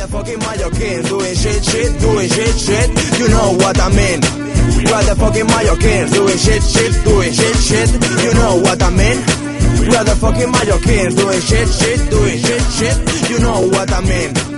the 0.00 0.08
fucking 0.08 0.38
Mallorquins 0.40 1.08
doing 1.08 1.34
shit, 1.34 1.62
shit, 1.62 2.00
doing 2.00 2.28
shit, 2.28 2.56
shit. 2.56 2.88
You 3.20 3.28
know 3.28 3.52
what 3.60 3.76
I 3.78 3.88
mean. 3.92 4.20
We're 4.88 5.04
the 5.04 5.14
fucking 5.16 5.46
Mallorquins 5.46 6.12
doing 6.12 6.38
shit, 6.38 6.62
shit, 6.62 7.04
doing 7.04 7.32
shit, 7.32 7.56
shit. 7.56 7.90
You 8.24 8.32
know 8.32 8.56
what 8.64 8.82
I 8.82 8.88
mean. 8.90 9.18
We're 9.92 10.04
the 10.04 10.16
fucking 10.16 10.52
Mallorquins 10.52 11.16
doing 11.16 11.40
shit, 11.40 11.68
shit, 11.68 12.10
doing 12.10 12.38
shit, 12.38 12.62
shit. 12.80 13.30
You 13.30 13.38
know 13.40 13.68
what 13.68 13.92
I 13.92 14.00
mean. 14.00 14.49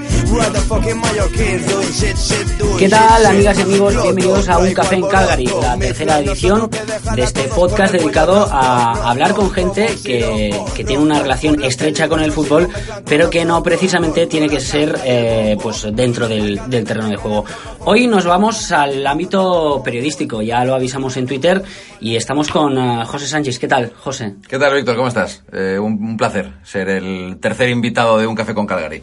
¿Qué 2.79 2.89
tal, 2.89 3.27
amigas 3.27 3.59
y 3.59 3.62
amigos? 3.62 4.03
Bienvenidos 4.03 4.48
a 4.48 4.59
Un 4.59 4.73
Café 4.73 4.95
en 4.95 5.07
Calgary, 5.07 5.45
la 5.61 5.77
tercera 5.77 6.21
edición 6.21 6.71
de 7.15 7.23
este 7.23 7.43
podcast 7.48 7.93
dedicado 7.93 8.48
a 8.51 9.11
hablar 9.11 9.34
con 9.34 9.51
gente 9.51 9.95
que, 10.03 10.59
que 10.75 10.84
tiene 10.84 11.03
una 11.03 11.21
relación 11.21 11.62
estrecha 11.62 12.09
con 12.09 12.23
el 12.23 12.33
fútbol, 12.33 12.66
pero 13.05 13.29
que 13.29 13.45
no 13.45 13.62
precisamente 13.62 14.27
tiene 14.27 14.48
que 14.48 14.61
ser 14.61 14.98
eh, 15.05 15.59
pues 15.62 15.87
dentro 15.92 16.27
del, 16.27 16.62
del 16.67 16.84
terreno 16.84 17.11
de 17.11 17.17
juego. 17.17 17.45
Hoy 17.80 18.06
nos 18.06 18.25
vamos 18.25 18.73
al 18.73 19.06
ámbito 19.06 19.83
periodístico, 19.84 20.41
ya 20.41 20.64
lo 20.64 20.75
avisamos 20.75 21.14
en 21.19 21.27
Twitter, 21.27 21.62
y 22.01 22.17
estamos 22.17 22.48
con 22.48 22.78
eh, 22.78 23.05
José 23.05 23.27
Sánchez. 23.27 23.59
¿Qué 23.59 23.69
tal, 23.69 23.92
José? 23.98 24.37
¿Qué 24.48 24.59
tal, 24.59 24.75
Víctor? 24.75 24.97
¿Cómo 24.97 25.09
estás? 25.09 25.42
Eh, 25.53 25.78
un, 25.78 25.92
un 26.03 26.17
placer 26.17 26.53
ser 26.64 26.89
el 26.89 27.37
tercer 27.39 27.69
invitado 27.69 28.17
de 28.17 28.27
Un 28.27 28.34
Café 28.34 28.55
con 28.55 28.67
Calgary. 28.67 29.03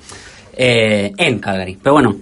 Eh, 0.62 1.14
en 1.18 1.40
Calgary, 1.40 1.78
pero 1.82 1.94
bueno, 1.94 2.18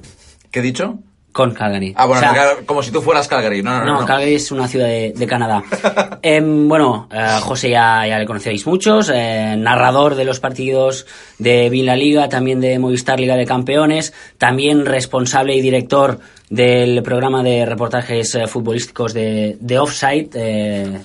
¿Qué 0.51 0.59
he 0.59 0.61
dicho? 0.61 0.99
con 1.31 1.53
Calgary. 1.53 1.93
Ah, 1.95 2.07
bueno, 2.07 2.27
O 2.27 2.33
sea, 2.33 2.55
como 2.65 2.81
si 2.81 2.89
tú 2.89 2.99
fueras 2.99 3.27
Calgary. 3.27 3.61
No, 3.61 3.79
no, 3.79 3.85
no. 3.85 4.01
No. 4.01 4.05
Calgary 4.07 4.33
es 4.33 4.51
una 4.51 4.67
ciudad 4.67 4.87
de, 4.87 5.13
de 5.15 5.27
Canadá. 5.27 5.63
Em, 6.23 6.67
bueno, 6.67 7.07
eh, 7.11 7.37
José 7.41 7.69
ya, 7.69 8.07
ya 8.07 8.17
le 8.17 8.25
conocéis 8.25 8.65
muchos, 8.65 9.11
eh, 9.13 9.55
narrador 9.55 10.15
de 10.15 10.25
los 10.25 10.39
partidos 10.39 11.05
de 11.37 11.69
Vila 11.69 11.95
Liga, 11.95 12.27
también 12.27 12.59
de 12.59 12.79
Movistar 12.79 13.19
Liga 13.19 13.35
de 13.35 13.45
Campeones, 13.45 14.13
también 14.39 14.85
responsable 14.87 15.55
y 15.55 15.61
director 15.61 16.19
del 16.49 17.03
programa 17.03 17.43
de 17.43 17.67
reportajes 17.67 18.33
eh, 18.33 18.47
futbolísticos 18.47 19.13
de, 19.13 19.57
de 19.59 19.77
Offside. 19.77 21.01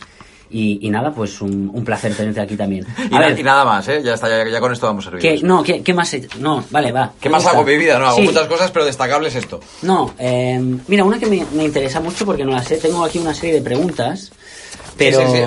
Y, 0.53 0.86
y 0.86 0.91
nada, 0.91 1.12
pues 1.12 1.41
un, 1.41 1.70
un 1.72 1.84
placer 1.84 2.14
tenerte 2.14 2.41
aquí 2.41 2.56
también. 2.56 2.86
Y, 3.11 3.19
ver, 3.19 3.42
nada 3.45 3.64
más, 3.64 3.89
¿eh? 3.89 4.03
Ya 4.05 4.14
está, 4.14 4.28
ya, 4.28 4.48
ya 4.48 4.61
con 4.61 4.72
esto 4.72 4.86
vamos 4.86 5.05
servidos. 5.05 5.41
¿qué, 5.41 5.47
no, 5.47 5.62
¿qué, 5.62 5.83
qué 5.83 5.94
más? 5.94 6.12
he- 6.14 6.28
No, 6.39 6.64
vale, 6.70 6.92
va. 6.92 7.12
¿Qué 7.20 7.28
más 7.28 7.44
hago 7.47 7.61
en 7.61 7.67
mi 7.67 7.77
vida? 7.77 7.98
No, 7.98 8.06
hago 8.06 8.17
Sí. 8.19 8.22
muchas 8.25 8.47
cosas, 8.47 8.70
pero 8.70 8.84
destacable 8.84 9.28
es 9.28 9.34
esto. 9.34 9.61
No, 9.83 10.14
eh, 10.19 10.61
mira, 10.89 11.05
una 11.05 11.19
que 11.19 11.27
me, 11.27 11.44
me 11.55 11.64
interesa 11.64 12.00
mucho 12.00 12.25
porque 12.27 12.44
no 12.44 12.53
la 12.53 12.62
sé. 12.62 12.77
Tengo 12.77 13.05
aquí 13.05 13.19
una 13.19 13.34
serie 13.34 13.55
de 13.55 13.62
preguntas, 13.62 14.31
pero... 14.97 15.20
Sí, 15.20 15.39
sí, 15.39 15.42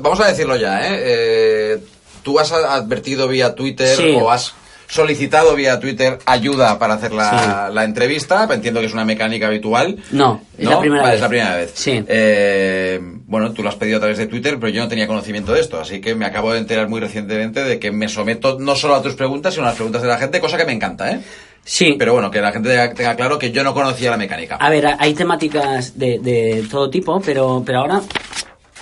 Vamos 0.00 0.20
a 0.20 0.26
decirlo 0.28 0.56
ya, 0.56 0.80
¿eh? 0.88 0.98
Eh, 1.02 1.78
Tú 2.22 2.40
has 2.40 2.50
advertido 2.50 3.28
vía 3.28 3.54
Twitter 3.54 3.96
Sí. 3.96 4.16
o 4.20 4.30
has 4.32 4.52
solicitado 4.88 5.54
vía 5.54 5.78
Twitter 5.80 6.18
ayuda 6.26 6.78
para 6.78 6.94
hacer 6.94 7.12
la, 7.12 7.68
Sí. 7.68 7.74
la 7.74 7.84
entrevista. 7.84 8.48
Entiendo 8.50 8.80
que 8.80 8.86
es 8.86 8.92
una 8.92 9.04
mecánica 9.04 9.46
habitual. 9.48 9.96
No, 10.12 10.42
es 10.58 10.68
la 10.68 10.78
primera 10.80 11.02
Vale, 11.02 11.12
vez. 11.12 11.16
es 11.16 11.22
la 11.22 11.28
primera 11.28 11.56
vez. 11.56 11.72
Sí. 11.74 12.04
Eh, 12.08 13.00
bueno, 13.26 13.52
tú 13.52 13.62
lo 13.62 13.68
has 13.68 13.74
pedido 13.76 13.96
a 13.96 14.00
través 14.00 14.18
de 14.18 14.26
Twitter, 14.26 14.56
pero 14.60 14.70
yo 14.72 14.82
no 14.82 14.88
tenía 14.88 15.06
conocimiento 15.06 15.52
de 15.52 15.60
esto, 15.60 15.80
así 15.80 16.00
que 16.00 16.14
me 16.14 16.24
acabo 16.26 16.52
de 16.52 16.58
enterar 16.60 16.88
muy 16.88 17.00
recientemente 17.00 17.64
de 17.64 17.78
que 17.78 17.90
me 17.90 18.08
someto 18.08 18.58
no 18.58 18.74
solo 18.76 18.94
a 18.94 19.02
tus 19.02 19.14
preguntas, 19.14 19.54
sino 19.54 19.64
a 19.66 19.70
las 19.70 19.76
preguntas 19.76 20.02
de 20.02 20.08
la 20.08 20.18
gente, 20.18 20.40
cosa 20.40 20.56
que 20.56 20.64
me 20.64 20.72
encanta, 20.72 21.10
¿eh? 21.10 21.20
Sí, 21.64 21.96
Pero 21.98 22.12
bueno, 22.12 22.30
que 22.30 22.40
la 22.40 22.52
gente 22.52 22.68
tenga- 22.68 22.94
tenga 22.94 23.16
claro 23.16 23.40
que 23.40 23.50
yo 23.50 23.64
no 23.64 23.74
conocía 23.74 24.10
la 24.12 24.16
mecánica. 24.16 24.54
a 24.56 24.70
ver, 24.70 24.86
hay 25.00 25.14
temáticas 25.14 25.98
de, 25.98 26.20
de 26.20 26.64
todo 26.70 26.88
tipo, 26.90 27.20
pero, 27.20 27.64
pero 27.66 27.80
ahora 27.80 28.00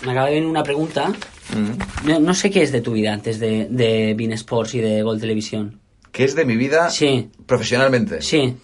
me 0.04 0.12
acaba 0.12 0.26
de 0.26 0.34
venir 0.34 0.48
una 0.50 0.62
pregunta. 0.62 1.08
Mm. 1.08 2.08
No, 2.08 2.20
no 2.20 2.34
sé 2.34 2.50
qué 2.50 2.62
es 2.62 2.72
de 2.72 2.82
tu 2.82 2.92
vida 2.92 3.12
antes 3.14 3.38
de, 3.40 3.68
de 3.70 4.12
Bean 4.14 4.32
Sports 4.32 4.74
y 4.74 4.80
de 4.80 5.02
Gol 5.02 5.18
Televisión. 5.18 5.80
¿Qué 6.14 6.22
es 6.22 6.36
de 6.36 6.44
mi 6.44 6.56
vida 6.56 6.90
Sí. 6.90 7.28
profesionalmente? 7.44 8.22
Sí, 8.22 8.56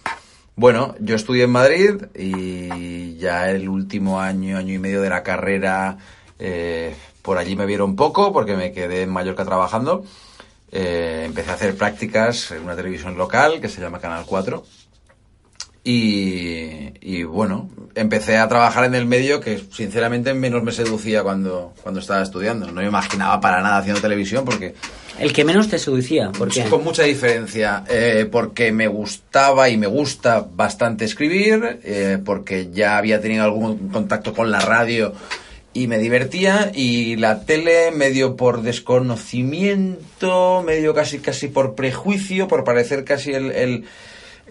Bueno, 0.55 0.95
yo 0.99 1.15
estudié 1.15 1.43
en 1.43 1.49
Madrid 1.51 1.95
y 2.17 3.15
ya 3.17 3.49
el 3.51 3.67
último 3.67 4.19
año, 4.21 4.57
año 4.57 4.73
y 4.73 4.79
medio 4.79 5.01
de 5.01 5.09
la 5.09 5.21
carrera, 5.23 5.97
eh, 6.39 6.93
por 7.21 7.37
allí 7.37 7.55
me 7.57 7.65
vieron 7.65 7.95
poco 7.95 8.31
porque 8.31 8.55
me 8.55 8.71
quedé 8.71 9.01
en 9.03 9.09
Mallorca 9.11 9.43
trabajando. 9.45 10.05
Eh, 10.71 11.23
empecé 11.25 11.51
a 11.51 11.55
hacer 11.55 11.75
prácticas 11.75 12.51
en 12.51 12.63
una 12.63 12.75
televisión 12.75 13.17
local 13.17 13.59
que 13.59 13.67
se 13.69 13.81
llama 13.81 13.99
Canal 13.99 14.23
4. 14.25 14.63
Y, 15.83 16.80
y 17.01 17.23
bueno, 17.23 17.67
empecé 17.95 18.37
a 18.37 18.47
trabajar 18.47 18.85
en 18.85 18.93
el 18.93 19.07
medio 19.07 19.41
que 19.41 19.59
sinceramente 19.71 20.35
menos 20.35 20.61
me 20.61 20.71
seducía 20.71 21.23
cuando, 21.23 21.73
cuando 21.81 21.99
estaba 21.99 22.21
estudiando. 22.21 22.67
No 22.67 22.81
me 22.81 22.87
imaginaba 22.87 23.41
para 23.41 23.61
nada 23.61 23.79
haciendo 23.79 23.99
televisión 23.99 24.45
porque 24.45 24.75
el 25.19 25.33
que 25.33 25.43
menos 25.43 25.67
te 25.67 25.79
seducía, 25.79 26.31
¿por 26.31 26.49
qué? 26.49 26.63
con 26.65 26.83
mucha 26.83 27.03
diferencia, 27.03 27.83
eh, 27.89 28.27
porque 28.31 28.71
me 28.71 28.87
gustaba 28.87 29.69
y 29.69 29.77
me 29.77 29.87
gusta 29.87 30.47
bastante 30.51 31.05
escribir, 31.05 31.79
eh, 31.83 32.19
porque 32.23 32.69
ya 32.71 32.97
había 32.97 33.19
tenido 33.19 33.43
algún 33.43 33.89
contacto 33.89 34.33
con 34.33 34.51
la 34.51 34.59
radio 34.59 35.13
y 35.73 35.87
me 35.87 35.99
divertía, 35.99 36.71
y 36.73 37.15
la 37.15 37.45
tele 37.45 37.91
medio 37.91 38.35
por 38.35 38.61
desconocimiento, 38.61 40.63
medio 40.65 40.93
casi 40.93 41.19
casi 41.19 41.47
por 41.47 41.75
prejuicio, 41.75 42.47
por 42.47 42.63
parecer 42.63 43.05
casi 43.05 43.31
el, 43.31 43.51
el, 43.51 43.85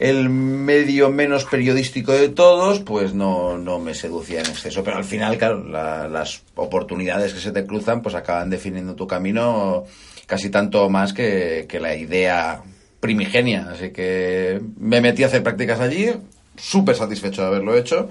el 0.01 0.29
medio 0.31 1.11
menos 1.11 1.45
periodístico 1.45 2.11
de 2.13 2.31
todos, 2.31 2.81
pues 2.81 3.15
no, 3.15 3.59
no 3.59 3.79
me 3.79 3.95
seducía 3.95 4.41
en 4.41 4.47
exceso. 4.47 4.83
Pero 4.83 4.97
al 4.97 5.05
final, 5.05 5.37
claro, 5.39 5.63
la- 5.63 6.09
las 6.09 6.43
oportunidades 6.57 7.33
que 7.35 7.41
se 7.41 7.53
te 7.53 7.67
cruzan, 7.67 8.01
pues 8.03 8.15
acaban 8.15 8.51
definiendo 8.51 8.95
tu 8.97 9.07
camino 9.07 9.85
casi 10.27 10.49
tanto 10.51 10.89
más 10.89 11.13
que, 11.13 11.67
que 11.69 11.79
la 11.81 11.95
idea 11.95 12.63
primigenia. 12.99 13.69
Así 13.73 13.91
que 13.91 14.61
me 14.79 15.01
metí 15.03 15.23
a 15.23 15.27
hacer 15.27 15.43
prácticas 15.43 15.81
allí, 15.81 16.11
súper 16.57 16.97
satisfecho 16.97 17.43
de 17.43 17.49
haberlo 17.49 17.77
hecho. 17.77 18.09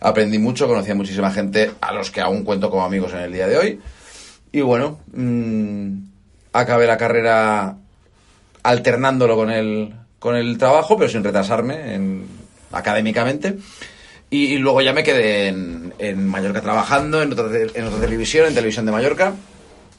Aprendí 0.00 0.38
mucho, 0.38 0.68
conocí 0.68 0.90
a 0.92 0.94
muchísima 0.94 1.30
gente 1.32 1.72
a 1.80 1.92
los 1.92 2.10
que 2.12 2.20
aún 2.20 2.44
cuento 2.44 2.70
como 2.70 2.84
amigos 2.84 3.12
en 3.14 3.18
el 3.20 3.32
día 3.32 3.48
de 3.48 3.56
hoy. 3.58 3.80
Y 4.52 4.60
bueno, 4.60 5.00
mm, 5.12 5.92
acabé 6.52 6.86
la 6.86 6.96
carrera 6.98 7.76
alternándolo 8.62 9.34
con 9.36 9.50
el, 9.50 9.94
con 10.22 10.36
el 10.36 10.56
trabajo, 10.56 10.96
pero 10.96 11.10
sin 11.10 11.24
retrasarme 11.24 11.96
en, 11.96 12.24
académicamente. 12.70 13.56
Y, 14.30 14.56
luego 14.58 14.80
ya 14.80 14.92
me 14.92 15.02
quedé 15.02 15.48
en, 15.48 15.92
en 15.98 16.28
Mallorca 16.28 16.62
trabajando, 16.62 17.20
en 17.20 17.32
otra, 17.32 17.46
en 17.74 17.84
otra 17.84 18.00
televisión, 18.00 18.46
en 18.46 18.54
Televisión 18.54 18.86
de 18.86 18.92
Mallorca, 18.92 19.34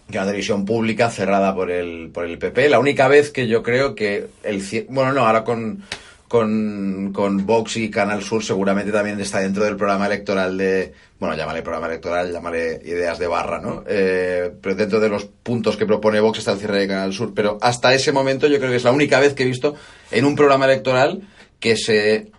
que 0.07 0.13
es 0.13 0.15
una 0.15 0.25
televisión 0.25 0.63
pública 0.63 1.11
cerrada 1.11 1.53
por 1.53 1.69
el, 1.69 2.09
por 2.11 2.25
el 2.25 2.37
PP. 2.37 2.69
La 2.69 2.79
única 2.79 3.09
vez 3.09 3.31
que 3.31 3.47
yo 3.47 3.61
creo 3.61 3.95
que 3.95 4.27
el... 4.43 4.63
Bueno, 4.89 5.11
no, 5.11 5.27
ahora 5.27 5.43
con, 5.43 5.83
con, 6.33 7.45
Vox 7.45 7.77
y 7.77 7.91
Canal 7.91 8.23
Sur 8.23 8.43
seguramente 8.43 8.91
también 8.91 9.19
está 9.19 9.37
dentro 9.37 9.63
del 9.63 9.77
programa 9.77 10.07
electoral 10.07 10.57
de... 10.57 10.91
Bueno, 11.19 11.35
llámale 11.35 11.61
programa 11.61 11.85
electoral, 11.85 12.31
llámale 12.31 12.81
ideas 12.85 13.19
de 13.19 13.27
barra, 13.27 13.61
¿no? 13.61 13.83
Eh, 13.87 14.51
pero 14.59 14.73
dentro 14.73 14.99
de 14.99 15.09
los 15.09 15.25
puntos 15.25 15.77
que 15.77 15.85
propone 15.85 16.19
Vox 16.19 16.39
está 16.39 16.53
el 16.53 16.57
cierre 16.57 16.79
de 16.79 16.87
Canal 16.87 17.13
Sur. 17.13 17.33
Pero 17.35 17.59
hasta 17.61 17.93
ese 17.93 18.11
momento 18.11 18.47
yo 18.47 18.57
creo 18.57 18.71
que 18.71 18.77
es 18.77 18.83
la 18.83 18.91
única 18.91 19.19
vez 19.19 19.35
que 19.35 19.43
he 19.43 19.45
visto 19.45 19.75
en 20.09 20.25
un 20.25 20.35
programa 20.35 20.65
electoral 20.65 21.21
que 21.59 21.77
se 21.77 22.31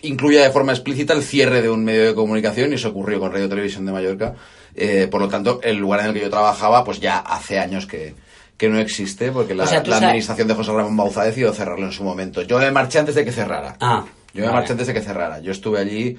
incluya 0.00 0.42
de 0.42 0.50
forma 0.50 0.72
explícita 0.72 1.12
el 1.12 1.22
cierre 1.22 1.60
de 1.60 1.68
un 1.68 1.84
medio 1.84 2.06
de 2.06 2.14
comunicación 2.14 2.72
y 2.72 2.76
eso 2.76 2.88
ocurrió 2.88 3.20
con 3.20 3.30
Radio 3.30 3.46
Televisión 3.46 3.84
de 3.84 3.92
Mallorca. 3.92 4.36
Eh, 4.74 5.06
por 5.10 5.20
lo 5.20 5.28
tanto, 5.28 5.60
el 5.62 5.76
lugar 5.76 6.00
en 6.00 6.06
el 6.06 6.14
que 6.14 6.20
yo 6.22 6.30
trabajaba, 6.30 6.82
pues 6.82 6.98
ya 6.98 7.18
hace 7.18 7.58
años 7.58 7.84
que, 7.84 8.14
que 8.62 8.68
no 8.68 8.78
existe, 8.78 9.32
porque 9.32 9.54
la, 9.56 9.64
O 9.64 9.66
sea, 9.66 9.82
tú 9.82 9.90
la 9.90 9.96
sabes- 9.96 10.06
administración 10.10 10.46
de 10.46 10.54
José 10.54 10.70
Ramón 10.72 10.96
Bauza 10.96 11.24
decidió 11.24 11.52
cerrarlo 11.52 11.84
en 11.84 11.90
su 11.90 12.04
momento. 12.04 12.42
Yo 12.42 12.60
me 12.60 12.70
marché 12.70 13.00
antes 13.00 13.16
de 13.16 13.24
que 13.24 13.32
cerrara. 13.32 13.76
Ah, 13.80 14.04
Yo 14.32 14.42
me 14.42 14.46
vale. 14.46 14.58
marché 14.60 14.72
antes 14.72 14.86
de 14.86 14.94
que 14.94 15.00
cerrara. 15.00 15.40
Yo 15.40 15.50
estuve 15.50 15.80
allí, 15.80 16.16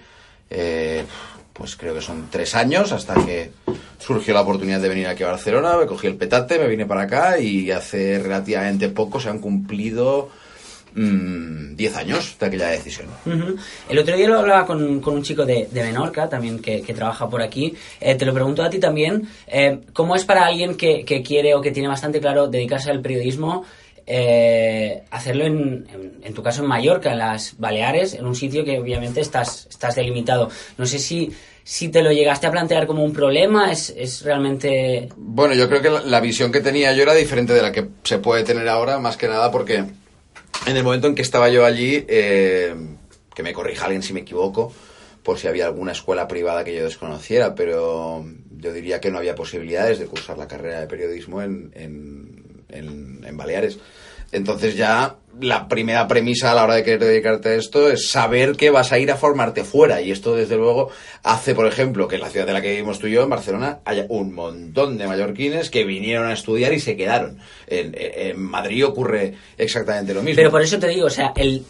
eh, 0.50 1.06
pues 1.54 1.78
creo 1.78 1.94
que 1.94 2.02
son 2.02 2.28
tres 2.30 2.54
años, 2.56 2.92
hasta 2.92 3.14
que 3.26 3.52
surgió 3.98 4.34
la 4.34 4.42
oportunidad 4.42 4.82
de 4.82 4.90
venir 4.90 5.08
aquí 5.08 5.24
a 5.24 5.28
Barcelona, 5.28 5.78
me 5.78 5.86
cogí 5.86 6.08
el 6.08 6.16
petate, 6.18 6.60
me 6.60 6.68
vine 6.68 6.86
para 6.86 7.04
acá 7.04 7.40
y 7.40 7.72
hace 7.72 8.20
relativamente 8.20 8.90
poco 8.90 9.22
se 9.22 9.30
han 9.30 9.40
cumplido 9.40 10.30
10 10.96 11.96
años 11.98 12.36
de 12.40 12.46
aquella 12.46 12.68
decisión. 12.68 13.08
El 13.90 14.00
otro 14.00 14.16
día 14.16 14.28
lo 14.28 14.40
hablaba 14.40 14.66
con, 14.66 15.00
con 15.02 15.16
un 15.16 15.24
chico 15.24 15.46
de, 15.46 15.68
de 15.72 15.84
Menorca, 15.84 16.30
también 16.30 16.60
que, 16.60 16.82
que 16.82 16.94
trabaja 16.94 17.30
por 17.30 17.42
aquí. 17.42 17.74
Eh, 18.00 18.16
te 18.16 18.26
lo 18.26 18.34
pregunto 18.34 18.64
a 18.64 18.70
ti 18.70 18.80
también. 18.80 19.28
eh, 19.48 19.80
¿Cómo 19.94 20.16
es 20.16 20.24
para 20.26 20.46
alguien 20.46 20.76
que, 20.76 21.04
que 21.06 21.22
quiere 21.24 21.56
o 21.56 21.62
que 21.62 21.72
tiene 21.72 21.88
bastante 21.88 22.20
claro 22.20 22.48
dedicarse 22.48 22.90
al 22.92 23.02
periodismo? 23.02 23.66
eh, 24.06 25.04
hacerlo 25.12 25.46
en, 25.46 25.88
en, 25.94 26.20
en 26.24 26.34
tu 26.34 26.44
caso 26.44 26.62
en 26.62 26.68
Mallorca, 26.68 27.14
en 27.14 27.20
las 27.20 27.58
Baleares, 27.58 28.14
en 28.14 28.26
un 28.26 28.36
sitio 28.36 28.66
que 28.66 28.78
obviamente 28.78 29.22
estás, 29.22 29.66
estás 29.70 29.96
delimitado. 29.96 30.50
No 30.78 30.86
sé 30.86 31.00
si, 31.00 31.32
si 31.64 31.88
te 31.88 32.02
lo 32.04 32.12
llegaste 32.12 32.46
a 32.48 32.52
plantear 32.52 32.86
como 32.86 33.04
un 33.04 33.14
problema, 33.14 33.72
es, 33.72 33.94
es 33.96 34.22
realmente... 34.24 35.08
Bueno, 35.16 35.54
yo 35.54 35.70
creo 35.70 35.82
que 35.82 35.90
la, 35.90 36.02
la 36.02 36.20
visión 36.20 36.52
que 36.52 36.60
tenía 36.60 36.92
yo 36.92 37.04
era 37.04 37.14
diferente 37.14 37.54
de 37.54 37.62
la 37.62 37.72
que 37.72 37.88
se 38.04 38.18
puede 38.20 38.44
tener 38.44 38.68
ahora, 38.68 39.00
más 39.00 39.16
que 39.16 39.30
nada 39.30 39.50
porque 39.52 39.86
en 40.66 40.78
el 40.78 40.84
momento 40.84 41.08
en 41.08 41.16
que 41.16 41.22
estaba 41.22 41.50
yo 41.50 41.66
allí, 41.66 42.06
eh, 42.08 42.76
que 43.34 43.44
me 43.44 43.54
corrija 43.54 43.86
alguien 43.86 44.04
si 44.04 44.14
me 44.14 44.22
equivoco, 44.22 44.74
por 45.24 45.40
si 45.40 45.48
había 45.48 45.66
alguna 45.66 45.92
escuela 45.92 46.28
privada 46.28 46.64
que 46.64 46.76
yo 46.76 46.84
desconociera, 46.84 47.56
pero 47.56 48.26
yo 48.52 48.74
diría 48.74 49.00
que 49.00 49.12
no 49.12 49.18
había 49.18 49.36
posibilidades 49.36 50.00
de 50.00 50.06
cursar 50.06 50.38
la 50.38 50.48
carrera 50.48 50.80
de 50.80 50.88
periodismo 50.88 51.42
en, 51.42 51.72
en, 51.76 52.64
en, 52.70 53.24
en 53.26 53.38
Baleares. 53.38 53.80
Entonces 54.34 54.76
ya 54.76 55.16
la 55.40 55.68
primera 55.68 56.08
premisa 56.08 56.52
a 56.52 56.56
la 56.56 56.64
hora 56.64 56.76
de 56.76 56.84
querer 56.84 57.00
dedicarte 57.00 57.50
a 57.50 57.56
esto 57.56 57.90
es 57.90 58.10
saber 58.10 58.56
que 58.56 58.70
vas 58.70 58.92
a 58.92 59.00
ir 59.00 59.12
a 59.12 59.16
formarte 59.16 59.64
fuera. 59.64 60.02
Y 60.02 60.12
esto, 60.12 60.36
desde 60.36 60.58
luego, 60.58 60.90
hace, 61.24 61.56
por 61.56 61.66
ejemplo, 61.66 62.08
que 62.08 62.16
en 62.16 62.22
la 62.22 62.30
ciudad 62.30 62.46
de 62.46 62.54
la 62.54 62.62
que 62.62 62.72
vivimos 62.72 63.00
tú 63.00 63.08
y 63.08 63.12
yo, 63.12 63.24
en 63.24 63.30
Barcelona, 63.30 63.80
haya 63.86 64.06
un 64.10 64.34
montón 64.34 64.98
de 64.98 65.08
mallorquines 65.08 65.70
que 65.70 65.86
vinieron 65.86 66.28
a 66.28 66.34
estudiar 66.34 66.74
y 66.74 66.80
se 66.80 66.98
quedaron. 66.98 67.40
En, 67.68 67.96
en 67.96 68.40
Madrid 68.42 68.86
ocurre 68.86 69.36
exactamente 69.58 70.14
lo 70.14 70.22
mismo. 70.22 70.36
Pero 70.36 70.52
por 70.52 70.62
eso 70.62 70.80
te 70.80 70.88
digo, 70.88 71.08
o 71.08 71.12
sea, 71.12 71.34
el, 71.36 71.64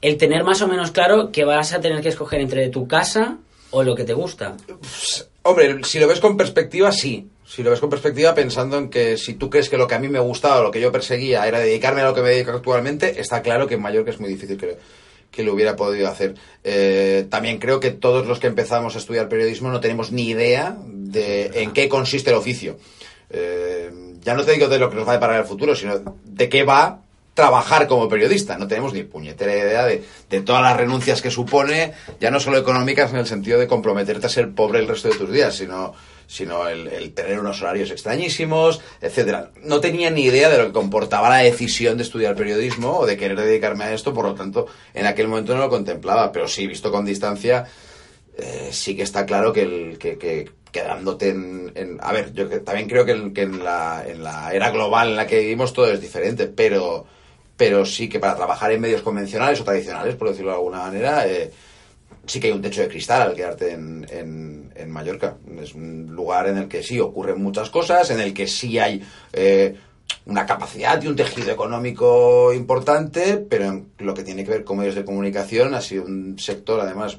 el 0.00 0.16
tener 0.16 0.44
más 0.44 0.60
o 0.62 0.68
menos 0.68 0.90
claro 0.90 1.32
que 1.32 1.44
vas 1.44 1.72
a 1.72 1.80
tener 1.80 2.02
que 2.02 2.10
escoger 2.10 2.40
entre 2.40 2.68
tu 2.68 2.86
casa 2.86 3.38
o 3.70 3.82
lo 3.82 3.94
que 3.94 4.04
te 4.04 4.12
gusta. 4.12 4.56
Pues, 4.66 5.28
hombre, 5.42 5.82
si 5.84 5.98
lo 5.98 6.06
ves 6.06 6.20
con 6.20 6.36
perspectiva, 6.36 6.92
sí. 6.92 7.28
Si 7.46 7.62
lo 7.62 7.70
ves 7.70 7.80
con 7.80 7.90
perspectiva, 7.90 8.34
pensando 8.34 8.78
en 8.78 8.88
que 8.88 9.16
si 9.18 9.34
tú 9.34 9.50
crees 9.50 9.68
que 9.68 9.76
lo 9.76 9.86
que 9.86 9.94
a 9.94 9.98
mí 9.98 10.08
me 10.08 10.18
gustaba, 10.18 10.62
lo 10.62 10.70
que 10.70 10.80
yo 10.80 10.90
perseguía, 10.90 11.46
era 11.46 11.58
dedicarme 11.58 12.00
a 12.00 12.04
lo 12.04 12.14
que 12.14 12.22
me 12.22 12.30
dedico 12.30 12.52
actualmente, 12.52 13.20
está 13.20 13.42
claro 13.42 13.66
que 13.66 13.74
en 13.74 13.82
Mallorca 13.82 14.10
es 14.10 14.18
muy 14.18 14.30
difícil 14.30 14.56
que, 14.56 14.78
que 15.30 15.42
lo 15.42 15.52
hubiera 15.52 15.76
podido 15.76 16.08
hacer. 16.08 16.34
Eh, 16.62 17.26
también 17.28 17.58
creo 17.58 17.80
que 17.80 17.90
todos 17.90 18.26
los 18.26 18.38
que 18.38 18.46
empezamos 18.46 18.94
a 18.94 18.98
estudiar 18.98 19.28
periodismo 19.28 19.70
no 19.70 19.80
tenemos 19.80 20.12
ni 20.12 20.28
idea 20.28 20.76
de 20.86 21.62
en 21.62 21.72
qué 21.72 21.88
consiste 21.88 22.30
el 22.30 22.36
oficio. 22.36 22.78
Eh, 23.30 23.90
ya 24.22 24.34
no 24.34 24.44
te 24.44 24.52
digo 24.52 24.68
de 24.68 24.78
lo 24.78 24.88
que 24.88 24.96
nos 24.96 25.06
va 25.06 25.12
a 25.12 25.16
deparar 25.16 25.40
el 25.40 25.46
futuro, 25.46 25.74
sino 25.74 26.16
de 26.24 26.48
qué 26.48 26.62
va 26.62 27.00
trabajar 27.34 27.88
como 27.88 28.08
periodista. 28.08 28.56
No 28.56 28.68
tenemos 28.68 28.94
ni 28.94 29.02
puñetera 29.02 29.54
idea 29.54 29.84
de, 29.84 30.04
de, 30.30 30.40
todas 30.40 30.62
las 30.62 30.76
renuncias 30.76 31.20
que 31.20 31.32
supone, 31.32 31.92
ya 32.20 32.30
no 32.30 32.38
solo 32.38 32.56
económicas 32.56 33.10
en 33.10 33.18
el 33.18 33.26
sentido 33.26 33.58
de 33.58 33.66
comprometerte 33.66 34.26
a 34.26 34.30
ser 34.30 34.52
pobre 34.52 34.78
el 34.78 34.86
resto 34.86 35.08
de 35.08 35.16
tus 35.16 35.32
días, 35.32 35.56
sino, 35.56 35.94
sino 36.26 36.68
el, 36.68 36.88
el 36.88 37.12
tener 37.12 37.40
unos 37.40 37.60
horarios 37.62 37.90
extrañísimos, 37.90 38.80
etcétera. 39.00 39.50
No 39.62 39.80
tenía 39.80 40.10
ni 40.10 40.24
idea 40.24 40.48
de 40.48 40.58
lo 40.58 40.66
que 40.66 40.72
comportaba 40.72 41.28
la 41.28 41.38
decisión 41.38 41.96
de 41.96 42.02
estudiar 42.02 42.34
periodismo 42.36 42.98
o 42.98 43.06
de 43.06 43.16
querer 43.16 43.40
dedicarme 43.40 43.84
a 43.84 43.94
esto, 43.94 44.14
por 44.14 44.24
lo 44.24 44.34
tanto, 44.34 44.66
en 44.92 45.06
aquel 45.06 45.28
momento 45.28 45.54
no 45.54 45.60
lo 45.60 45.70
contemplaba, 45.70 46.32
pero 46.32 46.48
sí, 46.48 46.66
visto 46.66 46.90
con 46.90 47.04
distancia, 47.04 47.66
eh, 48.36 48.68
sí 48.72 48.96
que 48.96 49.02
está 49.02 49.26
claro 49.26 49.52
que, 49.52 49.62
el, 49.62 49.98
que, 49.98 50.18
que 50.18 50.50
quedándote 50.70 51.28
en, 51.28 51.72
en, 51.74 51.98
A 52.02 52.12
ver, 52.12 52.32
yo 52.32 52.48
también 52.62 52.88
creo 52.88 53.04
que, 53.04 53.32
que 53.32 53.42
en, 53.42 53.62
la, 53.62 54.04
en 54.06 54.24
la 54.24 54.52
era 54.52 54.70
global 54.70 55.10
en 55.10 55.16
la 55.16 55.26
que 55.26 55.38
vivimos 55.38 55.72
todo 55.72 55.92
es 55.92 56.00
diferente, 56.00 56.46
pero 56.48 57.06
pero 57.56 57.84
sí 57.84 58.08
que 58.08 58.18
para 58.18 58.36
trabajar 58.36 58.72
en 58.72 58.80
medios 58.80 59.02
convencionales 59.02 59.60
o 59.60 59.64
tradicionales, 59.64 60.16
por 60.16 60.28
decirlo 60.28 60.50
de 60.50 60.56
alguna 60.56 60.78
manera, 60.78 61.26
eh, 61.26 61.52
sí 62.26 62.40
que 62.40 62.48
hay 62.48 62.52
un 62.52 62.62
techo 62.62 62.80
de 62.80 62.88
cristal 62.88 63.22
al 63.22 63.34
quedarte 63.34 63.72
en, 63.72 64.06
en, 64.10 64.63
en, 64.74 64.90
Mallorca. 64.90 65.36
Es 65.60 65.74
un 65.74 66.06
lugar 66.14 66.48
en 66.48 66.58
el 66.58 66.68
que 66.68 66.82
sí 66.82 67.00
ocurren 67.00 67.42
muchas 67.42 67.70
cosas, 67.70 68.10
en 68.10 68.20
el 68.20 68.32
que 68.34 68.46
sí 68.46 68.78
hay 68.78 69.02
eh, 69.32 69.76
una 70.26 70.46
capacidad 70.46 71.02
y 71.02 71.06
un 71.06 71.16
tejido 71.16 71.50
económico 71.50 72.52
importante, 72.52 73.36
pero 73.36 73.66
en 73.66 73.88
lo 73.98 74.14
que 74.14 74.22
tiene 74.22 74.44
que 74.44 74.50
ver 74.50 74.64
con 74.64 74.78
medios 74.78 74.94
de 74.94 75.04
comunicación 75.04 75.74
ha 75.74 75.80
sido 75.80 76.04
un 76.04 76.38
sector, 76.38 76.80
además, 76.80 77.18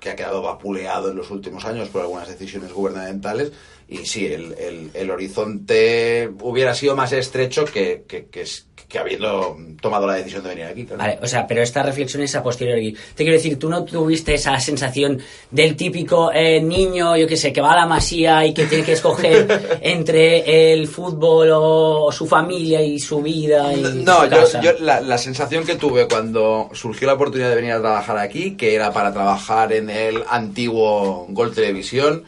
que 0.00 0.10
ha 0.10 0.16
quedado 0.16 0.42
vapuleado 0.42 1.10
en 1.10 1.16
los 1.16 1.30
últimos 1.30 1.64
años 1.64 1.88
por 1.88 2.02
algunas 2.02 2.28
decisiones 2.28 2.72
gubernamentales 2.72 3.52
y 3.90 4.06
sí, 4.06 4.26
el, 4.26 4.54
el, 4.56 4.90
el 4.94 5.10
horizonte 5.10 6.30
hubiera 6.42 6.74
sido 6.74 6.94
más 6.94 7.10
estrecho 7.12 7.64
que, 7.64 8.04
que, 8.06 8.26
que, 8.26 8.46
que, 8.90 8.98
habiendo 8.98 9.56
tomado 9.80 10.06
la 10.06 10.14
decisión 10.14 10.42
de 10.42 10.48
venir 10.50 10.64
aquí. 10.64 10.82
Vale, 10.84 11.18
o 11.22 11.26
sea, 11.26 11.46
pero 11.46 11.62
esta 11.62 11.82
reflexión 11.82 12.22
es 12.22 12.34
a 12.34 12.42
posteriori. 12.42 12.92
Te 12.92 13.22
quiero 13.22 13.34
decir, 13.34 13.58
tú 13.58 13.68
no 13.68 13.84
tuviste 13.84 14.34
esa 14.34 14.58
sensación 14.58 15.18
del 15.50 15.76
típico 15.76 16.32
eh, 16.34 16.60
niño, 16.60 17.16
yo 17.16 17.26
que 17.26 17.36
sé, 17.36 17.52
que 17.52 17.60
va 17.60 17.72
a 17.72 17.76
la 17.76 17.86
masía 17.86 18.44
y 18.44 18.52
que 18.52 18.66
tiene 18.66 18.84
que 18.84 18.92
escoger 18.92 19.78
entre 19.80 20.72
el 20.72 20.88
fútbol 20.88 21.50
o 21.52 22.10
su 22.12 22.26
familia 22.26 22.82
y 22.82 22.98
su 22.98 23.22
vida 23.22 23.72
y 23.72 23.80
No, 23.80 24.24
su 24.24 24.24
yo, 24.24 24.30
casa. 24.30 24.60
yo 24.60 24.72
la, 24.80 25.00
la, 25.00 25.18
sensación 25.18 25.64
que 25.64 25.76
tuve 25.76 26.08
cuando 26.08 26.70
surgió 26.72 27.06
la 27.06 27.14
oportunidad 27.14 27.50
de 27.50 27.56
venir 27.56 27.72
a 27.72 27.80
trabajar 27.80 28.18
aquí, 28.18 28.56
que 28.56 28.74
era 28.74 28.92
para 28.92 29.12
trabajar 29.12 29.72
en 29.72 29.88
el 29.88 30.24
antiguo 30.28 31.26
Gol 31.28 31.54
Televisión, 31.54 32.24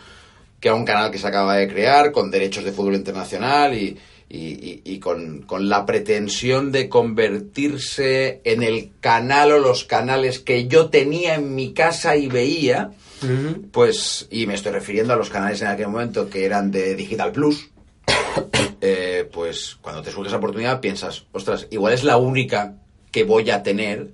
que 0.60 0.68
era 0.68 0.76
un 0.76 0.84
canal 0.84 1.10
que 1.10 1.18
se 1.18 1.26
acaba 1.26 1.56
de 1.56 1.66
crear 1.66 2.12
con 2.12 2.30
derechos 2.30 2.64
de 2.64 2.70
fútbol 2.70 2.94
internacional 2.94 3.74
y, 3.74 3.98
y, 4.34 4.38
y, 4.38 4.82
y 4.82 4.98
con, 4.98 5.42
con, 5.42 5.68
la 5.68 5.84
pretensión 5.84 6.72
de 6.72 6.88
convertirse 6.88 8.40
en 8.44 8.62
el 8.62 8.92
canal 8.98 9.52
o 9.52 9.58
los 9.58 9.84
canales 9.84 10.38
que 10.38 10.66
yo 10.68 10.88
tenía 10.88 11.34
en 11.34 11.54
mi 11.54 11.74
casa 11.74 12.16
y 12.16 12.28
veía, 12.28 12.92
uh 13.22 13.26
-huh. 13.26 13.70
pues, 13.70 14.28
y 14.30 14.46
me 14.46 14.54
estoy 14.54 14.72
refiriendo 14.72 15.12
a 15.12 15.16
los 15.16 15.28
canales 15.28 15.60
en 15.60 15.68
aquel 15.68 15.88
momento 15.88 16.30
que 16.30 16.46
eran 16.46 16.70
de 16.70 16.94
Digital 16.94 17.30
Plus, 17.30 17.68
eh, 18.80 19.28
pues 19.30 19.76
cuando 19.82 20.00
te 20.00 20.10
surge 20.10 20.28
esa 20.28 20.38
oportunidad 20.38 20.80
piensas, 20.80 21.26
ostras, 21.32 21.66
igual 21.70 21.92
es 21.92 22.02
la 22.02 22.16
única 22.16 22.76
que 23.10 23.24
voy 23.24 23.50
a 23.50 23.62
tener 23.62 24.12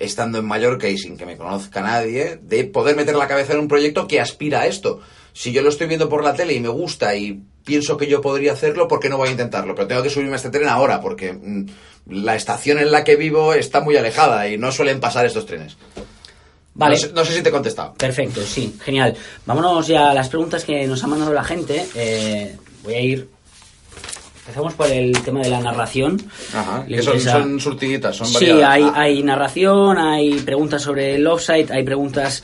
estando 0.00 0.38
en 0.38 0.44
Mallorca 0.44 0.90
y 0.90 0.98
sin 0.98 1.16
que 1.16 1.24
me 1.24 1.38
conozca 1.38 1.80
nadie, 1.80 2.38
de 2.42 2.64
poder 2.64 2.94
meter 2.94 3.14
la 3.14 3.28
cabeza 3.28 3.54
en 3.54 3.60
un 3.60 3.68
proyecto 3.68 4.06
que 4.06 4.20
aspira 4.20 4.60
a 4.60 4.66
esto. 4.66 5.00
Si 5.32 5.50
yo 5.52 5.62
lo 5.62 5.70
estoy 5.70 5.86
viendo 5.86 6.10
por 6.10 6.22
la 6.22 6.34
tele 6.34 6.52
y 6.52 6.60
me 6.60 6.68
gusta 6.68 7.14
y 7.16 7.42
pienso 7.64 7.96
que 7.96 8.06
yo 8.06 8.20
podría 8.20 8.52
hacerlo, 8.52 8.88
¿por 8.88 9.00
qué 9.00 9.08
no 9.08 9.16
voy 9.16 9.28
a 9.28 9.32
intentarlo? 9.32 9.74
Pero 9.74 9.88
tengo 9.88 10.02
que 10.02 10.10
subirme 10.10 10.34
a 10.34 10.36
este 10.36 10.50
tren 10.50 10.68
ahora, 10.68 11.00
porque 11.00 11.32
mmm, 11.32 11.66
la 12.10 12.34
estación 12.34 12.78
en 12.78 12.90
la 12.90 13.04
que 13.04 13.16
vivo 13.16 13.54
está 13.54 13.80
muy 13.80 13.96
alejada 13.96 14.48
y 14.48 14.58
no 14.58 14.72
suelen 14.72 15.00
pasar 15.00 15.26
estos 15.26 15.46
trenes. 15.46 15.76
Vale. 16.74 16.94
No 16.94 17.00
sé, 17.00 17.12
no 17.12 17.24
sé, 17.24 17.34
si 17.34 17.42
te 17.42 17.50
he 17.50 17.52
contestado. 17.52 17.94
Perfecto, 17.94 18.40
sí, 18.42 18.74
genial. 18.82 19.14
Vámonos 19.44 19.86
ya 19.86 20.10
a 20.10 20.14
las 20.14 20.28
preguntas 20.28 20.64
que 20.64 20.86
nos 20.86 21.04
ha 21.04 21.06
mandado 21.06 21.32
la 21.32 21.44
gente. 21.44 21.86
Eh, 21.94 22.56
voy 22.82 22.94
a 22.94 23.00
ir 23.00 23.28
Empezamos 24.44 24.74
por 24.74 24.88
el 24.88 25.12
tema 25.22 25.40
de 25.40 25.50
la 25.50 25.60
narración. 25.60 26.20
Ajá, 26.52 26.84
que 26.84 27.00
son, 27.00 27.20
son, 27.20 27.60
surtiguitas, 27.60 28.16
son 28.16 28.26
Sí, 28.26 28.34
variadas. 28.50 28.70
hay, 28.70 28.82
ah. 28.82 28.92
hay 28.96 29.22
narración, 29.22 29.98
hay 29.98 30.40
preguntas 30.40 30.82
sobre 30.82 31.14
el 31.14 31.26
offside, 31.28 31.70
hay 31.70 31.84
preguntas 31.84 32.42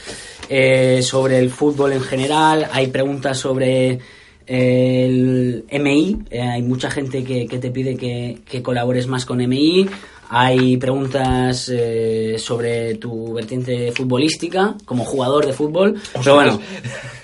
eh, 0.48 1.00
sobre 1.02 1.40
el 1.40 1.50
fútbol 1.50 1.92
en 1.92 2.00
general, 2.00 2.68
hay 2.72 2.86
preguntas 2.86 3.38
sobre 3.38 3.98
el 4.48 5.64
MI, 5.70 6.18
eh, 6.30 6.40
hay 6.40 6.62
mucha 6.62 6.90
gente 6.90 7.22
que, 7.22 7.46
que 7.46 7.58
te 7.58 7.70
pide 7.70 7.96
que, 7.96 8.38
que, 8.48 8.62
colabores 8.62 9.06
más 9.06 9.26
con 9.26 9.38
MI, 9.38 9.86
hay 10.30 10.76
preguntas 10.78 11.70
eh, 11.72 12.36
sobre 12.38 12.94
tu 12.96 13.34
vertiente 13.34 13.92
futbolística 13.92 14.74
como 14.84 15.04
jugador 15.04 15.46
de 15.46 15.52
fútbol, 15.52 16.00
pero 16.12 16.34
bueno. 16.34 16.60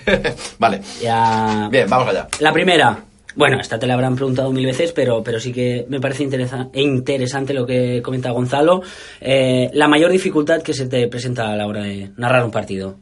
vale. 0.59 0.81
Ya... 1.01 1.67
Bien, 1.71 1.89
vamos 1.89 2.09
allá. 2.09 2.27
La 2.39 2.53
primera, 2.53 3.03
bueno, 3.35 3.59
esta 3.59 3.77
te 3.77 3.85
la 3.85 3.95
habrán 3.95 4.15
preguntado 4.15 4.51
mil 4.51 4.65
veces, 4.65 4.91
pero, 4.91 5.21
pero 5.21 5.39
sí 5.39 5.51
que 5.51 5.85
me 5.89 5.99
parece 5.99 6.23
interesa 6.23 6.69
interesante 6.73 7.53
lo 7.53 7.65
que 7.65 8.01
comenta 8.01 8.31
Gonzalo. 8.31 8.81
Eh, 9.19 9.69
la 9.73 9.87
mayor 9.87 10.11
dificultad 10.11 10.61
que 10.61 10.73
se 10.73 10.87
te 10.87 11.07
presenta 11.07 11.51
a 11.51 11.55
la 11.55 11.67
hora 11.67 11.83
de 11.83 12.11
narrar 12.17 12.45
un 12.45 12.51
partido. 12.51 12.95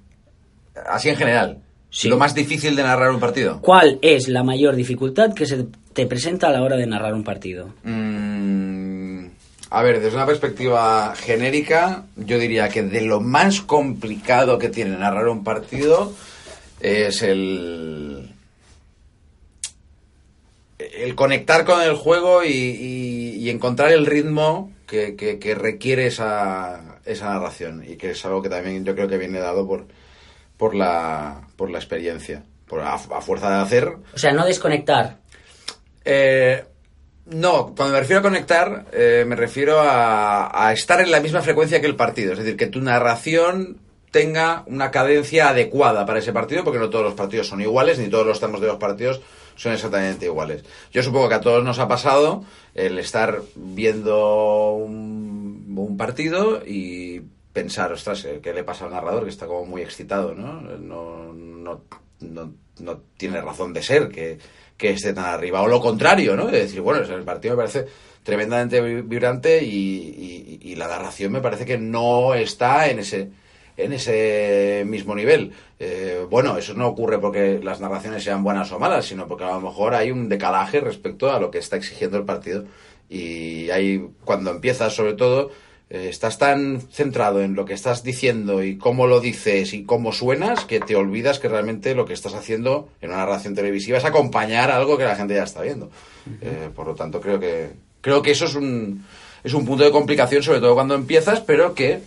Así 0.88 1.10
en 1.10 1.15
general. 1.18 1.60
Sí. 1.94 2.10
Lo 2.10 2.18
más 2.18 2.34
difícil 2.34 2.76
de 2.76 2.82
narrar 2.82 3.12
un 3.12 3.20
partido. 3.20 3.62
¿Cuál 3.62 4.00
es 4.02 4.28
la 4.28 4.42
mayor 4.42 4.76
dificultad 4.76 5.32
que 5.36 5.46
se 5.46 5.68
te 5.94 6.08
presenta 6.08 6.48
a 6.48 6.52
la 6.52 6.64
hora 6.64 6.76
de 6.76 6.88
narrar 6.88 7.14
un 7.14 7.24
partido? 7.24 7.70
Mm, 7.84 9.28
a 9.70 9.84
ver, 9.84 10.02
desde 10.02 10.16
una 10.16 10.26
perspectiva 10.26 11.14
genérica, 11.16 12.06
yo 12.16 12.40
diría 12.40 12.70
que 12.70 12.82
de 12.82 13.02
lo 13.02 13.22
más 13.22 13.62
complicado 13.62 14.58
que 14.58 14.70
tiene 14.70 14.98
narrar 14.98 15.28
un 15.28 15.44
partido 15.44 16.12
es 16.80 17.22
el 17.22 18.34
el 20.80 21.14
conectar 21.14 21.64
con 21.64 21.80
el 21.80 21.94
juego 21.94 22.44
y, 22.44 22.50
y, 22.50 23.36
y 23.38 23.50
encontrar 23.52 23.92
el 23.92 24.08
ritmo 24.08 24.72
que, 24.88 25.16
que, 25.16 25.38
que, 25.38 25.54
requiere 25.54 26.08
esa, 26.08 27.00
esa 27.06 27.30
narración 27.30 27.86
y 27.88 27.98
que 27.98 28.12
es 28.12 28.26
algo 28.26 28.42
que 28.42 28.50
también 28.50 28.84
yo 28.84 28.96
creo 28.96 29.08
que 29.08 29.18
viene 29.20 29.40
dado 29.40 29.68
por, 29.68 29.86
por, 30.63 30.75
la, 30.75 31.41
por 31.58 31.70
la 31.70 31.77
experiencia, 31.77 32.41
por 32.65 32.79
a, 32.79 32.93
a 32.93 33.22
fuerza 33.22 33.50
de 33.50 33.62
hacer. 33.62 33.98
O 34.15 34.17
sea, 34.17 34.32
no 34.32 34.46
desconectar. 34.46 35.17
Eh, 36.05 36.63
no, 37.25 37.74
cuando 37.75 37.96
me 37.96 38.00
refiero 38.00 38.22
a 38.22 38.24
conectar, 38.24 38.86
eh, 38.93 39.25
me 39.27 39.36
refiero 39.36 39.82
a, 39.82 40.67
a 40.67 40.72
estar 40.72 41.01
en 41.01 41.12
la 41.12 41.20
misma 41.20 41.41
frecuencia 41.41 41.82
que 41.82 41.88
el 41.88 41.98
partido, 41.98 42.32
es 42.32 42.39
decir, 42.39 42.55
que 42.55 42.67
tu 42.67 42.79
narración 42.79 43.79
tenga 44.12 44.63
una 44.67 44.89
cadencia 44.89 45.50
adecuada 45.50 46.05
para 46.05 46.20
ese 46.20 46.32
partido, 46.32 46.63
porque 46.63 46.79
no 46.79 46.89
todos 46.89 47.03
los 47.03 47.15
partidos 47.15 47.48
son 47.48 47.60
iguales, 47.60 48.00
ni 48.00 48.08
todos 48.08 48.25
los 48.25 48.39
tramos 48.39 48.62
de 48.62 48.67
los 48.67 48.77
partidos 48.77 49.20
son 49.58 49.74
exactamente 49.74 50.27
iguales. 50.27 50.63
Yo 50.93 51.03
supongo 51.03 51.27
que 51.27 51.36
a 51.36 51.41
todos 51.41 51.62
nos 51.62 51.77
ha 51.79 51.89
pasado 51.89 52.46
el 52.74 52.98
estar 53.00 53.41
viendo 53.55 54.75
un, 54.75 55.75
un 55.77 55.98
partido 55.98 56.65
y 56.65 57.24
pensar, 57.54 57.94
ostras, 57.94 58.28
¿qué 58.42 58.54
le 58.54 58.64
pasa 58.64 58.86
al 58.86 58.92
narrador? 58.92 59.24
Que 59.24 59.30
está 59.30 59.48
como 59.48 59.66
muy 59.66 59.82
excitado, 59.82 60.34
¿no? 60.34 60.60
No, 60.60 61.34
no, 61.34 61.82
no, 62.20 62.54
no 62.80 63.02
tiene 63.18 63.42
razón 63.42 63.74
de 63.74 63.84
ser 63.84 64.10
que, 64.10 64.40
esté 64.80 65.14
tan 65.14 65.26
arriba. 65.26 65.62
O 65.62 65.68
lo 65.68 65.80
contrario, 65.80 66.36
¿no? 66.36 66.48
De 66.48 66.60
decir, 66.60 66.82
bueno, 66.82 67.02
el 67.02 67.24
partido 67.24 67.54
me 67.56 67.64
parece 67.64 67.86
tremendamente 68.24 68.82
vibrante 69.02 69.64
y, 69.64 70.76
la 70.76 70.88
narración 70.88 71.32
me 71.32 71.40
parece 71.40 71.66
que 71.66 71.78
no 71.78 72.34
está 72.34 72.90
en 72.90 73.00
ese 73.00 73.30
en 73.78 73.94
ese 73.94 74.84
mismo 74.86 75.16
nivel. 75.16 75.52
Eh, 75.80 76.26
bueno, 76.30 76.58
eso 76.58 76.74
no 76.74 76.88
ocurre 76.88 77.20
porque 77.20 77.60
las 77.64 77.80
narraciones 77.80 78.24
sean 78.24 78.44
buenas 78.44 78.72
o 78.72 78.80
malas, 78.80 79.06
sino 79.06 79.28
porque 79.28 79.46
a 79.46 79.52
lo 79.52 79.62
mejor 79.62 79.96
hay 79.96 80.12
un 80.12 80.30
decalaje 80.30 80.80
respecto 80.80 81.32
a 81.32 81.40
lo 81.40 81.50
que 81.52 81.60
está 81.60 81.78
exigiendo 81.78 82.18
el 82.18 82.26
partido 82.26 82.66
Y 83.10 83.70
ahí, 83.70 84.10
cuando 84.26 84.52
empiezas, 84.52 84.94
sobre 84.96 85.14
todo, 85.14 85.50
eh, 85.50 85.54
estás 85.94 86.38
tan 86.38 86.82
centrado 86.92 87.42
en 87.42 87.54
lo 87.56 87.66
que 87.66 87.74
estás 87.74 88.04
diciendo 88.04 88.64
y 88.64 88.78
cómo 88.78 89.06
lo 89.06 89.20
dices 89.20 89.74
y 89.74 89.84
cómo 89.84 90.12
suenas 90.12 90.66
que 90.66 90.80
te 90.80 90.96
olvidas 90.96 91.40
que 91.40 91.48
realmente 91.48 91.94
lo 91.94 92.06
que 92.06 92.14
estás 92.14 92.34
haciendo 92.34 92.90
en 93.02 93.10
una 93.10 93.20
narración 93.20 93.54
televisiva 93.54 94.00
es 94.00 94.06
acompañar 94.06 94.72
algo 94.72 94.98
que 94.98 95.04
la 95.04 95.16
gente 95.16 95.36
ya 95.36 95.44
está 95.44 95.62
viendo. 95.62 95.92
Eh, 96.42 96.70
por 96.76 96.88
lo 96.88 96.96
tanto, 96.96 97.22
creo 97.22 97.40
que, 97.40 97.72
creo 98.02 98.22
que 98.22 98.32
eso 98.32 98.46
es 98.46 98.56
un, 98.56 99.06
es 99.44 99.54
un 99.54 99.66
punto 99.66 99.84
de 99.84 99.92
complicación, 99.92 100.42
sobre 100.42 100.60
todo 100.60 100.74
cuando 100.74 100.96
empiezas, 100.96 101.42
pero 101.42 101.76
que 101.76 102.00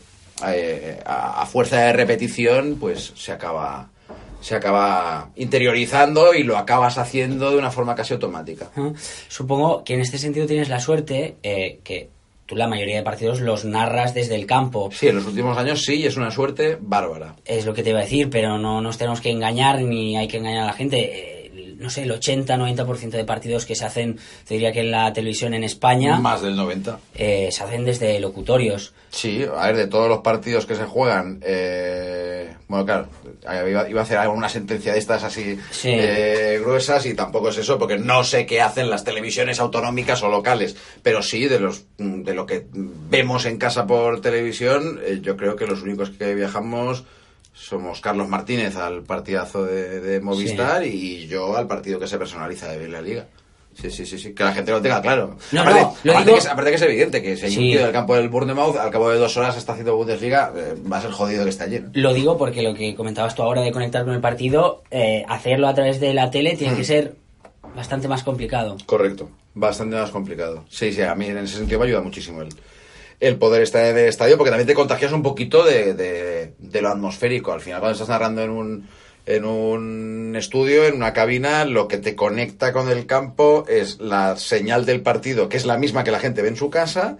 eh, 0.46 1.00
a, 1.06 1.42
a 1.42 1.46
fuerza 1.46 1.78
de 1.78 1.92
repetición, 1.92 2.78
pues 2.80 3.12
se 3.14 3.32
acaba 3.32 3.90
se 4.40 4.54
acaba 4.54 5.30
interiorizando 5.34 6.32
y 6.32 6.44
lo 6.44 6.56
acabas 6.56 6.98
haciendo 6.98 7.50
de 7.50 7.56
una 7.56 7.72
forma 7.72 7.96
casi 7.96 8.14
automática. 8.14 8.70
Supongo 9.28 9.82
que 9.82 9.94
en 9.94 10.00
este 10.00 10.18
sentido 10.18 10.46
tienes 10.46 10.68
la 10.68 10.78
suerte 10.78 11.36
eh, 11.42 11.80
que 11.82 12.10
tú 12.46 12.56
la 12.56 12.68
mayoría 12.68 12.96
de 12.96 13.02
partidos 13.02 13.40
los 13.40 13.64
narras 13.64 14.14
desde 14.14 14.36
el 14.36 14.46
campo. 14.46 14.90
Sí, 14.92 15.08
en 15.08 15.16
los 15.16 15.26
últimos 15.26 15.58
años 15.58 15.82
sí, 15.82 15.96
y 15.96 16.06
es 16.06 16.16
una 16.16 16.30
suerte 16.30 16.78
bárbara. 16.80 17.36
Es 17.44 17.66
lo 17.66 17.74
que 17.74 17.82
te 17.82 17.90
iba 17.90 17.98
a 17.98 18.02
decir, 18.02 18.30
pero 18.30 18.58
no 18.58 18.80
nos 18.80 18.96
tenemos 18.96 19.20
que 19.20 19.30
engañar 19.30 19.82
ni 19.82 20.16
hay 20.16 20.28
que 20.28 20.38
engañar 20.38 20.62
a 20.62 20.66
la 20.66 20.72
gente. 20.72 21.35
No 21.78 21.90
sé, 21.90 22.02
el 22.04 22.10
80-90% 22.12 23.10
de 23.10 23.24
partidos 23.24 23.66
que 23.66 23.74
se 23.74 23.84
hacen, 23.84 24.18
te 24.46 24.54
diría 24.54 24.72
que 24.72 24.80
en 24.80 24.90
la 24.90 25.12
televisión 25.12 25.54
en 25.54 25.64
España, 25.64 26.18
Más 26.18 26.42
del 26.42 26.56
90. 26.56 26.98
eh, 27.14 27.48
se 27.52 27.62
hacen 27.64 27.84
desde 27.84 28.18
locutorios. 28.20 28.94
Sí, 29.10 29.44
a 29.44 29.66
ver, 29.66 29.76
de 29.76 29.86
todos 29.86 30.08
los 30.08 30.18
partidos 30.20 30.66
que 30.66 30.74
se 30.74 30.84
juegan, 30.84 31.40
eh, 31.42 32.54
bueno, 32.68 32.84
claro, 32.84 33.08
iba, 33.68 33.88
iba 33.88 34.00
a 34.00 34.04
hacer 34.04 34.18
alguna 34.18 34.48
sentencia 34.48 34.92
de 34.92 34.98
estas 34.98 35.22
así 35.24 35.58
Sí. 35.70 35.90
eh, 35.92 36.58
gruesas 36.60 37.06
y 37.06 37.14
tampoco 37.14 37.48
es 37.50 37.58
eso, 37.58 37.78
porque 37.78 37.98
no 37.98 38.24
sé 38.24 38.46
qué 38.46 38.60
hacen 38.60 38.90
las 38.90 39.04
televisiones 39.04 39.60
autonómicas 39.60 40.22
o 40.22 40.28
locales, 40.28 40.76
pero 41.02 41.22
sí 41.22 41.46
de 41.46 41.60
los 41.60 41.84
de 41.98 42.34
lo 42.34 42.46
que 42.46 42.66
vemos 42.72 43.46
en 43.46 43.58
casa 43.58 43.86
por 43.86 44.20
televisión, 44.20 45.00
eh, 45.04 45.20
yo 45.22 45.36
creo 45.36 45.56
que 45.56 45.66
los 45.66 45.82
únicos 45.82 46.10
que 46.10 46.34
viajamos 46.34 47.04
somos 47.58 48.00
Carlos 48.02 48.28
Martínez 48.28 48.76
al 48.76 49.02
partidazo 49.02 49.64
de, 49.64 50.00
de 50.00 50.20
Movistar 50.20 50.84
y 50.86 51.26
yo 51.26 51.56
al 51.56 51.66
partido 51.66 51.98
que 51.98 52.06
se 52.06 52.18
personaliza 52.18 52.68
de 52.68 52.86
la 52.88 53.00
Liga. 53.00 53.26
Sí, 53.74 53.90
sí, 53.90 54.06
sí, 54.06 54.18
sí, 54.18 54.34
que 54.34 54.42
la 54.44 54.52
gente 54.54 54.70
lo 54.70 54.80
tenga 54.80 55.02
claro. 55.02 55.36
No, 55.52 55.60
aparte, 55.62 55.80
no, 55.80 55.94
lo 56.04 56.12
aparte 56.12 56.24
digo- 56.30 56.36
que 56.36 56.38
es, 56.38 56.46
aparte 56.46 56.70
que 56.70 56.76
es 56.76 56.82
evidente 56.82 57.22
que 57.22 57.36
si 57.36 57.44
hay 57.46 57.50
Sí. 57.52 57.58
un 57.58 57.64
tío 57.72 57.82
del 57.82 57.92
campo 57.92 58.14
del 58.16 58.28
Bournemouth, 58.30 58.76
al 58.76 58.90
cabo 58.90 59.10
de 59.10 59.18
dos 59.18 59.36
horas 59.36 59.56
está 59.56 59.72
haciendo 59.72 59.96
Bundesliga, 59.96 60.50
eh, 60.56 60.74
va 60.90 60.98
a 60.98 61.02
ser 61.02 61.10
jodido 61.10 61.44
que 61.44 61.50
esté 61.50 61.66
lleno. 61.68 61.90
Lo 61.92 62.14
digo 62.14 62.38
porque 62.38 62.62
lo 62.62 62.72
que 62.74 62.94
comentabas 62.94 63.34
tú 63.34 63.42
ahora 63.42 63.60
de 63.62 63.72
conectar 63.72 64.04
con 64.04 64.14
el 64.14 64.20
partido, 64.20 64.82
eh, 64.90 65.24
hacerlo 65.28 65.68
a 65.68 65.74
través 65.74 66.00
de 66.00 66.14
la 66.14 66.30
tele 66.30 66.56
tiene 66.56 66.74
que 66.76 66.84
ser 66.84 67.16
bastante 67.74 68.08
más 68.08 68.22
complicado. 68.22 68.76
Correcto, 68.86 69.28
bastante 69.54 69.96
más 69.96 70.10
complicado. 70.10 70.64
Sí, 70.70 70.90
sí, 70.92 71.02
a 71.02 71.14
mí 71.14 71.26
en 71.26 71.36
ese 71.38 71.58
sentido 71.58 71.78
me 71.80 71.86
ayuda 71.86 72.00
muchísimo 72.00 72.40
el, 72.42 72.48
el 73.20 73.36
poder 73.36 73.62
estar 73.62 73.84
el 73.84 73.96
estadio 74.08 74.36
porque 74.36 74.50
también 74.50 74.66
te 74.66 74.74
contagias 74.74 75.12
un 75.12 75.22
poquito 75.22 75.64
de, 75.64 75.94
de- 75.94 76.52
de 76.58 76.82
lo 76.82 76.88
atmosférico. 76.90 77.52
Al 77.52 77.60
final, 77.60 77.80
cuando 77.80 77.94
estás 77.94 78.08
narrando 78.08 78.42
en 78.42 78.50
un, 78.50 78.88
en 79.26 79.44
un 79.44 80.34
estudio, 80.36 80.84
en 80.84 80.94
una 80.96 81.12
cabina, 81.12 81.64
lo 81.64 81.88
que 81.88 81.98
te 81.98 82.14
conecta 82.14 82.72
con 82.72 82.88
el 82.90 83.06
campo 83.06 83.64
es 83.68 84.00
la 84.00 84.36
señal 84.36 84.84
del 84.86 85.00
partido, 85.00 85.48
que 85.48 85.56
es 85.56 85.64
la 85.66 85.78
misma 85.78 86.04
que 86.04 86.10
la 86.10 86.20
gente 86.20 86.42
ve 86.42 86.48
en 86.48 86.56
su 86.56 86.70
casa. 86.70 87.16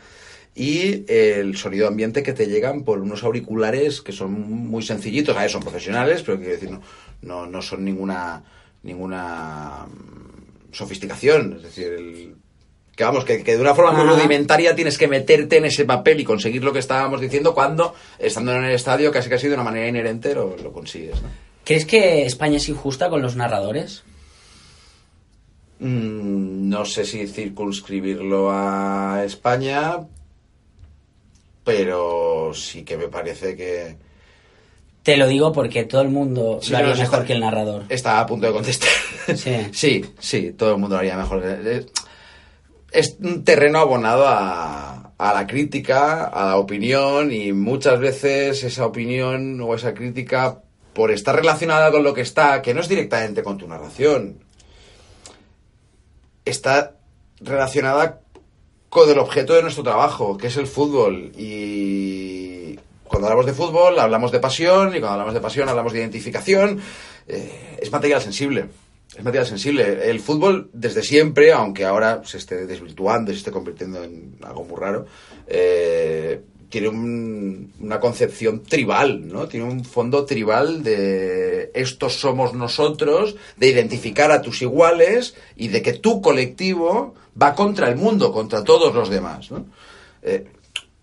Y 0.55 1.05
el 1.13 1.57
sonido 1.59 1.87
ambiente 1.87 2.23
que 2.23 2.33
te 2.33 2.47
llegan 2.47 2.83
por 2.85 2.99
unos 3.01 3.25
auriculares 3.25 4.01
que 4.01 4.13
son 4.13 4.33
muy 4.33 4.83
sencillitos, 4.83 5.37
a 5.37 5.41
ver, 5.43 5.51
son 5.51 5.61
profesionales, 5.63 6.23
pero 6.25 6.39
quiero 6.39 6.53
decir, 6.55 6.71
no, 6.71 6.81
no, 7.21 7.47
no 7.47 7.61
son 7.61 7.85
ninguna, 7.85 8.43
ninguna 8.83 9.87
mm, 9.87 10.73
sofisticación. 10.73 11.55
Es 11.59 11.63
decir, 11.63 11.93
el, 11.93 12.37
que 12.97 13.05
vamos, 13.05 13.25
que, 13.27 13.45
que 13.45 13.55
de 13.57 13.61
una 13.61 13.75
forma 13.75 13.93
muy 13.93 14.09
rudimentaria 14.09 14.75
tienes 14.75 14.97
que 14.99 15.07
meterte 15.07 15.59
en 15.59 15.67
ese 15.67 15.85
papel 15.85 16.19
y 16.21 16.25
conseguir 16.25 16.65
lo 16.65 16.73
que 16.73 16.79
estábamos 16.81 17.21
diciendo 17.21 17.55
cuando, 17.55 17.95
estando 18.19 18.53
en 18.55 18.65
el 18.65 18.73
estadio, 18.73 19.13
casi 19.13 19.29
casi 19.29 19.49
de 19.49 19.55
una 19.55 19.63
manera 19.65 19.87
inherente 19.87 20.35
lo, 20.35 20.57
lo 20.57 20.73
consigues. 20.73 21.21
¿no? 21.23 21.29
¿Crees 21.65 21.85
que 21.85 22.25
España 22.25 22.57
es 22.57 22.69
injusta 22.71 23.11
con 23.11 23.21
los 23.21 23.37
narradores? 23.37 24.03
Mm, 25.79 26.71
no 26.71 26.85
sé 26.87 27.05
si 27.05 27.27
circunscribirlo 27.27 28.51
a 28.51 29.23
España, 29.27 29.99
pero 31.65 32.53
sí 32.55 32.83
que 32.83 32.97
me 32.97 33.09
parece 33.09 33.55
que 33.57 33.97
Te 35.03 35.19
lo 35.19 35.27
digo 35.29 35.53
porque 35.53 35.85
todo 35.85 36.01
el 36.01 36.09
mundo 36.09 36.61
Sí, 36.63 36.71
lo 36.73 36.79
haría 36.79 36.95
no, 36.95 37.01
mejor 37.01 37.15
está- 37.17 37.27
que 37.27 37.33
el 37.35 37.41
narrador. 37.41 37.85
Está 37.91 38.21
a 38.21 38.27
punto 38.27 38.47
de 38.47 38.53
contestar. 38.55 38.89
Sí. 39.37 39.57
sí, 39.73 40.05
sí, 40.19 40.53
todo 40.57 40.73
el 40.73 40.79
mundo 40.79 40.97
lo 40.97 41.01
haría 41.01 41.17
mejor. 41.19 41.43
Es 42.97 43.19
un 43.21 43.45
terreno 43.45 43.79
abonado 43.79 44.27
a, 44.27 45.13
a 45.19 45.35
la 45.35 45.47
crítica, 45.47 46.25
a 46.25 46.47
la 46.47 46.57
opinión 46.57 47.31
y 47.31 47.53
muchas 47.53 48.01
veces 48.01 48.65
esa 48.65 48.87
opinión 48.87 49.61
o 49.61 49.75
esa 49.75 49.93
crítica, 49.93 50.63
por 50.95 51.11
estar 51.11 51.37
relacionada 51.37 51.91
con 51.91 52.03
lo 52.03 52.15
que 52.15 52.23
está, 52.23 52.63
que 52.63 52.73
no 52.73 52.81
es 52.81 52.89
directamente 52.89 53.43
con 53.43 53.59
tu 53.59 53.69
narración, 53.69 54.39
está 56.47 56.97
relacionada 57.41 58.21
con 58.89 59.11
el 59.11 59.19
objeto 59.19 59.53
de 59.53 59.61
nuestro 59.61 59.85
trabajo, 59.85 60.39
que 60.39 60.47
es 60.47 60.57
el 60.57 60.67
fútbol. 60.67 61.33
Y 61.37 62.79
cuando 63.05 63.27
hablamos 63.27 63.45
de 63.45 63.53
fútbol, 63.53 63.99
hablamos 63.99 64.33
de 64.33 64.41
pasión, 64.41 64.89
y 64.89 65.01
cuando 65.01 65.11
hablamos 65.11 65.35
de 65.35 65.41
pasión, 65.43 65.69
hablamos 65.69 65.93
de 65.93 65.99
identificación. 65.99 66.81
Eh, 67.29 67.79
es 67.79 67.93
material 67.93 68.23
sensible. 68.23 68.71
Es 69.17 69.25
material 69.25 69.47
sensible. 69.47 70.11
El 70.11 70.21
fútbol, 70.21 70.69
desde 70.75 71.03
siempre, 71.03 71.53
aunque 71.53 71.85
ahora 71.87 72.21
se 72.25 72.37
esté 72.39 72.67
desvirtuando 72.67 73.31
y 73.31 73.35
se 73.35 73.39
esté 73.39 73.51
convirtiendo 73.51 74.05
en 74.05 74.37
algo 74.43 74.65
muy 74.65 74.79
raro, 74.79 75.07
eh, 75.47 76.41
tiene 76.69 76.89
un- 76.89 77.73
una 77.81 77.99
concepción 78.01 78.63
tribal, 78.65 79.27
¿no? 79.29 79.49
Tiene 79.49 79.65
un 79.67 79.85
fondo 79.85 80.25
tribal 80.27 80.83
de 80.83 81.71
estos 81.75 82.15
somos 82.21 82.53
nosotros, 82.55 83.37
de 83.57 83.69
identificar 83.69 84.31
a 84.33 84.43
tus 84.43 84.61
iguales 84.63 85.35
y 85.57 85.69
de 85.69 85.81
que 85.81 85.95
tu 85.95 86.21
colectivo 86.21 87.15
va 87.41 87.55
contra 87.55 87.89
el 87.89 87.97
mundo, 87.97 88.33
contra 88.33 88.65
todos 88.65 88.95
los 88.95 89.09
demás, 89.09 89.51
¿no? 89.51 89.65
Eh, 90.23 90.45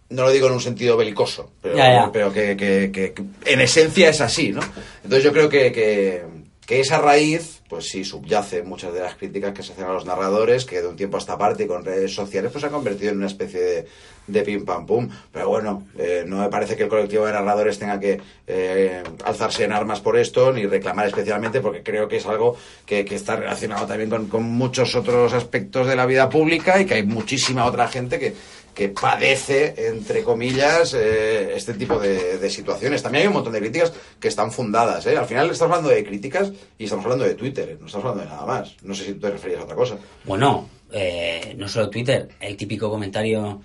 no 0.09 0.23
lo 0.23 0.31
digo 0.31 0.47
en 0.47 0.53
un 0.53 0.61
sentido 0.61 0.97
belicoso, 0.97 1.49
pero, 1.61 1.77
Ya, 1.77 1.91
ya. 1.93 2.11
pero 2.11 2.31
que, 2.31 2.55
que- 2.55 2.91
que- 2.93 3.13
que 3.13 3.23
en 3.51 3.61
esencia 3.61 4.09
es 4.09 4.21
así, 4.21 4.51
¿no? 4.51 4.59
Entonces 5.03 5.23
yo 5.23 5.31
creo 5.31 5.49
que 5.49 6.23
esa 6.67 6.97
raíz, 6.99 7.61
pues 7.73 7.89
sí, 7.89 8.03
subyace 8.03 8.61
muchas 8.61 8.93
de 8.93 8.99
las 8.99 9.15
críticas 9.15 9.51
que 9.51 9.63
se 9.63 9.73
hacen 9.73 9.85
a 9.85 9.93
los 9.93 10.05
narradores, 10.05 10.63
que 10.63 10.79
de 10.79 10.87
un 10.87 10.95
tiempo 10.95 11.17
a 11.17 11.19
esta 11.19 11.39
parte 11.39 11.63
y 11.63 11.67
con 11.67 11.83
redes 11.83 12.13
sociales, 12.13 12.51
pues 12.51 12.61
se 12.61 12.67
ha 12.67 12.69
convertido 12.69 13.09
en 13.09 13.17
una 13.17 13.25
especie 13.25 13.59
de, 13.59 13.87
de 14.27 14.41
pim 14.43 14.63
pam 14.63 14.85
pum. 14.85 15.09
Pero 15.31 15.49
bueno, 15.49 15.87
eh, 15.97 16.23
no 16.27 16.37
me 16.37 16.49
parece 16.49 16.75
que 16.75 16.83
el 16.83 16.89
colectivo 16.89 17.25
de 17.25 17.31
narradores 17.31 17.79
tenga 17.79 17.99
que 17.99 18.21
eh, 18.45 19.01
alzarse 19.25 19.63
en 19.63 19.71
armas 19.71 20.01
por 20.01 20.19
esto, 20.19 20.53
ni 20.53 20.67
reclamar 20.67 21.07
especialmente, 21.07 21.61
porque 21.61 21.81
creo 21.81 22.07
que 22.07 22.17
es 22.17 22.27
algo 22.27 22.55
que, 22.85 23.03
que 23.05 23.15
está 23.15 23.37
relacionado 23.37 23.87
también 23.87 24.11
con, 24.11 24.27
con 24.27 24.43
muchos 24.43 24.93
otros 24.93 25.33
aspectos 25.33 25.87
de 25.87 25.95
la 25.95 26.05
vida 26.05 26.29
pública 26.29 26.79
y 26.79 26.85
que 26.85 26.93
hay 26.93 27.03
muchísima 27.03 27.65
otra 27.65 27.87
gente 27.87 28.19
que, 28.19 28.35
que 28.73 28.89
padece, 28.89 29.75
entre 29.87 30.23
comillas, 30.23 30.93
eh, 30.93 31.53
este 31.55 31.73
tipo 31.73 31.99
de, 31.99 32.37
de 32.37 32.49
situaciones. 32.49 33.03
También 33.03 33.23
hay 33.23 33.27
un 33.27 33.33
montón 33.33 33.53
de 33.53 33.59
críticas 33.59 33.93
que 34.19 34.27
están 34.27 34.51
fundadas. 34.51 35.05
¿eh? 35.05 35.17
Al 35.17 35.25
final 35.25 35.49
estamos 35.49 35.77
hablando 35.77 35.95
de 35.95 36.03
críticas 36.03 36.51
y 36.77 36.85
estamos 36.85 37.05
hablando 37.05 37.25
de 37.25 37.35
Twitter, 37.35 37.69
¿eh? 37.69 37.77
no 37.79 37.85
estamos 37.85 38.05
hablando 38.05 38.23
de 38.23 38.35
nada 38.35 38.45
más. 38.45 38.75
No 38.83 38.95
sé 38.95 39.05
si 39.05 39.13
tú 39.13 39.19
te 39.21 39.31
referías 39.31 39.61
a 39.61 39.63
otra 39.63 39.75
cosa. 39.75 39.97
Bueno, 40.25 40.69
eh, 40.91 41.53
no 41.57 41.67
solo 41.67 41.89
Twitter, 41.89 42.29
el 42.39 42.57
típico 42.57 42.89
comentario 42.89 43.61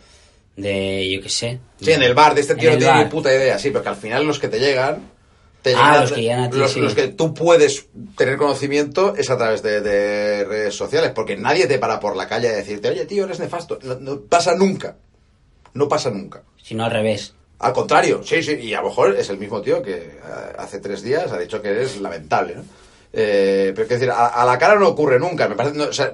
de, 0.56 1.10
yo 1.10 1.22
qué 1.22 1.28
sé. 1.28 1.58
Sí, 1.80 1.92
en 1.92 2.02
el 2.02 2.14
bar, 2.14 2.34
de 2.34 2.42
este 2.42 2.54
tío 2.54 2.72
no 2.72 2.78
tiene 2.78 3.04
ni 3.04 3.10
puta 3.10 3.34
idea, 3.34 3.58
sí, 3.58 3.70
pero 3.70 3.82
que 3.82 3.88
al 3.90 3.96
final 3.96 4.26
los 4.26 4.38
que 4.38 4.48
te 4.48 4.58
llegan... 4.58 5.17
Te 5.62 5.74
Ah, 5.74 5.76
llegan 5.76 6.00
los 6.02 6.12
que 6.12 6.32
a 6.32 6.50
ti, 6.50 6.56
los, 6.56 6.72
sí. 6.72 6.80
los 6.80 6.94
que 6.94 7.08
tú 7.08 7.34
puedes 7.34 7.86
tener 8.16 8.36
conocimiento 8.36 9.14
es 9.16 9.28
a 9.30 9.36
través 9.36 9.62
de, 9.62 9.80
de 9.80 10.44
redes 10.44 10.74
sociales, 10.74 11.10
porque 11.14 11.36
nadie 11.36 11.66
te 11.66 11.78
para 11.78 11.98
por 11.98 12.14
la 12.16 12.28
calle 12.28 12.48
a 12.48 12.52
decirte, 12.52 12.88
oye, 12.90 13.04
tío, 13.06 13.24
eres 13.24 13.40
nefasto. 13.40 13.78
No, 13.82 13.96
no 13.96 14.20
pasa 14.20 14.54
nunca. 14.54 14.96
No 15.74 15.88
pasa 15.88 16.10
nunca. 16.10 16.42
Sino 16.62 16.84
al 16.84 16.90
revés. 16.92 17.34
Al 17.58 17.72
contrario, 17.72 18.22
sí, 18.22 18.40
sí, 18.42 18.52
y 18.54 18.72
a 18.74 18.80
lo 18.82 18.88
mejor 18.88 19.16
es 19.16 19.30
el 19.30 19.38
mismo 19.38 19.60
tío 19.60 19.82
que 19.82 19.96
eh, 19.96 20.12
hace 20.58 20.78
tres 20.78 21.02
días 21.02 21.32
ha 21.32 21.38
dicho 21.38 21.60
que 21.60 21.70
eres 21.70 22.00
lamentable, 22.00 22.54
¿no? 22.54 22.62
Eh, 23.12 23.72
pero 23.74 23.88
quiero 23.88 24.00
decir, 24.00 24.10
a, 24.12 24.26
a 24.28 24.44
la 24.44 24.56
cara 24.58 24.76
no 24.76 24.86
ocurre 24.86 25.18
nunca, 25.18 25.48
me 25.48 25.56
parece, 25.56 25.76
no, 25.76 25.84
o 25.84 25.92
sea, 25.92 26.12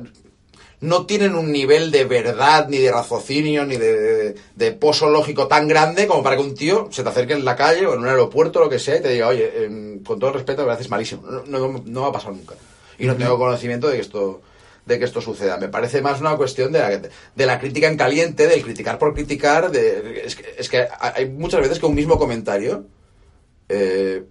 no 0.81 1.07
tienen 1.07 1.35
un 1.35 1.51
nivel 1.53 1.91
de 1.91 2.05
verdad, 2.05 2.69
ni 2.69 2.79
de 2.79 2.93
raciocinio, 2.93 3.65
ni 3.65 3.77
de, 3.77 3.97
de- 3.97 4.35
de 4.57 4.73
pozo 4.73 5.09
lógico 5.09 5.47
tan 5.49 5.67
grande 5.69 6.07
como 6.07 6.23
para 6.23 6.37
que 6.37 6.43
un 6.43 6.55
tío 6.55 6.89
se 6.91 7.03
te 7.03 7.09
acerque 7.09 7.33
en 7.33 7.45
la 7.45 7.57
calle 7.57 7.87
o 7.87 7.95
en 7.95 8.01
un 8.01 8.09
aeropuerto 8.09 8.59
o 8.61 8.65
lo 8.65 8.69
que 8.71 8.79
sea 8.79 8.97
y 8.97 9.03
te 9.03 9.09
diga, 9.11 9.29
oye, 9.29 9.65
em, 9.65 10.03
con 10.03 10.19
todo 10.19 10.29
el 10.31 10.35
respeto, 10.35 10.67
me 10.67 10.73
haces 10.73 10.91
malísimo. 10.91 11.23
No, 11.23 11.43
no, 11.47 11.83
no 11.87 12.01
va 12.03 12.09
a 12.09 12.13
pasar 12.13 12.33
nunca. 12.33 12.55
Y 12.99 13.07
no 13.07 13.17
tengo 13.17 13.39
conocimiento 13.39 13.89
de 13.89 13.95
que 13.97 14.01
esto 14.03 14.41
de 14.87 14.99
que 14.99 15.07
esto 15.07 15.23
suceda. 15.23 15.57
Me 15.57 15.69
parece 15.69 16.03
más 16.03 16.21
una 16.21 16.37
cuestión 16.37 16.71
de 16.71 16.79
la, 16.79 16.91
de 17.35 17.47
la 17.47 17.59
crítica 17.59 17.89
en 17.89 17.97
caliente, 17.97 18.47
del 18.47 18.63
criticar 18.63 18.99
por 18.99 19.15
criticar. 19.15 19.71
De, 19.71 20.23
es, 20.27 20.37
que, 20.37 20.55
es 20.59 20.69
que 20.69 20.87
hay 21.01 21.27
muchas 21.31 21.63
veces 21.63 21.79
que 21.79 21.87
un 21.87 21.95
mismo 21.95 22.19
comentario 22.19 22.85
eh, 23.71 24.25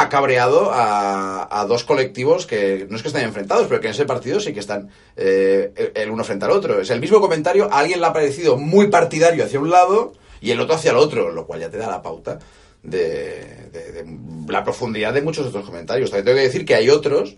ha 0.00 0.08
cabreado 0.08 0.70
a, 0.72 1.48
a 1.60 1.64
dos 1.66 1.84
colectivos 1.84 2.46
que 2.46 2.86
no 2.90 2.96
es 2.96 3.02
que 3.02 3.08
estén 3.08 3.24
enfrentados, 3.24 3.66
pero 3.68 3.80
que 3.80 3.86
en 3.88 3.92
ese 3.94 4.04
partido 4.04 4.40
sí 4.40 4.52
que 4.52 4.60
están 4.60 4.90
eh, 5.16 5.92
el 5.94 6.10
uno 6.10 6.24
frente 6.24 6.44
al 6.44 6.50
otro. 6.52 6.80
Es 6.80 6.90
el 6.90 7.00
mismo 7.00 7.20
comentario, 7.20 7.68
alguien 7.72 8.00
le 8.00 8.06
ha 8.06 8.12
parecido 8.12 8.56
muy 8.56 8.88
partidario 8.88 9.44
hacia 9.44 9.58
un 9.60 9.70
lado 9.70 10.12
y 10.40 10.50
el 10.50 10.60
otro 10.60 10.74
hacia 10.74 10.90
el 10.90 10.98
otro, 10.98 11.30
lo 11.32 11.46
cual 11.46 11.60
ya 11.60 11.70
te 11.70 11.78
da 11.78 11.88
la 11.88 12.02
pauta 12.02 12.38
de, 12.82 13.68
de- 13.72 13.92
de 13.92 14.18
la 14.52 14.62
profundidad 14.62 15.12
de 15.14 15.22
muchos 15.22 15.46
otros 15.46 15.64
comentarios. 15.64 16.10
También 16.10 16.24
tengo 16.26 16.36
que 16.38 16.42
decir 16.44 16.64
que 16.64 16.74
hay 16.74 16.90
otros 16.90 17.36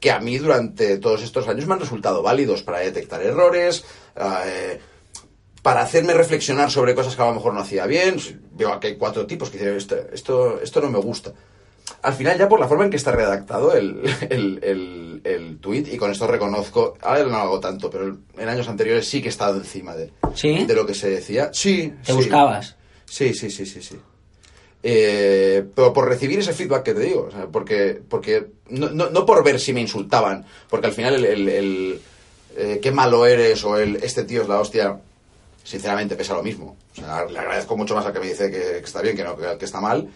que 0.00 0.10
a 0.10 0.20
mí 0.20 0.36
durante 0.38 0.98
todos 0.98 1.22
estos 1.22 1.48
años 1.48 1.66
me 1.66 1.74
han 1.74 1.80
resultado 1.80 2.22
válidos 2.22 2.62
para 2.62 2.80
detectar 2.80 3.22
errores, 3.22 3.84
eh, 4.16 4.78
para 5.62 5.80
hacerme 5.80 6.12
reflexionar 6.14 6.70
sobre 6.70 6.94
cosas 6.94 7.16
que 7.16 7.22
a 7.22 7.26
lo 7.26 7.34
mejor 7.34 7.54
no 7.54 7.60
hacía 7.60 7.86
bien. 7.86 8.16
Veo 8.52 8.78
que 8.78 8.88
hay 8.88 8.96
cuatro 8.96 9.26
tipos 9.26 9.50
que 9.50 9.58
dicen, 9.58 9.76
esto, 9.76 9.96
esto, 10.12 10.60
esto 10.62 10.80
no 10.80 10.90
me 10.90 10.98
gusta. 10.98 11.32
Al 12.02 12.14
final, 12.14 12.38
ya 12.38 12.48
por 12.48 12.60
la 12.60 12.68
forma 12.68 12.84
en 12.84 12.90
que 12.90 12.96
está 12.96 13.12
redactado 13.12 13.74
el, 13.74 14.02
el, 14.30 14.60
el, 14.62 15.20
el 15.24 15.58
tuit, 15.58 15.92
y 15.92 15.96
con 15.96 16.10
esto 16.10 16.26
reconozco, 16.26 16.96
ahora 17.00 17.22
no 17.24 17.30
lo 17.30 17.36
hago 17.36 17.60
tanto, 17.60 17.90
pero 17.90 18.16
en 18.36 18.48
años 18.48 18.68
anteriores 18.68 19.08
sí 19.08 19.20
que 19.20 19.28
he 19.28 19.30
estado 19.30 19.56
encima 19.56 19.94
de, 19.94 20.10
¿Sí? 20.34 20.64
de 20.64 20.74
lo 20.74 20.86
que 20.86 20.94
se 20.94 21.10
decía. 21.10 21.50
Sí, 21.52 21.92
¿Te 22.04 22.12
sí. 22.12 22.18
buscabas? 22.18 22.76
Sí, 23.04 23.34
sí, 23.34 23.50
sí, 23.50 23.66
sí, 23.66 23.82
sí. 23.82 23.96
Eh, 24.82 25.64
pero 25.74 25.92
por 25.92 26.08
recibir 26.08 26.38
ese 26.38 26.52
feedback 26.52 26.84
que 26.84 26.94
te 26.94 27.00
digo, 27.00 27.26
o 27.28 27.30
sea, 27.30 27.46
porque, 27.46 28.00
porque 28.08 28.46
no, 28.68 28.90
no, 28.90 29.10
no 29.10 29.26
por 29.26 29.42
ver 29.42 29.58
si 29.58 29.72
me 29.72 29.80
insultaban, 29.80 30.44
porque 30.68 30.86
al 30.86 30.92
final 30.92 31.24
el, 31.24 32.00
eh, 32.56 32.78
qué 32.80 32.92
malo 32.92 33.26
eres 33.26 33.64
o 33.64 33.78
el 33.78 33.96
este 33.96 34.24
tío 34.24 34.42
es 34.42 34.48
la 34.48 34.60
hostia, 34.60 35.00
sinceramente 35.64 36.14
pesa 36.14 36.34
lo 36.34 36.42
mismo. 36.42 36.76
O 36.92 36.94
sea, 36.94 37.24
le 37.24 37.38
agradezco 37.38 37.76
mucho 37.76 37.94
más 37.94 38.06
al 38.06 38.12
que 38.12 38.20
me 38.20 38.28
dice 38.28 38.50
que, 38.50 38.58
que 38.58 38.84
está 38.84 39.02
bien 39.02 39.16
que 39.16 39.24
no, 39.24 39.36
que, 39.36 39.58
que 39.58 39.64
está 39.64 39.80
mal, 39.80 40.08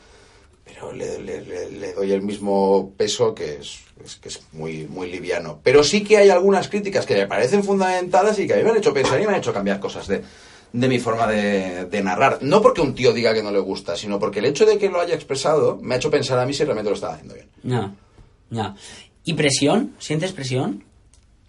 pero 0.81 0.93
le, 0.93 1.19
le- 1.21 1.41
le- 1.45 1.71
le 1.71 1.93
doy 1.93 2.11
el 2.13 2.23
mismo 2.23 2.93
peso 2.97 3.35
que 3.35 3.57
es, 3.57 3.81
es 4.05 4.17
que 4.17 4.29
es 4.31 4.41
muy, 4.53 4.87
muy 4.87 5.11
liviano. 5.11 5.61
Pero 5.63 5.85
sí 5.85 6.03
que 6.03 6.17
hay 6.17 6.31
algunas 6.31 6.69
críticas 6.69 7.05
que 7.05 7.15
me 7.15 7.27
parecen 7.27 7.63
fundamentadas 7.63 8.39
y 8.39 8.47
que 8.47 8.55
a 8.55 8.57
mí 8.57 8.63
me 8.63 8.71
han 8.71 8.77
hecho 8.79 8.95
pensar 8.95 9.21
y 9.21 9.25
me 9.27 9.33
han 9.33 9.39
hecho 9.39 9.53
cambiar 9.53 9.79
cosas 9.79 10.07
de, 10.09 10.23
de 10.73 10.89
mi 10.89 10.99
forma 10.99 11.27
de, 11.27 11.85
de 11.85 12.03
narrar. 12.03 12.39
No 12.41 12.63
porque 12.63 12.81
un 12.81 12.95
tío 12.95 13.13
diga 13.13 13.35
que 13.35 13.43
no 13.43 13.51
le 13.51 13.59
gusta, 13.61 13.95
sino 13.97 14.19
porque 14.19 14.39
el 14.39 14.47
hecho 14.47 14.65
de 14.65 14.79
que 14.79 14.89
lo 14.89 15.01
haya 15.01 15.15
expresado 15.15 15.79
me 15.83 15.95
ha 15.95 15.99
hecho 15.99 16.11
pensar 16.11 16.39
a 16.39 16.47
mí 16.47 16.55
si 16.55 16.65
realmente 16.65 16.89
lo 16.91 16.95
estaba 16.95 17.13
haciendo 17.15 17.35
bien. 17.35 17.49
No, 17.63 17.95
no. 18.49 18.75
¿Y 19.25 19.35
presión? 19.35 19.95
¿Sientes 19.99 20.33
presión? 20.33 20.83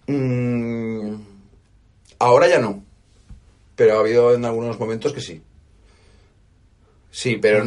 Mm, 0.08 1.14
ahora 2.18 2.48
ya 2.48 2.58
no. 2.58 2.82
Pero 3.76 3.96
ha 3.96 4.00
habido 4.00 4.34
en 4.34 4.44
algunos 4.44 4.78
momentos 4.78 5.12
que 5.14 5.22
sí. 5.22 5.40
Sí, 7.10 7.36
pero. 7.40 7.64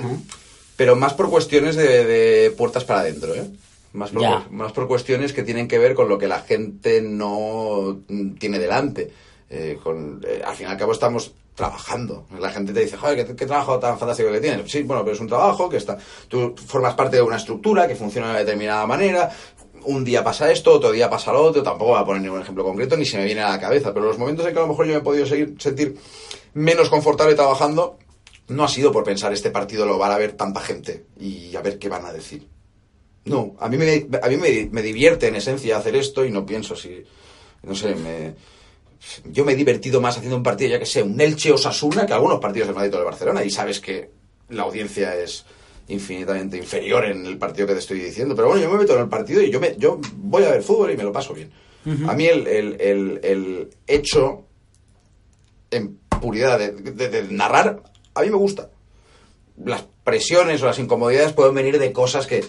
Pero 0.75 0.96
más 0.96 1.13
por 1.13 1.29
cuestiones 1.29 1.75
de, 1.75 2.05
de 2.05 2.51
puertas 2.51 2.84
para 2.84 3.01
adentro, 3.01 3.34
¿eh? 3.36 3.46
Más 3.94 4.12
por, 4.12 4.22
más 4.51 4.72
por 4.74 4.88
cuestiones 4.88 5.32
que 5.32 5.44
tienen 5.44 5.67
que 5.70 5.79
ver 5.79 5.94
con 5.96 6.10
lo 6.10 6.17
que 6.17 6.27
la 6.27 6.41
gente 6.41 7.01
no 7.01 8.00
mm, 8.08 8.32
tiene 8.36 8.60
delante. 8.60 9.12
Eh, 9.50 9.77
con, 9.82 10.22
eh, 10.27 10.41
al 10.46 10.55
fin 10.55 10.67
y 10.67 10.72
al 10.72 10.77
cabo 10.77 10.91
estamos 10.91 11.32
trabajando. 11.55 12.25
La 12.39 12.50
gente 12.51 12.74
te 12.74 12.82
dice, 12.82 12.98
joder, 12.98 13.25
¿qué, 13.25 13.36
qué 13.36 13.46
trabajo 13.46 13.79
tan 13.79 13.98
fantástico 13.98 14.29
que 14.32 14.41
tienes? 14.41 14.70
Sí, 14.70 14.82
bueno, 14.84 15.03
pero 15.03 15.15
es 15.15 15.22
un 15.22 15.27
trabajo 15.29 15.70
que 15.70 15.77
está... 15.77 15.98
Tú 16.27 16.53
formas 16.67 16.96
parte 16.96 17.15
de 17.15 17.22
una 17.22 17.38
estructura 17.38 17.88
que 17.88 17.96
funciona 17.96 18.27
de 18.27 18.32
una 18.34 18.39
determinada 18.39 18.86
manera. 18.86 19.29
Un 19.86 20.03
día 20.03 20.22
pasa 20.24 20.51
esto, 20.51 20.74
otro 20.74 20.91
día 20.91 21.10
pasa 21.10 21.32
lo 21.32 21.41
otro. 21.44 21.63
Tampoco 21.63 21.91
voy 21.91 22.01
a 22.01 22.05
poner 22.05 22.22
ningún 22.22 22.41
ejemplo 22.41 22.65
concreto, 22.65 22.98
ni 22.98 23.05
se 23.05 23.17
me 23.17 23.24
viene 23.24 23.41
a 23.44 23.50
la 23.51 23.60
cabeza. 23.62 23.94
Pero 23.94 24.08
los 24.08 24.17
momentos 24.17 24.46
en 24.46 24.51
que 24.51 24.60
a 24.60 24.63
lo 24.63 24.67
mejor 24.67 24.88
yo 24.88 24.94
me 24.94 24.98
he 25.00 25.03
podido 25.03 25.25
seguir- 25.25 25.55
sentir 25.62 25.96
menos 26.53 26.89
confortable 26.89 27.36
trabajando, 27.36 27.98
no 28.47 28.63
ha 28.63 28.67
sido 28.67 28.91
por 28.91 29.03
pensar 29.03 29.33
este 29.33 29.49
partido 29.51 29.85
lo 29.85 29.97
van 29.97 30.11
a 30.11 30.17
ver 30.17 30.33
tanta 30.33 30.59
gente 30.61 31.05
y 31.19 31.55
a 31.55 31.61
ver 31.61 31.79
qué 31.79 31.89
van 31.89 32.05
a 32.05 32.13
decir. 32.13 32.47
No, 33.25 33.55
a 33.59 33.69
mí 33.69 33.77
me, 33.77 34.07
a 34.21 34.27
mí 34.29 34.37
me, 34.37 34.69
me 34.71 34.81
divierte 34.83 35.27
en 35.27 35.35
esencia 35.35 35.77
hacer 35.77 35.95
esto 35.95 36.23
y 36.25 36.31
no 36.31 36.45
pienso 36.45 36.75
si, 36.75 37.03
no 37.63 37.73
sé, 37.73 37.95
me, 37.95 38.35
yo 39.31 39.43
me 39.45 39.53
he 39.53 39.55
divertido 39.55 39.99
más 39.99 40.15
haciendo 40.17 40.37
un 40.37 40.43
partido, 40.43 40.71
ya 40.71 40.79
que 40.79 40.85
sé, 40.85 41.01
un 41.01 41.19
Elche 41.19 41.51
o 41.51 41.57
Sasuna, 41.57 42.05
que 42.05 42.13
algunos 42.13 42.39
partidos 42.39 42.67
del 42.67 42.75
Madrid 42.75 42.93
o 42.93 42.97
del 42.97 43.05
Barcelona, 43.05 43.43
y 43.43 43.49
sabes 43.49 43.79
que 43.79 44.11
la 44.49 44.61
audiencia 44.63 45.15
es 45.15 45.43
infinitamente 45.87 46.57
inferior 46.57 47.05
en 47.05 47.25
el 47.25 47.37
partido 47.39 47.65
que 47.67 47.74
te 47.74 47.79
estoy 47.79 48.00
diciendo. 48.00 48.35
Pero 48.35 48.50
bueno, 48.50 48.61
yo 48.61 48.70
me 48.72 48.77
meto 48.77 48.93
en 48.96 49.01
el 49.01 49.09
partido 49.09 49.41
y 49.41 49.50
yo, 49.50 49.59
me, 49.59 49.75
yo 49.77 50.00
voy 50.17 50.43
a 50.43 50.51
ver 50.51 50.61
fútbol 50.61 50.91
y 50.91 50.98
me 50.98 51.03
lo 51.03 51.11
paso 51.11 51.33
bien. 51.33 51.51
A 52.07 52.13
mí 52.13 52.25
el, 52.27 52.46
el, 52.48 52.81
el, 52.81 53.20
el 53.24 53.70
hecho 53.87 54.46
en 55.72 55.98
puridad 56.22 56.57
de, 56.59 56.72
de- 56.72 57.09
de 57.09 57.24
narrar, 57.31 57.81
a 58.15 58.21
mí 58.21 58.29
me 58.29 58.37
gusta. 58.37 58.69
Las 59.63 59.85
presiones 60.03 60.61
o 60.61 60.65
las 60.65 60.79
incomodidades 60.79 61.33
pueden 61.33 61.55
venir 61.55 61.79
de 61.79 61.91
cosas 61.93 62.27
que, 62.27 62.43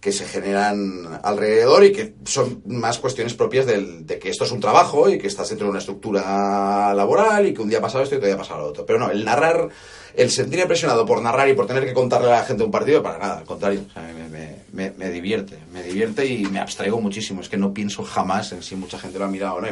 que 0.00 0.12
se 0.12 0.26
generan 0.26 1.20
alrededor 1.22 1.84
y 1.84 1.92
que 1.92 2.14
son 2.24 2.62
más 2.66 2.98
cuestiones 2.98 3.34
propias 3.34 3.66
del- 3.66 4.06
de 4.06 4.18
que 4.18 4.28
esto 4.30 4.44
es 4.44 4.52
un 4.52 4.60
trabajo 4.60 5.08
y 5.08 5.18
que 5.18 5.26
estás 5.28 5.48
dentro 5.48 5.66
de 5.66 5.70
una 5.70 5.78
estructura 5.78 6.92
laboral 6.94 7.46
y 7.46 7.54
que 7.54 7.62
un 7.62 7.68
día 7.68 7.80
pasado 7.80 8.02
esto 8.04 8.16
y 8.16 8.18
otro 8.18 8.26
día 8.28 8.36
pasado 8.36 8.60
lo 8.60 8.66
otro. 8.68 8.84
Pero 8.86 8.98
no, 8.98 9.10
el 9.10 9.24
narrar, 9.24 9.68
el 10.14 10.30
sentirme 10.30 10.66
presionado 10.66 11.06
por 11.06 11.22
narrar 11.22 11.48
y 11.48 11.54
por 11.54 11.66
tener 11.66 11.84
que 11.86 11.92
contarle 11.94 12.28
a 12.28 12.40
la 12.40 12.44
gente 12.44 12.64
un 12.64 12.70
partido, 12.72 13.02
para 13.04 13.18
nada, 13.18 13.38
al 13.38 13.44
contrario. 13.44 13.82
O 13.88 13.92
sea, 13.92 14.02
me, 14.02 14.28
me- 14.28 14.56
me- 14.72 14.90
me 14.96 15.10
divierte, 15.10 15.58
me 15.72 15.82
divierte 15.84 16.26
y 16.26 16.44
me 16.46 16.58
abstraigo 16.60 17.00
muchísimo. 17.00 17.40
Es 17.40 17.48
que 17.48 17.56
no 17.56 17.72
pienso 17.72 18.02
jamás 18.04 18.50
en 18.52 18.62
si 18.64 18.74
mucha 18.74 18.98
gente 18.98 19.18
lo 19.18 19.24
ha 19.26 19.28
mirado 19.28 19.54
o 19.56 19.60
no. 19.60 19.68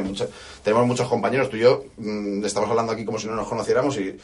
Tenemos 0.63 0.87
muchos 0.87 1.07
compañeros, 1.09 1.49
tú 1.49 1.57
y 1.57 1.61
yo, 1.61 1.83
mm, 1.97 2.45
estamos 2.45 2.69
hablando 2.69 2.93
aquí 2.93 3.03
como 3.05 3.19
si 3.19 3.27
no 3.27 3.35
nos 3.35 3.47
conociéramos 3.47 3.97
y, 3.97 4.17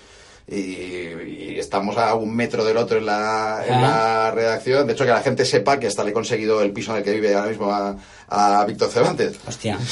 y, 0.48 0.56
y 0.56 1.56
estamos 1.60 1.98
a 1.98 2.14
un 2.16 2.36
metro 2.36 2.64
del 2.66 2.78
otro 2.78 2.98
en 2.98 3.06
la, 3.06 3.64
en 3.66 3.74
Ah. 3.76 3.82
la 3.82 4.32
redacción. 4.32 4.86
De 4.88 4.94
hecho, 4.94 5.06
que 5.06 5.12
la 5.12 5.22
gente 5.22 5.46
sepa 5.46 5.80
que 5.80 5.88
hasta 5.88 6.04
le 6.04 6.10
he 6.12 6.14
conseguido 6.14 6.62
el 6.62 6.72
piso 6.72 6.92
en 6.92 6.98
el 7.00 7.04
que 7.04 7.12
vive 7.14 7.34
ahora 7.36 7.50
mismo 7.50 7.72
a, 7.72 7.96
a 8.30 8.66
Víctor 8.66 8.90
Cervantes. 8.90 9.40
Hostia. 9.48 9.78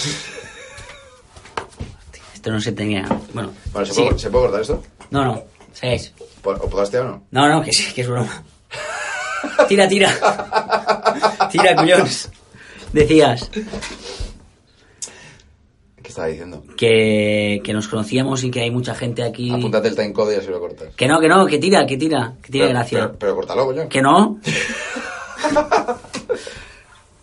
Esto 2.34 2.52
no 2.52 2.60
se 2.60 2.72
tenía. 2.72 3.08
Bueno, 3.34 3.52
Vale, 3.72 3.86
¿se, 3.86 3.94
sí. 3.94 4.02
puede, 4.02 4.20
¿se 4.20 4.30
puede 4.32 4.44
cortar 4.46 4.62
esto? 4.62 4.84
No, 5.12 5.24
no. 5.26 5.44
Seguís. 5.74 6.12
¿O 6.44 6.56
podaste 6.70 6.98
o 7.00 7.04
no? 7.04 7.24
No, 7.32 7.48
no, 7.48 7.62
que 7.64 7.72
sí, 7.72 7.94
que 7.94 8.02
es 8.02 8.08
broma. 8.08 8.44
Tira, 9.68 9.88
tira. 9.88 10.10
Tira, 11.52 11.76
cuyones. 11.76 12.30
Decías 12.94 13.50
¿Qué 13.52 13.64
estaba 16.12 16.28
diciendo? 16.28 16.64
que, 16.78 17.62
que 17.64 17.74
nos 17.74 17.88
conocíamos 17.88 18.44
y 18.44 18.52
que 18.52 18.62
hay 18.62 18.72
mucha 18.72 18.94
gente 18.96 19.24
aquí. 19.24 19.52
Apúntate 19.52 19.88
el 19.88 19.96
timecode 19.96 20.36
y 20.36 20.38
así 20.38 20.48
lo 20.48 20.60
cortas. 20.60 20.94
Que 20.96 21.08
no, 21.08 21.20
que 21.20 21.28
no, 21.28 21.46
que 21.48 21.58
tira, 21.58 21.86
que 21.86 21.98
tira, 21.98 22.36
que 22.42 22.52
tiene 22.52 22.68
Pero- 22.68 22.80
gracia. 22.80 23.00
Pero, 23.00 23.20
pero 23.20 23.36
córtalo, 23.36 23.66
coño. 23.66 23.90
Que 23.90 24.02
no. 24.02 24.40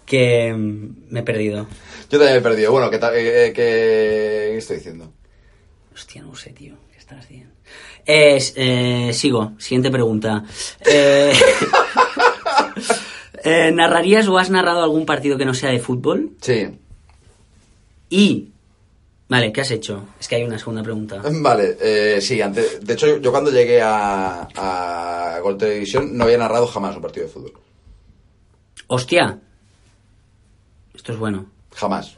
que 0.07 0.53
mm, 0.55 0.89
me 1.11 1.21
he 1.21 1.23
perdido. 1.23 1.67
Yo 2.11 2.19
también 2.19 2.33
me 2.33 2.39
he 2.39 2.43
perdido. 2.43 2.73
Bueno, 2.73 2.91
¿qué, 2.91 2.97
eh, 2.97 3.47
eh, 3.49 3.53
qué- 3.55 4.57
estoy 4.57 4.77
diciendo? 4.77 5.13
Hostia, 5.95 6.23
no 6.23 6.35
sé, 6.35 6.51
tío. 6.51 6.75
¿Qué 6.93 6.99
estás 6.99 7.19
haciendo? 7.21 7.51
Es, 8.07 8.55
eh, 8.57 9.11
sigo. 9.13 9.53
Siguiente 9.59 9.91
pregunta. 9.91 10.45
Eh, 10.91 11.33
eh, 13.45 13.71
¿Narrarías 13.73 14.27
o 14.29 14.39
has 14.39 14.51
narrado 14.51 14.83
algún 14.83 15.05
partido 15.05 15.37
que 15.37 15.45
no 15.45 15.53
sea 15.55 15.71
de 15.71 15.79
fútbol? 15.79 16.31
Sí. 16.41 16.69
Y... 18.11 18.49
Vale, 19.29 19.53
¿qué 19.53 19.61
has 19.61 19.71
hecho? 19.71 20.05
Es 20.19 20.27
que 20.27 20.37
hay 20.37 20.45
una 20.45 20.59
segunda 20.59 20.83
pregunta. 20.83 21.21
Vale, 21.31 21.77
eh, 21.81 22.21
sí, 22.21 22.41
antes, 22.41 22.85
de 22.85 22.93
hecho 22.95 23.19
yo 23.19 23.31
cuando 23.31 23.51
llegué 23.51 23.81
a, 23.83 24.49
a 24.57 25.39
Gol 25.41 25.59
Televisión 25.59 26.17
no 26.17 26.25
había 26.25 26.39
narrado 26.39 26.67
jamás 26.67 26.97
un 26.97 27.03
partido 27.03 27.27
de 27.27 27.33
fútbol. 27.33 27.53
Hostia. 28.87 29.39
Esto 30.95 31.13
es 31.13 31.19
bueno. 31.19 31.47
Jamás. 31.75 32.17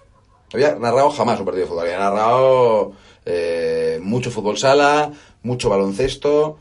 No 0.53 0.57
había 0.57 0.75
narrado 0.77 1.11
jamás 1.11 1.39
un 1.41 1.47
partido 1.47 1.65
de 1.65 1.69
fútbol. 1.69 1.85
Había 1.85 1.99
narrado 1.99 2.93
eh, 3.27 3.99
mucho 4.03 4.31
fútbol 4.31 4.57
sala, 4.57 5.13
mucho 5.43 5.69
baloncesto, 5.69 6.59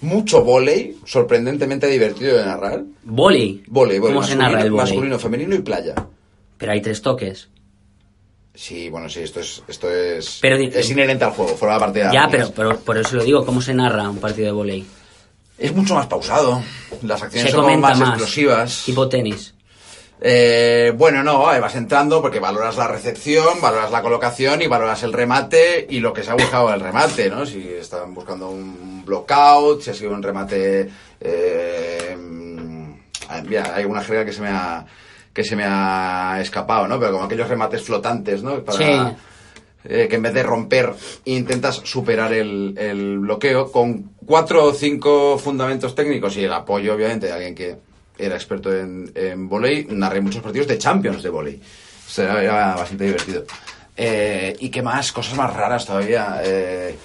mucho 0.00 0.42
vóley, 0.42 0.98
sorprendentemente 1.04 1.86
divertido 1.88 2.36
de 2.38 2.44
narrar. 2.46 2.84
Vóley, 3.04 3.62
vóley, 3.68 3.98
¿Cómo 4.00 4.22
se 4.22 4.34
masculino, 4.36 4.42
narra 4.42 4.62
el 4.62 4.70
voley? 4.70 4.86
masculino, 4.86 5.18
femenino 5.18 5.54
y 5.54 5.60
playa. 5.60 5.94
Pero 6.56 6.72
hay 6.72 6.80
tres 6.80 7.02
toques. 7.02 7.48
Sí, 8.60 8.90
bueno, 8.90 9.08
sí, 9.08 9.20
esto 9.22 9.40
es, 9.40 9.62
esto 9.68 9.90
es, 9.90 10.38
Pero 10.42 10.56
es 10.56 10.90
inherente 10.90 11.24
al 11.24 11.30
juego, 11.30 11.56
forma 11.56 11.78
parte 11.78 12.00
de 12.00 12.12
Ya, 12.12 12.28
pero, 12.30 12.50
pero 12.50 12.78
por 12.80 12.98
eso 12.98 13.16
lo 13.16 13.24
digo. 13.24 13.46
¿Cómo 13.46 13.62
se 13.62 13.72
narra 13.72 14.10
un 14.10 14.18
partido 14.18 14.48
de 14.48 14.52
volei? 14.52 14.86
Es 15.56 15.74
mucho 15.74 15.94
más 15.94 16.06
pausado. 16.06 16.62
Las 17.00 17.22
acciones 17.22 17.50
Se 17.50 17.56
son 17.56 17.62
comenta 17.62 17.88
más, 17.88 17.98
más. 17.98 18.08
explosivas. 18.10 18.82
Tipo 18.84 19.08
tenis. 19.08 19.54
Eh, 20.20 20.92
bueno, 20.94 21.22
no, 21.22 21.38
vas 21.44 21.74
entrando 21.74 22.20
porque 22.20 22.38
valoras 22.38 22.76
la 22.76 22.86
recepción, 22.86 23.62
valoras 23.62 23.90
la 23.90 24.02
colocación 24.02 24.60
y 24.60 24.66
valoras 24.66 25.02
el 25.04 25.14
remate 25.14 25.86
y 25.88 26.00
lo 26.00 26.12
que 26.12 26.22
se 26.22 26.30
ha 26.30 26.34
buscado 26.34 26.70
el 26.74 26.80
remate, 26.80 27.30
¿no? 27.30 27.46
Si 27.46 27.66
están 27.66 28.12
buscando 28.12 28.50
un 28.50 29.06
blockout, 29.06 29.80
si 29.80 29.88
ha 29.88 29.94
sido 29.94 30.10
un 30.10 30.22
remate... 30.22 30.90
Eh, 31.18 32.14
mm, 32.14 32.92
mira, 33.46 33.74
hay 33.74 33.86
una 33.86 34.02
jerga 34.02 34.26
que 34.26 34.34
se 34.34 34.42
me 34.42 34.48
ha 34.48 34.84
que 35.32 35.44
se 35.44 35.56
me 35.56 35.64
ha 35.66 36.38
escapado, 36.40 36.86
¿no? 36.88 36.98
Pero 36.98 37.12
como 37.12 37.24
aquellos 37.24 37.48
remates 37.48 37.82
flotantes, 37.82 38.42
¿no? 38.42 38.62
Para, 38.64 38.78
Sí. 38.78 39.16
eh, 39.84 40.06
que 40.08 40.16
en 40.16 40.22
vez 40.22 40.34
de 40.34 40.42
romper 40.42 40.92
intentas 41.24 41.76
superar 41.84 42.32
el, 42.32 42.74
el 42.76 43.18
bloqueo 43.18 43.70
con 43.72 44.10
cuatro 44.26 44.64
o 44.64 44.72
cinco 44.74 45.38
fundamentos 45.38 45.94
técnicos 45.94 46.36
y 46.36 46.44
el 46.44 46.52
apoyo, 46.52 46.94
obviamente, 46.94 47.26
de 47.26 47.32
alguien 47.32 47.54
que 47.54 47.76
era 48.18 48.34
experto 48.34 48.74
en, 48.76 49.10
en 49.14 49.48
volei, 49.48 49.86
narré 49.90 50.20
muchos 50.20 50.42
partidos 50.42 50.66
de 50.66 50.76
Champions 50.78 51.22
de 51.22 51.30
volei. 51.30 51.56
O 51.56 52.10
sea, 52.10 52.42
era 52.42 52.74
bastante 52.74 53.04
divertido. 53.04 53.44
Eh, 53.96 54.56
¿Y 54.60 54.68
qué 54.68 54.82
más? 54.82 55.12
Cosas 55.12 55.36
más 55.36 55.54
raras 55.54 55.86
todavía. 55.86 56.40
Eh, 56.44 56.96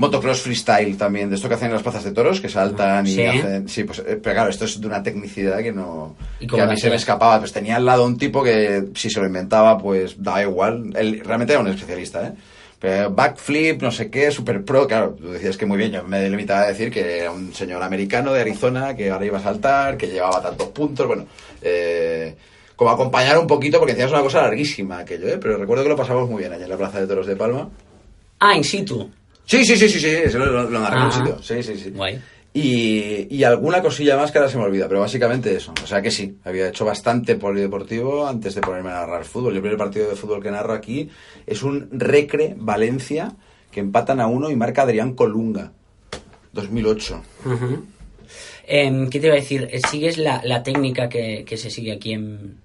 motocross 0.00 0.40
freestyle 0.40 0.96
también, 0.96 1.28
de 1.28 1.36
esto 1.36 1.48
que 1.48 1.54
hacen 1.54 1.68
en 1.68 1.74
las 1.74 1.82
plazas 1.82 2.02
de 2.02 2.12
toros, 2.12 2.40
que 2.40 2.48
saltan 2.48 3.06
y 3.06 3.14
¿Sí? 3.14 3.24
hacen... 3.24 3.68
Sí, 3.68 3.84
pues, 3.84 3.98
eh, 4.00 4.18
pero 4.22 4.34
claro, 4.34 4.50
esto 4.50 4.64
es 4.64 4.80
de 4.80 4.86
una 4.86 5.02
tecnicidad 5.02 5.58
que 5.58 5.72
no... 5.72 6.16
¿Y 6.40 6.46
Que 6.46 6.60
a 6.60 6.66
mí 6.66 6.76
se 6.76 6.88
me 6.90 6.96
escapaba. 6.96 7.38
Pues 7.38 7.52
tenía 7.52 7.76
al 7.76 7.84
lado 7.84 8.04
un 8.04 8.18
tipo 8.18 8.42
que, 8.42 8.88
si 8.94 9.10
se 9.10 9.20
lo 9.20 9.26
inventaba, 9.26 9.78
pues 9.78 10.20
daba 10.20 10.42
igual. 10.42 10.90
Él 10.96 11.22
realmente 11.24 11.52
era 11.52 11.62
un 11.62 11.68
especialista, 11.68 12.26
¿eh? 12.26 12.32
Pero 12.80 13.10
backflip, 13.10 13.82
no 13.82 13.92
sé 13.92 14.10
qué, 14.10 14.30
super 14.30 14.64
pro, 14.64 14.86
claro, 14.86 15.14
tú 15.20 15.32
decías 15.32 15.58
que 15.58 15.66
muy 15.66 15.76
bien, 15.76 15.92
yo 15.92 16.02
me 16.02 16.30
limitaba 16.30 16.62
a 16.62 16.68
decir 16.68 16.90
que 16.90 17.18
era 17.18 17.30
un 17.30 17.52
señor 17.52 17.82
americano 17.82 18.32
de 18.32 18.40
Arizona 18.40 18.96
que 18.96 19.10
ahora 19.10 19.26
iba 19.26 19.36
a 19.36 19.42
saltar, 19.42 19.98
que 19.98 20.06
llevaba 20.06 20.40
tantos 20.40 20.68
puntos, 20.68 21.06
bueno, 21.06 21.26
eh, 21.60 22.34
como 22.74 22.90
acompañar 22.90 23.36
un 23.38 23.46
poquito, 23.46 23.78
porque 23.78 23.92
decías 23.92 24.10
una 24.10 24.22
cosa 24.22 24.40
larguísima 24.40 25.00
aquello, 25.00 25.28
¿eh? 25.28 25.36
Pero 25.38 25.58
recuerdo 25.58 25.82
que 25.82 25.90
lo 25.90 25.96
pasamos 25.96 26.30
muy 26.30 26.38
bien 26.40 26.54
allá 26.54 26.64
en 26.64 26.70
la 26.70 26.78
Plaza 26.78 26.98
de 26.98 27.06
Toros 27.06 27.26
de 27.26 27.36
Palma. 27.36 27.68
Ah, 28.38 28.56
in 28.56 28.64
situ. 28.64 29.10
Sí, 29.50 29.64
sí, 29.64 29.76
sí, 29.76 29.88
sí, 29.88 29.98
sí, 29.98 30.06
eso 30.06 30.38
lo, 30.38 30.46
lo, 30.46 30.68
en 30.68 30.76
un 30.76 30.84
Ajá. 30.86 31.10
sitio, 31.10 31.42
sí, 31.42 31.60
sí, 31.64 31.76
sí. 31.76 31.90
Guay. 31.90 32.20
Y, 32.54 33.26
y 33.34 33.42
alguna 33.42 33.82
cosilla 33.82 34.16
más 34.16 34.30
que 34.30 34.38
ahora 34.38 34.48
se 34.50 34.56
me 34.58 34.62
olvida, 34.64 34.86
pero 34.86 35.00
básicamente 35.00 35.54
eso. 35.56 35.72
O 35.82 35.86
sea 35.88 36.00
que 36.00 36.12
sí, 36.12 36.38
había 36.44 36.68
hecho 36.68 36.84
bastante 36.84 37.34
polideportivo 37.34 38.28
antes 38.28 38.54
de 38.54 38.60
ponerme 38.60 38.90
a 38.90 38.94
narrar 39.00 39.24
fútbol. 39.24 39.54
El 39.56 39.60
primer 39.60 39.76
partido 39.76 40.08
de 40.08 40.14
fútbol 40.14 40.40
que 40.40 40.52
narro 40.52 40.72
aquí 40.72 41.08
es 41.46 41.64
un 41.64 41.88
Recre 41.90 42.54
Valencia 42.56 43.32
que 43.72 43.80
empatan 43.80 44.20
a 44.20 44.28
uno 44.28 44.50
y 44.50 44.56
marca 44.56 44.82
Adrián 44.82 45.14
Colunga. 45.14 45.72
2008. 46.52 47.22
Ujú. 47.46 47.84
Em, 48.66 49.08
¿Qué 49.10 49.18
te 49.20 49.26
iba 49.26 49.34
a 49.34 49.40
decir? 49.40 49.68
Eh, 49.70 49.80
¿Sigues 49.90 50.16
la, 50.18 50.40
la 50.44 50.62
técnica 50.62 51.08
que, 51.08 51.44
que 51.44 51.56
se 51.56 51.70
sigue 51.70 51.92
aquí 51.92 52.12
en, 52.12 52.56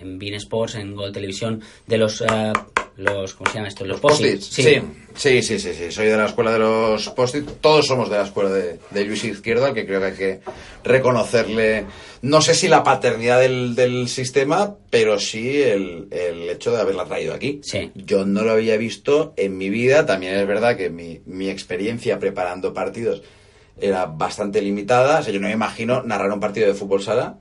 en 0.00 0.18
Bein 0.18 0.34
Sports, 0.34 0.74
en 0.76 0.94
Gol 0.94 1.12
Televisión, 1.12 1.60
de 1.86 1.98
los, 1.98 2.20
eh, 2.20 2.52
los 3.00 3.34
¿cómo 3.34 3.50
se 3.50 3.56
llama 3.56 3.68
esto? 3.68 3.84
Los, 3.84 4.00
Post-its. 4.00 4.46
Sí. 4.46 4.62
Sí. 4.62 4.82
sí, 5.14 5.42
sí, 5.42 5.58
sí, 5.58 5.74
sí. 5.74 5.90
Soy 5.90 6.06
de 6.06 6.16
la 6.16 6.26
escuela 6.26 6.52
de 6.52 6.58
los 6.58 7.08
post-its. 7.10 7.60
Todos 7.60 7.86
somos 7.86 8.10
de 8.10 8.16
la 8.16 8.24
escuela 8.24 8.50
de, 8.50 8.78
de 8.90 9.04
Luis 9.04 9.24
Izquierdo, 9.24 9.66
al 9.66 9.74
que 9.74 9.86
creo 9.86 10.00
que 10.00 10.06
hay 10.06 10.14
que 10.14 10.40
reconocerle, 10.84 11.86
no 12.22 12.40
sé 12.40 12.54
si 12.54 12.68
la 12.68 12.84
paternidad 12.84 13.40
del, 13.40 13.74
del 13.74 14.08
sistema, 14.08 14.76
pero 14.90 15.18
sí 15.18 15.60
el, 15.62 16.08
el 16.10 16.48
hecho 16.48 16.72
de 16.72 16.80
haberla 16.80 17.04
traído 17.06 17.34
aquí. 17.34 17.60
Sí. 17.62 17.90
Yo 17.94 18.24
no 18.24 18.42
lo 18.42 18.52
había 18.52 18.76
visto 18.76 19.34
en 19.36 19.56
mi 19.56 19.70
vida. 19.70 20.06
También 20.06 20.34
es 20.34 20.46
verdad 20.46 20.76
que 20.76 20.90
mi, 20.90 21.20
mi 21.26 21.48
experiencia 21.48 22.18
preparando 22.18 22.74
partidos 22.74 23.22
era 23.80 24.06
bastante 24.06 24.60
limitada. 24.60 25.20
O 25.20 25.22
sea, 25.22 25.32
yo 25.32 25.40
no 25.40 25.48
me 25.48 25.54
imagino 25.54 26.02
narrar 26.02 26.30
un 26.32 26.40
partido 26.40 26.66
de 26.66 26.74
fútbol 26.74 27.02
sala 27.02 27.38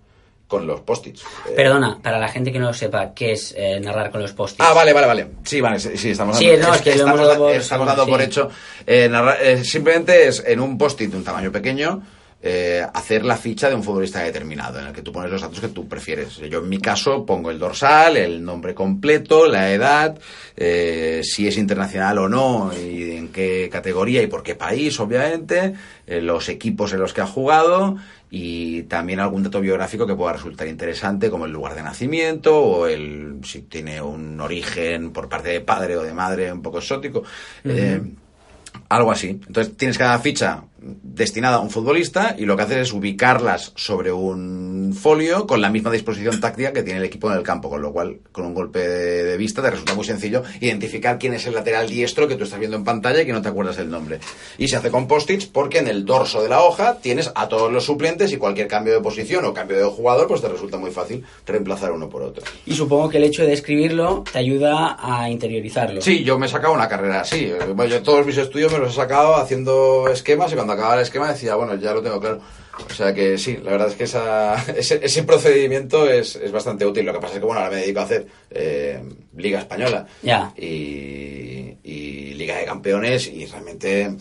con 0.49 0.65
los 0.67 0.81
post-its. 0.81 1.21
Eh, 1.47 1.53
Perdona, 1.55 1.99
para 2.01 2.17
la 2.19 2.27
gente 2.27 2.51
que 2.51 2.57
no 2.59 2.65
lo 2.65 2.73
sepa, 2.73 3.13
¿qué 3.13 3.33
es 3.33 3.53
eh, 3.55 3.79
narrar 3.79 4.09
con 4.12 4.19
los 4.21 4.33
post-its? 4.33 4.65
Ah, 4.67 4.73
vale, 4.73 4.91
vale, 4.93 5.05
vale. 5.07 5.27
Sí, 5.45 5.62
vale, 5.62 5.79
sí, 5.79 5.95
sí, 5.95 6.09
estamos 6.09 6.38
Sí, 6.38 6.47
dando, 6.49 6.67
no, 6.69 6.73
es 6.73 6.81
que 6.81 6.89
lo 6.95 6.95
estamos, 6.95 7.19
hemos 7.19 7.27
dado 7.29 7.43
por- 7.45 7.55
estamos 7.55 7.88
dando 7.88 8.07
por 8.07 8.19
sí. 8.19 8.25
hecho. 8.25 8.49
eh, 8.88 9.07
narrar- 9.09 9.38
eh, 9.41 9.63
simplemente 9.63 10.27
es 10.27 10.43
en 10.45 10.59
un 10.59 10.75
post-it 10.77 11.12
de 11.12 11.17
un 11.17 11.23
tamaño 11.23 11.51
pequeño 11.51 12.01
eh, 12.41 12.86
hacer 12.93 13.25
la 13.25 13.36
ficha 13.36 13.67
de 13.67 13.75
un 13.75 13.84
futbolista 13.84 14.21
determinado, 14.21 14.80
en 14.80 14.88
el 14.88 14.93
que 14.93 15.02
tú 15.02 15.12
pones 15.12 15.30
los 15.30 15.41
datos 15.41 15.60
que 15.60 15.67
tú 15.67 15.89
prefieres. 15.89 16.38
Yo 16.38 16.60
en 16.60 16.69
mi 16.69 16.80
caso 16.80 17.25
pongo 17.25 17.52
el 17.52 17.60
dorsal, 17.60 18.15
el 18.15 18.41
nombre 18.41 18.73
completo, 18.73 19.45
la 19.45 19.73
edad, 19.73 20.17
eh, 20.56 21.19
si 21.21 21.49
es 21.49 21.58
internacional 21.58 22.17
o 22.17 22.30
no, 22.30 22.71
y 22.73 23.12
en 23.12 23.28
qué 23.28 23.67
categoría 23.69 24.23
y 24.23 24.28
por 24.28 24.41
qué 24.41 24.56
país, 24.56 24.97
obviamente, 25.02 25.73
eh, 26.08 26.21
los 26.21 26.47
equipos 26.47 26.93
en 26.93 27.02
los 27.02 27.13
que 27.13 27.19
ha 27.19 27.28
jugado 27.28 27.97
y 28.32 28.84
también 28.84 29.19
algún 29.19 29.43
dato 29.43 29.60
biográfico 29.60 30.08
que 30.08 30.15
pueda 30.15 30.32
resultar 30.32 30.65
interesante, 30.69 31.30
como 31.30 31.45
el 31.45 31.52
lugar 31.52 31.75
de 31.75 31.84
nacimiento 31.84 32.58
o 32.58 32.88
el 32.88 33.39
si 33.43 33.63
tiene 33.63 34.02
un 34.02 34.39
origen 34.39 35.12
por 35.12 35.28
parte 35.28 35.49
de 35.49 35.60
padre 35.60 35.97
o 35.97 36.04
de 36.04 36.13
madre 36.13 36.54
un 36.54 36.62
poco 36.62 36.78
exótico. 36.78 37.21
Algo 38.88 39.12
así. 39.12 39.30
Entonces 39.30 39.75
tienes 39.75 39.97
cada 39.97 40.19
ficha 40.19 40.63
destinada 40.82 41.58
a 41.58 41.60
un 41.60 41.70
futbolista 41.70 42.36
y 42.38 42.46
lo 42.46 42.56
que 42.56 42.63
haces 42.63 42.78
es 42.78 42.94
ubicarlas 42.94 43.74
sobre 43.76 44.12
un 44.12 44.94
folio 44.94 45.46
con 45.48 45.62
la 45.62 45.70
misma 45.70 45.92
disposición 45.92 46.39
táctica 46.39 46.74
que 46.74 46.84
tiene 46.84 47.00
el 47.00 47.06
equipo 47.06 47.32
en 47.32 47.38
el 47.38 47.44
campo, 47.44 47.70
con 47.70 47.82
lo 47.82 47.92
cual 47.92 48.20
con 48.32 48.46
un 48.46 48.54
golpe 48.54 48.80
de, 48.80 49.38
vista 49.38 49.62
te 49.62 49.72
resulta 49.72 49.96
muy 49.96 50.06
sencillo 50.06 50.44
identificar 50.60 51.18
quién 51.18 51.34
es 51.34 51.46
el 51.48 51.54
lateral 51.54 51.89
diestro 51.89 52.28
que 52.28 52.36
tú 52.36 52.44
estás 52.44 52.60
viendo 52.60 52.78
en 52.78 52.84
pantalla 52.84 53.22
y 53.22 53.26
que 53.26 53.34
no 53.34 53.42
te 53.42 53.50
acuerdas 53.50 53.78
del 53.78 53.89
nombre. 53.89 54.20
Y 54.58 54.68
se 54.68 54.76
hace 54.76 54.92
con 54.92 55.08
post-its 55.08 55.46
porque 55.46 55.80
en 55.80 55.88
el 55.88 56.06
dorso 56.06 56.42
de 56.42 56.50
la 56.50 56.62
hoja 56.63 56.98
tienes 57.02 57.32
a 57.36 57.48
todos 57.48 57.72
los 57.72 57.86
suplentes 57.86 58.32
y 58.34 58.38
cualquier 58.38 58.68
cambio 58.68 58.94
de 58.94 59.02
posición 59.02 59.46
o 59.46 59.54
cambio 59.54 59.78
de 59.78 59.86
jugador 59.86 60.28
pues 60.28 60.42
te 60.42 60.50
resulta 60.50 60.78
muy 60.78 60.92
fácil 60.92 61.24
reemplazar 61.46 61.92
uno 61.92 62.10
por 62.10 62.24
otro. 62.24 62.44
Y 62.65 62.74
supongo 62.74 63.10
que 63.10 63.18
el 63.18 63.24
hecho 63.24 63.46
de 63.46 63.54
escribirlo 63.54 64.24
te 64.32 64.39
ayuda 64.39 64.98
a 65.00 65.30
interiorizarlo. 65.30 66.02
Sí, 66.02 66.24
yo 66.24 66.38
me 66.38 66.48
he 66.48 66.50
sacado 66.50 66.74
una 66.74 66.88
carrera 66.88 67.22
así. 67.22 67.52
Bueno, 67.76 67.86
yo 67.86 68.02
todos 68.02 68.26
mis 68.26 68.38
estudios 68.38 68.72
me 68.72 68.80
los 68.80 68.94
he 68.94 68.96
sacado 68.96 69.36
haciendo 69.36 70.08
esquemas 70.10 70.52
y 70.52 70.56
cuando 70.56 70.68
acababa 70.73 70.95
el 70.95 71.01
esquema 71.01 71.32
decía, 71.32 71.55
bueno, 71.55 71.75
ya 71.75 71.93
lo 71.93 72.01
tengo 72.01 72.19
claro. 72.19 72.39
O 72.89 72.93
sea 72.93 73.13
que 73.13 73.38
sí, 73.38 73.58
la 73.62 73.71
verdad 73.71 73.89
es 73.89 73.95
que 73.95 74.05
esa, 74.05 74.55
ese, 74.77 74.99
ese 75.03 75.23
procedimiento 75.23 76.10
es, 76.10 76.36
es 76.38 76.51
bastante 76.51 76.86
útil. 76.86 77.05
Lo 77.05 77.13
que 77.13 77.19
pasa 77.19 77.34
es 77.36 77.39
que, 77.39 77.45
bueno, 77.45 77.60
ahora 77.62 77.75
me 77.75 77.82
dedico 77.82 77.99
a 77.99 78.03
hacer 78.03 78.25
eh, 78.51 79.01
Liga 79.36 79.60
Española 79.60 80.05
Ya. 80.21 80.53
y, 80.58 81.75
y 81.84 82.34
Liga 82.36 82.58
de 82.58 82.65
Campeones 82.65 83.27
y 83.27 83.45
realmente 83.45 84.12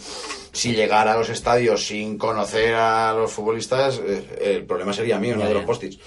si 0.53 0.75
llegara 0.75 1.13
a 1.13 1.17
los 1.19 1.29
estadios 1.29 1.87
sin 1.87 2.19
conocer 2.19 2.75
a 2.75 3.13
los 3.15 3.31
futbolistas, 3.33 4.01
eh, 4.05 4.25
el 4.57 4.65
problema 4.65 4.93
sería 4.93 5.19
mío, 5.21 5.35
no 5.37 5.43
Ya, 5.43 5.49
de 5.49 5.55
los 5.55 5.63
ya. 5.63 5.67
post-its. 5.67 5.99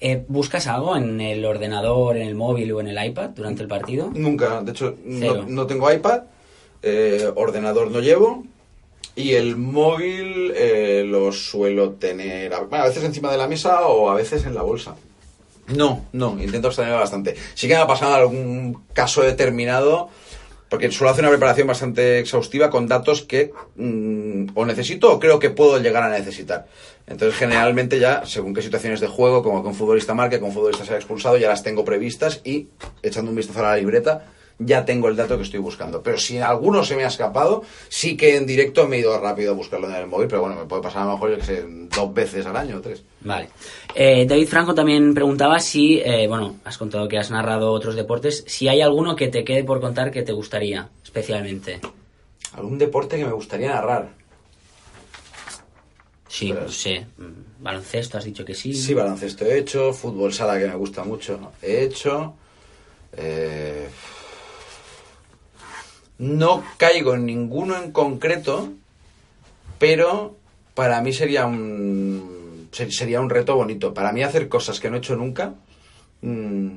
Eh, 0.00 0.24
¿Buscas 0.28 0.68
algo 0.68 0.96
en 0.96 1.20
el 1.20 1.44
ordenador, 1.44 2.16
en 2.16 2.28
el 2.28 2.36
móvil 2.36 2.70
o 2.72 2.80
en 2.80 2.86
el 2.86 3.04
iPad 3.04 3.30
durante 3.30 3.62
el 3.62 3.68
partido? 3.68 4.08
Nunca, 4.14 4.62
de 4.62 4.70
hecho, 4.70 4.94
no, 5.04 5.42
no 5.48 5.66
tengo 5.66 5.90
iPad, 5.92 6.22
eh, 6.82 7.28
ordenador 7.34 7.90
no 7.90 7.98
llevo 7.98 8.44
y 9.18 9.34
el 9.34 9.56
móvil 9.56 10.52
eh, 10.54 11.02
lo 11.04 11.32
suelo 11.32 11.90
tener 11.94 12.54
a, 12.54 12.60
bueno, 12.60 12.84
a 12.84 12.88
veces 12.88 13.02
encima 13.02 13.32
de 13.32 13.36
la 13.36 13.48
mesa 13.48 13.80
o 13.88 14.08
a 14.08 14.14
veces 14.14 14.46
en 14.46 14.54
la 14.54 14.62
bolsa. 14.62 14.94
No, 15.66 16.06
no, 16.12 16.40
intento 16.40 16.68
abstenerme 16.68 16.96
bastante. 16.96 17.34
Sí 17.54 17.66
que 17.66 17.74
me 17.74 17.80
ha 17.80 17.86
pasado 17.86 18.14
algún 18.14 18.84
caso 18.92 19.22
determinado, 19.22 20.08
porque 20.68 20.90
suelo 20.92 21.10
hacer 21.10 21.24
una 21.24 21.30
preparación 21.30 21.66
bastante 21.66 22.20
exhaustiva 22.20 22.70
con 22.70 22.86
datos 22.86 23.22
que 23.22 23.50
mm, 23.74 24.50
o 24.54 24.64
necesito 24.64 25.12
o 25.12 25.18
creo 25.18 25.40
que 25.40 25.50
puedo 25.50 25.80
llegar 25.80 26.04
a 26.04 26.10
necesitar. 26.10 26.68
Entonces, 27.08 27.36
generalmente 27.36 27.98
ya, 27.98 28.24
según 28.24 28.54
qué 28.54 28.62
situaciones 28.62 29.00
de 29.00 29.08
juego, 29.08 29.42
como 29.42 29.62
que 29.62 29.68
un 29.68 29.74
futbolista 29.74 30.14
marque, 30.14 30.38
que 30.38 30.44
un 30.44 30.52
futbolista 30.52 30.84
sea 30.84 30.96
expulsado, 30.96 31.36
ya 31.38 31.48
las 31.48 31.64
tengo 31.64 31.84
previstas 31.84 32.40
y, 32.44 32.68
echando 33.02 33.32
un 33.32 33.36
vistazo 33.36 33.58
a 33.60 33.70
la 33.70 33.76
libreta, 33.78 34.26
ya 34.58 34.84
tengo 34.84 35.08
el 35.08 35.16
dato 35.16 35.36
que 35.36 35.44
estoy 35.44 35.60
buscando. 35.60 36.02
Pero 36.02 36.18
si 36.18 36.38
alguno 36.38 36.84
se 36.84 36.96
me 36.96 37.04
ha 37.04 37.08
escapado, 37.08 37.62
sí 37.88 38.16
que 38.16 38.36
en 38.36 38.46
directo 38.46 38.88
me 38.88 38.96
he 38.96 39.00
ido 39.00 39.18
rápido 39.20 39.52
a 39.52 39.54
buscarlo 39.54 39.88
en 39.88 39.94
el 39.94 40.06
móvil, 40.06 40.26
pero 40.28 40.40
bueno, 40.42 40.56
me 40.56 40.66
puede 40.66 40.82
pasar 40.82 41.02
a 41.02 41.06
lo 41.06 41.12
mejor, 41.12 41.30
yo 41.30 41.36
que 41.38 41.44
sé, 41.44 41.64
dos 41.66 42.12
veces 42.12 42.44
al 42.46 42.56
año 42.56 42.78
o 42.78 42.80
tres. 42.80 43.02
Vale. 43.20 43.48
Eh, 43.94 44.26
David 44.26 44.48
Franco 44.48 44.74
también 44.74 45.14
preguntaba 45.14 45.60
si, 45.60 46.00
eh, 46.00 46.26
bueno, 46.28 46.56
has 46.64 46.76
contado 46.76 47.06
que 47.08 47.18
has 47.18 47.30
narrado 47.30 47.70
otros 47.72 47.94
deportes, 47.94 48.44
si 48.46 48.68
hay 48.68 48.80
alguno 48.80 49.14
que 49.14 49.28
te 49.28 49.44
quede 49.44 49.62
por 49.64 49.80
contar 49.80 50.10
que 50.10 50.22
te 50.22 50.32
gustaría, 50.32 50.88
especialmente. 51.04 51.80
¿Algún 52.54 52.78
deporte 52.78 53.16
que 53.16 53.24
me 53.24 53.32
gustaría 53.32 53.68
narrar? 53.72 54.08
Sí, 56.28 56.52
no 56.52 56.68
sé. 56.68 57.06
mm, 57.16 57.62
Baloncesto, 57.62 58.18
has 58.18 58.24
dicho 58.24 58.44
que 58.44 58.54
sí. 58.54 58.74
Sí, 58.74 58.92
baloncesto 58.94 59.44
he 59.46 59.58
hecho, 59.58 59.92
fútbol 59.92 60.32
sala 60.32 60.58
que 60.58 60.66
me 60.66 60.74
gusta 60.74 61.02
mucho, 61.04 61.52
he 61.62 61.82
hecho. 61.84 62.34
eh, 63.16 63.88
no 66.18 66.62
caigo 66.76 67.14
en 67.14 67.26
ninguno 67.26 67.76
en 67.82 67.92
concreto, 67.92 68.72
pero 69.78 70.36
para 70.74 71.00
mí 71.00 71.12
sería 71.12 71.46
un 71.46 72.68
ser- 72.72 72.92
sería 72.92 73.20
un 73.20 73.30
reto 73.30 73.54
bonito. 73.56 73.94
Para 73.94 74.12
mí 74.12 74.22
hacer 74.22 74.48
cosas 74.48 74.80
que 74.80 74.90
no 74.90 74.96
he 74.96 74.98
hecho 74.98 75.16
nunca, 75.16 75.54
mm, 76.22 76.68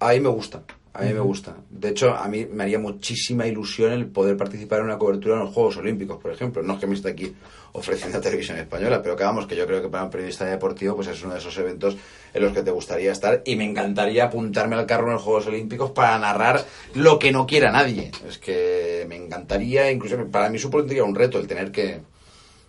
a 0.00 0.08
mí 0.12 0.20
me 0.20 0.28
gusta. 0.28 0.62
A 0.94 1.02
mí 1.04 1.12
me 1.14 1.20
gusta. 1.20 1.56
De 1.70 1.88
hecho, 1.88 2.14
a 2.14 2.28
mí 2.28 2.46
me 2.50 2.64
haría 2.64 2.78
muchísima 2.78 3.46
ilusión 3.46 3.92
el 3.92 4.06
poder 4.06 4.36
participar 4.36 4.80
en 4.80 4.86
una 4.86 4.98
cobertura 4.98 5.36
en 5.36 5.40
los 5.40 5.54
Juegos 5.54 5.78
Olímpicos, 5.78 6.18
por 6.20 6.30
ejemplo. 6.30 6.62
No 6.62 6.74
es 6.74 6.80
que 6.80 6.86
me 6.86 6.94
esté 6.94 7.08
aquí 7.08 7.34
ofreciendo 7.72 8.20
televisión 8.20 8.58
española, 8.58 9.00
pero 9.02 9.16
que 9.16 9.24
vamos, 9.24 9.46
que 9.46 9.56
yo 9.56 9.66
creo 9.66 9.80
que 9.80 9.88
para 9.88 10.04
un 10.04 10.10
periodista 10.10 10.44
deportivo 10.44 10.96
pues 10.96 11.08
es 11.08 11.22
uno 11.22 11.32
de 11.32 11.38
esos 11.38 11.56
eventos 11.56 11.96
en 12.34 12.42
los 12.42 12.52
que 12.52 12.62
te 12.62 12.70
gustaría 12.70 13.10
estar 13.10 13.40
y 13.46 13.56
me 13.56 13.64
encantaría 13.64 14.24
apuntarme 14.24 14.76
al 14.76 14.84
carro 14.84 15.06
en 15.06 15.14
los 15.14 15.22
Juegos 15.22 15.46
Olímpicos 15.46 15.92
para 15.92 16.18
narrar 16.18 16.62
lo 16.94 17.18
que 17.18 17.32
no 17.32 17.46
quiera 17.46 17.72
nadie. 17.72 18.10
Es 18.28 18.36
que 18.36 19.06
me 19.08 19.16
encantaría, 19.16 19.90
incluso 19.90 20.16
para 20.30 20.50
mí 20.50 20.58
supondría 20.58 21.04
un 21.04 21.14
reto 21.14 21.38
el 21.38 21.46
tener 21.46 21.72
que, 21.72 22.00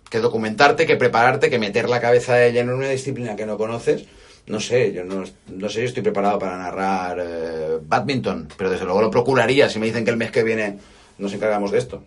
que 0.08 0.20
documentarte, 0.20 0.86
que 0.86 0.96
prepararte, 0.96 1.50
que 1.50 1.58
meter 1.58 1.90
la 1.90 2.00
cabeza 2.00 2.36
de 2.36 2.52
lleno 2.52 2.72
en 2.72 2.78
una 2.78 2.88
disciplina 2.88 3.36
que 3.36 3.44
no 3.44 3.58
conoces. 3.58 4.06
No 4.46 4.60
sé, 4.60 4.92
yo 4.92 5.04
no, 5.04 5.24
no 5.48 5.68
sé 5.68 5.80
si 5.80 5.86
estoy 5.86 6.02
preparado 6.02 6.38
para 6.38 6.58
narrar 6.58 7.18
eh, 7.18 7.78
badminton, 7.82 8.48
pero 8.56 8.70
desde 8.70 8.84
luego 8.84 9.00
lo 9.00 9.10
procuraría. 9.10 9.70
Si 9.70 9.78
me 9.78 9.86
dicen 9.86 10.04
que 10.04 10.10
el 10.10 10.18
mes 10.18 10.30
que 10.30 10.42
viene 10.42 10.78
nos 11.16 11.32
encargamos 11.32 11.70
de 11.70 11.78
esto. 11.78 12.04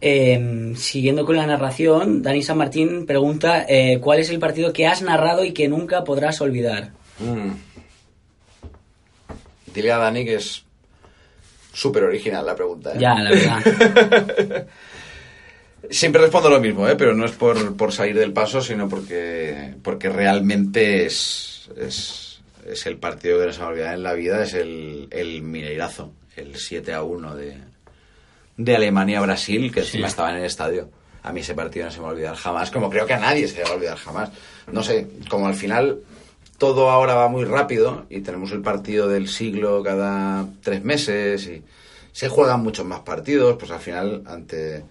Eh, 0.00 0.72
siguiendo 0.76 1.24
con 1.24 1.36
la 1.36 1.46
narración, 1.46 2.22
Dani 2.22 2.42
San 2.42 2.58
Martín 2.58 3.06
pregunta 3.06 3.64
eh, 3.68 4.00
¿cuál 4.00 4.18
es 4.18 4.30
el 4.30 4.38
partido 4.38 4.72
que 4.72 4.86
has 4.86 5.02
narrado 5.02 5.44
y 5.44 5.52
que 5.52 5.68
nunca 5.68 6.04
podrás 6.04 6.40
olvidar? 6.40 6.90
Mm. 7.20 7.52
Dile 9.72 9.92
a 9.92 9.98
Dani 9.98 10.24
que 10.24 10.34
es 10.34 10.64
súper 11.72 12.04
original 12.04 12.44
la 12.44 12.56
pregunta. 12.56 12.94
¿eh? 12.94 12.98
Ya, 12.98 13.14
la 13.14 13.30
verdad. 13.30 14.66
Siempre 15.90 16.20
respondo 16.20 16.50
lo 16.50 16.60
mismo, 16.60 16.88
¿eh? 16.88 16.96
pero 16.96 17.14
no 17.14 17.24
es 17.24 17.32
por, 17.32 17.76
por 17.76 17.92
salir 17.92 18.18
del 18.18 18.32
paso, 18.32 18.60
sino 18.60 18.88
porque, 18.88 19.74
porque 19.82 20.08
realmente 20.08 21.06
es, 21.06 21.70
es, 21.76 22.40
es 22.66 22.86
el 22.86 22.96
partido 22.96 23.38
que 23.38 23.46
no 23.46 23.52
se 23.52 23.58
me 23.58 23.64
va 23.64 23.68
a 23.68 23.72
olvidar 23.72 23.94
en 23.94 24.02
la 24.02 24.12
vida, 24.12 24.42
es 24.42 24.54
el, 24.54 25.08
el 25.10 25.42
Mineirazo, 25.42 26.12
el 26.36 26.56
7 26.56 26.92
a 26.92 27.02
1 27.02 27.34
de, 27.36 27.56
de 28.56 28.76
Alemania-Brasil, 28.76 29.72
que 29.72 29.80
encima 29.80 30.08
estaba 30.08 30.30
en 30.30 30.38
el 30.38 30.44
estadio. 30.44 30.90
A 31.22 31.32
mí 31.32 31.40
ese 31.40 31.54
partido 31.54 31.86
no 31.86 31.92
se 31.92 31.98
me 31.98 32.04
va 32.04 32.10
a 32.10 32.12
olvidar 32.12 32.36
jamás, 32.36 32.70
como 32.70 32.90
creo 32.90 33.06
que 33.06 33.14
a 33.14 33.18
nadie 33.18 33.46
se 33.48 33.58
le 33.58 33.64
va 33.64 33.70
a 33.70 33.74
olvidar 33.74 33.98
jamás. 33.98 34.30
No 34.70 34.82
sé, 34.82 35.08
como 35.28 35.46
al 35.46 35.54
final 35.54 36.00
todo 36.58 36.90
ahora 36.90 37.14
va 37.14 37.28
muy 37.28 37.44
rápido 37.44 38.06
y 38.10 38.20
tenemos 38.20 38.50
el 38.50 38.62
partido 38.62 39.08
del 39.08 39.28
siglo 39.28 39.82
cada 39.82 40.46
tres 40.62 40.82
meses 40.82 41.46
y 41.46 41.62
se 42.12 42.28
juegan 42.28 42.62
muchos 42.62 42.84
más 42.84 43.00
partidos, 43.00 43.56
pues 43.58 43.70
al 43.70 43.78
final 43.78 44.22
ante 44.26 44.84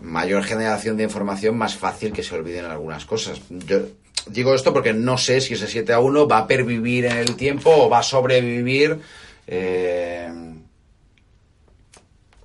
mayor 0.00 0.44
generación 0.44 0.96
de 0.96 1.04
información 1.04 1.56
más 1.56 1.76
fácil 1.76 2.12
que 2.12 2.22
se 2.22 2.34
olviden 2.34 2.64
algunas 2.64 3.04
cosas. 3.04 3.40
Yo 3.48 3.80
digo 4.26 4.54
esto 4.54 4.72
porque 4.72 4.92
no 4.92 5.18
sé 5.18 5.40
si 5.40 5.54
ese 5.54 5.66
7 5.66 5.92
a 5.92 6.00
1 6.00 6.28
va 6.28 6.38
a 6.38 6.46
pervivir 6.46 7.06
en 7.06 7.16
el 7.16 7.36
tiempo 7.36 7.70
o 7.70 7.88
va 7.88 7.98
a 7.98 8.02
sobrevivir 8.02 9.00
eh, 9.46 10.30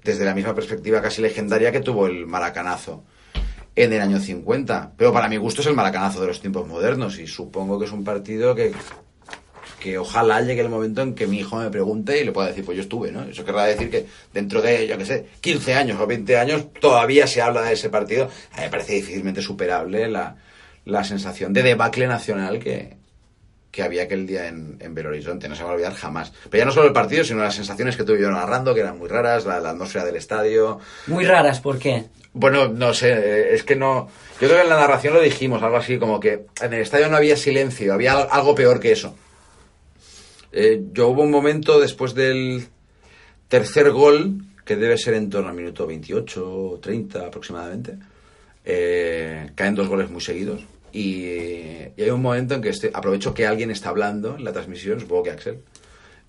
desde 0.04 0.26
la 0.26 0.34
misma 0.34 0.56
perspectiva 0.56 1.02
casi 1.02 1.22
legendaria 1.22 1.72
que 1.72 1.80
tuvo 1.80 2.08
el 2.08 2.26
maracanazo 2.26 3.04
en 3.76 3.94
el 3.94 4.02
año 4.02 4.20
50. 4.20 4.94
Pero 4.98 5.14
para 5.14 5.30
mi 5.30 5.38
gusto 5.38 5.62
es 5.62 5.68
el 5.68 5.76
maracanazo 5.76 6.22
de 6.22 6.28
los 6.28 6.42
tiempos 6.42 6.68
modernos 6.68 7.20
y 7.20 7.28
supongo 7.28 7.80
que 7.80 7.86
es 7.86 7.92
un 7.92 8.04
partido 8.04 8.56
que, 8.56 8.74
que 9.84 9.98
ojalá 9.98 10.40
llegue 10.40 10.62
el 10.62 10.70
momento 10.70 11.02
en 11.02 11.14
que 11.14 11.28
mi 11.28 11.40
hijo 11.40 11.58
me 11.58 11.70
pregunte 11.70 12.18
y 12.18 12.24
le 12.24 12.32
pueda 12.32 12.48
decir, 12.48 12.64
pues 12.64 12.78
yo 12.78 12.84
estuve, 12.84 13.12
¿no? 13.12 13.24
Eso 13.24 13.44
querrá 13.44 13.66
decir 13.66 13.90
que 13.92 14.06
dentro 14.34 14.62
de, 14.62 14.88
yo 14.88 14.98
qué 14.98 15.06
sé, 15.06 15.26
15 15.42 15.74
años 15.74 16.00
o 16.00 16.08
20 16.08 16.38
años 16.38 16.72
todavía 16.80 17.28
se 17.28 17.42
habla 17.42 17.64
de 17.64 17.74
ese 17.74 17.90
partido. 17.90 18.30
A 18.54 18.58
mí 18.60 18.64
me 18.64 18.70
parece 18.70 18.94
difícilmente 18.94 19.42
superable 19.42 20.08
la, 20.08 20.38
la 20.86 21.04
sensación 21.04 21.52
de 21.52 21.64
debacle 21.64 22.08
nacional 22.08 22.60
que, 22.60 22.96
que 23.72 23.84
había 23.84 24.04
aquel 24.04 24.26
día 24.26 24.48
en, 24.48 24.78
en 24.80 24.96
Belo 24.96 25.10
Horizonte, 25.10 25.50
no 25.50 25.56
se 25.56 25.64
va 25.64 25.72
a 25.72 25.74
olvidar 25.74 25.94
jamás. 25.96 26.32
Pero 26.50 26.62
ya 26.62 26.66
no 26.66 26.72
solo 26.72 26.88
el 26.88 26.94
partido, 26.94 27.26
sino 27.26 27.44
las 27.44 27.56
sensaciones 27.56 27.98
que 27.98 28.06
tuve 28.06 28.22
yo 28.22 28.32
narrando, 28.32 28.74
que 28.74 28.80
eran 28.80 28.98
muy 28.98 29.10
raras, 29.10 29.46
la, 29.46 29.60
la 29.60 29.72
atmósfera 29.72 30.06
del 30.06 30.16
estadio, 30.16 30.80
Muy 31.08 31.26
raras, 31.26 31.60
¿por 31.60 31.78
qué? 31.78 32.06
bueno, 32.36 32.68
no 32.70 32.94
sé, 32.96 33.54
es 33.54 33.64
que 33.64 33.76
no. 33.76 34.10
Yo 34.42 34.48
creo 34.48 34.56
que 34.56 34.64
en 34.64 34.70
la 34.70 34.80
narración 34.80 35.14
lo 35.14 35.22
dijimos, 35.22 35.62
algo 35.62 35.78
así 35.78 36.00
como 36.00 36.20
que 36.20 36.46
en 36.62 36.74
el 36.74 36.82
estadio 36.82 37.08
no 37.10 37.18
había 37.18 37.36
silencio, 37.38 37.94
había 37.94 38.14
al- 38.14 38.28
algo 38.32 38.56
peor 38.56 38.80
que 38.80 38.92
eso. 38.94 39.16
Eh, 40.54 40.84
yo 40.94 41.10
hubo 41.10 41.24
un 41.24 41.32
momento 41.32 41.80
después 41.80 42.14
del 42.14 42.68
tercer 43.48 43.90
gol, 43.92 44.46
que 44.64 44.76
debe 44.76 44.98
ser 44.98 45.16
en 45.16 45.30
torno 45.30 45.50
al 45.50 45.56
minuto 45.56 45.88
28 45.88 46.72
o 46.74 46.80
30 46.80 47.26
aproximadamente, 47.26 47.98
eh, 48.64 49.50
caen 49.56 49.74
dos 49.74 49.88
goles 49.88 50.10
muy 50.12 50.22
seguidos. 50.22 50.64
Y, 50.92 51.26
hay 51.26 52.10
un 52.12 52.22
momento 52.22 52.54
en 52.54 52.62
que 52.62 52.72
aprovecho 52.94 53.34
que 53.34 53.48
alguien 53.48 53.72
está 53.72 53.90
hablando 53.90 54.36
en 54.38 54.44
la 54.44 54.54
transmisión, 54.54 55.00
supongo 55.00 55.24
que 55.24 55.32
Axel, 55.32 55.60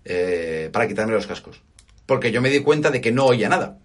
eh, 0.04 0.70
para 0.72 0.88
quitarme 0.88 1.12
los 1.12 1.26
cascos. 1.26 1.60
Porque 2.06 2.32
yo 2.32 2.40
me 2.40 2.50
di 2.50 2.60
cuenta 2.60 2.90
de 2.90 3.00
que 3.00 3.12
no 3.12 3.26
oía 3.26 3.48
nada 3.48 3.78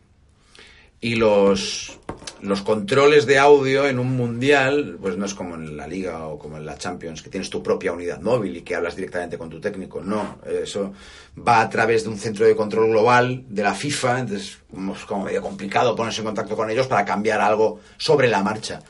y 1.02 1.16
los, 1.16 2.00
los 2.42 2.62
controles 2.62 3.26
de 3.26 3.38
audio 3.38 3.88
en 3.88 4.00
un 4.00 4.16
mundial, 4.16 4.98
pues 5.02 5.18
no 5.18 5.26
es 5.26 5.34
como 5.34 5.56
en 5.56 5.76
la 5.78 5.88
liga 5.88 6.26
o 6.28 6.38
como 6.40 6.58
en 6.58 6.66
la 6.66 6.78
Champions, 6.78 7.22
que 7.22 7.30
tienes 7.30 7.50
tu 7.50 7.62
propia 7.64 7.92
unidad 7.92 8.22
móvil 8.22 8.58
y 8.58 8.62
que 8.62 8.76
hablas 8.76 8.96
directamente 8.96 9.38
con 9.38 9.50
tu 9.50 9.60
técnico. 9.60 10.02
No, 10.02 10.40
eso 10.46 10.94
va 11.38 11.62
a 11.62 11.70
través 11.70 12.04
de 12.04 12.10
un 12.10 12.18
centro 12.18 12.46
de 12.46 12.56
control 12.56 12.90
global 12.90 13.44
de 13.50 13.64
la 13.64 13.74
FIFA, 13.74 14.20
entonces 14.20 14.58
es 14.98 15.06
como 15.06 15.26
medio 15.26 15.42
complicado 15.42 15.96
ponerse 15.96 16.22
en 16.22 16.26
contacto 16.26 16.56
con 16.56 16.70
ellos 16.70 16.88
para 16.88 17.06
cambiar 17.06 17.42
algo 17.42 17.80
sobre 17.98 18.28
la 18.28 18.42
marcha. 18.44 18.82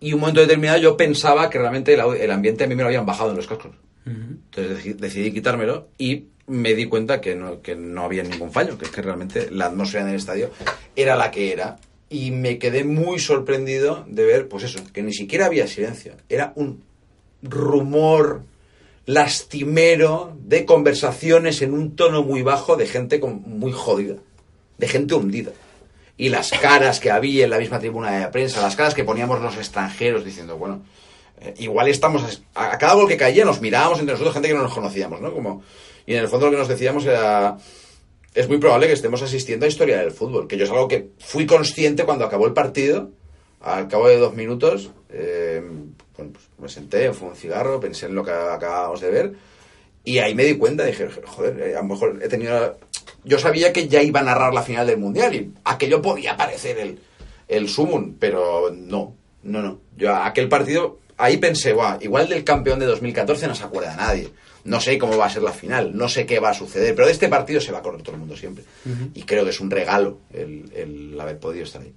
Y 0.00 0.12
un 0.14 0.20
momento 0.20 0.40
determinado 0.40 0.78
yo 0.78 0.96
pensaba 0.96 1.48
que 1.48 1.58
realmente 1.58 1.94
el, 1.94 2.30
ambiente 2.30 2.64
a 2.64 2.66
mí 2.66 2.74
me 2.74 2.82
lo 2.82 2.88
habían 2.88 3.06
bajado 3.06 3.30
en 3.30 3.36
los 3.36 3.46
cascos. 3.46 3.72
Entonces 4.04 4.84
deci- 4.84 4.96
decidí 4.96 5.32
quitármelo 5.32 5.88
y 5.96 6.24
me 6.48 6.74
di 6.74 6.86
cuenta 6.86 7.20
que 7.20 7.36
no, 7.36 7.62
que 7.62 7.76
no 7.76 8.02
había 8.04 8.24
ningún 8.24 8.50
fallo, 8.50 8.76
que 8.76 8.86
es 8.86 8.90
que 8.90 9.00
realmente 9.00 9.48
la 9.52 9.66
atmósfera 9.66 10.02
en 10.02 10.10
el 10.10 10.16
estadio 10.16 10.50
era 10.96 11.14
la 11.14 11.30
que 11.30 11.52
era. 11.52 11.78
Y 12.12 12.30
me 12.30 12.58
quedé 12.58 12.84
muy 12.84 13.18
sorprendido 13.18 14.04
de 14.06 14.24
ver, 14.26 14.48
pues 14.48 14.64
eso, 14.64 14.80
que 14.92 15.02
ni 15.02 15.14
siquiera 15.14 15.46
había 15.46 15.66
silencio. 15.66 16.12
Era 16.28 16.52
un 16.56 16.82
rumor 17.42 18.42
lastimero 19.06 20.36
de 20.44 20.64
conversaciones 20.64 21.62
en 21.62 21.72
un 21.72 21.96
tono 21.96 22.22
muy 22.22 22.42
bajo 22.42 22.76
de 22.76 22.86
gente 22.86 23.18
con- 23.20 23.42
muy 23.46 23.72
jodida, 23.72 24.16
de 24.78 24.88
gente 24.88 25.14
hundida. 25.14 25.52
Y 26.16 26.28
las 26.28 26.50
caras 26.50 27.00
que 27.00 27.10
había 27.10 27.44
en 27.44 27.50
la 27.50 27.58
misma 27.58 27.78
tribuna 27.78 28.10
de 28.12 28.28
prensa, 28.28 28.60
las 28.60 28.76
caras 28.76 28.94
que 28.94 29.04
poníamos 29.04 29.40
los 29.40 29.56
extranjeros 29.56 30.24
diciendo, 30.24 30.56
bueno, 30.58 30.82
eh, 31.40 31.54
igual 31.58 31.88
estamos 31.88 32.42
a, 32.54 32.72
a 32.72 32.78
cada 32.78 32.94
gol 32.94 33.08
que 33.08 33.16
caía 33.16 33.44
nos 33.44 33.60
mirábamos 33.60 33.98
entre 33.98 34.12
nosotros 34.12 34.34
gente 34.34 34.48
que 34.48 34.54
no 34.54 34.62
nos 34.62 34.74
conocíamos, 34.74 35.20
¿no? 35.20 35.32
Como 35.32 35.62
y 36.06 36.14
en 36.14 36.20
el 36.20 36.28
fondo 36.28 36.46
lo 36.46 36.52
que 36.52 36.58
nos 36.58 36.68
decíamos 36.68 37.04
era 37.06 37.56
es 38.34 38.48
muy 38.48 38.58
probable 38.58 38.86
que 38.86 38.92
estemos 38.94 39.22
asistiendo 39.22 39.66
a 39.66 39.68
historia 39.68 39.98
del 40.00 40.10
fútbol, 40.10 40.48
que 40.48 40.56
yo 40.56 40.64
es 40.64 40.70
algo 40.70 40.88
que 40.88 41.08
fui 41.18 41.46
consciente 41.46 42.04
cuando 42.04 42.24
acabó 42.24 42.46
el 42.46 42.52
partido, 42.52 43.10
al 43.60 43.88
cabo 43.88 44.08
de 44.08 44.16
dos 44.16 44.34
minutos, 44.34 44.90
eh, 45.10 45.62
pues 46.16 46.28
me 46.58 46.68
senté, 46.68 47.12
fue 47.12 47.28
un 47.28 47.36
cigarro, 47.36 47.80
pensé 47.80 48.06
en 48.06 48.14
lo 48.14 48.24
que 48.24 48.30
acabábamos 48.30 49.00
de 49.00 49.10
ver 49.10 49.32
y 50.04 50.18
ahí 50.18 50.34
me 50.34 50.44
di 50.44 50.56
cuenta, 50.56 50.84
dije, 50.84 51.08
joder, 51.26 51.60
eh, 51.60 51.76
a 51.76 51.82
lo 51.82 51.88
mejor 51.88 52.18
he 52.22 52.28
tenido... 52.28 52.78
Yo 53.24 53.38
sabía 53.38 53.72
que 53.72 53.86
ya 53.86 54.02
iba 54.02 54.18
a 54.20 54.24
narrar 54.24 54.52
la 54.52 54.62
final 54.62 54.86
del 54.86 54.98
Mundial 54.98 55.34
y 55.34 55.52
aquello 55.64 56.02
podía 56.02 56.36
parecer 56.36 56.78
el, 56.78 56.98
el 57.46 57.68
sumum, 57.68 58.14
pero 58.18 58.72
no, 58.74 59.14
no, 59.44 59.62
no. 59.62 59.78
Yo 59.96 60.12
aquel 60.16 60.48
partido, 60.48 60.98
ahí 61.16 61.36
pensé, 61.36 61.72
"Buah, 61.72 61.98
igual 62.00 62.28
del 62.28 62.42
campeón 62.42 62.80
de 62.80 62.86
2014 62.86 63.46
no 63.46 63.54
se 63.54 63.62
acuerda 63.62 63.94
nadie. 63.94 64.30
No 64.64 64.80
sé 64.80 64.96
cómo 64.98 65.16
va 65.16 65.26
a 65.26 65.30
ser 65.30 65.42
la 65.42 65.52
final, 65.52 65.96
no 65.96 66.08
sé 66.08 66.24
qué 66.24 66.38
va 66.38 66.50
a 66.50 66.54
suceder, 66.54 66.94
pero 66.94 67.06
de 67.06 67.12
este 67.12 67.28
partido 67.28 67.60
se 67.60 67.72
va 67.72 67.78
a 67.78 67.80
acordar 67.80 68.02
todo 68.02 68.14
el 68.14 68.20
mundo 68.20 68.36
siempre. 68.36 68.64
Y 69.14 69.22
creo 69.22 69.44
que 69.44 69.50
es 69.50 69.60
un 69.60 69.70
regalo 69.70 70.18
el, 70.32 70.70
el 70.74 71.20
haber 71.20 71.38
podido 71.38 71.64
estar 71.64 71.82
ahí. 71.82 71.92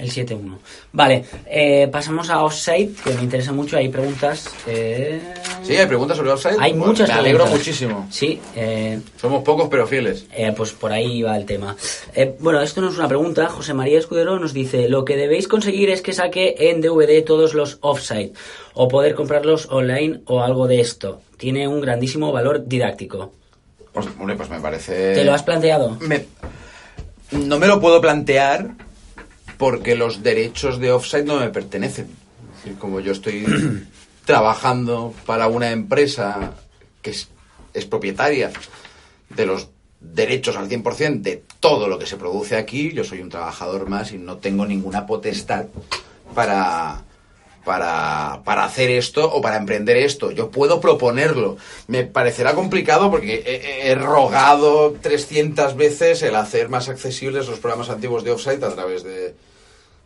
El 0.00 0.10
7-1. 0.10 0.58
Vale, 0.92 1.24
eh, 1.46 1.86
pasamos 1.92 2.30
a 2.30 2.42
Offside, 2.42 2.90
que 3.04 3.12
me 3.14 3.22
interesa 3.22 3.52
mucho. 3.52 3.76
Hay 3.76 3.88
preguntas. 3.90 4.48
eh, 4.66 5.20
Sí, 5.62 5.76
hay 5.76 5.86
preguntas 5.86 6.16
sobre 6.16 6.30
offside. 6.30 6.56
Hay 6.58 6.72
Bueno, 6.72 6.86
muchas 6.86 7.08
Me 7.08 7.14
alegro 7.14 7.44
preguntas. 7.44 7.58
muchísimo. 7.66 8.08
Sí, 8.10 8.40
eh, 8.56 8.98
Somos 9.20 9.42
pocos 9.44 9.68
pero 9.70 9.86
fieles. 9.86 10.24
Eh, 10.34 10.52
pues 10.56 10.72
por 10.72 10.90
ahí 10.90 11.20
va 11.22 11.36
el 11.36 11.44
tema. 11.44 11.76
Eh, 12.14 12.34
bueno, 12.40 12.62
esto 12.62 12.80
no 12.80 12.88
es 12.90 12.96
una 12.96 13.08
pregunta. 13.08 13.48
José 13.48 13.74
María 13.74 13.98
Escudero 13.98 14.38
nos 14.38 14.54
dice, 14.54 14.88
lo 14.88 15.04
que 15.04 15.16
debéis 15.16 15.46
conseguir 15.48 15.90
es 15.90 16.00
que 16.00 16.14
saque 16.14 16.54
en 16.58 16.80
DVD 16.80 17.22
todos 17.22 17.52
los 17.52 17.76
offside 17.82 18.32
o 18.72 18.88
poder 18.88 19.14
comprarlos 19.14 19.66
online 19.70 20.22
o 20.24 20.40
algo 20.42 20.66
de 20.66 20.80
esto. 20.80 21.20
Tiene 21.36 21.68
un 21.68 21.80
grandísimo 21.82 22.32
valor 22.32 22.66
didáctico. 22.66 23.32
Pues, 23.92 24.06
hombre, 24.18 24.34
pues 24.36 24.48
me 24.48 24.60
parece... 24.60 25.14
¿Te 25.14 25.24
lo 25.24 25.34
has 25.34 25.42
planteado? 25.42 25.96
Me- 26.00 26.24
No 27.32 27.58
me 27.58 27.66
lo 27.66 27.80
puedo 27.80 28.00
plantear 28.00 28.70
porque 29.60 29.94
los 29.94 30.22
derechos 30.22 30.80
de 30.80 30.90
offside 30.90 31.26
no 31.26 31.38
me 31.38 31.50
pertenecen. 31.50 32.06
Es 32.06 32.64
decir, 32.64 32.78
como 32.78 32.98
yo 33.00 33.12
estoy 33.12 33.44
trabajando 34.24 35.14
para 35.26 35.48
una 35.48 35.70
empresa 35.70 36.54
que 37.02 37.10
es, 37.10 37.28
es 37.74 37.84
propietaria 37.84 38.50
de 39.28 39.44
los 39.44 39.68
derechos 40.00 40.56
al 40.56 40.70
100% 40.70 41.20
de 41.20 41.44
todo 41.60 41.88
lo 41.88 41.98
que 41.98 42.06
se 42.06 42.16
produce 42.16 42.56
aquí, 42.56 42.94
yo 42.94 43.04
soy 43.04 43.20
un 43.20 43.28
trabajador 43.28 43.86
más 43.86 44.12
y 44.12 44.18
no 44.18 44.38
tengo 44.38 44.64
ninguna 44.64 45.06
potestad 45.06 45.66
para, 46.34 47.02
para, 47.62 48.40
para 48.42 48.64
hacer 48.64 48.90
esto 48.90 49.30
o 49.30 49.42
para 49.42 49.58
emprender 49.58 49.98
esto. 49.98 50.30
Yo 50.30 50.50
puedo 50.50 50.80
proponerlo. 50.80 51.58
Me 51.86 52.04
parecerá 52.04 52.54
complicado 52.54 53.10
porque 53.10 53.42
he, 53.44 53.90
he 53.90 53.94
rogado 53.94 54.92
300 55.02 55.76
veces 55.76 56.22
el 56.22 56.34
hacer 56.34 56.70
más 56.70 56.88
accesibles 56.88 57.46
los 57.46 57.58
programas 57.58 57.90
antiguos 57.90 58.24
de 58.24 58.30
Offsite 58.30 58.64
a 58.64 58.74
través 58.74 59.04
de, 59.04 59.34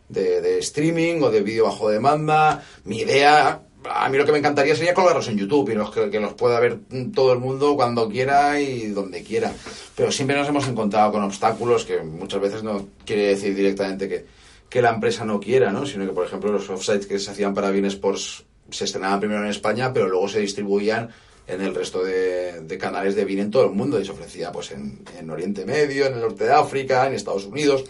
de, 0.09 0.41
de 0.41 0.59
streaming 0.59 1.21
o 1.21 1.31
de 1.31 1.41
vídeo 1.41 1.65
bajo 1.65 1.89
demanda. 1.89 2.63
Mi 2.83 2.99
idea, 2.99 3.61
a 3.89 4.09
mí 4.09 4.17
lo 4.17 4.25
que 4.25 4.31
me 4.31 4.39
encantaría 4.39 4.75
sería 4.75 4.93
colgarlos 4.93 5.27
en 5.27 5.37
YouTube 5.37 5.69
y 5.69 5.75
los 5.75 5.91
que, 5.91 6.09
que 6.09 6.19
los 6.19 6.33
pueda 6.33 6.59
ver 6.59 6.79
todo 7.13 7.33
el 7.33 7.39
mundo 7.39 7.75
cuando 7.75 8.09
quiera 8.09 8.59
y 8.59 8.87
donde 8.87 9.23
quiera. 9.23 9.51
Pero 9.95 10.11
siempre 10.11 10.35
nos 10.37 10.47
hemos 10.47 10.67
encontrado 10.67 11.11
con 11.11 11.23
obstáculos 11.23 11.85
que 11.85 12.01
muchas 12.01 12.41
veces 12.41 12.63
no 12.63 12.87
quiere 13.05 13.27
decir 13.27 13.55
directamente 13.55 14.07
que, 14.07 14.25
que 14.69 14.81
la 14.81 14.89
empresa 14.89 15.25
no 15.25 15.39
quiera, 15.39 15.71
¿no? 15.71 15.85
Sino 15.85 16.05
que, 16.05 16.13
por 16.13 16.25
ejemplo, 16.25 16.51
los 16.51 16.69
offsites 16.69 17.07
que 17.07 17.19
se 17.19 17.31
hacían 17.31 17.53
para 17.53 17.71
Bean 17.71 17.85
Sports 17.85 18.43
se 18.69 18.85
estrenaban 18.85 19.19
primero 19.19 19.43
en 19.43 19.49
España, 19.49 19.93
pero 19.93 20.07
luego 20.07 20.27
se 20.27 20.39
distribuían 20.39 21.09
en 21.47 21.61
el 21.61 21.75
resto 21.75 22.03
de, 22.03 22.77
canales 22.79 23.15
de 23.15 23.23
vino 23.23 23.43
en 23.43 23.51
todo 23.51 23.65
el 23.65 23.71
mundo 23.71 23.99
y 23.99 24.05
se 24.05 24.11
ofrecía 24.11 24.51
pues 24.51 24.71
en, 24.71 24.99
en 25.19 25.29
Oriente 25.29 25.63
Medio, 25.63 26.07
en 26.07 26.15
el 26.15 26.21
norte 26.21 26.45
de 26.45 26.53
África, 26.53 27.05
en 27.05 27.13
Estados 27.13 27.45
Unidos 27.45 27.85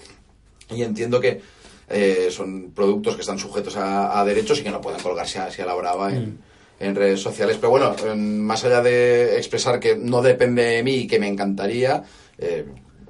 y 0.70 0.84
entiendo 0.84 1.20
que 1.20 1.42
eh, 1.90 2.28
son 2.32 2.72
productos 2.72 3.16
que 3.16 3.22
están 3.22 3.40
sujetos 3.40 3.76
a, 3.78 4.20
a 4.20 4.26
derechos 4.26 4.60
y 4.60 4.64
que 4.64 4.72
no 4.72 4.82
pueden 4.82 5.02
colgarse 5.02 5.40
así 5.40 5.62
a 5.62 5.66
la 5.66 5.76
brava 5.76 6.12
en, 6.14 6.40
en 6.80 6.96
redes 6.96 7.22
sociales. 7.22 7.58
Pero 7.58 7.70
bueno, 7.72 7.96
en- 8.06 8.42
más 8.44 8.64
allá 8.66 8.82
de 8.82 9.38
expresar 9.38 9.80
que 9.80 9.96
no 9.96 10.22
depende 10.22 10.64
de 10.64 10.84
mí 10.84 10.96
y 10.96 11.08
que 11.08 11.20
me 11.20 11.28
encantaría, 11.28 12.04
eh, 12.38 12.66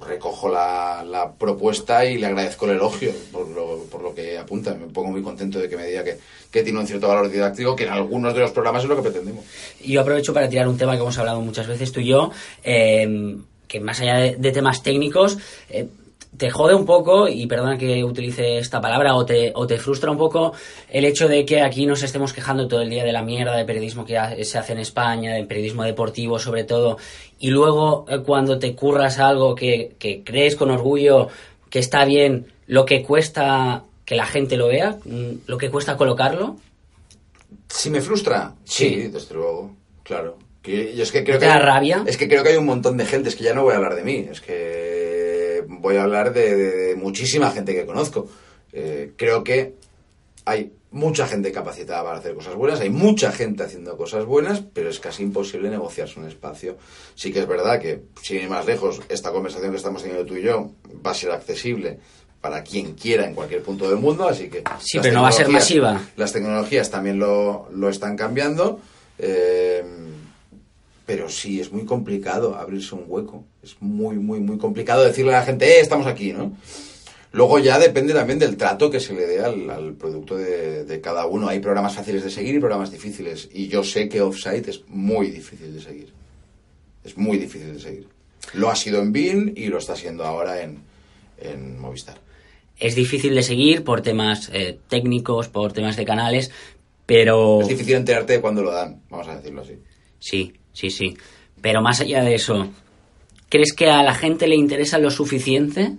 recojo 0.06 0.50
la, 0.50 1.02
la 1.08 1.32
propuesta 1.32 2.04
y 2.04 2.18
le 2.18 2.26
agradezco 2.26 2.66
el 2.66 2.72
elogio 2.72 3.12
por 3.32 3.48
lo, 3.48 3.84
por 3.90 4.02
lo 4.02 4.14
que 4.14 4.36
apunta. 4.38 4.74
Me 4.74 4.86
pongo 4.88 5.10
muy 5.10 5.22
contento 5.22 5.58
de 5.58 5.68
que 5.70 5.76
me 5.76 5.86
diga 5.86 6.04
que, 6.04 6.18
que 6.50 6.62
tiene 6.62 6.78
un 6.78 6.86
cierto 6.86 7.08
valor 7.08 7.30
didáctico, 7.30 7.74
que 7.74 7.84
en 7.84 7.90
algunos 7.90 8.34
de 8.34 8.40
los 8.40 8.50
programas 8.52 8.82
es 8.82 8.88
lo 8.90 8.96
que 8.96 9.02
pretendemos. 9.02 9.44
Y 9.80 9.92
yo 9.92 10.02
aprovecho 10.02 10.34
para 10.34 10.48
tirar 10.50 10.68
un 10.68 10.76
tema 10.76 10.92
que 10.94 11.00
hemos 11.00 11.16
hablado 11.18 11.40
muchas 11.40 11.66
veces 11.66 11.90
tú 11.92 12.00
y 12.00 12.08
yo, 12.08 12.30
eh, 12.62 13.36
que 13.66 13.80
más 13.80 13.98
allá 14.00 14.16
de, 14.18 14.36
de 14.36 14.52
temas 14.52 14.82
técnicos, 14.82 15.38
eh, 15.70 15.88
te 16.36 16.50
jode 16.50 16.74
un 16.74 16.84
poco, 16.86 17.28
y 17.28 17.46
perdona 17.46 17.78
que 17.78 18.02
utilice 18.04 18.58
esta 18.58 18.80
palabra, 18.80 19.14
o 19.14 19.24
te, 19.24 19.52
o 19.54 19.66
te 19.66 19.78
frustra 19.78 20.10
un 20.10 20.18
poco 20.18 20.52
el 20.90 21.04
hecho 21.04 21.28
de 21.28 21.44
que 21.44 21.60
aquí 21.62 21.86
nos 21.86 22.02
estemos 22.02 22.32
quejando 22.32 22.68
todo 22.68 22.82
el 22.82 22.90
día 22.90 23.04
de 23.04 23.12
la 23.12 23.22
mierda 23.22 23.56
de 23.56 23.64
periodismo 23.64 24.04
que 24.04 24.44
se 24.44 24.58
hace 24.58 24.72
en 24.72 24.78
España, 24.78 25.34
del 25.34 25.46
periodismo 25.46 25.82
deportivo 25.84 26.38
sobre 26.38 26.64
todo, 26.64 26.98
y 27.38 27.50
luego 27.50 28.06
eh, 28.08 28.20
cuando 28.24 28.58
te 28.58 28.74
curras 28.74 29.18
algo 29.18 29.54
que, 29.54 29.92
que 29.98 30.22
crees 30.24 30.56
con 30.56 30.70
orgullo 30.70 31.28
que 31.70 31.78
está 31.78 32.04
bien, 32.04 32.46
lo 32.66 32.84
que 32.84 33.02
cuesta 33.02 33.82
que 34.04 34.14
la 34.16 34.26
gente 34.26 34.56
lo 34.56 34.68
vea, 34.68 34.96
mm, 35.04 35.30
lo 35.46 35.58
que 35.58 35.70
cuesta 35.70 35.96
colocarlo, 35.96 36.56
Si 37.68 37.90
me 37.90 38.00
frustra, 38.00 38.54
sí, 38.64 38.88
Sí. 38.88 39.08
desde 39.08 39.34
luego, 39.34 39.74
claro. 40.04 40.38
Que- 40.62 41.00
es 41.00 41.10
que 41.12 41.24
creo 41.24 41.38
¿Te 41.38 41.46
que 41.46 41.48
da 41.50 41.56
hay- 41.56 41.62
rabia? 41.62 42.04
Es 42.06 42.16
que 42.16 42.28
creo 42.28 42.42
que 42.42 42.50
hay 42.50 42.56
un 42.56 42.66
montón 42.66 42.96
de 42.96 43.04
gente, 43.06 43.28
es 43.28 43.36
que 43.36 43.44
ya 43.44 43.54
no 43.54 43.62
voy 43.64 43.72
a 43.72 43.76
hablar 43.76 43.94
de 43.96 44.02
mí, 44.02 44.26
es 44.30 44.40
que 44.40 44.85
voy 45.80 45.96
a 45.96 46.02
hablar 46.04 46.32
de, 46.32 46.56
de- 46.56 46.70
de 46.88 46.96
muchísima 46.96 47.50
gente 47.50 47.74
que 47.74 47.86
conozco. 47.86 48.28
Eh, 48.72 49.12
creo 49.16 49.42
que 49.44 49.74
hay 50.44 50.72
mucha 50.92 51.26
gente 51.26 51.52
capacitada 51.52 52.02
para 52.04 52.18
hacer 52.18 52.34
cosas 52.34 52.54
buenas, 52.54 52.80
hay 52.80 52.88
mucha 52.90 53.30
gente 53.32 53.62
haciendo 53.64 53.96
cosas 53.96 54.24
buenas, 54.24 54.62
pero 54.72 54.88
es 54.88 54.98
casi 55.00 55.22
imposible 55.24 55.68
negociarse 55.68 56.18
un 56.20 56.26
espacio. 56.28 56.76
Sí 57.14 57.32
que 57.32 57.40
es 57.40 57.46
verdad 57.48 57.80
que, 57.80 58.00
sin 58.22 58.38
ir 58.42 58.48
más 58.48 58.64
lejos, 58.64 59.00
esta 59.08 59.30
conversación 59.32 59.70
que 59.72 59.76
estamos 59.76 60.02
teniendo 60.02 60.24
tú 60.24 60.36
y 60.36 60.42
yo 60.42 60.70
va 61.04 61.10
a 61.10 61.14
ser 61.14 61.32
accesible 61.32 61.98
para 62.40 62.62
quien 62.62 62.94
quiera 62.94 63.26
en 63.26 63.34
cualquier 63.34 63.62
punto 63.62 63.88
del 63.90 63.98
mundo, 63.98 64.28
así 64.28 64.48
que... 64.48 64.62
Sí, 64.78 64.98
pero 65.02 65.14
no 65.14 65.22
va 65.22 65.28
a 65.28 65.32
ser 65.32 65.48
masiva. 65.48 66.00
Las 66.16 66.32
tecnologías 66.32 66.90
también 66.90 67.18
lo, 67.18 67.68
lo 67.72 67.88
están 67.90 68.16
cambiando, 68.16 68.80
eh, 69.18 69.82
pero 71.06 71.28
sí, 71.28 71.60
es 71.60 71.72
muy 71.72 71.84
complicado 71.84 72.56
abrirse 72.56 72.94
un 72.94 73.04
hueco. 73.06 73.44
Es 73.62 73.76
muy, 73.80 74.16
muy, 74.16 74.40
muy 74.40 74.58
complicado 74.58 75.04
decirle 75.04 75.34
a 75.34 75.40
la 75.40 75.46
gente, 75.46 75.64
eh, 75.66 75.80
estamos 75.80 76.06
aquí, 76.06 76.32
¿no? 76.32 76.56
Luego 77.32 77.58
ya 77.58 77.78
depende 77.78 78.12
también 78.14 78.38
del 78.38 78.56
trato 78.56 78.90
que 78.90 78.98
se 79.00 79.14
le 79.14 79.26
dé 79.26 79.40
al, 79.44 79.68
al 79.70 79.92
producto 79.94 80.36
de, 80.36 80.84
de 80.84 81.00
cada 81.00 81.26
uno. 81.26 81.48
Hay 81.48 81.60
programas 81.60 81.94
fáciles 81.94 82.24
de 82.24 82.30
seguir 82.30 82.54
y 82.54 82.58
programas 82.60 82.90
difíciles. 82.90 83.48
Y 83.52 83.68
yo 83.68 83.84
sé 83.84 84.08
que 84.08 84.20
Offsite 84.22 84.70
es 84.70 84.82
muy 84.88 85.30
difícil 85.30 85.74
de 85.74 85.80
seguir. 85.80 86.08
Es 87.04 87.16
muy 87.16 87.36
difícil 87.38 87.74
de 87.74 87.80
seguir. 87.80 88.08
Lo 88.54 88.70
ha 88.70 88.76
sido 88.76 89.00
en 89.02 89.12
BIN 89.12 89.52
y 89.56 89.66
lo 89.66 89.78
está 89.78 89.94
siendo 89.96 90.24
ahora 90.24 90.62
en, 90.62 90.78
en 91.38 91.78
Movistar. 91.78 92.18
es 92.78 92.94
difícil 92.94 93.34
de 93.34 93.42
seguir 93.42 93.84
por 93.84 94.00
temas 94.00 94.50
eh, 94.52 94.78
técnicos, 94.88 95.48
por 95.48 95.72
temas 95.72 95.96
de 95.96 96.04
canales, 96.04 96.50
pero 97.04 97.60
Es 97.60 97.68
difícil 97.68 97.94
enterarte 97.96 98.34
de 98.34 98.40
cuándo 98.40 98.62
lo 98.62 98.70
dan, 98.72 99.02
vamos 99.10 99.28
a 99.28 99.36
decirlo 99.36 99.60
así. 99.62 99.74
sí, 100.18 100.54
sí, 100.76 100.90
sí. 100.90 101.16
Pero 101.62 101.80
más 101.80 102.00
allá 102.02 102.22
de 102.22 102.34
eso, 102.34 102.68
¿crees 103.48 103.72
que 103.72 103.88
a 103.90 104.02
la 104.02 104.14
gente 104.14 104.46
le 104.46 104.56
interesa 104.56 104.98
lo 104.98 105.10
suficiente? 105.10 105.92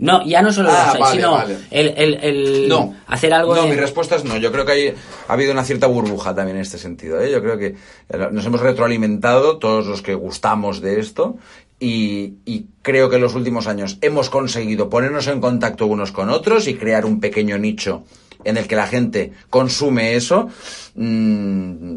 No, 0.00 0.24
ya 0.26 0.42
no 0.42 0.52
solo 0.52 0.68
Ah, 0.72 0.90
eso, 0.90 0.98
vale, 1.00 1.16
sino 1.16 1.32
vale. 1.32 1.56
El, 1.70 1.88
el- 1.96 2.14
el 2.22 2.68
No. 2.68 2.94
hacer 3.08 3.32
algo 3.34 3.54
No, 3.54 3.62
de... 3.62 3.70
mi 3.70 3.74
respuesta 3.76 4.16
es 4.16 4.24
no. 4.24 4.36
Yo 4.36 4.52
creo 4.52 4.64
que 4.64 4.72
hay, 4.72 4.94
ha 5.28 5.32
habido 5.32 5.50
una 5.52 5.64
cierta 5.64 5.86
burbuja 5.88 6.34
también 6.34 6.56
en 6.56 6.62
este 6.62 6.78
sentido. 6.78 7.20
¿eh? 7.20 7.30
Yo 7.32 7.40
creo 7.42 7.58
que 7.58 7.66
eh, 8.08 8.28
nos 8.30 8.44
hemos 8.46 8.60
retroalimentado 8.60 9.58
todos 9.58 9.86
los 9.86 10.02
que 10.02 10.14
gustamos 10.14 10.80
de 10.80 11.00
esto 11.00 11.36
y, 11.80 12.34
y 12.44 12.66
creo 12.82 13.08
que 13.10 13.16
en 13.16 13.22
los 13.22 13.34
últimos 13.34 13.66
años 13.66 13.98
hemos 14.00 14.30
conseguido 14.30 14.88
ponernos 14.88 15.26
en 15.28 15.40
contacto 15.40 15.86
unos 15.86 16.12
con 16.12 16.30
otros 16.30 16.68
y 16.68 16.74
crear 16.74 17.04
un 17.04 17.18
pequeño 17.18 17.58
nicho 17.58 18.04
en 18.44 18.56
el 18.56 18.68
que 18.68 18.76
la 18.76 18.86
gente 18.86 19.32
consume 19.50 20.14
eso. 20.14 20.48
Mm, 20.94 21.96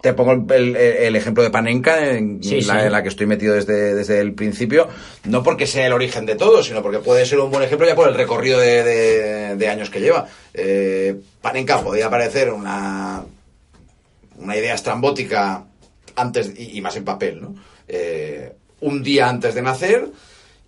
te 0.00 0.12
pongo 0.14 0.32
el, 0.32 0.52
el- 0.52 0.76
el 0.76 1.16
ejemplo 1.16 1.42
de 1.42 1.50
Panenka, 1.50 2.10
en, 2.10 2.42
Sí, 2.42 2.60
la, 2.62 2.80
sí. 2.80 2.86
en 2.86 2.92
la 2.92 3.02
que 3.02 3.08
estoy 3.08 3.26
metido 3.26 3.54
desde, 3.54 3.94
desde 3.94 4.20
el 4.20 4.34
principio, 4.34 4.88
no 5.24 5.42
porque 5.42 5.66
sea 5.66 5.86
el 5.86 5.92
origen 5.92 6.26
de 6.26 6.34
todo, 6.36 6.62
sino 6.62 6.82
porque 6.82 6.98
puede 6.98 7.24
ser 7.26 7.38
un 7.40 7.50
buen 7.50 7.62
ejemplo 7.64 7.86
ya 7.86 7.94
por 7.94 8.08
el 8.08 8.14
recorrido 8.14 8.58
de, 8.60 8.82
de- 8.82 9.56
de 9.56 9.68
años 9.68 9.90
que 9.90 10.00
lleva. 10.00 10.26
Eh, 10.54 11.16
Panenka 11.40 11.80
podía 11.82 12.08
parecer 12.10 12.50
una, 12.52 13.22
una 14.38 14.56
idea 14.56 14.74
estrambótica 14.74 15.64
antes, 16.16 16.52
y, 16.56 16.76
y 16.78 16.80
más 16.80 16.96
en 16.96 17.04
papel, 17.04 17.40
¿no? 17.40 17.54
Eh, 17.88 18.52
un 18.80 19.02
día 19.02 19.28
antes 19.28 19.54
de 19.54 19.62
nacer 19.62 20.08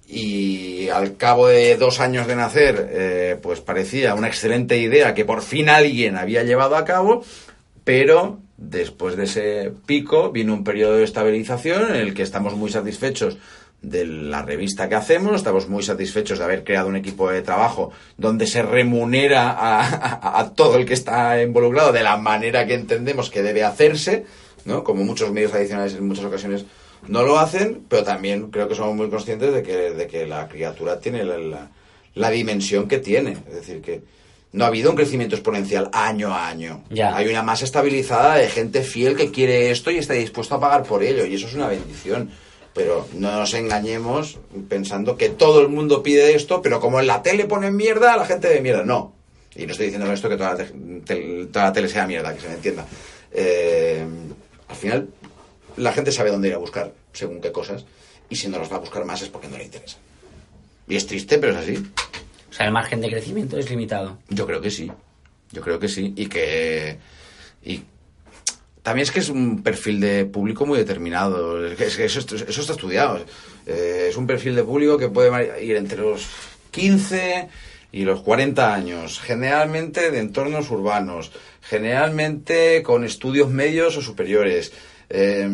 y 0.07 0.89
al 0.91 1.17
cabo 1.17 1.49
de 1.49 1.77
dos 1.77 1.99
años 2.01 2.27
de 2.27 2.37
nacer, 2.37 2.89
eh, 2.93 3.37
pues 3.43 3.61
parecía 3.61 4.15
una 4.15 4.29
excelente 4.29 4.77
idea 4.79 5.15
que 5.15 5.25
por 5.25 5.43
fin 5.43 5.69
alguien 5.69 6.17
había 6.17 6.43
llevado 6.43 6.77
a 6.77 6.85
cabo, 6.85 7.25
pero 7.85 8.39
después 8.57 9.17
de 9.17 9.25
ese 9.25 9.73
pico 9.87 10.31
vino 10.31 10.55
un 10.55 10.65
periodo 10.65 10.97
de 10.97 11.05
estabilización 11.05 11.91
en 11.91 11.97
el 11.97 12.15
que 12.15 12.23
estamos 12.23 12.55
muy 12.57 12.71
satisfechos 12.71 13.39
de 13.83 14.07
la 14.07 14.41
revista 14.43 14.89
que 14.89 14.95
hacemos, 14.95 15.35
estamos 15.37 15.69
muy 15.69 15.83
satisfechos 15.83 16.39
de 16.39 16.45
haber 16.45 16.65
creado 16.65 16.89
un 16.89 16.97
equipo 16.97 17.31
de 17.31 17.43
trabajo 17.43 17.91
donde 18.17 18.47
se 18.47 18.63
remunera 18.63 19.55
a, 19.59 20.51
todo 20.55 20.77
el 20.79 20.87
que 20.87 20.95
está 20.95 21.43
involucrado 21.43 21.93
de 21.93 22.03
la 22.03 22.17
manera 22.17 22.67
que 22.67 22.75
entendemos 22.75 23.29
que 23.29 23.43
debe 23.43 23.63
hacerse, 23.63 24.25
¿no? 24.65 24.85
Como 24.85 25.05
muchos 25.05 25.31
medios 25.33 25.51
tradicionales 25.51 25.95
en 25.95 26.07
muchas 26.09 26.25
ocasiones 26.25 26.65
no 27.09 27.23
lo 27.25 27.39
hacen, 27.39 27.83
pero 27.89 28.05
también 28.05 28.51
creo 28.51 28.69
que 28.69 28.75
somos 28.75 28.95
muy 28.97 29.11
conscientes 29.11 29.53
de 29.53 29.63
que, 29.63 29.77
de 29.91 30.07
que 30.07 30.27
la 30.27 30.49
criatura 30.49 30.99
tiene 31.01 31.23
la, 31.25 31.37
la- 31.39 31.71
la 32.15 32.31
dimensión 32.31 32.89
que 32.89 32.99
tiene. 32.99 33.33
Es 33.33 33.55
decir, 33.55 33.83
que 33.83 34.03
no 34.55 34.65
ha 34.65 34.69
habido 34.69 34.91
un 34.91 34.97
crecimiento 34.97 35.35
exponencial 35.35 35.91
año 35.93 36.33
a 36.33 36.49
año. 36.49 36.83
Ya. 36.89 37.15
Hay 37.15 37.29
una 37.29 37.43
masa 37.43 37.65
estabilizada 37.65 38.37
de 38.37 38.49
gente 38.49 38.83
fiel 38.83 39.17
que 39.17 39.31
quiere 39.31 39.71
esto 39.71 39.91
y 39.91 39.99
está 39.99 40.15
dispuesto 40.15 40.55
a 40.55 40.61
pagar 40.61 40.85
por 40.85 41.03
ello, 41.03 41.27
y 41.27 41.35
eso 41.35 41.47
es 41.49 41.55
una 41.55 41.67
bendición. 41.69 42.31
Pero 42.73 43.07
no 43.15 43.31
nos 43.31 43.55
engañemos 43.55 44.39
pensando 44.69 45.17
que 45.17 45.29
todo 45.29 45.61
el 45.61 45.69
mundo 45.69 46.03
pide 46.03 46.35
esto, 46.35 46.61
pero 46.63 46.81
como 46.81 46.99
en 46.99 47.07
la 47.07 47.23
tele 47.23 47.45
ponen 47.45 47.77
mierda, 47.77 48.17
la 48.17 48.25
gente 48.27 48.49
de 48.49 48.61
mierda. 48.61 48.85
No. 48.85 49.13
Y 49.55 49.67
no 49.67 49.73
estoy 49.73 49.87
diciendo 49.87 50.11
esto 50.13 50.29
que 50.29 50.37
toda 50.37 50.55
la, 50.55 50.57
te- 50.57 50.73
tel- 51.05 51.49
toda 51.53 51.67
la 51.67 51.73
tele 51.73 51.89
sea 51.89 52.07
mierda, 52.07 52.35
que 52.35 52.41
se 52.41 52.49
me 52.49 52.55
entienda. 52.55 52.85
Eh, 53.33 54.05
al 54.69 54.77
final, 54.77 55.09
la 55.77 55.93
gente 55.93 56.11
sabe 56.11 56.31
dónde 56.31 56.49
ir 56.49 56.55
a 56.55 56.59
buscar 56.59 56.93
según 57.13 57.41
qué 57.41 57.53
cosas, 57.53 57.85
y 58.29 58.35
si 58.37 58.49
no 58.49 58.59
los 58.59 58.71
va 58.73 58.77
a 58.77 58.81
buscar 58.81 59.05
más 59.05 59.23
es 59.23 59.29
porque 59.29 59.47
no 59.49 59.57
le 59.57 59.65
interesa. 59.65 59.99
Y 60.89 60.97
es 60.97 61.07
triste, 61.07 61.39
pero 61.39 61.53
es 61.53 61.59
así. 61.59 61.75
O 62.55 62.57
sea, 62.57 62.67
el 62.67 62.73
margen 62.73 63.01
de 63.01 63.11
crecimiento 63.11 63.59
es 63.59 63.69
limitado. 63.69 64.19
Yo 64.29 64.47
creo 64.47 64.61
que 64.61 64.71
sí. 64.71 64.89
Yo 65.51 65.61
creo 65.61 65.81
que 65.81 65.89
sí. 65.89 66.13
Y 66.15 66.27
que. 66.27 66.99
Y 67.65 67.83
también 68.81 69.03
es 69.03 69.11
que 69.11 69.19
es 69.19 69.29
un 69.29 69.65
perfil 69.65 69.99
de 69.99 70.25
público 70.25 70.65
muy 70.65 70.79
determinado. 70.79 71.67
Es 71.67 71.77
que, 71.77 71.87
es 71.87 71.97
que 71.97 72.05
eso, 72.05 72.21
eso 72.21 72.61
está 72.61 72.75
estudiado. 72.75 73.19
Eh, 73.67 74.07
es 74.09 74.17
un 74.17 74.29
perfil 74.29 74.55
de 74.55 74.63
público 74.63 74.97
que 74.97 75.09
puede 75.09 75.65
ir 75.65 75.75
entre 75.75 75.99
los 75.99 76.29
15 76.71 77.49
y 77.91 78.05
los 78.05 78.21
40 78.21 78.73
años. 78.73 79.19
Generalmente 79.19 80.13
de 80.13 80.21
entornos 80.21 80.71
urbanos. 80.71 81.33
Generalmente 81.61 82.85
con 82.85 83.03
estudios 83.03 83.51
medios 83.51 83.97
o 83.97 84.01
superiores. 84.01 84.71
Eh, 85.11 85.49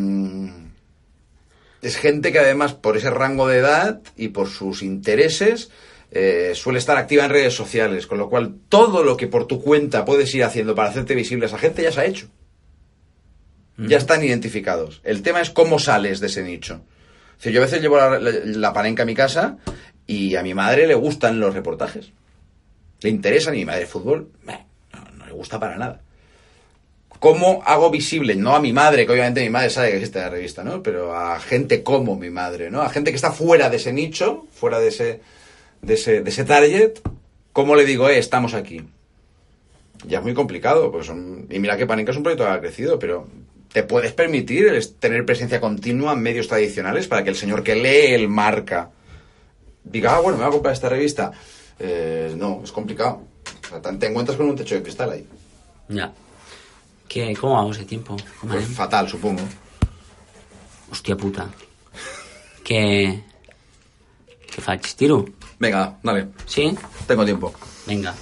es 1.81 1.97
gente 1.97 2.31
que 2.31 2.37
además 2.37 2.75
por 2.75 2.95
ese 2.95 3.09
rango 3.09 3.47
de 3.47 3.57
edad 3.57 4.01
y 4.17 4.27
por 4.27 4.49
sus 4.49 4.83
intereses 4.83 5.71
eh, 6.11 6.51
suele 6.55 6.79
estar 6.79 6.97
activa 6.97 7.23
en 7.23 7.31
redes 7.31 7.53
sociales, 7.53 8.05
con 8.05 8.17
lo 8.17 8.29
cual 8.29 8.55
todo 8.69 9.03
lo 9.03 9.15
que 9.15 9.27
por 9.27 9.47
tu 9.47 9.61
cuenta 9.61 10.03
puedes 10.05 10.33
ir 10.35 10.43
haciendo 10.43 10.75
para 10.75 10.89
hacerte 10.89 11.15
visible 11.15 11.45
a 11.45 11.47
esa 11.47 11.57
gente 11.57 11.83
ya 11.83 11.91
se 11.91 12.01
ha 12.01 12.05
hecho. 12.05 12.27
Ya 13.77 13.97
están 13.97 14.23
identificados. 14.23 15.01
El 15.03 15.23
tema 15.23 15.41
es 15.41 15.49
cómo 15.49 15.79
sales 15.79 16.19
de 16.19 16.27
ese 16.27 16.43
nicho. 16.43 16.81
Decir, 17.37 17.53
yo 17.53 17.61
a 17.61 17.65
veces 17.65 17.81
llevo 17.81 17.97
la, 17.97 18.19
la, 18.19 18.31
la 18.43 18.73
panenca 18.73 19.03
a 19.03 19.07
mi 19.07 19.15
casa 19.15 19.57
y 20.05 20.35
a 20.35 20.43
mi 20.43 20.53
madre 20.53 20.85
le 20.85 20.93
gustan 20.93 21.39
los 21.39 21.55
reportajes. 21.55 22.11
Le 22.99 23.09
interesan 23.09 23.55
y 23.55 23.59
mi 23.59 23.65
madre 23.65 23.81
el 23.81 23.87
fútbol, 23.87 24.29
no, 24.43 24.53
no 25.17 25.25
le 25.25 25.31
gusta 25.31 25.59
para 25.59 25.77
nada. 25.77 26.01
¿Cómo 27.19 27.63
hago 27.65 27.89
visible? 27.89 28.35
No 28.35 28.55
a 28.55 28.59
mi 28.59 28.73
madre, 28.73 29.05
que 29.05 29.11
obviamente 29.11 29.41
mi 29.41 29.49
madre 29.49 29.69
sabe 29.69 29.91
que 29.91 29.97
existe 29.97 30.19
la 30.19 30.29
revista, 30.29 30.63
¿no? 30.63 30.83
Pero 30.83 31.15
a 31.15 31.39
gente 31.39 31.83
como 31.83 32.15
mi 32.15 32.29
madre, 32.29 32.69
¿no? 32.69 32.81
A 32.81 32.89
gente 32.89 33.11
que 33.11 33.15
está 33.15 33.31
fuera 33.31 33.69
de 33.69 33.77
ese 33.77 33.93
nicho, 33.93 34.47
fuera 34.51 34.79
de 34.79 34.87
ese, 34.89 35.21
de 35.81 35.93
ese, 35.95 36.21
de 36.21 36.29
ese 36.29 36.43
target, 36.43 36.99
¿cómo 37.53 37.75
le 37.75 37.85
digo, 37.85 38.09
eh, 38.09 38.17
estamos 38.17 38.53
aquí? 38.53 38.81
Ya 40.05 40.19
es 40.19 40.23
muy 40.23 40.33
complicado, 40.33 40.91
pues 40.91 41.07
son... 41.07 41.47
Y 41.49 41.59
mira 41.59 41.77
que 41.77 41.85
Panenka 41.85 42.11
es 42.11 42.17
un 42.17 42.23
proyecto 42.23 42.45
que 42.45 42.51
ha 42.51 42.59
crecido, 42.59 42.97
pero 42.97 43.27
te 43.71 43.83
puedes 43.83 44.13
permitir 44.13 44.79
tener 44.99 45.25
presencia 45.25 45.61
continua 45.61 46.13
en 46.13 46.21
medios 46.21 46.47
tradicionales 46.47 47.07
para 47.07 47.23
que 47.23 47.29
el 47.29 47.35
señor 47.35 47.63
que 47.63 47.75
lee 47.75 48.13
el 48.13 48.27
marca 48.27 48.89
diga, 49.83 50.15
ah, 50.15 50.19
bueno, 50.19 50.37
me 50.37 50.43
voy 50.43 50.49
a 50.49 50.53
comprar 50.53 50.73
esta 50.73 50.89
revista. 50.89 51.31
Eh, 51.79 52.33
no, 52.35 52.61
es 52.63 52.71
complicado. 52.71 53.23
O 53.65 53.69
sea, 53.69 53.81
te 53.81 54.07
encuentras 54.07 54.37
con 54.37 54.49
un 54.49 54.55
techo 54.55 54.75
de 54.75 54.83
cristal 54.83 55.11
ahí. 55.11 55.27
Ya. 55.87 56.11
¿Qué, 57.07 57.35
¿Cómo 57.35 57.55
vamos 57.55 57.77
de 57.77 57.85
tiempo? 57.85 58.17
Pues 58.47 58.65
fatal, 58.67 59.07
supongo. 59.07 59.41
Hostia 60.91 61.15
puta. 61.15 61.49
¿Qué... 62.63 63.23
¿Qué 64.53 64.61
faig? 64.61 64.81
¿Tiro? 64.95 65.25
Venga, 65.59 65.97
dale, 66.03 66.27
¿Sí? 66.45 66.75
tengo 67.07 67.23
tiempo. 67.23 67.53
Venga. 67.87 68.13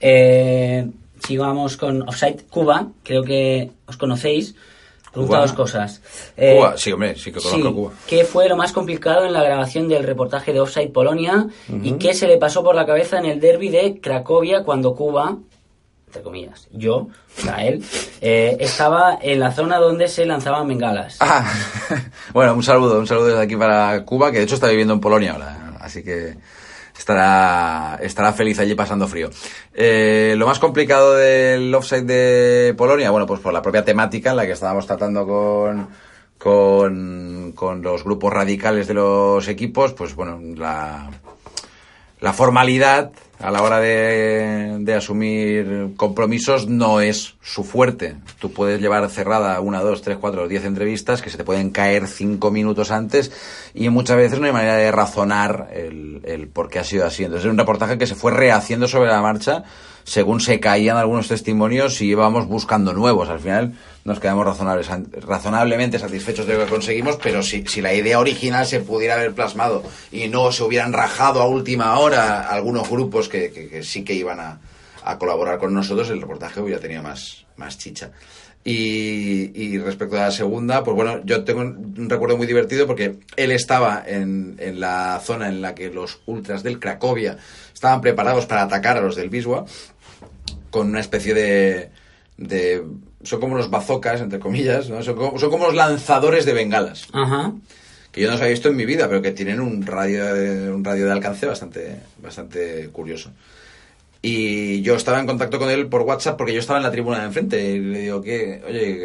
Eh, 0.00 0.86
sigamos 1.26 1.76
con 1.76 2.02
Offside 2.08 2.44
Cuba. 2.50 2.88
Creo 3.02 3.22
que 3.24 3.70
os 3.86 3.96
conocéis. 3.96 4.54
Pregunta 5.12 5.40
dos 5.40 5.52
cosas. 5.52 6.02
Eh, 6.36 6.54
Cuba, 6.56 6.76
sí, 6.76 6.92
hombre, 6.92 7.16
sí 7.16 7.32
que 7.32 7.40
conozco 7.40 7.68
sí, 7.68 7.74
Cuba. 7.74 7.92
¿Qué 8.06 8.24
fue 8.24 8.48
lo 8.48 8.56
más 8.56 8.72
complicado 8.72 9.24
en 9.24 9.32
la 9.32 9.42
grabación 9.42 9.88
del 9.88 10.04
reportaje 10.04 10.52
de 10.52 10.60
Offside 10.60 10.92
Polonia? 10.92 11.46
¿Y 11.82 11.92
qué 11.94 12.14
se 12.14 12.28
le 12.28 12.36
pasó 12.36 12.62
por 12.62 12.74
la 12.74 12.86
cabeza 12.86 13.18
en 13.18 13.24
el 13.24 13.40
derby 13.40 13.70
de 13.70 14.00
Cracovia 14.00 14.62
cuando 14.64 14.94
Cuba, 14.94 15.38
entre 16.06 16.22
comillas, 16.22 16.68
yo, 16.72 17.08
sea, 17.34 17.66
él, 17.66 17.82
eh, 18.20 18.58
estaba 18.60 19.18
en 19.20 19.40
la 19.40 19.52
zona 19.52 19.78
donde 19.78 20.08
se 20.08 20.26
lanzaban 20.26 20.68
bengalas? 20.68 21.16
Ah, 21.20 21.50
bueno, 22.34 22.54
un 22.54 22.62
saludo, 22.62 22.98
un 22.98 23.06
saludo 23.06 23.28
desde 23.28 23.42
aquí 23.42 23.56
para 23.56 24.04
Cuba, 24.04 24.30
que 24.30 24.38
de 24.38 24.44
hecho 24.44 24.56
está 24.56 24.68
viviendo 24.68 24.92
en 24.92 25.00
Polonia 25.00 25.32
ahora, 25.32 25.67
así 25.88 26.02
que 26.02 26.36
estará, 26.96 27.98
estará 28.02 28.32
feliz 28.32 28.58
allí 28.58 28.74
pasando 28.74 29.06
frío. 29.06 29.30
Eh, 29.74 30.34
lo 30.36 30.46
más 30.46 30.58
complicado 30.58 31.16
del 31.16 31.74
offside 31.74 32.04
de 32.04 32.74
Polonia, 32.76 33.10
bueno, 33.10 33.26
pues 33.26 33.40
por 33.40 33.52
la 33.52 33.62
propia 33.62 33.84
temática 33.84 34.30
en 34.30 34.36
la 34.36 34.46
que 34.46 34.52
estábamos 34.52 34.86
tratando 34.86 35.26
con, 35.26 35.88
con, 37.54 37.82
los 37.82 38.04
grupos 38.04 38.32
radicales 38.32 38.86
de 38.86 38.94
los 38.94 39.46
equipos, 39.48 39.92
pues 39.92 40.14
bueno, 40.14 40.40
la 40.56 42.32
formalidad 42.32 43.12
a 43.40 43.50
la 43.50 43.62
hora 43.62 43.78
de, 43.80 44.78
de 44.80 44.94
asumir 44.94 45.90
compromisos 45.96 46.66
no 46.68 47.00
es 47.00 47.34
su 47.42 47.64
fuerte. 47.64 48.16
Tú 48.40 48.52
puedes 48.52 48.80
llevar 48.80 49.08
cerrada 49.10 49.60
una, 49.60 49.80
dos, 49.80 50.02
tres, 50.02 50.18
cuatro, 50.20 50.48
diez 50.48 50.64
entrevistas 50.64 51.22
que 51.22 51.30
se 51.30 51.36
te 51.36 51.44
pueden 51.44 51.70
caer 51.70 52.06
cinco 52.08 52.50
minutos 52.50 52.90
antes 52.90 53.30
y 53.74 53.88
muchas 53.90 54.16
veces 54.16 54.40
no 54.40 54.46
hay 54.46 54.52
manera 54.52 54.76
de 54.76 54.90
razonar 54.90 55.70
el, 55.72 56.20
el 56.24 56.48
por 56.48 56.68
qué 56.68 56.80
ha 56.80 56.84
sido 56.84 57.06
así. 57.06 57.24
Entonces 57.24 57.46
es 57.46 57.50
un 57.52 57.58
reportaje 57.58 57.96
que 57.98 58.06
se 58.06 58.14
fue 58.14 58.32
rehaciendo 58.32 58.88
sobre 58.88 59.10
la 59.10 59.22
marcha 59.22 59.64
según 60.08 60.40
se 60.40 60.58
caían 60.58 60.96
algunos 60.96 61.28
testimonios 61.28 62.00
y 62.00 62.06
íbamos 62.06 62.46
buscando 62.46 62.94
nuevos. 62.94 63.28
Al 63.28 63.40
final 63.40 63.74
nos 64.04 64.18
quedamos 64.18 64.46
razonables, 64.46 64.88
razonablemente 65.22 65.98
satisfechos 65.98 66.46
de 66.46 66.54
lo 66.54 66.64
que 66.64 66.70
conseguimos, 66.70 67.18
pero 67.22 67.42
si, 67.42 67.62
la 67.82 67.92
idea 67.92 68.18
original 68.18 68.66
se 68.66 68.80
pudiera 68.80 69.16
haber 69.16 69.34
plasmado 69.34 69.82
y 70.10 70.28
no 70.28 70.50
se 70.50 70.64
hubieran 70.64 70.94
rajado 70.94 71.42
a 71.42 71.46
última 71.46 71.98
hora 71.98 72.48
algunos 72.48 72.88
grupos 72.88 73.28
que, 73.28 73.82
sí 73.82 74.02
que 74.02 74.14
iban 74.14 74.40
a, 74.40 74.60
a 75.04 75.18
colaborar 75.18 75.58
con 75.58 75.74
nosotros, 75.74 76.08
el 76.08 76.22
reportaje 76.22 76.60
hubiera 76.60 76.80
tenido 76.80 77.02
más, 77.02 77.44
más 77.56 77.76
chicha. 77.76 78.10
Y, 78.64 79.52
y 79.54 79.78
respecto 79.78 80.16
a 80.16 80.20
la 80.20 80.30
segunda, 80.30 80.82
pues 80.82 80.94
bueno, 80.94 81.20
yo 81.24 81.44
tengo 81.44 81.60
un 81.60 81.88
un 81.98 82.08
recuerdo 82.08 82.36
muy 82.36 82.46
divertido 82.46 82.86
porque 82.86 83.18
él 83.36 83.50
estaba 83.50 84.02
en, 84.06 84.56
en 84.58 84.80
la 84.80 85.20
zona 85.22 85.48
en 85.48 85.60
la 85.60 85.74
que 85.74 85.90
los 85.90 86.20
ultras 86.26 86.62
del 86.62 86.78
Cracovia 86.78 87.36
estaban 87.78 88.00
preparados 88.00 88.46
para 88.46 88.62
atacar 88.62 88.96
a 88.96 89.00
los 89.00 89.14
del 89.14 89.30
Biswa 89.30 89.64
con 90.70 90.88
una 90.88 91.00
especie 91.00 91.32
de, 91.32 91.90
de 92.36 92.84
son 93.22 93.40
como 93.40 93.56
los 93.56 93.70
bazocas 93.70 94.20
entre 94.20 94.40
comillas 94.40 94.90
¿no? 94.90 95.02
son, 95.02 95.14
como, 95.14 95.38
son 95.38 95.50
como 95.50 95.66
los 95.66 95.74
lanzadores 95.74 96.44
de 96.44 96.54
bengalas 96.54 97.06
Ajá. 97.12 97.52
que 98.10 98.20
yo 98.20 98.26
no 98.26 98.32
los 98.32 98.40
había 98.40 98.50
visto 98.50 98.68
en 98.68 98.76
mi 98.76 98.84
vida 98.84 99.08
pero 99.08 99.22
que 99.22 99.30
tienen 99.30 99.60
un 99.60 99.86
radio 99.86 100.34
de, 100.34 100.70
un 100.72 100.84
radio 100.84 101.06
de 101.06 101.12
alcance 101.12 101.46
bastante 101.46 102.00
bastante 102.20 102.88
curioso 102.90 103.30
y 104.20 104.82
yo 104.82 104.96
estaba 104.96 105.20
en 105.20 105.26
contacto 105.26 105.60
con 105.60 105.70
él 105.70 105.86
por 105.86 106.02
WhatsApp 106.02 106.36
porque 106.36 106.52
yo 106.52 106.58
estaba 106.58 106.78
en 106.78 106.82
la 106.82 106.90
tribuna 106.90 107.20
de 107.20 107.26
enfrente. 107.26 107.70
Y 107.70 107.78
le 107.78 108.00
digo 108.00 108.20
que 108.20 108.60
oye 108.66 108.96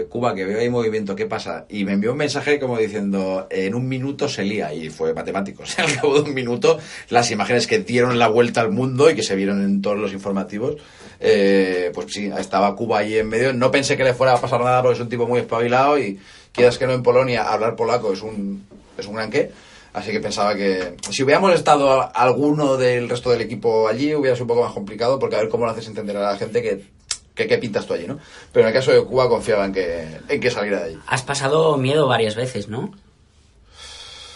eh, 0.00 0.06
Cuba 0.08 0.34
que 0.34 0.44
veo 0.44 0.58
ahí 0.58 0.70
movimiento 0.70 1.14
qué 1.14 1.26
pasa 1.26 1.66
y 1.68 1.84
me 1.84 1.92
envió 1.92 2.12
un 2.12 2.18
mensaje 2.18 2.58
como 2.58 2.78
diciendo 2.78 3.46
en 3.50 3.74
un 3.74 3.86
minuto 3.86 4.26
se 4.26 4.42
lía 4.42 4.72
y 4.72 4.88
fue 4.88 5.12
matemático. 5.12 5.64
O 5.64 5.66
sea, 5.66 5.84
al 5.84 5.94
cabo 5.94 6.14
de 6.14 6.20
un 6.20 6.34
minuto 6.34 6.78
las 7.10 7.30
imágenes 7.30 7.66
que 7.66 7.78
dieron 7.78 8.18
la 8.18 8.28
vuelta 8.28 8.60
al 8.60 8.70
mundo 8.70 9.10
y 9.10 9.14
que 9.14 9.22
se 9.22 9.34
vieron 9.34 9.62
en 9.62 9.82
todos 9.82 9.98
los 9.98 10.12
informativos 10.12 10.76
eh, 11.20 11.90
pues 11.94 12.12
sí 12.12 12.30
estaba 12.38 12.74
Cuba 12.74 12.98
ahí 12.98 13.16
en 13.16 13.28
medio. 13.28 13.52
No 13.52 13.70
pensé 13.70 13.96
que 13.96 14.04
le 14.04 14.14
fuera 14.14 14.34
a 14.34 14.40
pasar 14.40 14.60
nada 14.60 14.82
porque 14.82 14.94
es 14.94 15.00
un 15.00 15.08
tipo 15.08 15.26
muy 15.26 15.40
espabilado 15.40 15.98
y 15.98 16.18
quieras 16.52 16.78
que 16.78 16.86
no 16.86 16.92
en 16.92 17.02
Polonia 17.02 17.42
hablar 17.42 17.76
polaco 17.76 18.12
es 18.12 18.22
un 18.22 18.64
es 18.96 19.06
un 19.06 19.14
gran 19.14 19.30
qué 19.30 19.50
Así 19.94 20.10
que 20.10 20.20
pensaba 20.20 20.54
que 20.54 20.96
si 21.10 21.22
hubiéramos 21.22 21.54
estado 21.54 21.90
a- 21.92 22.04
alguno 22.06 22.76
del 22.76 23.08
resto 23.08 23.30
del 23.30 23.40
equipo 23.40 23.88
allí, 23.88 24.14
hubiera 24.14 24.36
sido 24.36 24.44
un 24.44 24.48
poco 24.48 24.62
más 24.64 24.72
complicado, 24.72 25.18
porque 25.18 25.36
a 25.36 25.38
ver 25.40 25.48
cómo 25.48 25.64
lo 25.64 25.70
haces 25.70 25.86
entender 25.86 26.16
a 26.18 26.32
la 26.32 26.36
gente 26.36 26.60
que, 26.62 26.84
que 27.34 27.46
qué 27.46 27.58
pintas 27.58 27.86
tú 27.86 27.94
allí, 27.94 28.06
¿no? 28.06 28.18
Pero 28.52 28.66
en 28.66 28.74
el 28.74 28.78
caso 28.78 28.90
de 28.92 29.02
Cuba 29.04 29.28
confiaba 29.28 29.64
en 29.64 29.72
que, 29.72 30.06
en 30.28 30.40
que 30.40 30.50
saliera 30.50 30.80
de 30.80 30.84
allí. 30.90 30.98
Has 31.06 31.22
pasado 31.22 31.76
miedo 31.78 32.06
varias 32.08 32.34
veces, 32.34 32.68
¿no? 32.68 32.92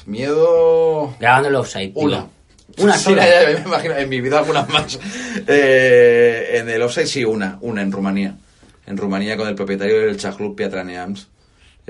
Miedo... 0.07 1.15
Grabando 1.21 1.49
el 1.49 1.55
Offside. 1.57 1.93
Una. 1.95 2.27
Una 2.79 2.93
Sí, 2.97 3.05
sola. 3.05 3.27
ya, 3.27 3.43
ya, 3.53 3.59
me 3.59 3.65
imagino, 3.65 3.97
en 3.97 4.09
mi 4.09 4.21
vida 4.21 4.39
algunas 4.39 4.69
más. 4.69 4.99
Eh, 5.47 6.51
en 6.55 6.69
el 6.69 6.83
offside 6.83 7.07
sí, 7.07 7.25
una, 7.25 7.59
una 7.63 7.83
en 7.83 7.93
Rumanía. 7.93 8.37
En 8.87 8.97
Rumanía 8.97 9.37
con 9.37 9.49
el 9.49 9.55
propietario 9.55 10.01
del 10.01 10.17
Chaclub 10.17 10.55
Piatraneams. 10.57 11.29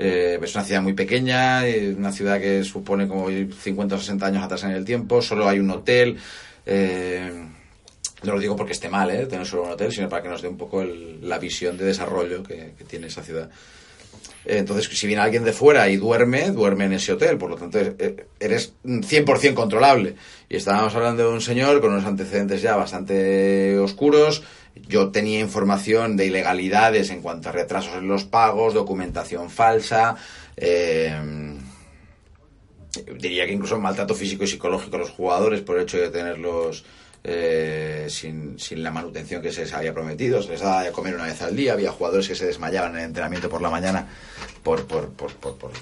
Eh, 0.01 0.39
es 0.41 0.55
una 0.55 0.63
ciudad 0.63 0.81
muy 0.81 0.93
pequeña, 0.93 1.67
eh, 1.67 1.93
una 1.97 2.11
ciudad 2.13 2.39
que 2.39 2.63
supone 2.63 3.05
como 3.07 3.29
ir 3.29 3.53
50 3.53 3.95
o 3.95 3.99
60 3.99 4.25
años 4.27 4.43
atrás 4.43 4.63
en 4.63 4.71
el 4.71 4.85
tiempo, 4.85 5.21
solo 5.21 5.47
hay 5.49 5.59
un 5.59 5.69
hotel. 5.71 6.17
eh, 6.65 7.31
no 8.23 8.33
lo 8.33 8.39
digo 8.39 8.55
porque 8.55 8.73
esté 8.73 8.89
mal, 8.89 9.09
¿eh? 9.11 9.25
tener 9.27 9.45
solo 9.45 9.63
un 9.63 9.71
hotel, 9.71 9.91
sino 9.91 10.07
para 10.09 10.21
que 10.23 10.29
nos 10.29 10.41
dé 10.41 10.47
un 10.49 10.57
poco 10.57 10.81
el- 10.81 11.27
la 11.27 11.39
visión 11.39 11.77
de 11.77 11.85
desarrollo 11.85 12.43
que, 12.43 12.73
que 12.77 12.83
tiene 12.83 13.07
esa 13.07 13.23
ciudad. 13.23 13.49
Eh, 14.49 14.57
Entonces, 14.57 14.89
si 14.97 15.05
viene 15.05 15.21
alguien 15.21 15.43
de 15.43 15.53
fuera 15.53 15.87
y 15.89 15.97
duerme, 15.97 16.49
duerme 16.49 16.85
en 16.85 16.93
ese 16.93 17.13
hotel. 17.13 17.37
Por 17.37 17.51
lo 17.51 17.55
tanto, 17.55 17.77
eh, 17.79 18.25
eres 18.39 18.73
100% 18.83 19.53
controlable. 19.53 20.15
Y 20.49 20.55
estábamos 20.55 20.95
hablando 20.95 21.27
de 21.27 21.33
un 21.33 21.41
señor 21.41 21.79
con 21.81 21.91
unos 21.93 22.05
antecedentes 22.05 22.61
ya 22.61 22.75
bastante 22.75 23.77
oscuros. 23.77 24.41
Yo 24.87 25.09
tenía 25.09 25.39
información 25.39 26.17
de 26.17 26.25
ilegalidades 26.25 27.11
en 27.11 27.21
cuanto 27.21 27.49
a 27.49 27.51
retrasos 27.51 27.95
en 27.95 28.07
los 28.07 28.23
pagos, 28.23 28.73
documentación 28.73 29.49
falsa. 29.51 30.15
eh, 30.57 31.13
diría 33.19 33.45
que 33.45 33.53
incluso 33.53 33.79
maltrato 33.79 34.15
físico 34.15 34.43
y 34.43 34.47
psicológico 34.47 34.95
a 34.95 34.99
los 34.99 35.11
jugadores 35.11 35.61
por 35.61 35.77
el 35.77 35.83
hecho 35.83 35.97
de 35.97 36.09
tenerlos 36.09 36.83
eh, 37.23 38.07
sin, 38.09 38.57
sin 38.57 38.81
la 38.81 38.91
manutención 38.91 39.41
que 39.41 39.51
se 39.51 39.61
les 39.61 39.73
había 39.73 39.93
prometido. 39.93 40.41
Se 40.41 40.49
les 40.49 40.61
daba 40.61 40.83
de 40.83 40.91
comer 40.91 41.15
una 41.15 41.25
vez 41.25 41.41
al 41.41 41.55
día. 41.55 41.73
Había 41.73 41.91
jugadores 41.91 42.27
que 42.27 42.35
se 42.35 42.45
desmayaban 42.45 42.91
en 42.91 42.99
el 42.99 43.05
entrenamiento 43.05 43.49
por 43.49 43.61
la 43.61 43.69
mañana 43.69 44.07
por, 44.63 44.85
por, 44.85 45.09
por, 45.09 45.31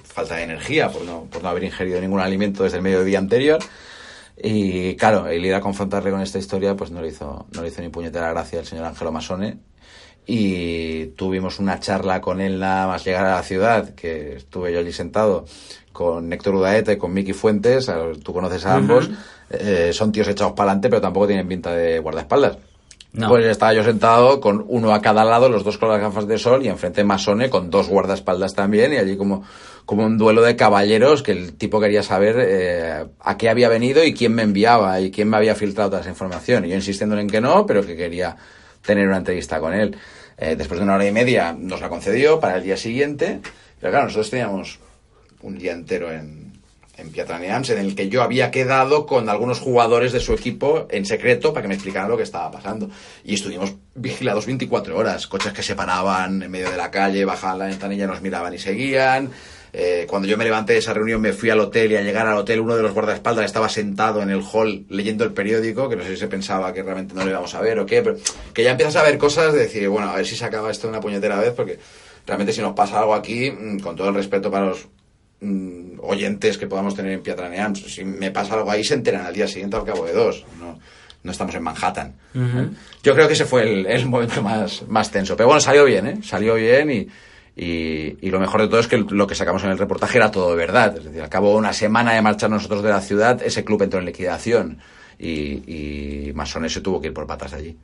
falta 0.04 0.36
de 0.36 0.44
energía, 0.44 0.90
por 0.90 1.04
no, 1.04 1.26
por 1.26 1.44
no 1.44 1.50
haber 1.50 1.64
ingerido 1.64 2.00
ningún 2.02 2.20
alimento 2.20 2.64
desde 2.64 2.78
el 2.78 2.84
mediodía 2.84 3.20
anterior. 3.20 3.60
Y 4.42 4.96
claro, 4.96 5.28
el 5.28 5.44
ir 5.46 5.56
a 5.56 5.62
confrontarle 5.62 6.12
con 6.12 6.22
esta 6.22 6.38
historia, 6.38 6.76
pues 6.76 6.92
no 6.92 7.02
le 7.02 7.10
hizo, 7.10 7.48
no 7.54 7.62
le 7.62 7.70
hizo 7.70 7.82
ni 7.82 7.90
puñetera 7.90 8.30
gracia 8.30 8.60
al 8.60 8.66
señor 8.66 8.86
Ángelo 8.86 9.12
Masone. 9.12 9.60
Y 10.26 11.06
tuvimos 11.16 11.60
una 11.60 11.80
charla 11.80 12.20
con 12.20 12.42
él 12.42 12.60
nada 12.60 12.86
más 12.88 13.06
llegar 13.06 13.26
a 13.26 13.36
la 13.36 13.44
ciudad, 13.44 13.96
que 13.96 14.36
estuve 14.36 14.74
yo 14.74 14.80
allí 14.80 14.92
sentado 14.92 15.46
con 15.94 16.32
Héctor 16.32 16.56
Udaeta 16.56 16.92
y 16.94 16.98
con 16.98 17.12
Miki 17.12 17.34
Fuentes, 17.34 17.90
tú 18.24 18.32
conoces 18.32 18.66
a 18.68 18.76
ambos, 18.76 19.10
Eh, 19.50 19.92
son 19.94 20.12
tíos 20.12 20.28
echados 20.28 20.54
para 20.54 20.72
adelante, 20.72 20.90
pero 20.90 21.02
tampoco 21.02 21.28
tienen 21.28 21.48
pinta 21.48 21.72
de 21.72 22.00
guardaespaldas. 22.00 22.58
No. 23.14 23.30
Pues 23.30 23.46
estaba 23.46 23.74
yo 23.74 23.84
sentado 23.84 24.40
con 24.40 24.64
uno 24.68 24.94
a 24.94 25.02
cada 25.02 25.24
lado, 25.24 25.50
los 25.50 25.64
dos 25.64 25.78
con 25.78 25.90
las 25.90 26.00
gafas 26.00 26.28
de 26.28 26.38
sol 26.38 26.64
y 26.64 26.68
enfrente 26.68 27.04
Masone 27.04 27.50
con 27.50 27.72
dos 27.72 27.88
guardaespaldas 27.88 28.54
también 28.54 28.94
y 28.94 28.98
allí 28.98 29.18
como, 29.18 29.44
como 29.86 30.06
un 30.06 30.18
duelo 30.18 30.44
de 30.44 30.56
caballeros 30.56 31.24
que 31.24 31.32
el 31.32 31.54
tipo 31.54 31.80
quería 31.80 32.04
saber 32.04 32.36
eh, 32.38 33.06
a 33.20 33.38
qué 33.38 33.50
había 33.50 33.70
venido 33.70 34.04
y 34.04 34.14
quién 34.14 34.36
me 34.36 34.44
enviaba 34.44 35.00
y 35.00 35.10
quién 35.10 35.30
me 35.30 35.38
había 35.38 35.56
filtrado 35.56 35.90
toda 35.90 36.02
esa 36.02 36.12
información. 36.12 36.66
Y 36.66 36.70
yo 36.70 36.76
insistiéndole 36.76 37.22
en 37.22 37.30
que 37.30 37.42
no, 37.42 37.66
pero 37.66 37.84
que 37.84 37.96
quería 37.96 38.36
tener 38.86 39.08
una 39.08 39.18
entrevista 39.18 39.60
con 39.60 39.74
él. 39.74 39.96
Eh, 40.38 40.56
después 40.56 40.80
de 40.80 40.84
una 40.84 40.96
hora 40.96 41.08
y 41.08 41.12
media 41.12 41.56
nos 41.58 41.82
la 41.82 41.90
concedió 41.90 42.40
para 42.40 42.58
el 42.58 42.64
día 42.64 42.78
siguiente, 42.78 43.40
pero 43.80 43.92
claro, 43.92 44.06
nosotros 44.06 44.30
teníamos 44.30 44.80
un 45.42 45.58
día 45.58 45.72
entero 45.72 46.12
en, 46.12 46.47
en 46.98 47.12
Pietraneams, 47.12 47.70
en 47.70 47.80
el 47.80 47.96
que 47.96 48.10
yo 48.10 48.24
había 48.24 48.52
quedado 48.52 49.06
con 49.06 49.30
algunos 49.30 49.60
jugadores 49.60 50.12
de 50.12 50.20
su 50.20 50.34
equipo 50.34 50.88
en 50.90 51.06
secreto 51.06 51.54
para 51.54 51.62
que 51.64 51.68
me 51.68 51.76
explicaran 51.76 52.10
lo 52.10 52.18
que 52.18 52.24
estaba 52.24 52.52
pasando. 52.52 52.90
Y 53.24 53.36
estuvimos 53.36 53.76
vigilados 53.96 54.46
24 54.46 54.98
horas, 54.98 55.28
coches 55.28 55.54
que 55.54 55.64
se 55.64 55.76
paraban 55.76 56.42
en 56.42 56.52
medio 56.52 56.70
de 56.70 56.78
la 56.78 56.92
calle, 56.92 57.24
bajaban 57.26 57.60
la 57.60 57.66
ventanilla, 57.66 58.08
nos 58.08 58.22
miraban 58.22 58.54
y 58.54 58.60
seguían. 58.60 59.30
Eh, 59.74 60.06
cuando 60.10 60.28
yo 60.28 60.38
me 60.38 60.44
levanté 60.44 60.74
de 60.74 60.80
esa 60.80 60.94
reunión 60.94 61.22
me 61.22 61.34
fui 61.34 61.50
al 61.50 61.60
hotel 61.60 61.92
y 61.92 61.98
al 61.98 62.04
llegar 62.04 62.26
al 62.26 62.38
hotel 62.38 62.62
uno 62.62 62.76
de 62.76 62.82
los 62.82 62.94
guardaespaldas 62.94 63.46
estaba 63.46 63.70
sentado 63.70 64.22
en 64.24 64.30
el 64.30 64.42
hall 64.42 64.86
leyendo 64.90 65.24
el 65.24 65.34
periódico, 65.34 65.90
que 65.90 65.96
no 65.96 66.04
sé 66.04 66.12
si 66.12 66.18
se 66.18 66.28
pensaba 66.28 66.74
que 66.74 66.82
realmente 66.82 67.14
no 67.14 67.24
lo 67.24 67.30
íbamos 67.30 67.54
a 67.54 67.62
ver 67.62 67.78
o 67.80 67.86
qué, 67.86 68.02
pero 68.02 68.16
que 68.54 68.64
ya 68.64 68.72
empiezas 68.72 68.96
a 68.96 69.04
ver 69.04 69.18
cosas 69.18 69.54
de 69.54 69.60
decir, 69.60 69.88
bueno, 69.90 70.10
a 70.10 70.16
ver 70.16 70.26
si 70.26 70.36
se 70.36 70.46
acaba 70.46 70.72
esto 70.72 70.88
de 70.88 70.94
una 70.94 71.02
puñetera 71.02 71.40
vez 71.40 71.54
porque 71.54 71.78
realmente 72.26 72.54
si 72.54 72.62
nos 72.62 72.74
pasa 72.74 73.00
algo 73.00 73.14
aquí, 73.14 73.52
mm, 73.52 73.80
con 73.80 73.96
todo 73.96 74.10
el 74.10 74.16
respeto 74.16 74.50
para 74.50 74.68
los 74.68 74.88
mm, 75.42 76.00
oyentes 76.02 76.58
que 76.58 76.68
podamos 76.68 76.96
tener 76.96 77.12
en 77.14 77.22
Piatraneam, 77.22 77.76
si 77.76 78.04
me 78.06 78.32
pasa 78.32 78.56
algo 78.56 78.72
ahí 78.72 78.84
se 78.84 78.94
enteran 78.94 79.26
al 79.26 79.34
día 79.34 79.48
siguiente 79.48 79.76
al 79.76 79.86
cabo 79.86 80.06
de 80.06 80.14
dos. 80.14 80.46
No, 80.60 80.80
no 81.24 81.32
estamos 81.32 81.56
en 81.56 81.64
Manhattan. 81.64 82.14
Yo 83.04 83.14
creo 83.14 83.28
que 83.28 83.34
ese 83.34 83.46
fue 83.46 83.64
el, 83.64 83.86
el 83.86 84.06
momento 84.06 84.42
más, 84.42 84.84
más 84.88 85.12
tenso. 85.12 85.36
Pero 85.36 85.48
bueno, 85.48 85.60
salió 85.60 85.84
bien, 85.86 86.08
¿eh? 86.08 86.20
Salió 86.24 86.56
bien 86.56 86.90
y, 86.90 87.08
y, 87.62 88.18
y 88.22 88.30
lo 88.30 88.40
mejor 88.40 88.62
de 88.62 88.68
todo 88.68 88.80
es 88.80 88.88
que 88.88 88.98
lo 88.98 89.28
que 89.28 89.36
sacamos 89.36 89.64
en 89.64 89.72
el 89.72 89.78
reportaje 89.78 90.18
era 90.18 90.32
todo 90.32 90.52
de 90.52 90.56
verdad. 90.56 90.96
Es 90.98 91.06
decir, 91.06 91.22
al 91.22 91.30
cabo 91.30 91.50
de 91.52 91.58
una 91.58 91.74
semana 91.74 92.14
de 92.14 92.22
marchar 92.22 92.50
nosotros 92.50 92.84
de 92.84 92.90
la 92.90 93.02
ciudad, 93.02 93.42
ese 93.44 93.66
club 93.66 93.82
entró 93.82 94.00
en 94.00 94.06
liquidación 94.06 94.80
y, 95.20 96.28
y 96.30 96.32
Masone 96.34 96.70
se 96.70 96.82
tuvo 96.82 97.02
que 97.02 97.08
ir 97.08 97.14
por 97.14 97.28
patas 97.28 97.52
de 97.52 97.58
allí. 97.58 97.78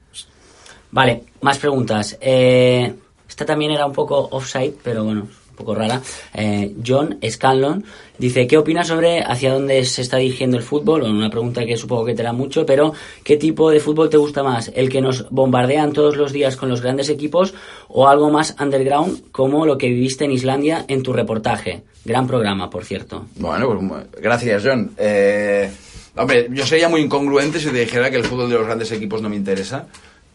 Vale, 0.91 1.24
más 1.41 1.58
preguntas. 1.58 2.18
Eh, 2.22 2.93
esta 3.28 3.45
también 3.45 3.72
era 3.72 3.86
un 3.86 3.93
poco 3.93 4.28
offside, 4.32 4.76
pero 4.84 5.04
bueno, 5.04 5.28
un 5.54 5.58
poco 5.58 5.76
rara. 5.76 6.01
Eh, 6.34 6.74
John 6.86 7.20
Scanlon 7.28 7.86
dice, 8.18 8.47
¿qué 8.47 8.58
opinas 8.58 8.88
sobre 8.88 9.22
hacia 9.22 9.54
dónde 9.54 9.86
se 9.86 10.01
está 10.01 10.18
dirigiendo 10.18 10.58
el 10.58 10.64
fútbol? 10.64 11.04
Una 11.04 11.30
pregunta 11.30 11.64
que 11.64 11.78
supongo 11.78 12.06
que 12.06 12.16
te 12.16 12.24
da 12.24 12.34
mucho, 12.34 12.66
pero 12.66 12.93
¿qué 13.24 13.38
tipo 13.38 13.70
de 13.70 13.80
fútbol 13.80 14.10
te 14.10 14.18
gusta 14.18 14.41
más? 14.41 14.72
¿El 14.74 14.89
que 14.89 14.99
nos 14.99 15.30
bombardean 15.30 15.93
todos 15.93 16.18
los 16.18 16.32
días 16.34 16.58
con 16.58 16.70
los 16.70 16.82
grandes 16.82 17.10
equipos 17.10 17.54
o 17.88 18.08
algo 18.08 18.32
más 18.32 18.56
underground 18.60 19.32
como 19.32 19.66
lo 19.66 19.78
que 19.78 19.89
viviste 19.89 20.26
en 20.26 20.32
Islandia 20.32 20.86
en 20.88 21.04
tu 21.04 21.14
reportaje? 21.14 21.84
Gran 22.04 22.26
programa, 22.26 22.70
por 22.70 22.84
cierto. 22.84 23.28
Bueno, 23.36 23.68
pues 23.68 24.22
gracias, 24.22 24.64
John. 24.66 24.91
Eh, 24.97 25.70
hombre, 26.16 26.47
yo 26.51 26.66
sería 26.66 26.89
muy 26.89 27.01
incongruente 27.01 27.60
si 27.60 27.70
te 27.70 27.80
dijera 27.80 28.10
que 28.10 28.18
el 28.18 28.26
fútbol 28.26 28.49
de 28.49 28.56
los 28.56 28.66
grandes 28.66 28.91
equipos 28.91 29.22
no 29.22 29.30
me 29.30 29.36
interesa. 29.36 29.88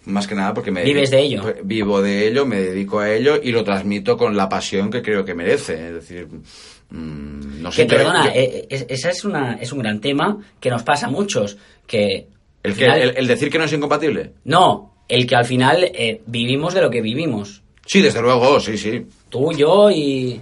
Más 0.08 0.26
que 0.26 0.34
nada 0.34 0.52
porque 0.54 0.70
me... 0.70 0.82
Vives 0.84 1.10
de 1.10 1.20
ello. 1.20 1.42
Vivo 1.64 2.00
de 2.02 2.26
ello, 2.28 2.44
me 2.46 2.60
dedico 2.60 2.98
a 2.98 3.12
ello 3.12 3.38
y 3.42 3.52
lo 3.52 3.62
transmito 3.62 4.16
con 4.16 4.36
la 4.36 4.48
pasión 4.48 4.90
que 4.90 5.02
creo 5.02 5.24
que 5.24 5.34
merece. 5.34 5.88
Es 5.88 5.94
decir, 5.94 6.26
mm, 6.90 7.62
no 7.62 7.70
sé... 7.72 7.82
Que 7.86 7.94
perdona, 7.94 8.24
yo- 8.26 8.30
eh, 8.40 8.66
eh, 8.70 8.86
esa 8.88 9.10
es, 9.10 9.24
una, 9.24 9.54
es 9.60 9.72
un 9.72 9.80
gran 9.80 10.00
tema 10.00 10.38
que 10.60 10.70
nos 10.70 10.82
pasa 10.82 11.06
a 11.06 11.10
muchos, 11.10 11.58
que... 11.86 12.26
el, 12.62 12.72
que, 12.74 12.84
final- 12.84 13.00
el, 13.02 13.16
el 13.16 13.26
decir 13.26 13.50
que 13.50 13.58
no 13.58 13.64
es 13.64 13.72
incompatible. 13.72 14.32
No, 14.44 14.94
el 15.08 15.26
que 15.26 15.36
al 15.36 15.44
final 15.44 15.84
eh, 15.84 16.22
vivimos 16.26 16.74
de 16.74 16.80
lo 16.82 16.90
que 16.90 17.00
vivimos. 17.02 17.62
Sí, 17.86 18.00
desde 18.02 18.20
luego, 18.20 18.60
sí, 18.60 18.76
sí. 18.76 19.06
Tú, 19.28 19.52
yo 19.52 19.90
y, 19.90 20.40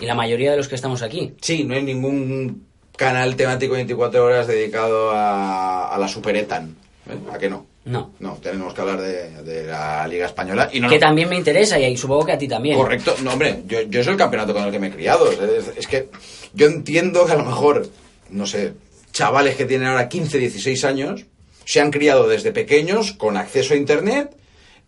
y 0.00 0.06
la 0.06 0.14
mayoría 0.14 0.50
de 0.52 0.56
los 0.56 0.68
que 0.68 0.74
estamos 0.74 1.02
aquí. 1.02 1.32
Sí, 1.40 1.64
no 1.64 1.74
hay 1.74 1.82
ningún 1.82 2.64
canal 2.96 3.36
temático 3.36 3.74
24 3.74 4.24
horas 4.24 4.46
dedicado 4.46 5.10
a, 5.12 5.94
a 5.94 5.98
la 5.98 6.08
superetan. 6.08 6.76
¿eh? 7.08 7.16
¿A 7.32 7.38
qué 7.38 7.48
no? 7.50 7.66
No. 7.88 8.12
No, 8.18 8.34
tenemos 8.42 8.74
que 8.74 8.80
hablar 8.82 9.00
de, 9.00 9.42
de 9.42 9.64
la 9.66 10.06
Liga 10.06 10.26
Española 10.26 10.68
y 10.70 10.78
no 10.78 10.90
Que 10.90 10.98
también 10.98 11.28
me 11.28 11.36
interesa 11.36 11.78
y 11.78 11.84
ahí 11.84 11.96
supongo 11.96 12.26
que 12.26 12.32
a 12.32 12.38
ti 12.38 12.46
también. 12.46 12.76
Correcto, 12.76 13.16
no, 13.22 13.32
hombre, 13.32 13.62
yo, 13.66 13.80
yo 13.82 14.00
es 14.00 14.06
el 14.06 14.16
campeonato 14.16 14.52
con 14.52 14.62
el 14.64 14.70
que 14.70 14.78
me 14.78 14.88
he 14.88 14.90
criado. 14.90 15.30
Es, 15.32 15.72
es 15.74 15.86
que 15.86 16.08
yo 16.52 16.66
entiendo 16.66 17.24
que 17.24 17.32
a 17.32 17.36
lo 17.36 17.44
mejor, 17.44 17.88
no 18.30 18.46
sé, 18.46 18.74
chavales 19.12 19.56
que 19.56 19.64
tienen 19.64 19.88
ahora 19.88 20.08
15, 20.08 20.38
16 20.38 20.84
años, 20.84 21.24
se 21.64 21.80
han 21.80 21.90
criado 21.90 22.28
desde 22.28 22.52
pequeños 22.52 23.12
con 23.12 23.38
acceso 23.38 23.72
a 23.72 23.76
Internet 23.78 24.36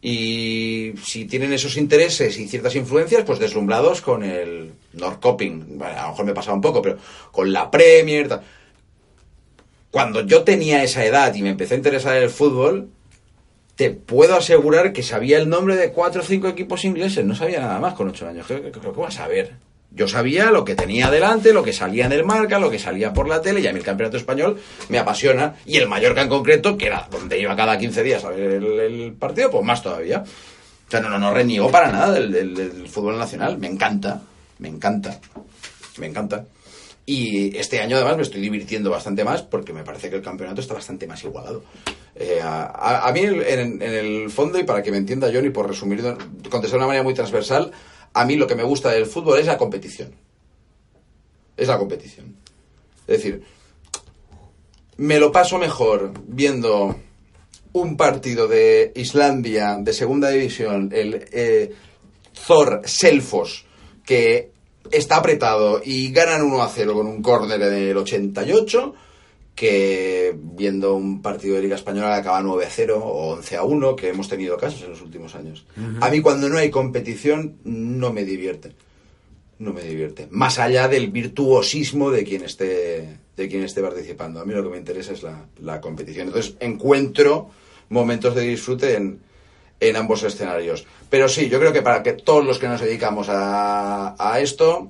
y 0.03 0.93
si 1.05 1.27
tienen 1.27 1.53
esos 1.53 1.77
intereses 1.77 2.39
y 2.39 2.49
ciertas 2.49 2.75
influencias, 2.75 3.23
pues 3.25 3.39
deslumbrados 3.39 4.01
con 4.01 4.23
el 4.23 4.73
Norcoping. 4.95 5.79
Bueno, 5.79 5.99
a 5.99 6.03
lo 6.03 6.09
mejor 6.11 6.25
me 6.27 6.35
pasaba 6.35 6.55
un 6.55 6.63
poco, 6.63 6.81
pero 6.81 6.99
con 7.31 7.53
la 7.53 7.71
Premier. 7.71 8.29
tal. 8.29 8.43
Cuando 9.91 10.21
yo 10.23 10.43
tenía 10.45 10.83
esa 10.85 11.05
edad 11.05 11.35
y 11.35 11.43
me 11.43 11.51
empecé 11.51 11.75
a 11.75 11.79
interesar 11.79 12.17
en 12.17 12.23
el 12.25 12.31
fútbol, 12.31 12.91
te 13.77 13.91
puedo 13.91 14.37
asegurar 14.37 14.93
que 14.93 15.03
sabía 15.03 15.39
el 15.39 15.49
nombre 15.49 15.77
de 15.77 15.91
cuatro 15.91 16.23
o 16.23 16.25
cinco 16.25 16.49
equipos 16.49 16.85
ingleses. 16.85 17.25
No 17.25 17.35
sabía 17.35 17.61
nada 17.61 17.79
más 17.81 17.95
con 17.95 18.09
ocho 18.09 18.29
años. 18.29 18.47
¿Qué, 18.47 18.61
qué- 18.63 18.71
qué- 18.73 18.81
qué 18.81 18.89
vas 18.89 19.15
a 19.19 19.23
saber? 19.23 19.55
Yo 19.93 20.07
sabía 20.07 20.53
lo 20.53 20.65
que 20.65 20.77
tenía 20.77 21.11
delante, 21.11 21.53
lo 21.53 21.65
que 21.65 21.73
salía 21.73 22.07
en 22.07 22.13
el 22.13 22.25
marca, 22.25 22.61
lo 22.61 22.71
que 22.71 22.79
salía 22.79 23.13
por 23.13 23.29
la 23.29 23.43
tele, 23.43 23.59
y 23.61 23.67
a 23.67 23.73
mí 23.73 23.79
el 23.81 23.85
campeonato 23.85 24.17
español 24.17 24.61
me 24.89 24.99
apasiona. 25.01 25.57
Y 25.67 25.79
el 25.79 25.89
Mallorca 25.89 26.23
en 26.23 26.29
concreto, 26.29 26.77
que 26.79 26.87
era 26.87 27.09
donde 27.11 27.41
iba 27.41 27.57
cada 27.57 27.77
15 27.77 28.05
días 28.05 28.25
a 28.25 28.29
ver 28.29 28.53
el, 28.53 29.13
partido, 29.19 29.51
pues 29.51 29.65
más 29.65 29.83
todavía. 29.83 30.23
O 30.87 30.91
sea, 30.91 31.01
no, 31.01 31.09
no, 31.09 31.19
no 31.19 31.35
reniego 31.35 31.71
para 31.73 31.91
nada 31.91 32.13
del 32.13 32.87
fútbol 32.89 33.19
nacional. 33.19 33.59
Me 33.59 33.67
encanta, 33.67 34.21
me 34.61 34.69
encanta, 34.69 35.19
me 35.99 36.07
encanta. 36.07 36.45
Y 37.13 37.59
este 37.59 37.81
año 37.81 37.97
además 37.97 38.19
me 38.19 38.23
estoy 38.23 38.41
divirtiendo 38.41 38.89
bastante 38.89 39.25
más 39.25 39.43
porque 39.43 39.73
me 39.73 39.83
parece 39.83 40.09
que 40.09 40.15
el 40.15 40.23
campeonato 40.23 40.61
está 40.61 40.75
bastante 40.75 41.09
más 41.09 41.25
igualado. 41.25 41.65
Eh, 42.15 42.39
a, 42.41 43.11
mí 43.13 43.23
en 43.23 43.83
el 43.83 44.31
fondo, 44.31 44.61
y 44.61 44.63
para 44.63 44.81
que 44.81 44.93
me 44.93 44.99
entienda 44.99 45.29
Johnny, 45.35 45.51
por 45.51 45.67
resumir, 45.67 46.01
contestar 46.03 46.71
de 46.71 46.77
una 46.77 46.87
manera 46.87 47.03
muy 47.03 47.13
transversal, 47.13 47.73
a 48.13 48.25
mí 48.25 48.37
lo 48.37 48.47
que 48.47 48.55
me 48.55 48.63
gusta 48.63 48.91
del 48.91 49.07
fútbol 49.07 49.41
es 49.41 49.47
la 49.47 49.59
competición. 49.59 50.15
Es 51.57 51.67
la 51.67 51.79
competición. 51.79 52.37
Es 53.09 53.17
decir, 53.17 53.43
me 54.99 55.19
lo 55.19 55.33
paso 55.33 55.59
mejor 55.59 56.13
viendo 56.29 56.95
un 57.73 57.97
partido 57.97 58.47
de 58.47 58.93
Islandia 58.95 59.79
de 59.81 59.93
segunda 59.93 60.29
división, 60.29 60.91
el 60.93 61.27
eh, 61.33 61.75
Thor 62.47 62.83
Selfos, 62.85 63.65
que 64.07 64.53
está 64.91 65.17
apretado 65.17 65.81
y 65.85 66.11
ganan 66.13 66.43
1 66.43 66.63
a 66.63 66.69
0 66.69 66.95
con 66.95 67.07
un 67.07 67.23
córner 67.23 67.61
en 67.61 67.73
el 67.73 67.97
88, 67.97 68.95
que 69.55 70.35
viendo 70.37 70.95
un 70.95 71.21
partido 71.21 71.57
de 71.57 71.63
Liga 71.63 71.77
Española 71.77 72.17
acaba 72.17 72.41
9 72.41 72.65
a 72.65 72.71
0 72.71 72.99
o 72.99 73.33
11 73.35 73.57
a 73.57 73.63
1, 73.65 73.97
que 73.97 74.09
hemos 74.09 74.29
tenido 74.29 74.57
casos 74.57 74.83
en 74.83 74.91
los 74.91 75.03
últimos 75.03 75.35
años. 75.35 75.67
A 76.01 76.11
mí 76.11 76.21
cuando 76.21 76.49
no 76.49 76.59
hay 76.59 76.71
competición 76.71 77.57
no 77.65 78.13
me 78.13 78.25
divierte. 78.25 78.73
No 79.59 79.75
me 79.75 79.83
divierte. 79.83 80.27
Más 80.31 80.59
allá 80.59 80.89
del 80.89 81.11
virtuosismo 81.11 82.11
de 82.11 82.25
quien 82.25 82.43
esté, 82.43 83.19
de 83.37 83.49
quien 83.49 83.63
esté 83.63 83.83
participando. 83.83 84.41
A 84.41 84.47
mí 84.47 84.55
lo 84.55 84.63
que 84.63 84.71
me 84.71 84.79
interesa 84.79 85.13
es 85.13 85.23
la, 85.23 85.45
la 85.61 85.83
competición. 85.83 86.29
Entonces 86.29 86.55
encuentro 86.61 87.51
momentos 87.91 88.35
de 88.35 88.43
disfrute 88.43 88.97
en, 88.97 89.21
en 89.81 89.97
ambos 89.97 90.23
escenarios. 90.23 90.87
Pero 91.11 91.29
sí, 91.29 91.49
yo 91.49 91.59
creo 91.59 91.73
que 91.73 91.83
para 91.83 92.03
que 92.03 92.13
todos 92.13 92.45
los 92.45 92.59
que 92.59 92.69
nos 92.69 92.81
dedicamos 92.81 93.27
a, 93.31 94.39
esto, 94.41 94.89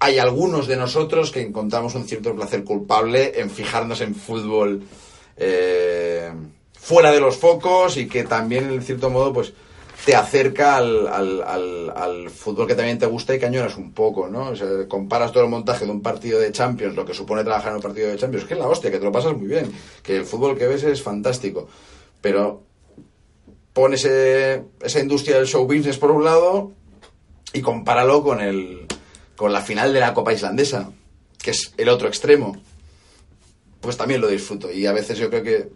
hay 0.00 0.18
algunos 0.18 0.66
de 0.66 0.76
nosotros 0.76 1.30
que 1.30 1.40
encontramos 1.42 1.94
un 1.94 2.06
cierto 2.08 2.34
placer 2.34 2.64
culpable 2.64 3.40
en 3.40 3.50
fijarnos 3.50 4.00
en 4.00 4.14
fútbol 4.16 4.82
eh, 5.36 6.30
fuera 6.78 7.12
de 7.12 7.20
los 7.20 7.36
focos 7.36 7.96
y 7.96 8.08
que 8.08 8.24
también, 8.24 8.70
en 8.70 8.82
cierto 8.82 9.10
modo, 9.10 9.32
pues 9.32 9.52
te 10.04 10.16
acerca 10.16 10.76
al, 10.76 11.06
al- 11.06 11.42
al- 11.42 11.92
al 11.94 12.30
fútbol 12.30 12.66
que 12.66 12.74
también 12.74 12.98
te 12.98 13.06
gusta 13.06 13.34
y 13.34 13.38
que 13.38 13.46
añoras 13.46 13.76
un 13.76 13.92
poco, 13.92 14.28
¿no? 14.28 14.48
O 14.48 14.56
sea, 14.56 14.66
comparas 14.88 15.30
todo 15.30 15.44
el 15.44 15.50
montaje 15.50 15.84
de 15.84 15.90
un 15.92 16.00
partido 16.02 16.40
de 16.40 16.50
Champions, 16.52 16.96
lo 16.96 17.04
que 17.04 17.14
supone 17.14 17.44
trabajar 17.44 17.70
en 17.70 17.76
un 17.76 17.82
partido 17.82 18.08
de 18.08 18.16
Champions, 18.16 18.46
que 18.46 18.54
es 18.54 18.60
la 18.60 18.66
hostia, 18.66 18.90
que 18.90 18.98
te 18.98 19.04
lo 19.04 19.12
pasas 19.12 19.36
muy 19.36 19.46
bien, 19.46 19.70
que 20.02 20.16
el 20.16 20.24
fútbol 20.24 20.56
que 20.58 20.66
ves 20.66 20.82
es 20.84 21.02
fantástico, 21.02 21.68
pero 22.22 22.62
pones 23.72 24.04
eh, 24.04 24.62
esa 24.82 25.00
industria 25.00 25.36
del 25.36 25.46
show 25.46 25.64
business 25.66 25.98
por 25.98 26.10
un 26.10 26.24
lado 26.24 26.72
y 27.52 27.60
compáralo 27.60 28.22
con 28.22 28.40
el 28.40 28.86
con 29.36 29.52
la 29.52 29.62
final 29.62 29.92
de 29.92 30.00
la 30.00 30.12
Copa 30.12 30.34
Islandesa, 30.34 30.90
que 31.42 31.52
es 31.52 31.72
el 31.78 31.88
otro 31.88 32.08
extremo. 32.08 32.60
Pues 33.80 33.96
también 33.96 34.20
lo 34.20 34.28
disfruto 34.28 34.70
y 34.70 34.84
a 34.84 34.92
veces 34.92 35.16
yo 35.16 35.30
creo 35.30 35.42
que 35.42 35.70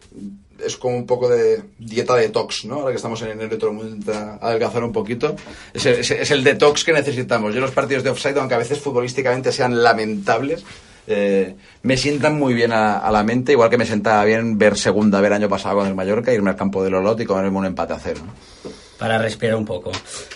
es 0.62 0.76
como 0.76 0.96
un 0.96 1.06
poco 1.06 1.28
de 1.28 1.62
dieta 1.78 2.14
detox, 2.14 2.66
¿no? 2.66 2.76
Ahora 2.76 2.90
que 2.90 2.96
estamos 2.96 3.20
en 3.22 3.30
enero 3.30 3.54
y 3.54 3.58
todo 3.58 3.70
el 3.70 3.76
mundo 3.76 3.96
intenta 3.96 4.36
adelgazar 4.36 4.84
un 4.84 4.92
poquito. 4.92 5.34
Es 5.72 5.86
el, 5.86 5.94
es 6.00 6.30
el 6.30 6.44
detox 6.44 6.84
que 6.84 6.92
necesitamos. 6.92 7.54
Yo 7.54 7.60
los 7.62 7.70
partidos 7.70 8.04
de 8.04 8.10
offside, 8.10 8.38
aunque 8.38 8.54
a 8.54 8.58
veces 8.58 8.78
futbolísticamente 8.78 9.50
sean 9.50 9.82
lamentables, 9.82 10.64
eh, 11.06 11.54
me 11.82 11.96
sientan 11.96 12.38
muy 12.38 12.54
bien 12.54 12.72
a, 12.72 13.10
la 13.10 13.22
mente, 13.24 13.52
igual 13.52 13.70
que 13.70 13.78
me 13.78 13.86
sentaba 13.86 14.24
bien 14.24 14.56
ver 14.58 14.76
segunda, 14.76 15.20
ver 15.20 15.32
año 15.32 15.48
pasado 15.48 15.76
con 15.78 15.86
el 15.86 15.94
Mallorca, 15.94 16.32
irme 16.32 16.50
al 16.50 16.56
campo 16.56 16.82
del 16.82 16.94
Olot 16.94 17.20
y 17.20 17.26
comerme 17.26 17.58
un 17.58 17.66
empate 17.66 17.92
a 17.92 17.98
cero. 17.98 18.20
Para 18.98 19.18
respirar 19.18 19.56
un 19.56 19.64
poco. 19.64 19.90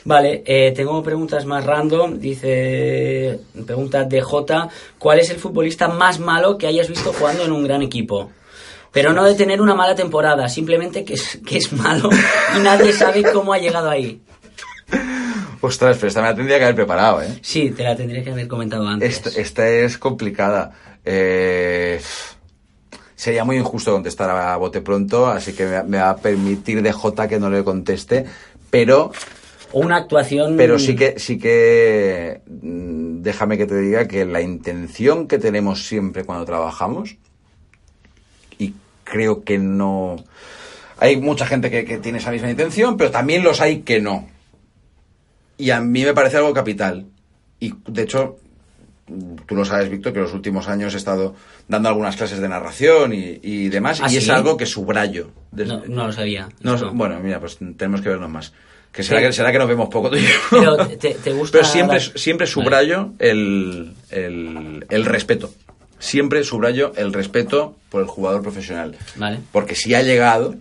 Vale, 0.04 0.42
eh, 0.44 0.72
tengo 0.74 1.02
preguntas 1.02 1.46
más 1.46 1.64
random. 1.64 2.18
Dice, 2.18 3.40
pregunta 3.64 4.04
DJ, 4.04 4.68
¿cuál 4.98 5.20
es 5.20 5.30
el 5.30 5.38
futbolista 5.38 5.88
más 5.88 6.18
malo 6.18 6.58
que 6.58 6.66
hayas 6.66 6.88
visto 6.88 7.12
jugando 7.12 7.44
en 7.44 7.52
un 7.52 7.64
gran 7.64 7.82
equipo? 7.82 8.30
Pero 8.92 9.12
no 9.12 9.24
de 9.24 9.34
tener 9.34 9.60
una 9.60 9.74
mala 9.74 9.94
temporada, 9.94 10.48
simplemente 10.48 11.04
que 11.04 11.14
es, 11.14 11.38
que 11.46 11.58
es 11.58 11.72
malo 11.72 12.10
y 12.56 12.60
nadie 12.60 12.92
sabe 12.92 13.22
cómo 13.32 13.52
ha 13.52 13.58
llegado 13.58 13.88
ahí. 13.88 14.20
Ostras, 15.60 15.96
pero 15.96 16.08
esta 16.08 16.22
me 16.22 16.28
la 16.28 16.34
tendría 16.34 16.58
que 16.58 16.64
haber 16.64 16.76
preparado, 16.76 17.22
¿eh? 17.22 17.38
Sí, 17.42 17.70
te 17.70 17.82
la 17.82 17.96
tendría 17.96 18.22
que 18.22 18.30
haber 18.30 18.46
comentado 18.46 18.86
antes. 18.86 19.16
Esta, 19.16 19.40
esta 19.40 19.68
es 19.68 19.98
complicada. 19.98 20.72
Eh, 21.04 22.00
sería 23.16 23.44
muy 23.44 23.56
injusto 23.56 23.92
contestar 23.92 24.30
a 24.30 24.56
bote 24.56 24.80
pronto, 24.80 25.26
así 25.26 25.52
que 25.52 25.66
me, 25.66 25.82
me 25.82 25.98
va 25.98 26.10
a 26.10 26.16
permitir 26.16 26.82
DJ 26.82 27.28
que 27.28 27.40
no 27.40 27.50
le 27.50 27.64
conteste, 27.64 28.24
pero, 28.70 29.10
O 29.72 29.80
una 29.80 29.96
actuación... 29.96 30.56
pero 30.56 30.78
sí 30.78 30.94
que, 30.94 31.18
sí 31.18 31.38
que 31.38 32.42
mm, 32.46 33.22
déjame 33.22 33.58
que 33.58 33.66
te 33.66 33.80
diga 33.80 34.06
que 34.06 34.24
la 34.24 34.40
intención 34.40 35.26
que 35.26 35.38
tenemos 35.38 35.86
siempre 35.86 36.24
cuando 36.24 36.44
trabajamos, 36.44 37.16
y 38.58 38.74
creo 39.04 39.42
que 39.42 39.58
no... 39.58 40.16
Hay 41.00 41.16
mucha 41.16 41.46
gente 41.46 41.70
que, 41.70 41.84
que 41.84 41.98
tiene 41.98 42.18
esa 42.18 42.30
misma 42.30 42.50
intención, 42.50 42.96
pero 42.96 43.10
también 43.10 43.42
los 43.44 43.60
hay 43.60 43.80
que 43.80 44.00
no. 44.00 44.28
Y 45.58 45.70
a 45.70 45.80
mí 45.80 46.04
me 46.04 46.14
parece 46.14 46.36
algo 46.38 46.54
capital. 46.54 47.06
Y 47.60 47.74
de 47.86 48.02
hecho, 48.02 48.38
tú 49.46 49.54
lo 49.54 49.64
sabes, 49.64 49.90
Víctor, 49.90 50.12
que 50.12 50.18
en 50.20 50.24
los 50.24 50.34
últimos 50.34 50.68
años 50.68 50.94
he 50.94 50.96
estado 50.96 51.34
dando 51.66 51.88
algunas 51.88 52.16
clases 52.16 52.38
de 52.40 52.48
narración 52.48 53.12
y, 53.12 53.40
y 53.42 53.68
demás, 53.68 54.00
¿Ah, 54.02 54.06
y 54.10 54.16
es 54.18 54.24
sí? 54.24 54.30
algo 54.30 54.56
que 54.56 54.66
subrayo. 54.66 55.30
Desde- 55.50 55.68
No, 55.74 55.82
no 55.86 56.06
lo 56.06 56.12
sabía. 56.12 56.48
No, 56.60 56.76
bueno, 56.94 57.18
mira, 57.20 57.40
pues 57.40 57.58
tenemos 57.76 58.00
que 58.00 58.08
vernos 58.08 58.30
más. 58.30 58.52
Que 58.92 59.02
será, 59.02 59.20
Sí. 59.20 59.26
que 59.26 59.32
será 59.32 59.52
que 59.52 59.58
nos 59.58 59.68
vemos 59.68 59.88
poco 59.90 60.08
tú 60.10 60.16
y 60.16 60.22
yo. 60.22 60.28
Pero 60.50 60.76
te, 60.88 61.14
te 61.14 61.32
gusta... 61.32 61.58
Pero 61.58 61.68
siempre, 61.70 61.98
dar- 61.98 62.18
siempre 62.18 62.46
subrayo 62.46 63.12
el, 63.18 63.92
el, 64.10 64.86
el 64.88 65.04
respeto. 65.04 65.52
Siempre 65.98 66.44
subrayo 66.44 66.92
el 66.96 67.12
respeto 67.12 67.76
por 67.90 68.00
el 68.02 68.06
jugador 68.08 68.40
profesional. 68.42 68.96
Vale. 69.16 69.40
Porque 69.52 69.74
si 69.74 69.94
ha 69.94 70.02
llegado, 70.02 70.54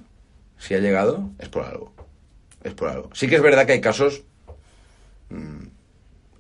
si 0.58 0.74
ha 0.74 0.80
llegado, 0.80 1.30
es 1.40 1.48
por 1.50 1.64
algo. 1.64 1.94
Es 2.64 2.74
por 2.74 2.90
algo. 2.90 3.10
Sí 3.14 3.28
que 3.28 3.36
es 3.36 3.42
verdad 3.42 3.66
que 3.68 3.74
hay 3.74 3.82
casos 3.82 4.24
mm, 5.30 5.68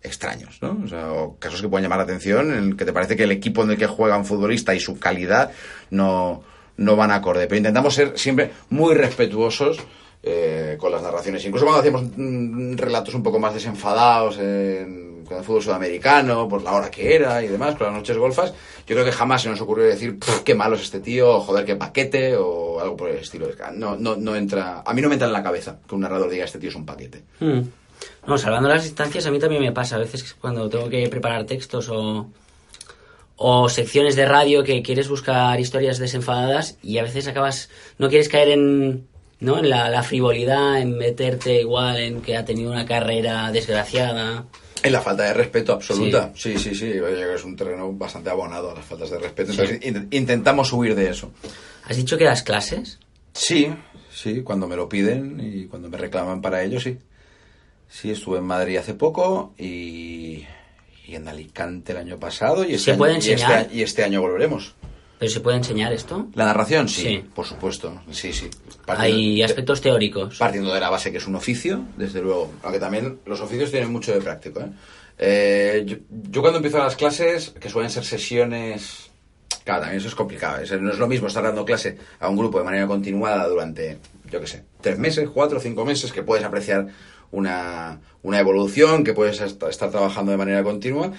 extraños, 0.03 0.59
¿no? 0.61 0.79
O 0.83 0.88
sea, 0.88 1.11
o 1.11 1.38
casos 1.38 1.61
que 1.61 1.67
pueden 1.67 1.83
llamar 1.83 1.99
la 1.99 2.03
atención, 2.05 2.51
en 2.51 2.63
el 2.63 2.75
que 2.77 2.85
te 2.85 2.93
parece 2.93 3.15
que 3.15 3.23
el 3.23 3.31
equipo 3.31 3.63
en 3.63 3.71
el 3.71 3.77
que 3.77 3.88
juega 3.88 4.17
un 4.17 4.25
futbolista 4.25 4.73
y 4.73 4.79
su 4.79 4.99
calidad 4.99 5.51
no, 5.89 6.43
no 6.77 6.95
van 6.95 7.11
acorde. 7.11 7.47
Pero 7.47 7.57
intentamos 7.57 7.93
ser 7.93 8.17
siempre 8.17 8.51
muy 8.69 8.95
respetuosos 8.95 9.79
eh, 10.23 10.77
con 10.79 10.91
las 10.91 11.01
narraciones. 11.01 11.43
Incluso 11.45 11.65
cuando 11.65 11.79
hacíamos 11.79 12.03
mm, 12.15 12.75
relatos 12.75 13.13
un 13.15 13.23
poco 13.23 13.39
más 13.39 13.53
desenfadados 13.53 14.38
en, 14.39 15.23
con 15.25 15.38
el 15.38 15.43
fútbol 15.43 15.61
sudamericano, 15.61 16.47
por 16.47 16.61
la 16.63 16.71
hora 16.73 16.89
que 16.89 17.15
era 17.15 17.43
y 17.43 17.47
demás, 17.47 17.75
con 17.75 17.88
las 17.88 17.95
noches 17.95 18.17
golfas, 18.17 18.53
yo 18.88 18.95
creo 18.95 19.03
que 19.03 19.11
jamás 19.11 19.41
se 19.41 19.49
nos 19.49 19.59
ocurrió 19.59 19.85
decir, 19.85 20.17
"Pff, 20.17 20.41
qué 20.41 20.55
malo 20.55 20.75
es 20.75 20.83
este 20.83 21.01
tío, 21.01 21.35
o 21.35 21.41
joder, 21.41 21.65
qué 21.65 21.75
paquete, 21.75 22.35
o 22.38 22.79
algo 22.79 22.95
por 22.95 23.09
el 23.09 23.17
estilo. 23.17 23.47
No, 23.73 23.95
no, 23.97 24.15
no 24.15 24.35
entra, 24.35 24.83
a 24.85 24.93
mí 24.93 25.01
no 25.01 25.09
me 25.09 25.15
entra 25.15 25.27
en 25.27 25.33
la 25.33 25.43
cabeza 25.43 25.79
que 25.88 25.95
un 25.95 26.01
narrador 26.01 26.29
diga, 26.29 26.45
este 26.45 26.59
tío 26.59 26.69
es 26.69 26.75
un 26.75 26.85
paquete. 26.85 27.23
Hmm. 27.39 27.61
No, 28.27 28.37
salvando 28.37 28.67
las 28.69 28.83
distancias, 28.83 29.25
a 29.25 29.31
mí 29.31 29.39
también 29.39 29.61
me 29.61 29.71
pasa. 29.71 29.95
A 29.95 29.99
veces 29.99 30.33
cuando 30.39 30.69
tengo 30.69 30.89
que 30.89 31.07
preparar 31.09 31.45
textos 31.45 31.87
o, 31.89 32.29
o 33.37 33.69
secciones 33.69 34.15
de 34.15 34.25
radio 34.25 34.63
que 34.63 34.81
quieres 34.81 35.07
buscar 35.07 35.59
historias 35.59 35.97
desenfadadas 35.99 36.77
y 36.83 36.97
a 36.97 37.03
veces 37.03 37.27
acabas, 37.27 37.69
no 37.97 38.09
quieres 38.09 38.27
caer 38.29 38.49
en, 38.49 39.07
¿no? 39.39 39.59
en 39.59 39.69
la, 39.69 39.89
la 39.89 40.03
frivolidad, 40.03 40.79
en 40.81 40.97
meterte 40.97 41.61
igual 41.61 41.97
en 41.99 42.21
que 42.21 42.35
ha 42.35 42.43
tenido 42.45 42.71
una 42.71 42.85
carrera 42.85 43.51
desgraciada. 43.51 44.45
En 44.83 44.91
la 44.91 45.01
falta 45.01 45.23
de 45.23 45.33
respeto 45.33 45.73
absoluta. 45.73 46.31
Sí, 46.35 46.57
sí, 46.59 46.75
sí. 46.75 46.91
Que 46.91 47.33
es 47.35 47.43
un 47.43 47.55
terreno 47.55 47.91
bastante 47.93 48.29
abonado 48.29 48.71
a 48.71 48.75
las 48.75 48.85
faltas 48.85 49.09
de 49.09 49.19
respeto. 49.19 49.53
Sí. 49.53 49.61
In- 49.83 50.07
intentamos 50.11 50.71
huir 50.73 50.93
de 50.95 51.09
eso. 51.09 51.31
¿Has 51.85 51.95
dicho 51.97 52.17
que 52.17 52.25
das 52.25 52.43
clases? 52.43 52.99
Sí, 53.33 53.73
sí, 54.13 54.41
cuando 54.43 54.67
me 54.67 54.75
lo 54.75 54.87
piden 54.89 55.39
y 55.39 55.65
cuando 55.65 55.89
me 55.89 55.97
reclaman 55.97 56.41
para 56.41 56.63
ello, 56.63 56.79
sí. 56.79 56.97
Sí, 57.89 58.11
estuve 58.11 58.38
en 58.39 58.43
Madrid 58.43 58.77
hace 58.77 58.93
poco 58.93 59.53
y, 59.57 60.43
y 61.07 61.15
en 61.15 61.27
Alicante 61.27 61.93
el 61.93 61.97
año 61.99 62.19
pasado 62.19 62.63
y 62.63 62.73
este, 62.73 62.77
¿Se 62.85 62.91
año, 62.91 62.97
puede 62.99 63.13
y 63.13 63.17
este 63.17 63.31
enseñar? 63.33 63.67
y 63.71 63.81
este 63.81 64.03
año 64.03 64.21
volveremos. 64.21 64.75
¿Pero 65.19 65.31
se 65.31 65.39
puede 65.39 65.57
enseñar 65.57 65.91
esto? 65.93 66.27
La 66.35 66.45
narración, 66.45 66.88
sí, 66.88 67.01
Sí. 67.01 67.25
por 67.33 67.45
supuesto. 67.45 68.01
Sí, 68.11 68.31
sí. 68.33 68.49
Hay 68.85 69.41
aspectos 69.41 69.81
teóricos. 69.81 70.38
Partiendo 70.38 70.71
de 70.71 70.79
la 70.79 70.91
base 70.91 71.11
que 71.11 71.17
es 71.17 71.25
un 71.25 71.33
oficio, 71.35 71.81
desde 71.97 72.21
luego. 72.21 72.51
Aunque 72.61 72.79
también 72.79 73.19
los 73.25 73.41
oficios 73.41 73.71
tienen 73.71 73.91
mucho 73.91 74.13
de 74.13 74.21
práctico. 74.21 74.59
¿eh? 74.59 74.69
Eh, 75.17 75.83
yo, 75.88 75.97
yo 76.29 76.41
cuando 76.41 76.57
empiezo 76.57 76.77
las 76.77 76.95
clases, 76.95 77.49
que 77.59 77.69
suelen 77.69 77.89
ser 77.89 78.05
sesiones... 78.05 79.09
Claro, 79.63 79.81
también 79.81 79.99
eso 79.99 80.07
es 80.07 80.15
complicado. 80.15 80.61
es- 80.61 80.71
no 80.79 80.91
es 80.91 80.99
lo 80.99 81.07
mismo 81.07 81.27
estar 81.27 81.41
dando 81.43 81.65
clase 81.65 81.97
a 82.19 82.29
un 82.29 82.38
grupo 82.38 82.59
de 82.59 82.65
manera 82.65 82.85
continuada 82.85 83.47
durante, 83.47 83.97
yo 84.31 84.39
qué 84.39 84.45
sé, 84.47 84.65
tres 84.81 84.99
meses, 84.99 85.27
cuatro, 85.33 85.59
cinco 85.59 85.83
meses, 85.83 86.11
que 86.13 86.21
puedes 86.21 86.45
apreciar 86.45 86.88
una, 87.32 87.99
una 88.23 88.39
evolución, 88.39 89.03
que 89.03 89.13
puedes 89.13 89.39
est- 89.41 89.61
estar 89.63 89.91
trabajando 89.91 90.32
de 90.32 90.38
manera 90.38 90.63
continua, 90.63 91.11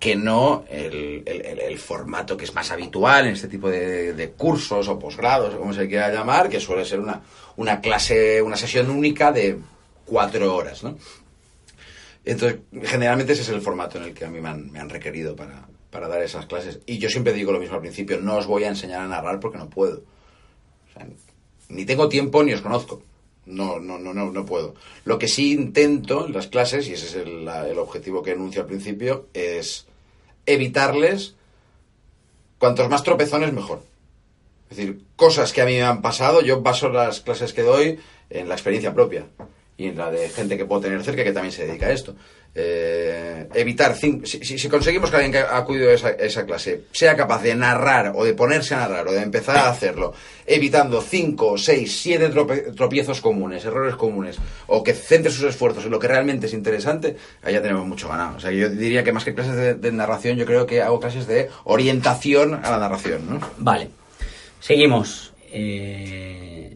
que 0.00 0.16
no 0.16 0.64
el, 0.68 1.22
el- 1.26 1.78
formato 1.78 2.36
que 2.36 2.44
es 2.44 2.54
más 2.54 2.70
habitual 2.70 3.26
en 3.26 3.32
este 3.32 3.48
tipo 3.48 3.70
de, 3.70 4.32
cursos 4.36 4.88
o 4.88 4.98
posgrados, 4.98 5.54
o 5.54 5.58
como 5.58 5.72
se 5.72 5.88
quiera 5.88 6.12
llamar, 6.12 6.48
que 6.48 6.60
suele 6.60 6.84
ser 6.84 7.00
una, 7.00 7.22
una 7.56 7.80
clase, 7.80 8.42
una 8.42 8.56
sesión 8.56 8.90
única 8.90 9.32
de 9.32 9.58
cuatro 10.04 10.54
horas, 10.54 10.82
¿no? 10.84 10.96
Entonces, 12.24 12.60
generalmente 12.84 13.32
ese 13.34 13.42
es 13.42 13.48
el 13.50 13.60
formato 13.60 13.98
en 13.98 14.04
el 14.04 14.14
que 14.14 14.24
a 14.24 14.30
mí 14.30 14.40
me 14.40 14.48
han, 14.48 14.70
me 14.72 14.78
han 14.80 14.88
requerido 14.88 15.36
para, 15.36 15.66
para 15.90 16.08
dar 16.08 16.22
esas 16.22 16.46
clases. 16.46 16.80
Y 16.86 16.98
yo 16.98 17.08
siempre 17.10 17.32
digo 17.34 17.52
lo 17.52 17.60
mismo 17.60 17.74
al 17.76 17.82
principio, 17.82 18.18
no 18.20 18.36
os 18.36 18.46
voy 18.46 18.64
a 18.64 18.68
enseñar 18.68 19.00
a 19.02 19.08
narrar 19.08 19.40
porque 19.40 19.58
no 19.58 19.68
puedo. 19.68 20.02
Ni 21.68 21.84
tengo 21.84 22.08
tiempo 22.08 22.42
ni 22.42 22.52
os 22.54 22.60
conozco. 22.62 23.02
No, 23.46 23.78
no, 23.78 23.98
no, 23.98 24.14
no, 24.14 24.30
no 24.30 24.46
puedo. 24.46 24.74
Lo 25.04 25.18
que 25.18 25.28
sí 25.28 25.52
intento 25.52 26.26
en 26.26 26.32
las 26.32 26.46
clases, 26.46 26.88
y 26.88 26.94
ese 26.94 27.06
es 27.06 27.14
el, 27.14 27.44
la- 27.44 27.68
el 27.68 27.78
objetivo 27.78 28.22
que 28.22 28.32
anuncio 28.32 28.62
al 28.62 28.66
principio, 28.68 29.26
es 29.34 29.86
evitarles 30.46 31.34
cuantos 32.58 32.88
más 32.88 33.02
tropezones 33.02 33.52
mejor. 33.52 33.82
Es 34.70 34.76
decir, 34.76 35.02
cosas 35.16 35.52
que 35.52 35.60
a 35.62 35.66
mí 35.66 35.72
me 35.74 35.82
han 35.82 36.02
pasado, 36.02 36.40
yo 36.40 36.62
baso 36.62 36.88
las 36.88 37.20
clases 37.20 37.52
que 37.52 37.62
doy 37.62 37.98
en 38.30 38.48
la 38.48 38.54
experiencia 38.54 38.94
propia 38.94 39.26
y 39.76 39.86
en 39.86 39.98
la 39.98 40.10
de 40.10 40.28
gente 40.30 40.56
que 40.56 40.64
puedo 40.64 40.80
tener 40.80 41.02
cerca 41.04 41.24
que 41.24 41.32
también 41.32 41.52
se 41.52 41.66
dedica 41.66 41.86
a 41.86 41.92
esto. 41.92 42.14
Eh, 42.56 43.48
evitar, 43.52 43.96
cin- 43.96 44.24
si, 44.24 44.68
conseguimos 44.68 45.10
que 45.10 45.16
alguien 45.16 45.32
que 45.32 45.38
ha 45.38 45.56
acudido 45.56 45.90
a 45.90 45.94
esa, 45.94 46.10
esa 46.10 46.46
clase 46.46 46.82
sea 46.92 47.16
capaz 47.16 47.42
de 47.42 47.52
narrar 47.56 48.12
o 48.14 48.24
de 48.24 48.34
ponerse 48.34 48.76
a 48.76 48.78
narrar 48.78 49.08
o 49.08 49.12
de 49.12 49.22
empezar 49.22 49.56
a 49.56 49.70
hacerlo, 49.70 50.14
evitando 50.46 51.00
5, 51.00 51.58
6, 51.58 52.00
7 52.00 52.30
tropiezos 52.76 53.20
comunes, 53.20 53.64
errores 53.64 53.96
comunes, 53.96 54.36
o 54.68 54.84
que 54.84 54.94
centre 54.94 55.32
sus 55.32 55.44
esfuerzos 55.44 55.84
en 55.84 55.90
lo 55.90 55.98
que 55.98 56.06
realmente 56.06 56.46
es 56.46 56.52
interesante, 56.52 57.16
ya 57.42 57.60
tenemos 57.60 57.86
mucho 57.86 58.08
ganado. 58.08 58.36
O 58.36 58.40
sea, 58.40 58.52
yo 58.52 58.68
diría 58.68 59.02
que 59.02 59.12
más 59.12 59.24
que 59.24 59.34
clases 59.34 59.80
de, 59.80 59.92
narración, 59.92 60.36
yo 60.36 60.46
creo 60.46 60.64
que 60.64 60.80
hago 60.80 61.00
clases 61.00 61.26
de 61.26 61.50
orientación 61.64 62.54
a 62.54 62.70
la 62.70 62.78
narración, 62.78 63.28
¿no? 63.28 63.40
Vale. 63.58 63.88
Seguimos. 64.60 65.32
Eh, 65.52 66.74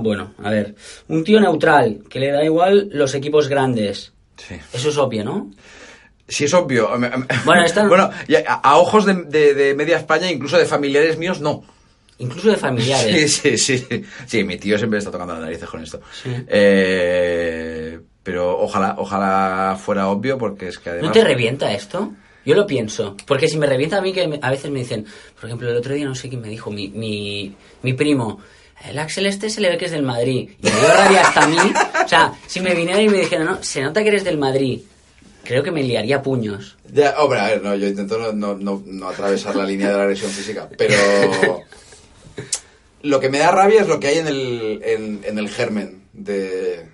bueno, 0.00 0.34
a 0.42 0.50
ver. 0.50 0.74
Un 1.08 1.24
tío 1.24 1.40
neutral, 1.40 2.02
que 2.08 2.18
le 2.20 2.30
da 2.32 2.44
igual 2.44 2.88
los 2.92 3.14
equipos 3.14 3.48
grandes. 3.48 4.13
Sí. 4.36 4.56
Eso 4.72 4.88
es 4.88 4.96
obvio, 4.98 5.24
¿no? 5.24 5.50
Sí, 6.26 6.44
es 6.44 6.54
obvio. 6.54 6.88
Bueno, 7.44 7.64
esta- 7.64 7.86
Bueno, 7.88 8.10
a, 8.48 8.76
ojos 8.78 9.04
de, 9.04 9.14
de- 9.24 9.54
de 9.54 9.74
media 9.74 9.98
España, 9.98 10.30
incluso 10.30 10.56
de 10.58 10.64
familiares 10.66 11.18
míos, 11.18 11.40
no. 11.40 11.62
Incluso 12.18 12.48
de 12.48 12.54
Sí, 12.56 12.60
familiares. 12.60 13.34
sí, 13.36 13.58
sí. 13.58 13.84
Sí, 14.26 14.44
mi 14.44 14.56
tío 14.56 14.78
siempre 14.78 14.98
está 14.98 15.10
tocando 15.10 15.34
las 15.34 15.42
narices 15.42 15.68
con 15.68 15.82
esto. 15.82 16.00
Sí. 16.22 16.30
Eh, 16.48 18.00
pero 18.22 18.58
ojalá, 18.58 18.94
ojalá 18.98 19.76
fuera 19.78 20.08
obvio, 20.08 20.38
porque 20.38 20.68
es 20.68 20.78
que 20.78 20.90
además... 20.90 21.08
¿No 21.08 21.12
te 21.12 21.24
revienta 21.24 21.72
esto? 21.72 22.12
Yo 22.46 22.54
lo 22.54 22.66
pienso. 22.66 23.16
Porque 23.26 23.48
si 23.48 23.58
me 23.58 23.66
revienta 23.66 23.98
a 23.98 24.00
mí, 24.00 24.12
que 24.12 24.26
me- 24.26 24.38
a 24.40 24.50
veces 24.50 24.70
me 24.70 24.78
dicen, 24.80 25.04
por 25.38 25.44
ejemplo, 25.46 25.68
el 25.70 25.76
otro 25.76 25.94
día 25.94 26.06
no 26.06 26.14
sé 26.14 26.28
quién 26.28 26.40
me 26.40 26.48
dijo, 26.48 26.70
mi, 26.70 26.88
mi, 26.88 27.54
mi 27.82 27.92
primo, 27.92 28.40
el 28.88 28.98
Axel 28.98 29.26
este 29.26 29.50
se 29.50 29.60
le 29.60 29.70
ve 29.70 29.78
que 29.78 29.86
es 29.86 29.90
del 29.90 30.02
Madrid. 30.02 30.50
Y 30.62 30.66
me 30.66 30.70
dio 30.70 30.88
rabia 30.88 31.20
hasta 31.22 31.44
a 31.44 31.48
mí. 31.48 31.56
O 32.04 32.08
sea, 32.08 32.32
si 32.46 32.60
me 32.60 32.74
viniera 32.74 33.00
y 33.00 33.08
me 33.08 33.18
dijera, 33.18 33.44
no, 33.44 33.62
se 33.62 33.80
nota 33.80 34.02
que 34.02 34.08
eres 34.08 34.24
del 34.24 34.38
Madrid, 34.38 34.80
creo 35.42 35.62
que 35.62 35.70
me 35.70 35.82
liaría 35.82 36.22
puños. 36.22 36.76
Ya, 36.92 37.14
hombre, 37.18 37.40
a 37.40 37.46
ver, 37.46 37.62
no, 37.62 37.74
yo 37.74 37.86
intento 37.86 38.32
no, 38.32 39.08
atravesar 39.08 39.56
la 39.56 39.64
línea 39.64 39.88
de 39.90 39.96
la 39.96 40.02
agresión 40.02 40.30
física, 40.30 40.68
pero 40.76 40.94
lo 43.02 43.20
que 43.20 43.30
me 43.30 43.38
da 43.38 43.50
rabia 43.50 43.82
es 43.82 43.88
lo 43.88 44.00
que 44.00 44.08
hay 44.08 44.18
en 44.18 44.28
el, 44.28 44.80
en 45.24 45.38
el 45.38 45.48
germen 45.48 46.04
de, 46.12 46.86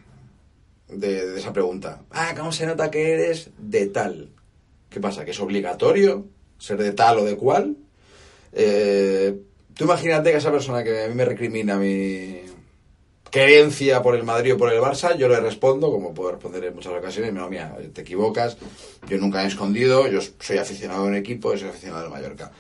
de, 0.89 1.26
de 1.31 1.39
esa 1.39 1.53
pregunta. 1.53 2.03
Ah, 2.11 2.35
¿cómo 2.37 2.53
se 2.53 2.66
nota 2.66 2.91
que 2.91 3.12
eres 3.12 3.51
de 3.59 3.87
tal? 3.87 4.31
¿Qué 4.89 5.01
pasa? 5.01 5.24
¿Que 5.24 5.31
es 5.31 5.41
obligatorio 5.41 6.26
ser 6.59 6.78
de 6.78 6.93
tal 6.93 7.18
o 7.18 7.24
de 7.24 7.37
cual? 7.37 7.76
Eh, 8.53 9.37
tú 9.81 9.85
imagínate 9.85 10.31
que 10.31 10.37
esa 10.37 10.53
persona 10.53 10.85
que 10.85 11.05
a 11.05 11.09
mí 11.09 11.14
me 11.14 11.24
recrimina 11.24 11.78
mi 11.78 12.43
creencia 13.31 14.03
por 14.03 14.14
el 14.14 14.24
Madrid 14.24 14.53
o 14.53 14.59
por 14.59 14.70
el 14.70 14.78
Barça, 14.78 15.16
yo 15.16 15.26
le 15.26 15.41
respondo, 15.41 15.91
como 15.91 16.12
puedo 16.12 16.33
responder 16.33 16.64
en 16.64 16.74
muchas 16.74 16.93
ocasiones, 16.93 17.33
no, 17.33 17.49
mira, 17.49 17.74
te 17.95 18.03
equivocas, 18.03 18.59
yo 19.09 19.16
nunca 19.16 19.43
he 19.43 19.47
escondido, 19.47 20.07
yo 20.07 20.20
soy 20.39 20.59
aficionado 20.59 21.05
a 21.05 21.07
un 21.07 21.14
equipo, 21.14 21.57
soy 21.57 21.70
aficionado 21.70 22.05
al 22.05 22.11
Mallorca. 22.11 22.53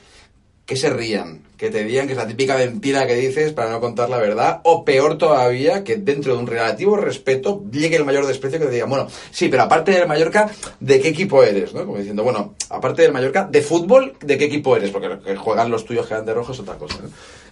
Que 0.70 0.76
se 0.76 0.88
rían, 0.88 1.42
que 1.56 1.68
te 1.68 1.82
digan 1.82 2.06
que 2.06 2.12
es 2.12 2.16
la 2.16 2.28
típica 2.28 2.56
mentira 2.56 3.04
que 3.04 3.16
dices 3.16 3.52
para 3.52 3.70
no 3.70 3.80
contar 3.80 4.08
la 4.08 4.18
verdad, 4.18 4.60
o 4.62 4.84
peor 4.84 5.18
todavía, 5.18 5.82
que 5.82 5.96
dentro 5.96 6.32
de 6.32 6.38
un 6.38 6.46
relativo 6.46 6.96
respeto 6.96 7.64
llegue 7.72 7.96
el 7.96 8.04
mayor 8.04 8.24
desprecio 8.24 8.60
que 8.60 8.66
te 8.66 8.74
digan, 8.74 8.88
bueno, 8.88 9.08
sí, 9.32 9.48
pero 9.48 9.64
aparte 9.64 9.90
del 9.90 10.06
Mallorca, 10.06 10.48
¿de 10.78 11.00
qué 11.00 11.08
equipo 11.08 11.42
eres? 11.42 11.74
¿no? 11.74 11.84
Como 11.84 11.98
diciendo, 11.98 12.22
bueno, 12.22 12.54
aparte 12.68 13.02
del 13.02 13.12
Mallorca, 13.12 13.48
de 13.50 13.62
fútbol, 13.62 14.14
¿de 14.20 14.38
qué 14.38 14.44
equipo 14.44 14.76
eres? 14.76 14.92
Porque 14.92 15.34
juegan 15.34 15.72
los 15.72 15.84
tuyos 15.84 16.06
que 16.06 16.14
eran 16.14 16.24
de 16.24 16.34
rojo 16.34 16.52
es 16.52 16.60
otra 16.60 16.76
cosa. 16.76 17.00
¿no? 17.02 17.08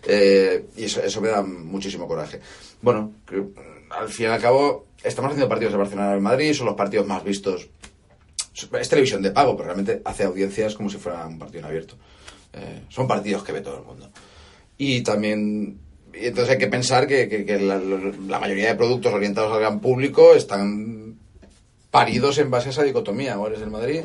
Eh, 0.07 0.67
y 0.77 0.85
eso, 0.85 1.03
eso 1.03 1.21
me 1.21 1.31
da 1.31 1.43
muchísimo 1.43 2.07
coraje. 2.07 2.39
Bueno, 2.81 3.15
al 3.91 4.09
fin 4.11 4.27
y 4.27 4.29
al 4.29 4.41
cabo, 4.41 4.87
estamos 5.03 5.33
haciendo 5.33 5.49
partidos 5.49 5.73
de 5.73 5.79
Barcelona 5.79 6.15
en 6.15 6.23
Madrid, 6.23 6.55
son 6.55 6.67
los 6.67 6.77
partidos 6.77 7.05
más 7.05 7.25
vistos. 7.25 7.69
Es 8.81 8.89
televisión 8.89 9.23
de 9.23 9.33
pago, 9.33 9.57
pero 9.57 9.67
realmente 9.67 10.03
hace 10.05 10.23
audiencias 10.23 10.77
como 10.77 10.89
si 10.89 10.99
fuera 10.99 11.27
un 11.27 11.37
partido 11.37 11.59
en 11.59 11.67
abierto. 11.67 11.97
Eh, 12.59 12.83
son 12.89 13.07
partidos 13.07 13.43
que 13.45 13.53
ve 13.53 13.61
todo 13.61 13.79
el 13.79 13.85
mundo. 13.85 14.11
Y 14.77 15.03
también. 15.03 15.79
Y 16.15 16.27
entonces 16.27 16.53
hay 16.55 16.59
que 16.59 16.67
pensar 16.69 17.07
que, 17.07 17.29
que- 17.29 17.45
que 17.45 17.59
la, 17.61 17.79
la 17.79 18.39
mayoría 18.41 18.69
de 18.69 18.75
productos 18.75 19.13
orientados 19.13 19.53
al 19.53 19.61
gran 19.61 19.81
público 19.81 20.35
están 20.35 21.17
paridos 21.91 22.39
en 22.39 22.51
base 22.51 22.69
a 22.69 22.71
esa 22.73 22.83
dicotomía. 22.83 23.39
O 23.39 23.47
eres 23.47 23.61
del 23.61 23.71
Madrid 23.71 24.03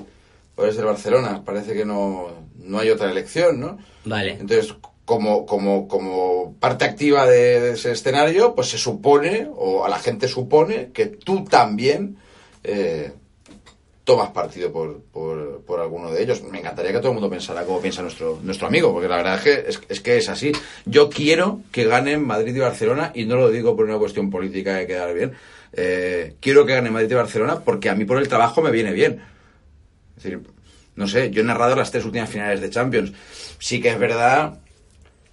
o 0.56 0.64
eres 0.64 0.76
del 0.78 0.86
Barcelona. 0.86 1.44
Parece 1.44 1.74
que 1.74 1.86
no, 1.86 2.28
no 2.58 2.80
hay 2.80 2.90
otra 2.90 3.10
elección, 3.12 3.60
¿no? 3.60 3.78
Vale. 4.06 4.32
Entonces, 4.40 4.74
como, 5.06 5.46
como, 5.46 5.88
como 5.88 6.56
parte 6.60 6.86
activa 6.86 7.26
de, 7.26 7.60
de 7.60 7.72
ese 7.74 7.92
escenario, 7.92 8.56
pues 8.56 8.70
se 8.70 8.78
supone, 8.78 9.48
o 9.56 9.84
a 9.84 9.90
la 9.90 10.00
gente 10.00 10.28
supone, 10.28 10.92
que 10.94 11.08
tú 11.08 11.44
también 11.46 12.18
eh, 12.64 13.12
tomas 14.04 14.32
partido 14.32 14.72
por, 14.72 15.02
por, 15.02 15.62
por 15.62 15.80
alguno 15.80 16.12
de 16.12 16.22
ellos. 16.24 16.44
Me 16.44 16.60
encantaría 16.60 16.92
que 16.92 16.98
todo 16.98 17.10
el 17.10 17.14
mundo 17.16 17.30
pensara 17.30 17.64
como 17.64 17.82
piensa 17.82 18.02
nuestro, 18.02 18.40
nuestro 18.44 18.68
amigo, 18.68 18.92
porque 18.92 19.08
la 19.08 19.18
verdad 19.18 19.36
es 19.36 19.42
que 19.42 19.70
es, 19.70 19.82
es 19.90 20.02
que 20.02 20.18
es 20.18 20.30
así. 20.30 20.52
Yo 20.86 21.10
quiero 21.10 21.62
que 21.72 21.86
ganen 21.86 22.26
Madrid 22.26 22.56
y 22.56 22.60
Barcelona, 22.60 23.12
y 23.16 23.26
no 23.26 23.36
lo 23.36 23.50
digo 23.50 23.76
por 23.76 23.86
una 23.86 23.98
cuestión 23.98 24.30
política 24.30 24.76
de 24.76 24.88
quedar 24.88 25.14
bien. 25.14 25.34
Eh, 25.76 26.36
quiero 26.40 26.66
que 26.66 26.76
gane 26.76 26.92
Madrid 26.92 27.10
y 27.12 27.16
Barcelona 27.16 27.62
porque 27.62 27.90
a 27.90 27.96
mí 27.96 28.06
por 28.06 28.20
el 28.20 28.28
trabajo 28.28 28.62
me 28.62 28.72
viene 28.72 28.92
bien. 28.92 29.22
Es 30.18 30.24
decir, 30.24 30.42
no 30.96 31.08
sé, 31.08 31.32
yo 31.32 31.42
he 31.42 31.46
narrado 31.46 31.76
las 31.76 31.90
tres 31.90 32.06
últimas 32.06 32.30
finales 32.30 32.62
de 32.62 32.70
Champions. 32.70 33.14
Sí 33.58 33.82
que 33.82 33.90
es 33.90 33.98
verdad 33.98 34.60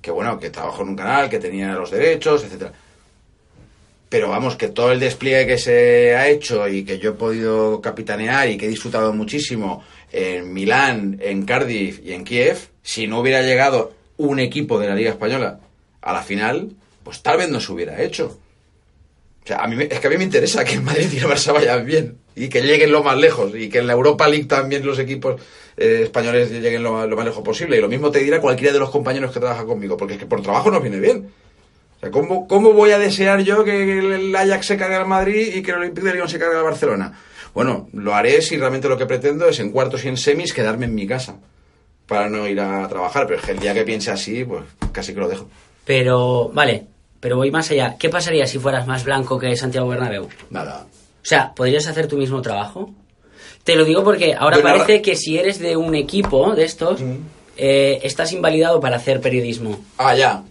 que 0.01 0.11
bueno, 0.11 0.39
que 0.41 0.49
trabajo 0.49 0.83
en 0.83 0.91
un 0.91 0.97
canal, 0.97 1.29
que 1.29 1.39
tenía 1.39 1.75
los 1.75 1.91
derechos, 1.91 2.43
etcétera. 2.45 2.73
Pero 4.11 4.29
vamos, 4.29 4.57
que 4.57 4.69
todo 4.69 4.91
el 4.93 5.01
despliegue 5.01 5.47
que 5.47 5.57
se 5.59 6.15
ha 6.17 6.29
hecho 6.29 6.69
y 6.69 6.85
que 6.85 6.99
yo 6.99 7.11
he 7.11 7.15
podido 7.15 7.81
capitanear 7.81 8.51
y 8.51 8.59
que 8.59 8.67
he 8.67 8.69
disfrutado 8.69 9.13
muchísimo 9.15 9.83
en 10.13 10.53
Milán, 10.53 11.19
en 11.23 11.45
Cardiff 11.45 12.01
y 12.05 12.13
en 12.13 12.25
Kiev, 12.25 12.59
si 12.83 13.07
no 13.07 13.21
hubiera 13.21 13.41
llegado 13.43 13.93
un 14.17 14.41
equipo 14.41 14.79
de 14.81 14.89
la 14.89 14.95
Liga 14.97 15.11
Española 15.11 15.61
a 16.03 16.13
la 16.13 16.23
final, 16.23 16.71
pues 17.05 17.23
tal 17.23 17.39
vez 17.39 17.49
no 17.51 17.61
se 17.61 17.71
hubiera 17.73 18.03
hecho. 18.03 18.37
O 19.45 19.47
sea, 19.47 19.59
a 19.59 19.69
mí, 19.69 19.77
es 19.89 20.01
que 20.01 20.07
a 20.07 20.11
mí 20.11 20.19
me 20.19 20.25
interesa 20.25 20.65
que 20.65 20.75
el 20.75 20.83
Madrid 20.83 21.09
y 21.13 21.19
el 21.19 21.25
Barça 21.27 21.53
vayan 21.53 21.87
bien 21.87 22.17
y 22.37 22.49
que 22.49 22.61
lleguen 22.63 22.93
lo 22.93 23.03
más 23.05 23.17
lejos 23.17 23.53
y 23.55 23.69
que 23.69 23.79
en 23.79 23.87
la 23.87 23.93
Europa 23.95 24.29
League 24.29 24.45
también 24.47 24.85
los 24.85 24.99
equipos 24.99 25.41
eh, 25.77 26.01
españoles 26.05 26.51
lleguen 26.51 26.83
lo, 26.83 26.93
más- 26.93 27.09
lo 27.09 27.17
más 27.17 27.25
lejos 27.27 27.43
posible. 27.45 27.77
Y 27.79 27.81
lo 27.81 27.89
mismo 27.89 28.11
te 28.11 28.19
dirá 28.19 28.41
cualquiera 28.41 28.73
de 28.73 28.81
los 28.81 28.91
compañeros 28.91 29.33
que 29.33 29.39
trabajan 29.41 29.67
conmigo, 29.67 29.97
porque 29.97 30.15
es 30.15 30.19
que 30.21 30.27
por 30.27 30.43
trabajo 30.43 30.71
nos 30.71 30.83
viene 30.83 30.99
bien. 30.99 31.31
O 32.01 32.03
sea, 32.03 32.11
¿cómo, 32.11 32.49
cómo 32.49 32.73
voy 32.73 32.93
a 32.93 32.99
desear 32.99 33.43
yo 33.43 33.63
que 33.63 33.99
el 33.99 34.35
Ajax 34.35 34.67
se 34.67 34.79
cargue 34.79 34.97
al 34.97 35.07
Madrid 35.07 35.55
y 35.55 35.63
que 35.63 35.73
el 35.73 35.79
Olympique 35.79 36.07
de 36.07 36.15
Lyon 36.15 36.31
se 36.31 36.39
cargue 36.39 36.57
al 36.57 36.65
Barcelona? 36.65 37.13
Bueno, 37.53 37.91
lo 37.93 38.15
haré 38.15 38.41
si 38.41 38.57
realmente 38.57 38.89
lo 38.89 38.97
que 38.97 39.05
pretendo 39.05 39.47
es 39.47 39.61
en 39.61 39.71
cuartos 39.71 40.05
y 40.05 40.09
en 40.09 40.17
semis 40.17 40.55
quedarme 40.55 40.87
en 40.87 40.95
mi 40.95 41.07
casa 41.07 41.37
para 42.07 42.31
no 42.31 42.49
ir 42.49 42.59
a 42.59 42.89
trabajar. 42.89 43.27
Pero 43.27 43.43
el 43.49 43.59
día 43.59 43.75
que 43.75 43.83
piense 43.83 44.11
así, 44.11 44.45
pues 44.45 44.65
casi 44.93 45.13
que 45.13 45.21
lo 45.21 45.29
dejo. 45.29 45.49
Pero, 45.85 46.51
vale, 46.55 46.87
pero 47.21 47.37
voy 47.37 47.51
más 47.51 47.71
allá. 47.71 47.97
¿Qué 47.99 48.09
pasaría 48.09 48.47
si 48.47 48.59
fueras 48.59 48.87
más 48.87 49.05
blanco 49.05 49.39
que 49.39 49.55
Santiago 49.55 49.89
Bernabéu? 49.89 50.29
Nada. 50.49 50.87
O 51.23 51.27
sea, 51.27 51.53
¿podrías 51.55 51.87
hacer 51.87 52.07
tu 52.07 52.17
mismo 52.17 52.41
trabajo? 52.41 52.95
Te 53.63 53.77
lo 53.77 53.85
digo 53.85 54.03
porque 54.03 54.35
ahora 54.35 54.63
parece 54.63 55.03
que 55.03 55.17
si 55.17 55.37
eres 55.37 55.59
de 55.59 55.77
un 55.77 55.95
equipo 55.95 56.55
de 56.55 56.65
estos, 56.65 57.01
eh, 57.59 58.01
estás 58.03 58.33
invalidado 58.33 58.81
para 58.81 58.97
hacer 58.97 59.21
periodismo. 59.21 59.85
Ah, 59.99 60.15
ya. 60.17 60.43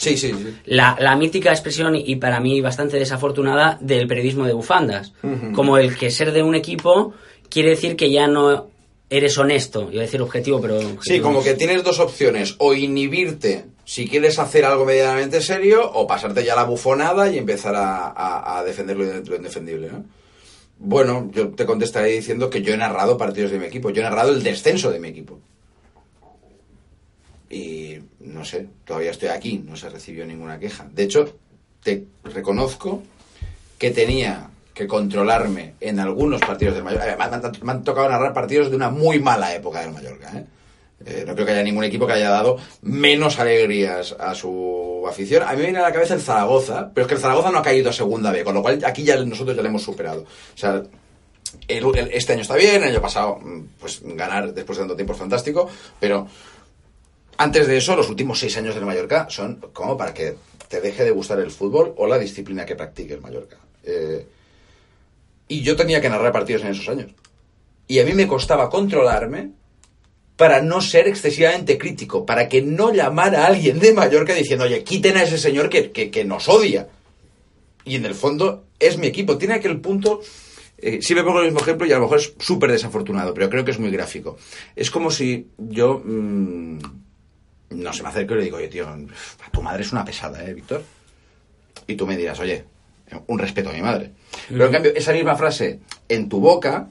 Sí, 0.00 0.16
sí, 0.16 0.32
sí. 0.32 0.54
La, 0.64 0.96
la 0.98 1.14
mítica 1.14 1.50
expresión, 1.50 1.94
y 1.94 2.16
para 2.16 2.40
mí 2.40 2.60
bastante 2.62 2.96
desafortunada, 2.98 3.76
del 3.82 4.06
periodismo 4.08 4.46
de 4.46 4.54
bufandas. 4.54 5.12
Como 5.54 5.76
el 5.76 5.96
que 5.96 6.10
ser 6.10 6.32
de 6.32 6.42
un 6.42 6.54
equipo 6.54 7.12
quiere 7.50 7.70
decir 7.70 7.96
que 7.96 8.10
ya 8.10 8.26
no 8.26 8.68
eres 9.10 9.36
honesto. 9.36 9.90
Iba 9.92 10.00
a 10.02 10.06
decir 10.06 10.22
objetivo, 10.22 10.60
pero... 10.60 10.80
Sí, 11.02 11.20
como 11.20 11.42
que 11.42 11.50
es. 11.50 11.58
tienes 11.58 11.84
dos 11.84 11.98
opciones, 12.00 12.54
o 12.58 12.72
inhibirte 12.74 13.66
si 13.84 14.06
quieres 14.08 14.38
hacer 14.38 14.64
algo 14.64 14.84
medianamente 14.86 15.42
serio, 15.42 15.90
o 15.92 16.06
pasarte 16.06 16.44
ya 16.44 16.54
la 16.56 16.64
bufonada 16.64 17.28
y 17.30 17.36
empezar 17.36 17.74
a, 17.74 18.06
a- 18.06 18.58
a 18.60 18.64
defender 18.64 18.96
lo, 18.96 19.04
lo 19.04 19.36
indefendible, 19.36 19.88
¿no? 19.92 20.04
Bueno, 20.78 21.28
yo 21.34 21.48
te 21.50 21.66
contestaré 21.66 22.12
diciendo 22.12 22.48
que 22.48 22.62
yo 22.62 22.72
he 22.72 22.76
narrado 22.78 23.18
partidos 23.18 23.50
de 23.50 23.58
mi 23.58 23.66
equipo, 23.66 23.90
yo 23.90 24.00
he 24.00 24.04
narrado 24.04 24.32
el 24.32 24.42
descenso 24.42 24.90
de 24.90 24.98
mi 25.00 25.08
equipo. 25.08 25.38
Y 27.50 27.98
no 28.20 28.44
sé, 28.44 28.66
todavía 28.84 29.10
estoy 29.10 29.28
aquí, 29.28 29.58
no 29.66 29.76
se 29.76 29.88
recibió 29.88 30.24
ninguna 30.26 30.58
queja. 30.58 30.86
De 30.92 31.02
hecho, 31.04 31.36
te 31.82 32.04
reconozco 32.24 33.02
que 33.78 33.90
tenía 33.90 34.50
que 34.74 34.86
controlarme 34.86 35.74
en 35.80 36.00
algunos 36.00 36.40
partidos 36.40 36.74
del 36.74 36.84
Mallorca. 36.84 37.16
Me 37.16 37.24
han, 37.24 37.52
me 37.62 37.72
han 37.72 37.84
tocado 37.84 38.08
narrar 38.08 38.32
partidos 38.32 38.70
de 38.70 38.76
una 38.76 38.90
muy 38.90 39.18
mala 39.20 39.54
época 39.54 39.80
del 39.80 39.92
Mallorca. 39.92 40.30
¿eh? 40.36 40.44
Eh, 41.06 41.24
no 41.26 41.34
creo 41.34 41.46
que 41.46 41.52
haya 41.52 41.62
ningún 41.62 41.84
equipo 41.84 42.06
que 42.06 42.12
haya 42.12 42.28
dado 42.30 42.58
menos 42.82 43.38
alegrías 43.38 44.14
a 44.18 44.34
su 44.34 45.02
afición. 45.08 45.42
A 45.44 45.52
mí 45.52 45.58
me 45.58 45.62
viene 45.64 45.78
a 45.78 45.82
la 45.82 45.92
cabeza 45.92 46.12
el 46.14 46.20
Zaragoza, 46.20 46.90
pero 46.94 47.06
es 47.06 47.08
que 47.08 47.14
el 47.14 47.20
Zaragoza 47.20 47.50
no 47.50 47.58
ha 47.58 47.62
caído 47.62 47.88
a 47.90 47.92
segunda 47.94 48.30
B, 48.30 48.44
con 48.44 48.54
lo 48.54 48.60
cual 48.62 48.82
aquí 48.84 49.02
ya 49.02 49.16
nosotros 49.24 49.56
ya 49.56 49.62
lo 49.62 49.68
hemos 49.68 49.82
superado. 49.82 50.22
O 50.22 50.58
sea, 50.58 50.82
el- 51.66 52.10
este 52.12 52.34
año 52.34 52.42
está 52.42 52.54
bien, 52.56 52.82
el 52.82 52.90
año 52.90 53.00
pasado, 53.00 53.38
mm, 53.38 53.60
pues 53.80 54.00
ganar 54.04 54.52
después 54.52 54.76
de 54.78 54.82
tanto 54.82 54.94
tiempo 54.96 55.14
es 55.14 55.18
fantástico, 55.18 55.68
pero 55.98 56.26
antes 57.42 57.66
de 57.66 57.76
eso, 57.78 57.96
los 57.96 58.08
últimos 58.10 58.38
seis 58.38 58.56
años 58.58 58.74
del 58.74 58.84
Mallorca 58.84 59.26
son 59.30 59.56
como 59.72 59.96
para 59.96 60.12
que 60.12 60.34
te 60.68 60.80
deje 60.80 61.04
de 61.04 61.10
gustar 61.10 61.40
el 61.40 61.50
fútbol 61.50 61.94
o 61.96 62.06
la 62.06 62.18
disciplina 62.18 62.66
que 62.66 62.76
practique 62.76 63.14
el 63.14 63.20
Mallorca. 63.20 63.56
Eh, 63.82 64.26
y 65.48 65.62
yo 65.62 65.74
tenía 65.74 66.00
que 66.00 66.08
narrar 66.10 66.32
partidos 66.32 66.62
en 66.62 66.68
esos 66.68 66.88
años. 66.88 67.10
Y 67.88 67.98
a 67.98 68.04
mí 68.04 68.12
me 68.12 68.28
costaba 68.28 68.68
controlarme 68.70 69.50
para 70.36 70.60
no 70.62 70.80
ser 70.80 71.08
excesivamente 71.08 71.76
crítico, 71.76 72.24
para 72.24 72.48
que 72.48 72.62
no 72.62 72.92
llamara 72.92 73.42
a 73.44 73.46
alguien 73.48 73.78
de 73.80 73.92
Mallorca 73.92 74.34
diciendo, 74.34 74.64
oye, 74.66 74.84
quiten 74.84 75.16
a 75.16 75.22
ese 75.22 75.38
señor 75.38 75.68
que, 75.70 75.90
que- 75.90 76.24
nos 76.24 76.48
odia. 76.48 76.88
Y 77.84 77.96
en 77.96 78.04
el 78.04 78.14
fondo 78.14 78.64
es 78.78 78.96
mi 78.98 79.06
equipo. 79.06 79.38
Tiene 79.38 79.54
aquel 79.54 79.80
punto... 79.80 80.20
Eh, 80.78 81.00
sí 81.02 81.14
me 81.14 81.24
pongo 81.24 81.40
el 81.40 81.46
mismo 81.46 81.60
ejemplo 81.60 81.86
y 81.86 81.92
a 81.92 81.96
lo 81.96 82.02
mejor 82.02 82.18
es 82.18 82.32
súper 82.38 82.70
desafortunado, 82.72 83.34
pero 83.34 83.50
creo 83.50 83.64
que 83.64 83.70
es 83.72 83.78
muy 83.78 83.90
gráfico. 83.90 84.36
Es 84.76 84.90
como 84.90 85.10
si 85.10 85.48
yo... 85.58 86.00
mm, 86.04 86.78
no 87.70 87.92
se 87.92 88.02
me 88.02 88.08
acerco 88.08 88.34
y 88.34 88.38
le 88.38 88.44
digo, 88.44 88.56
oye, 88.56 88.68
tío, 88.68 88.86
tu 89.52 89.62
madre 89.62 89.82
es 89.82 89.92
una 89.92 90.04
pesada, 90.04 90.44
¿eh, 90.44 90.52
Víctor? 90.54 90.82
Y 91.86 91.94
tú 91.94 92.06
me 92.06 92.16
dirás, 92.16 92.38
oye, 92.40 92.64
un 93.26 93.38
respeto 93.38 93.70
a 93.70 93.72
mi 93.72 93.82
madre. 93.82 94.12
Pero 94.48 94.66
en 94.66 94.72
cambio, 94.72 94.92
esa 94.94 95.12
misma 95.12 95.36
frase 95.36 95.80
en 96.08 96.28
tu 96.28 96.40
boca, 96.40 96.88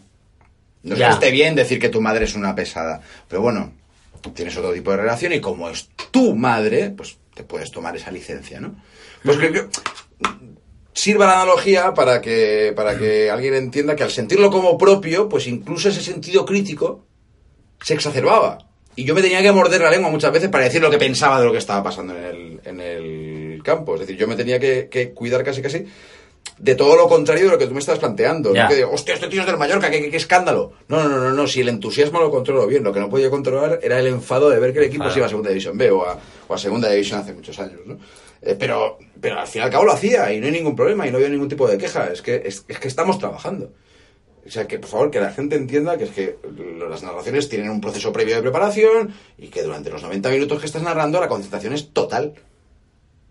no 0.84 0.96
es 0.96 1.02
que 1.02 1.08
esté 1.08 1.32
bien 1.32 1.56
decir 1.56 1.80
que 1.80 1.90
tu 1.90 2.02
madre 2.02 2.26
es 2.26 2.36
una 2.36 2.56
pesada, 2.56 3.02
pero 3.28 3.42
bueno, 3.42 3.74
tienes 4.34 4.58
otro 4.58 4.74
tipo 4.74 4.92
de 4.92 4.98
relación 4.98 5.34
y 5.34 5.42
como 5.42 5.70
es 5.70 5.90
tu 6.12 6.36
madre, 6.36 6.92
pues 6.92 7.18
te 7.34 7.44
puedes 7.44 7.72
tomar 7.72 7.96
esa 7.96 8.12
licencia, 8.12 8.60
¿no? 8.60 8.76
Pues 9.24 9.38
creo 9.38 9.52
que 9.54 9.68
sirva 10.94 11.28
la 11.28 11.42
analogía 11.42 11.94
para 11.94 12.22
que, 12.22 12.74
para 12.76 12.98
que 12.98 13.30
alguien 13.30 13.54
entienda 13.54 13.96
que 13.96 14.04
al 14.04 14.12
sentirlo 14.12 14.52
como 14.52 14.78
propio, 14.78 15.30
pues 15.30 15.48
incluso 15.48 15.90
ese 15.90 16.02
sentido 16.02 16.46
crítico 16.46 17.06
se 17.82 17.94
exacerbaba. 17.94 18.69
Y 19.00 19.06
yo 19.06 19.16
me 19.16 19.22
tenía 19.22 19.42
que 19.42 19.52
morder 19.52 19.80
la 19.82 19.90
lengua 19.92 20.10
muchas 20.10 20.32
veces 20.34 20.50
para 20.50 20.66
decir 20.66 20.82
lo 20.82 20.90
que 20.90 20.98
pensaba 20.98 21.40
de 21.40 21.46
lo 21.46 21.52
que 21.52 21.58
estaba 21.60 21.82
pasando 21.84 22.14
en 22.18 22.24
el, 22.26 22.60
en 22.66 22.80
el 22.82 23.62
campo. 23.64 23.94
Es 23.96 24.02
decir, 24.02 24.18
yo 24.18 24.28
me 24.28 24.36
tenía 24.36 24.60
que, 24.60 24.90
que 24.90 25.12
cuidar 25.14 25.44
casi 25.44 25.62
casi 25.62 25.86
de 26.58 26.76
todo 26.76 26.98
lo 26.98 27.08
contrario 27.08 27.46
de 27.46 27.52
lo 27.52 27.58
que 27.58 27.66
tú 27.68 27.74
me 27.74 27.80
estás 27.80 27.98
planteando. 28.00 28.54
Ya. 28.54 28.64
No 28.64 28.70
que 28.70 28.76
digo, 28.76 28.92
hostia, 28.92 29.14
este 29.14 29.28
tío 29.30 29.40
es 29.42 29.48
del 29.48 29.58
Mallorca, 29.58 29.90
qué, 29.90 30.02
qué- 30.02 30.10
qué 30.12 30.18
escándalo. 30.18 30.74
No, 30.90 31.02
no, 31.04 31.08
no, 31.10 31.18
no, 31.20 31.32
no, 31.32 31.48
si 31.48 31.62
el 31.62 31.70
entusiasmo 31.70 32.20
lo 32.20 32.30
controlo 32.30 32.68
bien, 32.68 32.84
lo 32.84 32.92
que 32.92 33.00
no 33.00 33.10
podía 33.10 33.30
controlar 33.30 33.80
era 33.82 34.00
el 34.00 34.08
enfado 34.08 34.50
de 34.50 34.60
ver 34.60 34.74
que 34.74 34.80
el 34.80 34.86
equipo 34.86 35.10
se 35.10 35.20
iba 35.20 35.28
a 35.28 35.30
Segunda 35.30 35.50
División 35.50 35.78
B 35.78 35.90
o 35.92 36.04
a, 36.06 36.18
o 36.50 36.54
a 36.54 36.58
Segunda 36.58 36.90
División 36.90 37.22
hace 37.22 37.34
muchos 37.34 37.58
años, 37.60 37.80
¿no? 37.86 37.98
Eh, 38.42 38.56
pero, 38.60 38.98
pero 39.22 39.40
al 39.40 39.48
fin 39.48 39.62
y 39.62 39.66
al 39.66 39.72
cabo 39.72 39.86
lo 39.86 39.94
hacía 39.94 40.32
y 40.34 40.40
no 40.42 40.48
hay 40.48 40.52
ningún 40.52 40.76
problema 40.76 41.08
y 41.08 41.12
no 41.12 41.18
había 41.18 41.30
ningún 41.30 41.48
tipo 41.48 41.68
de 41.70 41.78
queja. 41.78 42.10
Es 42.12 42.22
que, 42.22 42.42
es, 42.46 42.66
es 42.68 42.80
que 42.80 42.88
estamos 42.90 43.18
trabajando. 43.18 43.72
O 44.46 44.50
sea, 44.50 44.68
que 44.68 44.80
por 44.80 44.90
favor, 44.90 45.12
que 45.12 45.20
la 45.20 45.32
gente 45.32 45.56
entienda 45.56 45.98
que 45.98 46.06
es 46.06 46.12
que 46.12 46.38
las 46.90 47.04
narraciones 47.04 47.50
tienen 47.50 47.70
un 47.70 47.82
proceso 47.82 48.12
previo 48.12 48.36
de 48.36 48.42
preparación 48.42 49.14
y 49.38 49.48
que 49.48 49.62
durante 49.62 49.90
los 49.90 50.02
90 50.02 50.30
minutos 50.30 50.60
que 50.60 50.66
estás 50.66 50.82
narrando 50.82 51.20
la 51.20 51.28
concentración 51.28 51.74
es 51.74 51.90
total. 51.90 52.34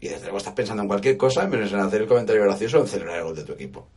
Y 0.01 0.09
desde 0.09 0.25
luego 0.25 0.39
estás 0.39 0.55
pensando 0.55 0.83
en 0.83 0.89
cualquier 0.89 1.17
cosa 1.17 1.47
menos 1.47 1.73
en 1.73 1.81
hacer 1.81 2.03
el 2.03 2.07
comentario 2.07 2.43
gracioso 2.45 2.79
o 2.79 2.83
en 2.83 2.87
celebrar 2.89 3.19
el 3.19 3.25
gol 3.25 3.37
de 3.37 3.45
tu 3.45 3.53
equipo. 3.53 3.89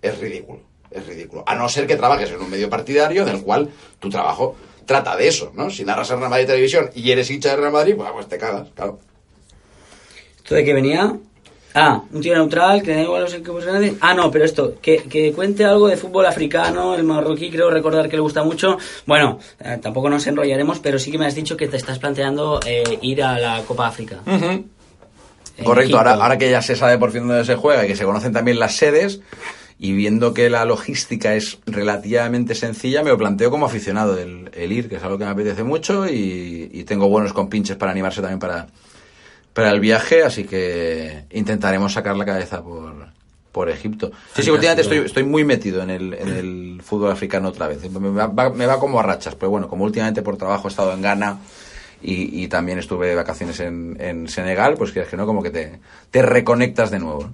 Es, 0.00 0.18
ridículo, 0.18 0.60
es 0.90 1.06
ridículo. 1.06 1.44
A 1.46 1.54
no 1.54 1.68
ser 1.68 1.86
que 1.86 1.96
trabajes 1.96 2.30
en 2.30 2.40
un 2.40 2.50
medio 2.50 2.70
partidario 2.70 3.22
en 3.22 3.28
el 3.28 3.42
cual 3.42 3.68
tu 3.98 4.08
trabajo 4.08 4.56
trata 4.86 5.16
de 5.16 5.28
eso, 5.28 5.52
¿no? 5.54 5.70
Si 5.70 5.84
narras 5.84 6.10
en 6.10 6.18
Real 6.18 6.30
Madrid 6.30 6.46
Televisión 6.46 6.90
y 6.94 7.10
eres 7.10 7.30
hincha 7.30 7.50
de 7.50 7.56
Real 7.56 7.72
Madrid, 7.72 7.94
pues, 7.96 8.10
pues 8.12 8.28
te 8.28 8.38
cagas, 8.38 8.68
claro. 8.74 9.00
¿Esto 10.36 10.54
de 10.54 10.64
qué 10.64 10.72
venía? 10.72 11.18
Ah, 11.74 12.02
un 12.12 12.20
tío 12.20 12.34
neutral, 12.34 12.82
que 12.82 12.94
da 12.94 13.02
igual 13.02 13.22
los 13.22 13.34
equipos 13.34 13.64
grandes. 13.64 13.94
Ah, 14.00 14.14
no, 14.14 14.30
pero 14.30 14.44
esto, 14.44 14.74
que, 14.80 14.98
que 15.04 15.32
cuente 15.32 15.64
algo 15.64 15.88
de 15.88 15.96
fútbol 15.96 16.26
africano, 16.26 16.94
el 16.94 17.04
marroquí, 17.04 17.50
creo 17.50 17.70
recordar 17.70 18.08
que 18.08 18.16
le 18.16 18.22
gusta 18.22 18.42
mucho. 18.42 18.78
Bueno, 19.06 19.38
eh, 19.60 19.78
tampoco 19.80 20.08
nos 20.08 20.26
enrollaremos, 20.26 20.80
pero 20.80 20.98
sí 20.98 21.10
que 21.10 21.18
me 21.18 21.26
has 21.26 21.34
dicho 21.34 21.56
que 21.56 21.68
te 21.68 21.76
estás 21.76 21.98
planteando 21.98 22.58
eh, 22.66 22.98
ir 23.02 23.22
a 23.22 23.38
la 23.38 23.62
Copa 23.62 23.86
África. 23.86 24.20
Correcto, 25.62 25.98
ahora, 25.98 26.14
ahora 26.14 26.38
que 26.38 26.50
ya 26.50 26.62
se 26.62 26.74
sabe 26.74 26.98
por 26.98 27.10
fin 27.10 27.26
dónde 27.26 27.44
se 27.44 27.56
juega 27.56 27.84
y 27.84 27.88
que 27.88 27.96
se 27.96 28.04
conocen 28.04 28.32
también 28.32 28.58
las 28.58 28.76
sedes, 28.76 29.20
y 29.78 29.92
viendo 29.92 30.34
que 30.34 30.50
la 30.50 30.64
logística 30.64 31.34
es 31.34 31.58
relativamente 31.66 32.54
sencilla, 32.54 33.02
me 33.04 33.10
lo 33.10 33.18
planteo 33.18 33.50
como 33.50 33.66
aficionado 33.66 34.18
el, 34.18 34.50
el 34.52 34.72
ir, 34.72 34.88
que 34.88 34.96
es 34.96 35.02
algo 35.02 35.18
que 35.18 35.24
me 35.24 35.30
apetece 35.30 35.62
mucho 35.62 36.08
y, 36.08 36.70
y 36.72 36.84
tengo 36.84 37.08
buenos 37.08 37.32
compinches 37.32 37.76
para 37.76 37.92
animarse 37.92 38.20
también 38.20 38.40
para, 38.40 38.66
para 39.58 39.72
el 39.72 39.80
viaje, 39.80 40.22
así 40.22 40.44
que 40.44 41.24
intentaremos 41.30 41.92
sacar 41.92 42.16
la 42.16 42.24
cabeza 42.24 42.62
por, 42.62 43.08
por 43.50 43.68
Egipto. 43.68 44.12
Sí, 44.32 44.44
sí, 44.44 44.50
últimamente 44.50 44.82
estoy, 44.82 44.98
estoy 44.98 45.24
muy 45.24 45.42
metido 45.42 45.82
en 45.82 45.90
el, 45.90 46.14
en 46.14 46.28
el 46.28 46.80
fútbol 46.80 47.10
africano 47.10 47.48
otra 47.48 47.66
vez. 47.66 47.90
Me 47.90 48.08
va, 48.10 48.50
me 48.50 48.66
va 48.66 48.78
como 48.78 49.00
a 49.00 49.02
rachas, 49.02 49.34
pero 49.34 49.50
bueno, 49.50 49.66
como 49.66 49.82
últimamente 49.82 50.22
por 50.22 50.36
trabajo 50.36 50.68
he 50.68 50.70
estado 50.70 50.92
en 50.92 51.02
Ghana 51.02 51.38
y, 52.00 52.44
y 52.44 52.46
también 52.46 52.78
estuve 52.78 53.08
de 53.08 53.16
vacaciones 53.16 53.58
en, 53.58 53.96
en 53.98 54.28
Senegal, 54.28 54.76
pues 54.78 54.92
quieres 54.92 55.10
que 55.10 55.16
no, 55.16 55.26
como 55.26 55.42
que 55.42 55.50
te, 55.50 55.80
te 56.12 56.22
reconectas 56.22 56.92
de 56.92 57.00
nuevo. 57.00 57.28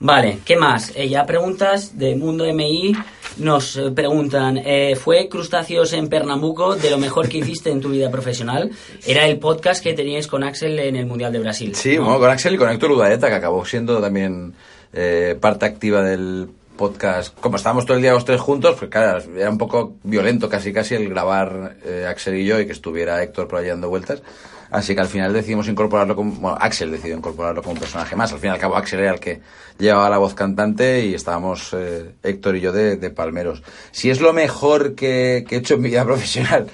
Vale, 0.00 0.38
¿qué 0.44 0.56
más? 0.56 0.92
Eh, 0.94 1.08
ya 1.08 1.26
preguntas 1.26 1.98
de 1.98 2.14
Mundo 2.14 2.44
MI. 2.52 2.96
Nos 3.38 3.76
eh, 3.76 3.90
preguntan, 3.90 4.58
eh, 4.58 4.96
¿fue 4.96 5.28
Crustáceos 5.28 5.92
en 5.92 6.08
Pernambuco 6.08 6.76
de 6.76 6.90
lo 6.90 6.98
mejor 6.98 7.28
que 7.28 7.38
hiciste 7.38 7.70
en 7.70 7.80
tu 7.80 7.90
vida 7.90 8.10
profesional? 8.10 8.70
Era 9.06 9.26
el 9.26 9.38
podcast 9.38 9.82
que 9.82 9.94
teníais 9.94 10.26
con 10.26 10.42
Axel 10.44 10.78
en 10.78 10.96
el 10.96 11.06
Mundial 11.06 11.32
de 11.32 11.38
Brasil. 11.38 11.74
Sí, 11.74 11.96
¿no? 11.96 12.04
bueno, 12.04 12.18
con 12.20 12.30
Axel 12.30 12.54
y 12.54 12.58
con 12.58 12.70
Héctor 12.70 12.92
Udaeta, 12.92 13.28
que 13.28 13.34
acabó 13.34 13.64
siendo 13.64 14.00
también 14.00 14.54
eh, 14.92 15.36
parte 15.40 15.66
activa 15.66 16.02
del 16.02 16.48
podcast. 16.76 17.38
Como 17.38 17.56
estábamos 17.56 17.84
todo 17.84 17.96
el 17.96 18.02
día 18.02 18.12
los 18.12 18.24
tres 18.24 18.40
juntos, 18.40 18.76
pues 18.78 18.90
claro, 18.90 19.22
era 19.36 19.50
un 19.50 19.58
poco 19.58 19.96
violento 20.02 20.48
casi 20.48 20.72
casi 20.72 20.94
el 20.94 21.08
grabar 21.08 21.76
eh, 21.84 22.06
Axel 22.08 22.36
y 22.36 22.46
yo 22.46 22.58
y 22.58 22.66
que 22.66 22.72
estuviera 22.72 23.22
Héctor 23.22 23.48
por 23.48 23.58
ahí 23.58 23.68
dando 23.68 23.90
vueltas. 23.90 24.22
Así 24.70 24.94
que 24.94 25.00
al 25.00 25.06
final 25.06 25.32
decidimos 25.32 25.68
incorporarlo 25.68 26.14
como... 26.14 26.32
Bueno, 26.32 26.58
Axel 26.60 26.90
decidió 26.90 27.16
incorporarlo 27.16 27.62
como 27.62 27.74
un 27.74 27.80
personaje 27.80 28.14
más. 28.16 28.32
Al 28.32 28.38
fin 28.38 28.50
y 28.50 28.52
al 28.52 28.58
cabo 28.58 28.76
Axel 28.76 29.00
era 29.00 29.12
el 29.12 29.20
que 29.20 29.40
llevaba 29.78 30.10
la 30.10 30.18
voz 30.18 30.34
cantante 30.34 31.06
y 31.06 31.14
estábamos 31.14 31.74
eh, 31.74 32.12
Héctor 32.22 32.56
y 32.56 32.60
yo 32.60 32.72
de, 32.72 32.96
de 32.96 33.10
palmeros. 33.10 33.62
Si 33.90 34.10
es 34.10 34.20
lo 34.20 34.32
mejor 34.32 34.94
que, 34.94 35.44
que 35.48 35.56
he 35.56 35.58
hecho 35.58 35.74
en 35.74 35.82
mi 35.82 35.88
vida 35.88 36.04
profesional, 36.06 36.68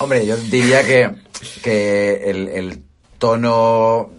Hombre, 0.00 0.24
yo 0.24 0.36
diría 0.36 0.86
que, 0.86 1.10
que 1.62 2.30
el, 2.30 2.48
el 2.48 2.82
tono 3.18 4.10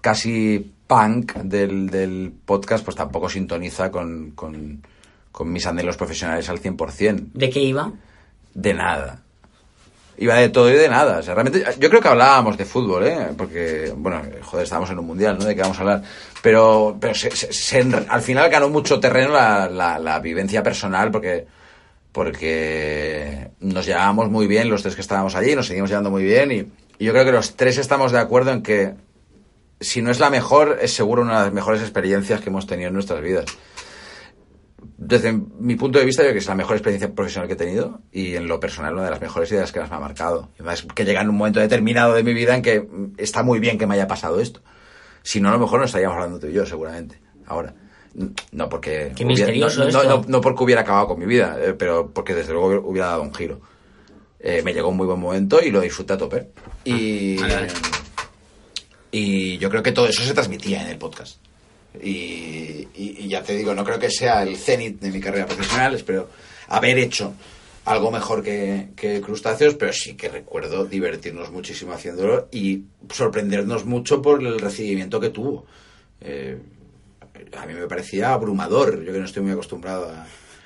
casi 0.00 0.72
punk 0.86 1.34
del, 1.36 1.88
del 1.88 2.32
podcast 2.44 2.84
pues 2.84 2.96
tampoco 2.96 3.28
sintoniza 3.28 3.90
con, 3.92 4.32
con, 4.32 4.82
con 5.30 5.52
mis 5.52 5.64
anhelos 5.66 5.96
profesionales 5.96 6.48
al 6.48 6.60
100%. 6.60 7.30
¿De 7.34 7.50
qué 7.50 7.60
iba? 7.60 7.92
De 8.52 8.74
nada. 8.74 9.21
Iba 10.18 10.34
de 10.36 10.50
todo 10.50 10.70
y 10.70 10.74
de 10.74 10.88
nada. 10.88 11.18
O 11.18 11.22
sea, 11.22 11.34
realmente, 11.34 11.64
yo 11.78 11.88
creo 11.88 12.00
que 12.00 12.08
hablábamos 12.08 12.56
de 12.58 12.64
fútbol, 12.64 13.06
¿eh? 13.06 13.28
Porque, 13.36 13.92
bueno, 13.96 14.20
joder, 14.42 14.64
estábamos 14.64 14.90
en 14.90 14.98
un 14.98 15.06
mundial, 15.06 15.38
¿no? 15.38 15.44
¿De 15.46 15.54
qué 15.54 15.62
vamos 15.62 15.78
a 15.78 15.80
hablar? 15.80 16.02
Pero, 16.42 16.96
pero 17.00 17.14
se- 17.14 17.34
se- 17.34 17.52
se 17.52 17.78
al 18.08 18.20
final 18.22 18.50
ganó 18.50 18.68
mucho 18.68 19.00
terreno 19.00 19.32
la, 19.32 19.68
la, 19.68 19.98
la 19.98 20.18
vivencia 20.20 20.62
personal 20.62 21.10
porque, 21.10 21.46
porque 22.12 23.48
nos 23.60 23.86
llevábamos 23.86 24.30
muy 24.30 24.46
bien 24.46 24.68
los 24.68 24.82
tres 24.82 24.94
que 24.94 25.00
estábamos 25.00 25.34
allí, 25.34 25.54
nos 25.54 25.66
seguimos 25.66 25.90
llevando 25.90 26.10
muy 26.10 26.22
bien 26.22 26.52
y, 26.52 26.56
y 26.98 27.04
yo 27.04 27.12
creo 27.12 27.24
que 27.24 27.32
los 27.32 27.56
tres 27.56 27.78
estamos 27.78 28.12
de 28.12 28.18
acuerdo 28.18 28.52
en 28.52 28.62
que 28.62 28.94
si 29.80 30.02
no 30.02 30.10
es 30.10 30.20
la 30.20 30.30
mejor, 30.30 30.78
es 30.80 30.92
seguro 30.94 31.22
una 31.22 31.38
de 31.38 31.44
las 31.46 31.52
mejores 31.52 31.80
experiencias 31.80 32.40
que 32.40 32.50
hemos 32.50 32.66
tenido 32.66 32.88
en 32.88 32.94
nuestras 32.94 33.20
vidas. 33.20 33.46
Desde 35.04 35.32
mi 35.32 35.74
punto 35.76 35.98
de 35.98 36.04
vista, 36.04 36.22
yo 36.22 36.26
creo 36.26 36.34
que 36.34 36.38
es 36.38 36.46
la 36.46 36.54
mejor 36.54 36.76
experiencia 36.76 37.12
profesional 37.12 37.48
que 37.48 37.54
he 37.54 37.56
tenido 37.56 38.00
y 38.12 38.36
en 38.36 38.46
lo 38.46 38.60
personal 38.60 38.94
una 38.94 39.04
de 39.04 39.10
las 39.10 39.20
mejores 39.20 39.50
ideas 39.50 39.72
que 39.72 39.80
las 39.80 39.90
me 39.90 39.96
ha 39.96 40.00
marcado. 40.00 40.50
Y 40.54 40.62
Además, 40.62 40.86
que 40.94 41.04
llega 41.04 41.20
en 41.22 41.28
un 41.30 41.36
momento 41.36 41.60
determinado 41.60 42.14
de 42.14 42.22
mi 42.22 42.32
vida 42.34 42.54
en 42.54 42.62
que 42.62 42.86
está 43.18 43.42
muy 43.42 43.58
bien 43.58 43.78
que 43.78 43.86
me 43.86 43.94
haya 43.94 44.06
pasado 44.06 44.40
esto. 44.40 44.60
Si 45.22 45.40
no, 45.40 45.48
a 45.48 45.52
lo 45.52 45.58
mejor 45.58 45.80
no 45.80 45.86
estaríamos 45.86 46.14
hablando 46.16 46.38
tú 46.38 46.46
y 46.46 46.52
yo, 46.52 46.64
seguramente, 46.66 47.20
ahora. 47.46 47.74
No 48.52 48.68
porque... 48.68 49.12
Qué 49.16 49.24
hubiera- 49.24 49.46
misterioso 49.46 49.84
no, 49.84 49.90
no, 49.90 50.02
esto. 50.02 50.16
no- 50.18 50.24
no 50.28 50.40
porque 50.40 50.62
hubiera 50.64 50.82
acabado 50.82 51.08
con 51.08 51.18
mi 51.18 51.26
vida, 51.26 51.56
eh, 51.60 51.74
pero 51.74 52.10
porque 52.12 52.34
desde 52.34 52.52
luego 52.52 52.88
hubiera 52.88 53.08
dado 53.08 53.22
un 53.22 53.34
giro. 53.34 53.60
Eh, 54.38 54.62
me 54.64 54.72
llegó 54.74 54.88
un 54.88 54.96
muy 54.96 55.06
buen 55.06 55.18
momento 55.20 55.60
y 55.62 55.70
lo 55.70 55.80
disfruté 55.80 56.12
a 56.12 56.18
tope. 56.18 56.48
Y... 56.84 57.38
Ah, 57.42 57.48
vale. 57.54 57.68
Y 59.10 59.58
yo 59.58 59.68
creo 59.70 59.82
que 59.82 59.92
todo 59.92 60.06
eso 60.06 60.22
se 60.22 60.32
transmitía 60.34 60.82
en 60.82 60.88
el 60.88 60.98
podcast. 60.98 61.38
Y, 62.00 63.28
ya 63.28 63.42
te 63.42 63.56
digo, 63.56 63.74
no 63.74 63.84
creo 63.84 63.98
que 63.98 64.10
sea 64.10 64.42
el 64.42 64.56
cenit 64.56 65.00
de 65.00 65.10
mi 65.10 65.20
carrera 65.20 65.46
profesional, 65.46 65.94
espero 65.94 66.28
haber 66.68 66.98
hecho 66.98 67.34
algo 67.84 68.10
mejor 68.10 68.42
que, 68.42 68.88
que 68.94 69.20
crustáceos, 69.20 69.74
pero 69.74 69.92
sí 69.92 70.14
que 70.14 70.28
recuerdo 70.28 70.84
divertirnos 70.84 71.50
muchísimo 71.50 71.92
haciéndolo 71.92 72.48
y 72.52 72.82
sorprendernos 73.10 73.84
mucho 73.86 74.20
por 74.20 74.42
el 74.42 74.60
recibimiento 74.60 75.18
que 75.18 75.30
tuvo. 75.30 75.66
Eh, 76.20 76.58
a 77.56 77.66
mí 77.66 77.74
me 77.74 77.86
parecía 77.86 78.32
abrumador, 78.32 79.02
yo 79.02 79.12
que 79.12 79.18
no 79.18 79.24
estoy 79.24 79.42
muy 79.42 79.52
acostumbrado 79.52 80.10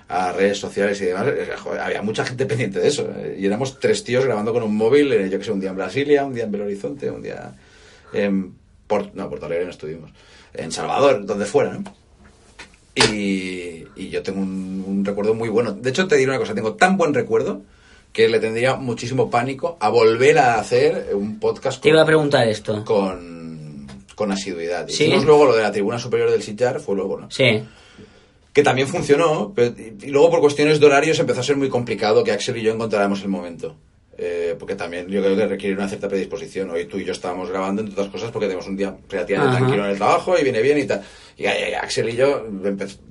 a, 0.08 0.32
redes 0.32 0.58
sociales 0.58 1.00
y 1.00 1.06
demás, 1.06 1.26
eh, 1.26 1.50
había 1.80 2.00
mucha 2.00 2.24
gente 2.24 2.46
pendiente 2.46 2.78
de 2.78 2.88
eso. 2.88 3.10
eh, 3.16 3.38
y 3.40 3.46
éramos 3.46 3.80
tres 3.80 4.04
tíos 4.04 4.24
grabando 4.24 4.52
con 4.52 4.62
un 4.62 4.76
móvil, 4.76 5.12
eh, 5.12 5.28
yo 5.28 5.38
que 5.38 5.44
sé, 5.44 5.50
un 5.50 5.58
día 5.58 5.70
en 5.70 5.76
Brasilia, 5.76 6.24
un 6.24 6.32
día 6.32 6.44
en 6.44 6.52
Belo 6.52 6.64
Horizonte, 6.64 7.10
un 7.10 7.22
día 7.22 7.52
en 8.12 8.54
Port, 8.86 9.14
no, 9.14 9.28
Porto 9.28 9.46
Alegre 9.46 9.64
no 9.64 9.72
estuvimos, 9.72 10.12
en 10.58 10.72
Salvador, 10.72 11.24
donde 11.26 11.46
fuera, 11.46 11.72
¿no? 11.74 11.84
Y, 12.94 13.84
y 13.94 14.08
yo 14.10 14.22
tengo 14.22 14.40
un, 14.40 14.84
un 14.86 15.04
recuerdo 15.04 15.34
muy 15.34 15.48
bueno. 15.48 15.72
De 15.72 15.90
hecho, 15.90 16.08
te 16.08 16.16
diré 16.16 16.30
una 16.30 16.38
cosa, 16.38 16.54
tengo 16.54 16.74
tan 16.74 16.96
buen 16.96 17.12
recuerdo 17.12 17.62
que 18.12 18.28
le 18.28 18.38
tendría 18.40 18.76
muchísimo 18.76 19.28
pánico 19.30 19.76
a 19.80 19.90
volver 19.90 20.38
a 20.38 20.58
hacer 20.58 21.10
un 21.12 21.38
podcast 21.38 21.82
Te 21.82 21.90
iba 21.90 22.00
a 22.02 22.06
preguntar 22.06 22.48
esto. 22.48 22.82
con, 22.86 23.86
con 24.14 24.32
asiduidad. 24.32 24.88
Sí. 24.88 25.04
Hicimos 25.04 25.26
luego 25.26 25.44
lo 25.44 25.54
de 25.56 25.62
la 25.62 25.72
tribuna 25.72 25.98
superior 25.98 26.30
del 26.30 26.42
Sitjar, 26.42 26.80
fue 26.80 26.96
luego, 26.96 27.20
¿no? 27.20 27.30
Sí. 27.30 27.62
Que 28.54 28.62
también 28.62 28.88
funcionó, 28.88 29.52
pero, 29.54 29.74
y, 29.78 30.06
y 30.06 30.10
luego 30.10 30.30
por 30.30 30.40
cuestiones 30.40 30.80
de 30.80 30.86
horarios 30.86 31.18
empezó 31.18 31.40
a 31.40 31.44
ser 31.44 31.56
muy 31.58 31.68
complicado 31.68 32.24
que 32.24 32.32
Axel 32.32 32.56
y 32.56 32.62
yo 32.62 32.72
encontráramos 32.72 33.20
el 33.20 33.28
momento. 33.28 33.76
Eh, 34.18 34.56
porque 34.58 34.74
también 34.76 35.08
yo 35.08 35.20
creo 35.20 35.36
que 35.36 35.46
requiere 35.46 35.76
una 35.76 35.88
cierta 35.88 36.08
predisposición. 36.08 36.70
Hoy 36.70 36.86
tú 36.86 36.98
y 36.98 37.04
yo 37.04 37.12
estábamos 37.12 37.50
grabando, 37.50 37.82
entre 37.82 37.92
otras 37.92 38.08
cosas, 38.08 38.30
porque 38.30 38.46
tenemos 38.46 38.66
un 38.66 38.76
día 38.76 38.96
relativamente 39.10 39.58
tranquilo 39.58 39.84
en 39.84 39.90
el 39.90 39.96
trabajo 39.98 40.38
y 40.38 40.42
viene 40.42 40.62
bien 40.62 40.78
y 40.78 40.84
tal. 40.84 41.02
Y, 41.36 41.44
eh, 41.44 41.76
Axel 41.76 42.08
y 42.08 42.16
yo 42.16 42.46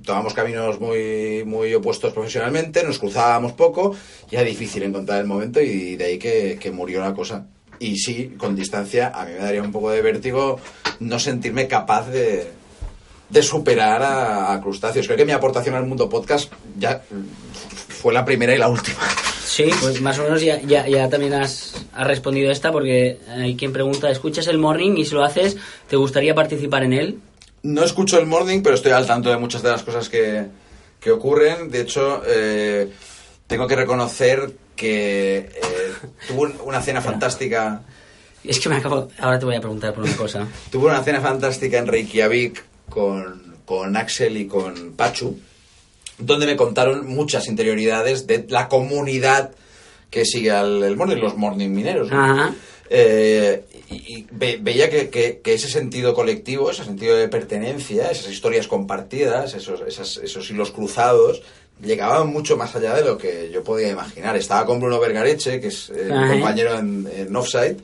tomamos 0.04 0.34
caminos 0.34 0.80
muy, 0.80 1.44
muy 1.44 1.72
opuestos 1.74 2.12
profesionalmente, 2.12 2.82
nos 2.82 2.98
cruzábamos 2.98 3.52
poco 3.52 3.94
y 4.28 4.34
era 4.34 4.44
difícil 4.44 4.82
encontrar 4.82 5.20
el 5.20 5.26
momento 5.26 5.60
y 5.60 5.94
de 5.94 6.04
ahí 6.04 6.18
que, 6.18 6.58
que 6.60 6.72
murió 6.72 7.00
la 7.00 7.14
cosa. 7.14 7.46
Y 7.78 7.98
sí, 7.98 8.34
con 8.36 8.56
distancia, 8.56 9.12
a 9.14 9.26
mí 9.26 9.32
me 9.32 9.44
daría 9.44 9.62
un 9.62 9.70
poco 9.70 9.90
de 9.90 10.02
vértigo 10.02 10.58
no 10.98 11.20
sentirme 11.20 11.68
capaz 11.68 12.08
de, 12.10 12.48
de 13.28 13.42
superar 13.42 14.02
a, 14.02 14.52
a 14.52 14.60
crustáceos. 14.60 15.06
Creo 15.06 15.18
que 15.18 15.26
mi 15.26 15.32
aportación 15.32 15.76
al 15.76 15.86
mundo 15.86 16.08
podcast 16.08 16.52
ya 16.76 17.02
fue 17.88 18.12
la 18.12 18.24
primera 18.24 18.52
y 18.52 18.58
la 18.58 18.68
última. 18.68 18.98
Sí, 19.46 19.70
pues 19.80 20.00
más 20.00 20.18
o 20.18 20.24
menos 20.24 20.42
ya, 20.42 20.60
ya, 20.60 20.86
ya 20.88 21.08
también 21.08 21.32
has, 21.34 21.74
has 21.94 22.06
respondido 22.06 22.50
esta 22.50 22.72
porque 22.72 23.18
hay 23.28 23.54
quien 23.56 23.72
pregunta, 23.72 24.10
¿escuchas 24.10 24.48
el 24.48 24.58
morning? 24.58 24.96
Y 24.96 25.04
si 25.04 25.14
lo 25.14 25.22
haces, 25.24 25.56
¿te 25.88 25.94
gustaría 25.96 26.34
participar 26.34 26.82
en 26.82 26.92
él? 26.92 27.18
No 27.62 27.84
escucho 27.84 28.18
el 28.18 28.26
morning, 28.26 28.60
pero 28.62 28.74
estoy 28.74 28.92
al 28.92 29.06
tanto 29.06 29.30
de 29.30 29.36
muchas 29.36 29.62
de 29.62 29.70
las 29.70 29.82
cosas 29.84 30.08
que, 30.08 30.46
que 31.00 31.10
ocurren. 31.12 31.70
De 31.70 31.80
hecho, 31.80 32.22
eh, 32.26 32.90
tengo 33.46 33.66
que 33.68 33.76
reconocer 33.76 34.52
que 34.74 35.36
eh, 35.38 35.92
tuve 36.28 36.38
un- 36.40 36.60
una 36.64 36.82
cena 36.82 37.00
fantástica. 37.00 37.82
Es 38.44 38.58
que 38.60 38.68
me 38.68 38.76
acabo... 38.76 39.08
Ahora 39.18 39.38
te 39.38 39.44
voy 39.46 39.54
a 39.56 39.60
preguntar 39.60 39.94
por 39.94 40.04
una 40.04 40.16
cosa. 40.16 40.46
Tuve 40.70 40.86
una 40.86 41.02
cena 41.02 41.20
fantástica 41.20 41.78
en 41.78 41.86
Reykjavik 41.86 42.62
con, 42.90 43.56
con 43.64 43.96
Axel 43.96 44.36
y 44.36 44.46
con 44.46 44.92
Pachu, 44.92 45.38
donde 46.18 46.46
me 46.46 46.56
contaron 46.56 47.06
muchas 47.06 47.46
interioridades 47.48 48.26
de 48.26 48.46
la 48.48 48.68
comunidad 48.68 49.50
que 50.10 50.24
sigue 50.24 50.50
al 50.50 50.82
el 50.82 50.96
morning, 50.96 51.16
los 51.16 51.36
morning 51.36 51.68
mineros. 51.70 52.10
¿no? 52.10 52.22
Ajá. 52.22 52.54
Eh, 52.88 53.64
y, 53.90 53.94
y 54.20 54.26
ve- 54.30 54.58
veía 54.60 54.88
que, 54.88 55.10
que- 55.10 55.40
que 55.42 55.54
ese 55.54 55.68
sentido 55.68 56.14
colectivo, 56.14 56.70
ese 56.70 56.84
sentido 56.84 57.16
de 57.16 57.28
pertenencia, 57.28 58.10
esas 58.10 58.30
historias 58.32 58.68
compartidas, 58.68 59.54
esos, 59.54 59.80
esas- 59.86 60.18
esos 60.18 60.48
hilos 60.50 60.70
cruzados, 60.70 61.42
llegaban 61.82 62.28
mucho 62.28 62.56
más 62.56 62.74
allá 62.76 62.94
de 62.94 63.04
lo 63.04 63.18
que 63.18 63.50
yo 63.52 63.62
podía 63.64 63.88
imaginar. 63.88 64.36
Estaba 64.36 64.64
con 64.64 64.78
Bruno 64.80 64.98
Vergareche, 65.00 65.60
que 65.60 65.66
es 65.68 65.90
eh, 65.90 66.08
compañero 66.30 66.78
en, 66.78 67.08
en 67.14 67.34
Offside, 67.36 67.76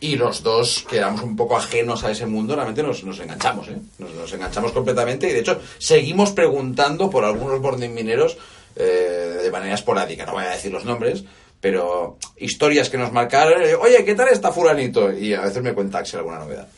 y 0.00 0.16
los 0.16 0.42
dos, 0.42 0.84
que 0.88 0.98
éramos 0.98 1.22
un 1.22 1.36
poco 1.36 1.56
ajenos 1.56 2.04
a 2.04 2.10
ese 2.10 2.26
mundo, 2.26 2.54
realmente 2.54 2.82
nos, 2.82 3.02
nos 3.04 3.18
enganchamos, 3.18 3.68
¿eh? 3.68 3.78
Nos, 3.98 4.12
nos 4.12 4.32
enganchamos 4.32 4.72
completamente 4.72 5.28
y 5.28 5.32
de 5.32 5.40
hecho 5.40 5.60
seguimos 5.78 6.32
preguntando 6.32 7.08
por 7.08 7.24
algunos 7.24 7.60
morning 7.60 7.90
mineros 7.90 8.36
eh, 8.76 9.38
de 9.42 9.50
manera 9.50 9.74
esporádica, 9.74 10.26
no 10.26 10.32
voy 10.32 10.44
a 10.44 10.50
decir 10.50 10.70
los 10.70 10.84
nombres, 10.84 11.24
pero 11.60 12.18
historias 12.36 12.90
que 12.90 12.98
nos 12.98 13.10
marcaron, 13.10 13.62
eh, 13.62 13.74
oye, 13.74 14.04
¿qué 14.04 14.14
tal 14.14 14.28
está 14.28 14.52
fulanito? 14.52 15.10
Y 15.12 15.32
a 15.32 15.40
veces 15.40 15.62
me 15.62 15.72
cuenta 15.72 15.98
Axel 15.98 16.18
alguna 16.18 16.40
novedad. 16.40 16.68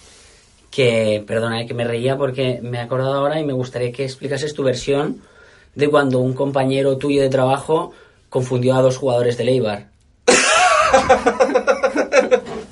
Que, 0.71 1.25
perdona, 1.27 1.61
eh, 1.61 1.67
que 1.67 1.75
me 1.75 1.83
reía 1.83 2.17
porque 2.17 2.61
me 2.63 2.79
he 2.79 2.81
acordado 2.81 3.15
ahora 3.15 3.41
y 3.41 3.45
me 3.45 3.53
gustaría 3.53 3.91
que 3.91 4.05
explicases 4.05 4.55
tu 4.55 4.63
versión 4.63 5.23
de 5.75 5.89
cuando 5.89 6.21
un 6.21 6.35
compañero 6.35 6.99
tuyo 6.99 7.21
de 7.21 7.31
trabajo 7.31 7.91
confundió 8.29 8.77
a 8.77 8.83
dos 8.83 8.97
jugadores 8.97 9.37
de 9.37 9.45
Leibar. 9.45 9.89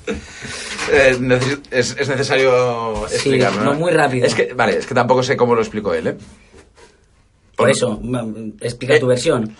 Eh, 0.91 1.17
neces- 1.19 1.61
es, 1.71 1.95
es 1.99 2.07
necesario 2.09 3.05
explicarlo, 3.07 3.63
no, 3.63 3.73
muy 3.73 3.91
rápido. 3.91 4.25
Es 4.25 4.33
que, 4.35 4.53
vale, 4.53 4.77
es 4.77 4.85
que 4.85 4.93
tampoco 4.95 5.23
sé 5.23 5.35
cómo 5.35 5.55
lo 5.55 5.61
explicó 5.61 5.93
él, 5.93 6.07
¿eh? 6.07 6.17
Por 7.55 7.69
eso, 7.69 7.99
explica 8.61 8.95
Eh, 8.95 8.99
tu 8.99 9.07
versión. 9.07 9.55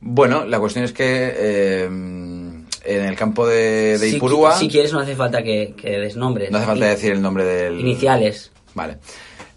Bueno, 0.00 0.44
la 0.46 0.58
cuestión 0.60 0.84
es 0.84 0.92
que 0.92 1.34
eh, 1.36 1.84
en 1.84 2.66
el 2.84 3.16
campo 3.16 3.46
de, 3.46 3.98
de 3.98 4.10
Si, 4.10 4.16
Ipurúa... 4.16 4.56
si 4.56 4.68
quieres 4.68 4.92
no 4.92 5.00
hace 5.00 5.14
falta 5.16 5.42
que, 5.42 5.74
que 5.76 5.98
des 5.98 6.16
nombres. 6.16 6.50
No 6.50 6.58
hace 6.58 6.66
falta 6.66 6.86
decir 6.86 7.12
el 7.12 7.20
nombre 7.20 7.44
del... 7.44 7.78
Iniciales. 7.80 8.50
Vale. 8.74 8.98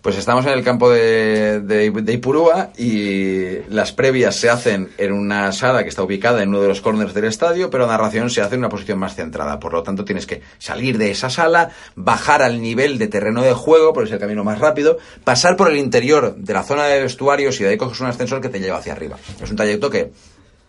Pues 0.04 0.18
estamos 0.18 0.46
en 0.46 0.52
el 0.52 0.66
campo 0.66 0.90
de, 0.90 1.62
de, 1.62 2.14
Ipurúa 2.14 2.74
y 2.78 3.60
las 3.70 3.94
previas 3.94 4.36
se 4.36 4.50
hacen 4.50 4.90
en 4.98 5.14
una 5.14 5.54
sala 5.54 5.82
que 5.82 5.88
está 5.88 6.04
ubicada 6.04 6.44
en 6.44 6.50
uno 6.50 6.60
de 6.60 6.68
los 6.68 6.82
corners 6.82 7.14
del 7.14 7.24
estadio, 7.24 7.70
pero 7.70 7.86
la 7.86 7.94
narración 7.94 8.30
se 8.30 8.42
hace 8.42 8.56
en 8.56 8.60
una 8.60 8.68
posición 8.68 9.00
más 9.00 9.16
centrada. 9.16 9.62
Por 9.62 9.72
lo 9.72 9.82
tanto, 9.82 10.04
tienes 10.04 10.28
que 10.28 10.42
salir 10.58 10.98
de 10.98 11.10
esa 11.10 11.30
sala, 11.30 11.70
bajar 11.96 12.42
al 12.42 12.62
nivel 12.62 12.98
de 12.98 13.08
terreno 13.08 13.44
de 13.44 13.54
juego, 13.54 13.94
porque 13.94 14.10
es 14.10 14.14
el 14.14 14.20
camino 14.20 14.44
más 14.44 14.60
rápido, 14.60 14.98
pasar 15.24 15.56
por 15.56 15.72
el 15.72 15.78
interior 15.78 16.36
de 16.36 16.54
la 16.54 16.64
zona 16.64 16.84
de 16.88 17.02
vestuarios 17.02 17.58
y 17.62 17.64
de 17.64 17.70
ahí 17.70 17.78
coges 17.78 18.02
un 18.02 18.08
ascensor 18.08 18.42
que 18.42 18.50
te 18.50 18.60
lleva 18.60 18.80
hacia 18.80 18.92
arriba. 18.92 19.16
Es 19.42 19.50
un 19.50 19.56
trayecto 19.56 19.90
que 19.90 20.12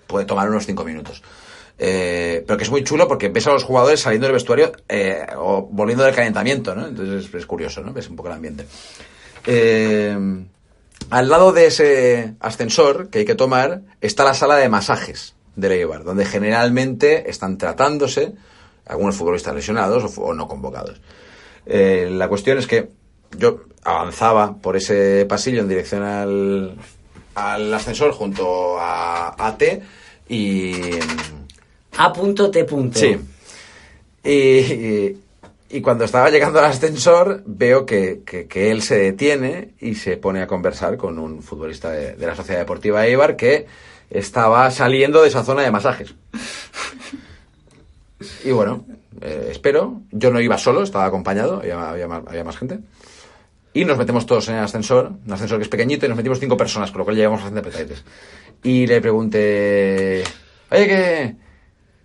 puede 0.06 0.26
tomar 0.26 0.48
unos 0.48 0.64
5 0.64 0.84
minutos. 0.84 1.24
Eh, 1.76 2.44
pero 2.46 2.56
que 2.56 2.62
es 2.62 2.70
muy 2.70 2.84
chulo 2.84 3.08
porque 3.08 3.30
ves 3.30 3.48
a 3.48 3.52
los 3.52 3.64
jugadores 3.64 3.98
saliendo 3.98 4.28
del 4.28 4.34
vestuario 4.34 4.70
eh, 4.88 5.26
o 5.36 5.62
volviendo 5.62 6.04
del 6.04 6.14
calentamiento, 6.14 6.72
¿no? 6.72 6.86
Entonces 6.86 7.24
es, 7.26 7.34
es 7.34 7.46
curioso, 7.46 7.80
¿no? 7.80 7.92
Ves 7.92 8.08
un 8.08 8.14
poco 8.14 8.28
el 8.28 8.36
ambiente. 8.36 8.64
Eh, 9.46 10.16
al 11.10 11.28
lado 11.28 11.52
de 11.52 11.66
ese 11.66 12.34
ascensor 12.40 13.08
que 13.10 13.20
hay 13.20 13.24
que 13.24 13.34
tomar 13.34 13.82
está 14.00 14.24
la 14.24 14.34
sala 14.34 14.56
de 14.56 14.68
masajes 14.68 15.34
del 15.56 15.72
Eibar, 15.72 16.02
donde 16.04 16.24
generalmente 16.24 17.30
están 17.30 17.58
tratándose 17.58 18.32
algunos 18.86 19.16
futbolistas 19.16 19.54
lesionados 19.54 20.18
o, 20.18 20.22
o 20.22 20.34
no 20.34 20.48
convocados. 20.48 21.00
Eh, 21.66 22.08
la 22.10 22.28
cuestión 22.28 22.58
es 22.58 22.66
que 22.66 22.88
yo 23.38 23.60
avanzaba 23.84 24.56
por 24.56 24.76
ese 24.76 25.26
pasillo 25.28 25.60
en 25.60 25.68
dirección 25.68 26.02
al, 26.02 26.76
al 27.34 27.74
ascensor 27.74 28.12
junto 28.12 28.78
a, 28.78 29.34
a 29.46 29.56
T 29.56 29.82
y... 30.28 30.72
A 31.96 32.12
punto 32.12 32.50
T 32.50 32.64
punto. 32.64 32.98
Sí. 32.98 33.16
Y, 34.24 34.30
y- 34.32 35.20
y 35.74 35.80
cuando 35.80 36.04
estaba 36.04 36.30
llegando 36.30 36.60
al 36.60 36.66
ascensor, 36.66 37.42
veo 37.46 37.84
que, 37.84 38.22
que- 38.24 38.70
él 38.70 38.80
se 38.80 38.96
detiene 38.96 39.74
y 39.80 39.96
se 39.96 40.16
pone 40.16 40.40
a 40.40 40.46
conversar 40.46 40.96
con 40.96 41.18
un 41.18 41.42
futbolista 41.42 41.90
de, 41.90 42.16
la 42.16 42.36
Sociedad 42.36 42.60
Deportiva 42.60 43.04
Eibar 43.04 43.34
que 43.34 43.66
estaba 44.08 44.70
saliendo 44.70 45.20
de 45.20 45.28
esa 45.30 45.42
zona 45.42 45.62
de 45.62 45.72
masajes. 45.72 46.14
Y 48.44 48.52
bueno, 48.52 48.84
eh, 49.20 49.48
espero. 49.50 50.00
Yo 50.12 50.30
no 50.30 50.40
iba 50.40 50.58
solo, 50.58 50.84
estaba 50.84 51.06
acompañado, 51.06 51.56
había, 51.58 51.90
había 51.90 52.44
más, 52.44 52.56
gente. 52.56 52.78
Y 53.72 53.84
nos 53.84 53.98
metemos 53.98 54.26
todos 54.26 54.48
en 54.50 54.54
el 54.54 54.62
ascensor, 54.62 55.10
un 55.26 55.32
ascensor 55.32 55.58
que 55.58 55.64
es 55.64 55.68
pequeñito, 55.68 56.06
y 56.06 56.08
nos 56.08 56.16
metimos 56.16 56.38
cinco 56.38 56.56
personas, 56.56 56.92
con 56.92 57.00
lo 57.00 57.04
cual 57.04 57.16
llevamos 57.16 57.40
bastante 57.42 57.58
apetaites. 57.68 58.04
Y 58.62 58.86
le 58.86 59.00
pregunté, 59.00 60.22
oye, 60.70 60.86
¿qué, 60.86 61.36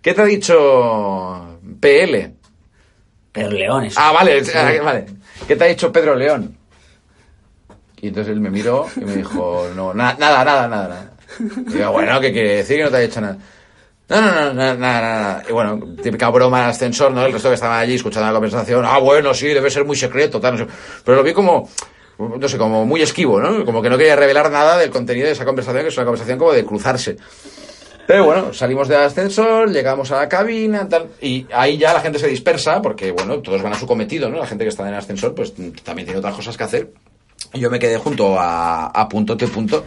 ¿qué 0.02 0.12
te 0.12 0.20
ha 0.22 0.24
dicho 0.24 1.60
PL? 1.78 2.39
Pero 3.32 3.50
Leones. 3.50 3.94
Ah, 3.96 4.12
vale, 4.12 4.42
ah, 4.54 4.72
vale. 4.82 5.06
¿Qué 5.46 5.56
te 5.56 5.64
ha 5.64 5.66
dicho 5.68 5.92
Pedro 5.92 6.14
León? 6.14 6.56
Y 8.02 8.08
entonces 8.08 8.32
él 8.32 8.40
me 8.40 8.50
miró 8.50 8.86
y 8.96 9.00
me 9.00 9.14
dijo, 9.16 9.68
no, 9.76 9.92
na- 9.94 10.16
nada, 10.18 10.44
nada, 10.44 10.66
nada, 10.68 10.88
nada. 10.88 11.10
Y 11.68 11.78
yo, 11.78 11.92
bueno, 11.92 12.20
¿qué 12.20 12.32
quiere 12.32 12.56
decir 12.56 12.78
que 12.78 12.84
no 12.84 12.90
te 12.90 12.96
ha 12.96 13.00
dicho 13.00 13.20
nada? 13.20 13.36
No, 14.08 14.20
no, 14.20 14.30
no, 14.32 14.54
nada, 14.54 14.74
nada, 14.74 15.00
nada. 15.00 15.42
Y 15.48 15.52
bueno, 15.52 15.78
típica 16.02 16.28
broma 16.30 16.64
el 16.64 16.70
ascensor, 16.70 17.12
¿no? 17.12 17.24
El 17.24 17.32
resto 17.32 17.48
que 17.48 17.54
estaban 17.54 17.78
allí 17.78 17.94
escuchando 17.94 18.26
la 18.26 18.32
conversación, 18.32 18.84
ah, 18.86 18.98
bueno, 18.98 19.32
sí, 19.34 19.46
debe 19.48 19.70
ser 19.70 19.84
muy 19.84 19.96
secreto, 19.96 20.40
tal, 20.40 20.58
no 20.58 20.66
sé. 20.66 20.72
Pero 21.04 21.18
lo 21.18 21.22
vi 21.22 21.32
como, 21.32 21.68
no 22.18 22.48
sé, 22.48 22.58
como 22.58 22.84
muy 22.86 23.02
esquivo, 23.02 23.40
¿no? 23.40 23.64
Como 23.64 23.80
que 23.82 23.88
no 23.90 23.96
quería 23.96 24.16
revelar 24.16 24.50
nada 24.50 24.78
del 24.78 24.90
contenido 24.90 25.26
de 25.26 25.32
esa 25.34 25.44
conversación, 25.44 25.82
que 25.82 25.88
es 25.90 25.96
una 25.96 26.06
conversación 26.06 26.38
como 26.38 26.52
de 26.52 26.64
cruzarse. 26.64 27.18
Pero 28.10 28.24
bueno, 28.24 28.52
salimos 28.52 28.88
del 28.88 28.98
ascensor, 29.02 29.70
llegamos 29.70 30.10
a 30.10 30.16
la 30.16 30.28
cabina, 30.28 30.88
tal, 30.88 31.10
y 31.20 31.46
ahí 31.52 31.78
ya 31.78 31.92
la 31.92 32.00
gente 32.00 32.18
se 32.18 32.26
dispersa, 32.26 32.82
porque 32.82 33.12
bueno, 33.12 33.38
todos 33.38 33.62
van 33.62 33.72
a 33.72 33.78
su 33.78 33.86
cometido, 33.86 34.28
¿no? 34.28 34.38
La 34.40 34.48
gente 34.48 34.64
que 34.64 34.70
está 34.70 34.82
en 34.82 34.88
el 34.88 34.98
ascensor, 34.98 35.32
pues 35.32 35.52
también 35.84 36.06
tiene 36.06 36.18
otras 36.18 36.34
cosas 36.34 36.56
que 36.56 36.64
hacer. 36.64 36.90
Yo 37.54 37.70
me 37.70 37.78
quedé 37.78 37.98
junto 37.98 38.36
a, 38.36 38.86
a 38.86 39.08
punto 39.08 39.36
T 39.36 39.46
punto 39.46 39.84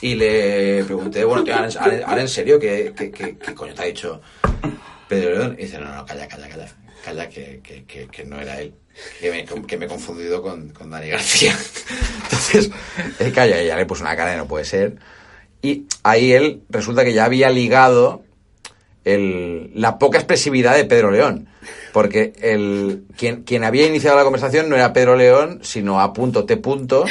y 0.00 0.16
le 0.16 0.82
pregunté, 0.82 1.22
bueno, 1.24 1.44
tío, 1.44 1.54
ahora, 1.54 2.22
en- 2.22 2.28
serio, 2.28 2.58
¿qué, 2.58 2.92
qué, 2.96 3.12
qué, 3.12 3.36
qué 3.38 3.54
coño 3.54 3.72
te 3.72 3.82
ha 3.82 3.84
dicho 3.84 4.20
Pedro 5.06 5.30
León? 5.38 5.56
Y 5.56 5.62
dice, 5.66 5.78
no, 5.78 5.94
no, 5.94 6.04
calla, 6.04 6.26
calla, 6.26 6.48
calla, 6.48 6.66
calla, 7.04 7.28
que, 7.28 7.60
que, 7.62 7.84
que, 7.84 8.08
que 8.08 8.24
no 8.24 8.40
era 8.40 8.60
él. 8.60 8.74
Que 9.20 9.30
me, 9.30 9.44
que 9.64 9.76
me 9.78 9.84
he 9.84 9.88
confundido 9.88 10.42
con, 10.42 10.70
con 10.70 10.90
Dani 10.90 11.08
García. 11.08 11.56
Entonces, 12.24 12.70
eh, 13.20 13.30
calla, 13.32 13.62
y 13.62 13.68
ya 13.68 13.76
le 13.76 13.86
puse 13.86 14.02
una 14.02 14.16
cara 14.16 14.32
de 14.32 14.38
no 14.38 14.48
puede 14.48 14.64
ser. 14.64 14.96
Y 15.64 15.86
ahí 16.02 16.32
él 16.32 16.60
resulta 16.68 17.04
que 17.04 17.12
ya 17.14 17.24
había 17.24 17.48
ligado 17.50 18.22
el- 19.04 19.70
la 19.74 19.98
poca 19.98 20.18
expresividad 20.18 20.76
de 20.76 20.84
Pedro 20.84 21.10
León. 21.10 21.48
Porque 21.92 22.32
el, 22.42 23.04
quien, 23.16 23.44
quien 23.44 23.64
había 23.64 23.86
iniciado 23.86 24.16
la 24.16 24.24
conversación 24.24 24.68
no 24.68 24.76
era 24.76 24.92
Pedro 24.92 25.16
León, 25.16 25.60
sino 25.62 26.00
a 26.00 26.12
punto 26.12 26.44
T 26.44 26.56
punto, 26.58 27.04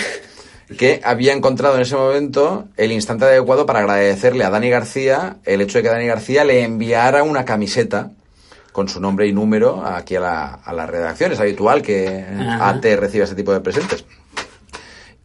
que 0.77 1.01
había 1.03 1.33
encontrado 1.33 1.75
en 1.75 1.81
ese 1.81 1.95
momento 1.95 2.65
el 2.77 2.91
instante 2.91 3.25
adecuado 3.25 3.65
para 3.65 3.79
agradecerle 3.79 4.43
a 4.43 4.49
Dani 4.49 4.69
García 4.69 5.37
el 5.45 5.61
hecho 5.61 5.77
de 5.77 5.83
que 5.83 5.89
Dani 5.89 6.05
García 6.07 6.43
le 6.43 6.63
enviara 6.63 7.23
una 7.23 7.45
camiseta 7.45 8.11
con 8.71 8.89
su 8.89 8.99
nombre 8.99 9.27
y 9.27 9.33
número 9.33 9.85
aquí 9.85 10.15
a 10.15 10.19
la, 10.19 10.45
a 10.63 10.73
la 10.73 10.85
redacción. 10.87 11.31
Es 11.31 11.39
habitual 11.39 11.81
que 11.81 12.23
Ajá. 12.27 12.69
AT 12.69 12.83
reciba 12.97 13.25
ese 13.25 13.35
tipo 13.35 13.53
de 13.53 13.61
presentes. 13.61 14.03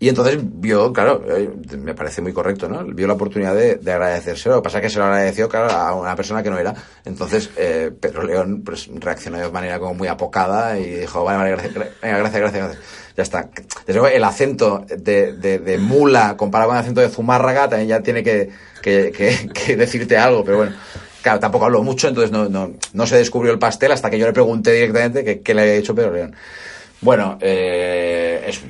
Y 0.00 0.08
entonces 0.08 0.38
vio, 0.40 0.92
claro, 0.92 1.24
eh, 1.28 1.50
me 1.76 1.92
parece 1.92 2.22
muy 2.22 2.32
correcto, 2.32 2.68
¿no? 2.68 2.84
Vio 2.84 3.08
la 3.08 3.14
oportunidad 3.14 3.52
de, 3.54 3.76
de 3.76 3.92
agradecérselo. 3.92 4.54
Lo 4.54 4.62
que 4.62 4.66
pasa 4.66 4.78
es 4.78 4.82
que 4.82 4.90
se 4.90 4.98
lo 5.00 5.06
agradeció, 5.06 5.48
claro, 5.48 5.70
a 5.70 5.92
una 5.94 6.14
persona 6.14 6.40
que 6.40 6.50
no 6.50 6.58
era. 6.58 6.72
Entonces, 7.04 7.50
eh, 7.56 7.90
Pedro 8.00 8.22
León 8.22 8.62
pues, 8.64 8.88
reaccionó 8.94 9.38
de 9.38 9.50
manera 9.50 9.80
como 9.80 9.94
muy 9.94 10.06
apocada 10.06 10.78
y 10.78 11.00
dijo, 11.00 11.24
vale, 11.24 11.38
vale, 11.38 11.50
gracias, 11.50 11.74
gracias, 11.74 12.32
gracias, 12.40 12.52
gracias. 12.52 12.78
Ya 13.16 13.22
está. 13.24 13.48
Desde 13.86 13.98
luego, 13.98 14.06
el 14.06 14.22
acento 14.22 14.84
de, 14.88 15.32
de, 15.32 15.78
mula 15.78 16.36
comparado 16.36 16.68
con 16.70 16.76
el 16.76 16.82
acento 16.82 17.00
de 17.00 17.08
zumárraga 17.08 17.68
también 17.68 17.88
ya 17.88 18.00
tiene 18.00 18.22
que, 18.22 18.50
que, 18.80 19.10
que- 19.52 19.76
decirte 19.76 20.16
algo, 20.16 20.44
pero 20.44 20.58
bueno. 20.58 20.76
Claro, 21.22 21.40
tampoco 21.40 21.64
habló 21.64 21.82
mucho, 21.82 22.06
entonces 22.06 22.30
no, 22.30 22.48
no, 22.48 22.74
no 22.92 23.06
se 23.08 23.16
descubrió 23.16 23.52
el 23.52 23.58
pastel 23.58 23.90
hasta 23.90 24.08
que 24.08 24.20
yo 24.20 24.26
le 24.26 24.32
pregunté 24.32 24.70
directamente 24.72 25.40
qué 25.40 25.54
le 25.54 25.62
había 25.62 25.74
dicho 25.74 25.92
Pedro 25.92 26.12
León. 26.12 26.36
Bueno, 27.00 27.38
eh, 27.40 28.27
es 28.48 28.60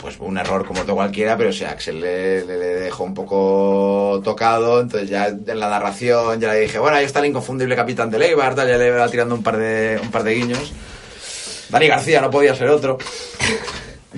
pues 0.00 0.16
un 0.20 0.38
error 0.38 0.64
como 0.66 0.82
otro 0.82 0.94
cualquiera, 0.94 1.36
pero 1.36 1.52
si 1.52 1.64
Axel 1.64 2.00
le, 2.00 2.42
dejó 2.44 3.04
un 3.04 3.14
poco 3.14 4.20
tocado, 4.24 4.80
entonces 4.80 5.08
ya 5.08 5.26
en 5.28 5.58
la 5.60 5.68
narración 5.68 6.40
ya 6.40 6.52
le 6.52 6.60
dije, 6.60 6.78
bueno, 6.78 6.96
ahí 6.96 7.04
está 7.04 7.20
el 7.20 7.26
inconfundible 7.26 7.76
capitán 7.76 8.10
de 8.10 8.18
Leibar, 8.18 8.54
tal, 8.54 8.68
ya 8.68 8.76
le 8.76 8.88
iba 8.88 9.08
tirando 9.08 9.34
un 9.34 9.42
par 9.42 9.56
de, 9.56 9.98
un 10.02 10.10
par 10.10 10.22
de 10.24 10.34
guiños. 10.34 10.72
Dani 11.70 11.86
García 11.88 12.20
no 12.20 12.30
podía 12.30 12.54
ser 12.54 12.68
otro. 12.68 12.98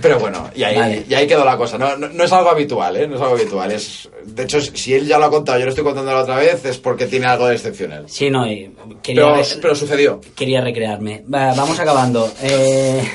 Pero 0.03 0.19
bueno, 0.19 0.51
y 0.57 0.65
ahí, 0.65 0.77
Vale. 0.77 1.05
y 1.09 1.15
ahí 1.15 1.27
quedó 1.27 1.45
la 1.45 1.57
cosa. 1.57 1.79
No, 1.79 1.97
no, 1.97 2.09
no 2.09 2.25
es 2.25 2.33
algo 2.33 2.51
habitual, 2.51 2.97
¿eh? 2.97 3.07
No 3.07 3.15
es 3.15 3.21
algo 3.23 3.37
habitual. 3.37 3.71
Es, 3.71 4.09
de 4.25 4.43
hecho, 4.43 4.61
si 4.61 4.93
él 4.93 5.07
ya 5.07 5.19
lo 5.19 5.27
ha 5.27 5.31
contado, 5.31 5.59
yo 5.59 5.67
lo 5.67 5.71
estoy 5.71 5.85
contando 5.85 6.13
la 6.13 6.23
otra 6.23 6.37
vez, 6.37 6.65
es 6.65 6.79
porque 6.79 7.07
tiene 7.07 7.27
algo 7.27 7.47
de 7.47 7.55
excepcional. 7.55 8.05
Sí, 8.09 8.29
no, 8.29 8.45
y 8.45 8.75
quería, 9.03 9.33
Pero, 9.33 9.43
pero 9.63 9.75
sucedió. 9.77 10.21
quería 10.35 10.61
recrearme. 10.61 11.23
Va, 11.33 11.55
vamos 11.55 11.79
acabando. 11.79 12.29
Eh, 12.43 13.09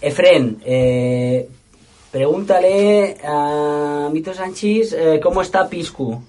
Efren, 0.00 0.58
eh, 0.64 1.48
pregúntale 2.10 3.16
a 3.24 4.08
Mito 4.12 4.32
Sánchez 4.34 4.92
eh, 4.92 5.20
cómo 5.22 5.42
está 5.42 5.68
Piscu. 5.68 6.22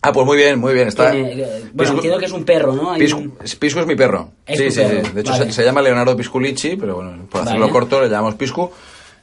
Ah, 0.00 0.12
pues 0.12 0.24
muy 0.26 0.36
bien, 0.36 0.58
muy 0.60 0.74
bien. 0.74 0.88
Está, 0.88 1.10
Tiene- 1.10 1.32
eh, 1.32 1.62
bueno, 1.72 1.90
Piscu- 1.92 1.94
entiendo 1.96 2.18
que 2.18 2.26
es 2.26 2.32
un 2.32 2.44
perro, 2.44 2.72
¿no? 2.72 2.94
Piscu, 2.94 3.18
un- 3.18 3.30
Piscu 3.58 3.80
es 3.80 3.86
mi 3.86 3.96
perro. 3.96 4.30
Es 4.46 4.58
sí, 4.58 4.70
sí, 4.70 4.80
perro, 4.80 5.04
sí. 5.04 5.12
De 5.12 5.20
hecho, 5.22 5.32
vale. 5.32 5.44
se, 5.46 5.52
se 5.52 5.64
llama 5.64 5.82
Leonardo 5.82 6.16
Pisculici, 6.16 6.76
pero 6.76 6.94
bueno, 6.96 7.26
por 7.28 7.42
hacerlo 7.42 7.60
Vale. 7.62 7.72
corto 7.72 8.00
le 8.00 8.08
llamamos 8.08 8.34
Piscu. 8.36 8.70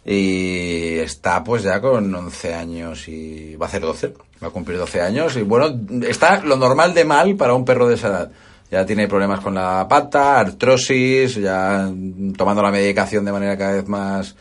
Y 0.08 1.00
está 1.00 1.44
pues 1.44 1.64
ya 1.64 1.82
con 1.82 2.14
11 2.14 2.54
años 2.54 3.08
y 3.08 3.56
va 3.56 3.66
a 3.66 3.70
hacer 3.70 3.82
12. 3.82 4.14
Va 4.44 4.50
a 4.50 4.52
cumplir 4.52 4.78
12 4.78 5.02
años. 5.02 5.36
Y 5.36 5.42
bueno, 5.42 5.74
está 6.08 6.42
lo 6.42 6.58
normal 6.58 6.94
de 6.94 7.06
mal 7.06 7.36
para 7.36 7.56
un 7.56 7.66
perro 7.66 7.88
de 7.88 7.96
esa 7.96 8.08
edad. 8.10 8.32
Ya 8.72 8.86
tiene 8.86 9.08
problemas 9.08 9.42
con 9.42 9.54
la 9.54 9.88
pata, 9.88 10.40
artrosis, 10.40 11.36
ya 11.36 11.90
tomando 12.36 12.62
la 12.64 12.72
medicación 12.72 13.24
de 13.24 13.32
manera 13.32 13.58
cada 13.58 13.74
vez 13.74 13.88
más 13.88 14.36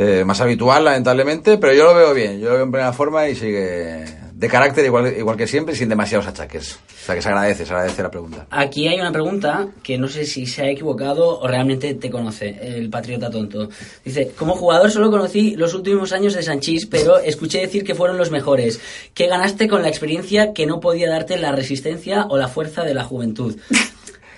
eh, 0.00 0.22
más 0.24 0.40
habitual, 0.40 0.84
lamentablemente, 0.84 1.58
pero 1.58 1.74
yo 1.74 1.82
lo 1.84 1.94
veo 1.94 2.14
bien, 2.14 2.38
yo 2.38 2.50
lo 2.50 2.54
veo 2.54 2.62
en 2.62 2.70
plena 2.70 2.92
forma 2.92 3.28
y 3.28 3.34
sigue 3.34 4.04
de 4.38 4.48
carácter 4.48 4.84
igual, 4.84 5.12
igual 5.18 5.36
que 5.36 5.48
siempre, 5.48 5.74
sin 5.74 5.88
demasiados 5.88 6.28
achaques. 6.28 6.74
O 6.76 7.06
sea 7.06 7.16
que 7.16 7.22
se 7.22 7.28
agradece, 7.28 7.66
se 7.66 7.72
agradece 7.72 8.04
la 8.04 8.10
pregunta. 8.10 8.46
Aquí 8.50 8.86
hay 8.86 9.00
una 9.00 9.10
pregunta 9.10 9.66
que 9.82 9.98
no 9.98 10.06
sé 10.06 10.24
si 10.26 10.46
se 10.46 10.62
ha 10.62 10.70
equivocado 10.70 11.40
o 11.40 11.48
realmente 11.48 11.94
te 11.94 12.08
conoce, 12.08 12.56
el 12.62 12.88
patriota 12.88 13.30
tonto. 13.30 13.68
Dice, 14.04 14.30
como 14.38 14.54
jugador 14.54 14.92
solo 14.92 15.10
conocí 15.10 15.56
los 15.56 15.74
últimos 15.74 16.12
años 16.12 16.34
de 16.34 16.44
Sanchís, 16.44 16.86
pero 16.86 17.18
escuché 17.18 17.58
decir 17.58 17.82
que 17.82 17.96
fueron 17.96 18.16
los 18.16 18.30
mejores. 18.30 18.80
¿Qué 19.12 19.26
ganaste 19.26 19.66
con 19.66 19.82
la 19.82 19.88
experiencia 19.88 20.52
que 20.52 20.66
no 20.66 20.78
podía 20.78 21.10
darte 21.10 21.36
la 21.36 21.50
resistencia 21.50 22.26
o 22.28 22.38
la 22.38 22.46
fuerza 22.46 22.84
de 22.84 22.94
la 22.94 23.02
juventud? 23.02 23.56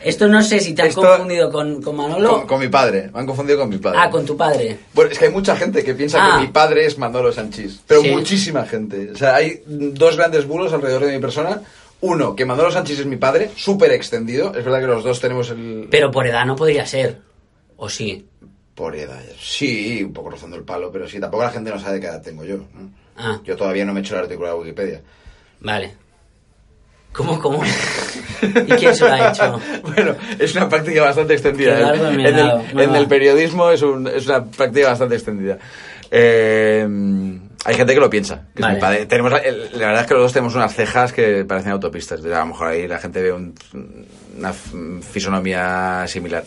Esto 0.02 0.28
no 0.28 0.42
sé 0.42 0.60
si 0.60 0.74
te 0.74 0.82
han 0.82 0.88
Esto- 0.88 1.02
confundido 1.02 1.50
con, 1.50 1.82
con 1.82 1.96
Manolo. 1.96 2.30
Con, 2.38 2.46
con 2.46 2.60
mi 2.60 2.68
padre, 2.68 3.10
me 3.12 3.20
han 3.20 3.26
confundido 3.26 3.58
con 3.58 3.68
mi 3.68 3.78
padre. 3.78 3.98
Ah, 4.00 4.10
con 4.10 4.24
tu 4.24 4.36
padre. 4.36 4.78
Bueno, 4.94 5.10
es 5.10 5.18
que 5.18 5.26
hay 5.26 5.30
mucha 5.30 5.54
gente 5.56 5.84
que 5.84 5.94
piensa 5.94 6.18
Ah. 6.20 6.38
que 6.40 6.46
mi 6.46 6.52
padre 6.52 6.86
es 6.86 6.96
Manolo 6.98 7.32
Sanchís, 7.32 7.80
pero 7.86 8.00
Sí. 8.02 8.10
muchísima 8.10 8.64
gente. 8.64 9.10
O 9.12 9.16
sea, 9.16 9.34
hay 9.36 9.62
dos 9.66 10.16
grandes 10.16 10.46
bulos 10.46 10.72
alrededor 10.72 11.04
de 11.04 11.12
mi 11.12 11.18
persona. 11.20 11.60
Uno, 12.02 12.34
que 12.34 12.46
Manolo 12.46 12.70
Sanchís 12.70 12.98
es 13.00 13.04
mi 13.06 13.16
padre, 13.16 13.50
súper 13.56 13.92
extendido. 13.92 14.54
Es 14.54 14.64
verdad 14.64 14.80
que 14.80 14.86
los 14.86 15.04
dos 15.04 15.20
tenemos 15.20 15.50
el... 15.50 15.86
Pero 15.90 16.10
por 16.10 16.26
edad 16.26 16.46
no 16.46 16.56
podría 16.56 16.86
ser. 16.86 17.18
¿O 17.76 17.90
sí? 17.90 18.26
Por 18.74 18.96
edad. 18.96 19.20
Sí, 19.38 20.02
un 20.02 20.14
poco 20.14 20.30
rozando 20.30 20.56
el 20.56 20.62
palo, 20.64 20.90
pero 20.90 21.06
sí, 21.06 21.20
tampoco 21.20 21.42
la 21.42 21.50
gente 21.50 21.68
no 21.70 21.78
sabe 21.78 22.00
qué 22.00 22.06
edad 22.06 22.22
tengo 22.22 22.42
yo. 22.44 22.56
¿no? 22.56 22.90
Ah, 23.18 23.38
Yo 23.44 23.54
todavía 23.54 23.84
no 23.84 23.92
me 23.92 24.00
he 24.00 24.02
hecho 24.02 24.14
el 24.16 24.22
artículo 24.22 24.48
de 24.48 24.54
Wikipedia. 24.54 25.02
vale. 25.60 25.92
¿Cómo, 27.12 27.38
cómo? 27.40 27.62
¿Y 28.42 28.72
quién 28.72 28.94
se 28.94 29.04
lo 29.04 29.12
ha 29.12 29.30
hecho? 29.30 29.60
Bueno, 29.82 30.14
es 30.38 30.54
una 30.54 30.68
práctica 30.68 31.02
bastante 31.02 31.34
extendida. 31.34 31.94
En 31.94 32.20
el, 32.20 32.96
en 32.96 33.08
periodismo 33.08 33.70
es, 33.70 33.82
un- 33.82 34.06
es 34.08 34.26
una 34.26 34.44
práctica 34.44 34.88
bastante 34.88 35.16
extendida. 35.16 35.58
Eh, 36.10 36.86
hay 37.64 37.74
gente 37.74 37.94
que 37.94 38.00
lo 38.00 38.08
piensa. 38.08 38.46
que 38.54 38.60
es 38.60 38.62
Vale. 38.62 38.74
mi 38.74 38.80
padre. 38.80 39.06
Tenemos, 39.06 39.32
la, 39.32 39.40
verdad 39.40 40.00
es 40.02 40.06
que 40.06 40.14
los 40.14 40.22
dos 40.22 40.32
tenemos 40.32 40.54
unas 40.54 40.74
cejas 40.74 41.12
que 41.12 41.44
parecen 41.44 41.72
autopistas. 41.72 42.24
A 42.24 42.28
lo 42.40 42.46
mejor 42.46 42.68
ahí 42.68 42.86
la 42.88 42.98
gente 42.98 43.20
ve 43.22 43.32
un- 43.32 43.54
una 44.38 44.52
fisonomía 44.52 46.04
similar. 46.06 46.44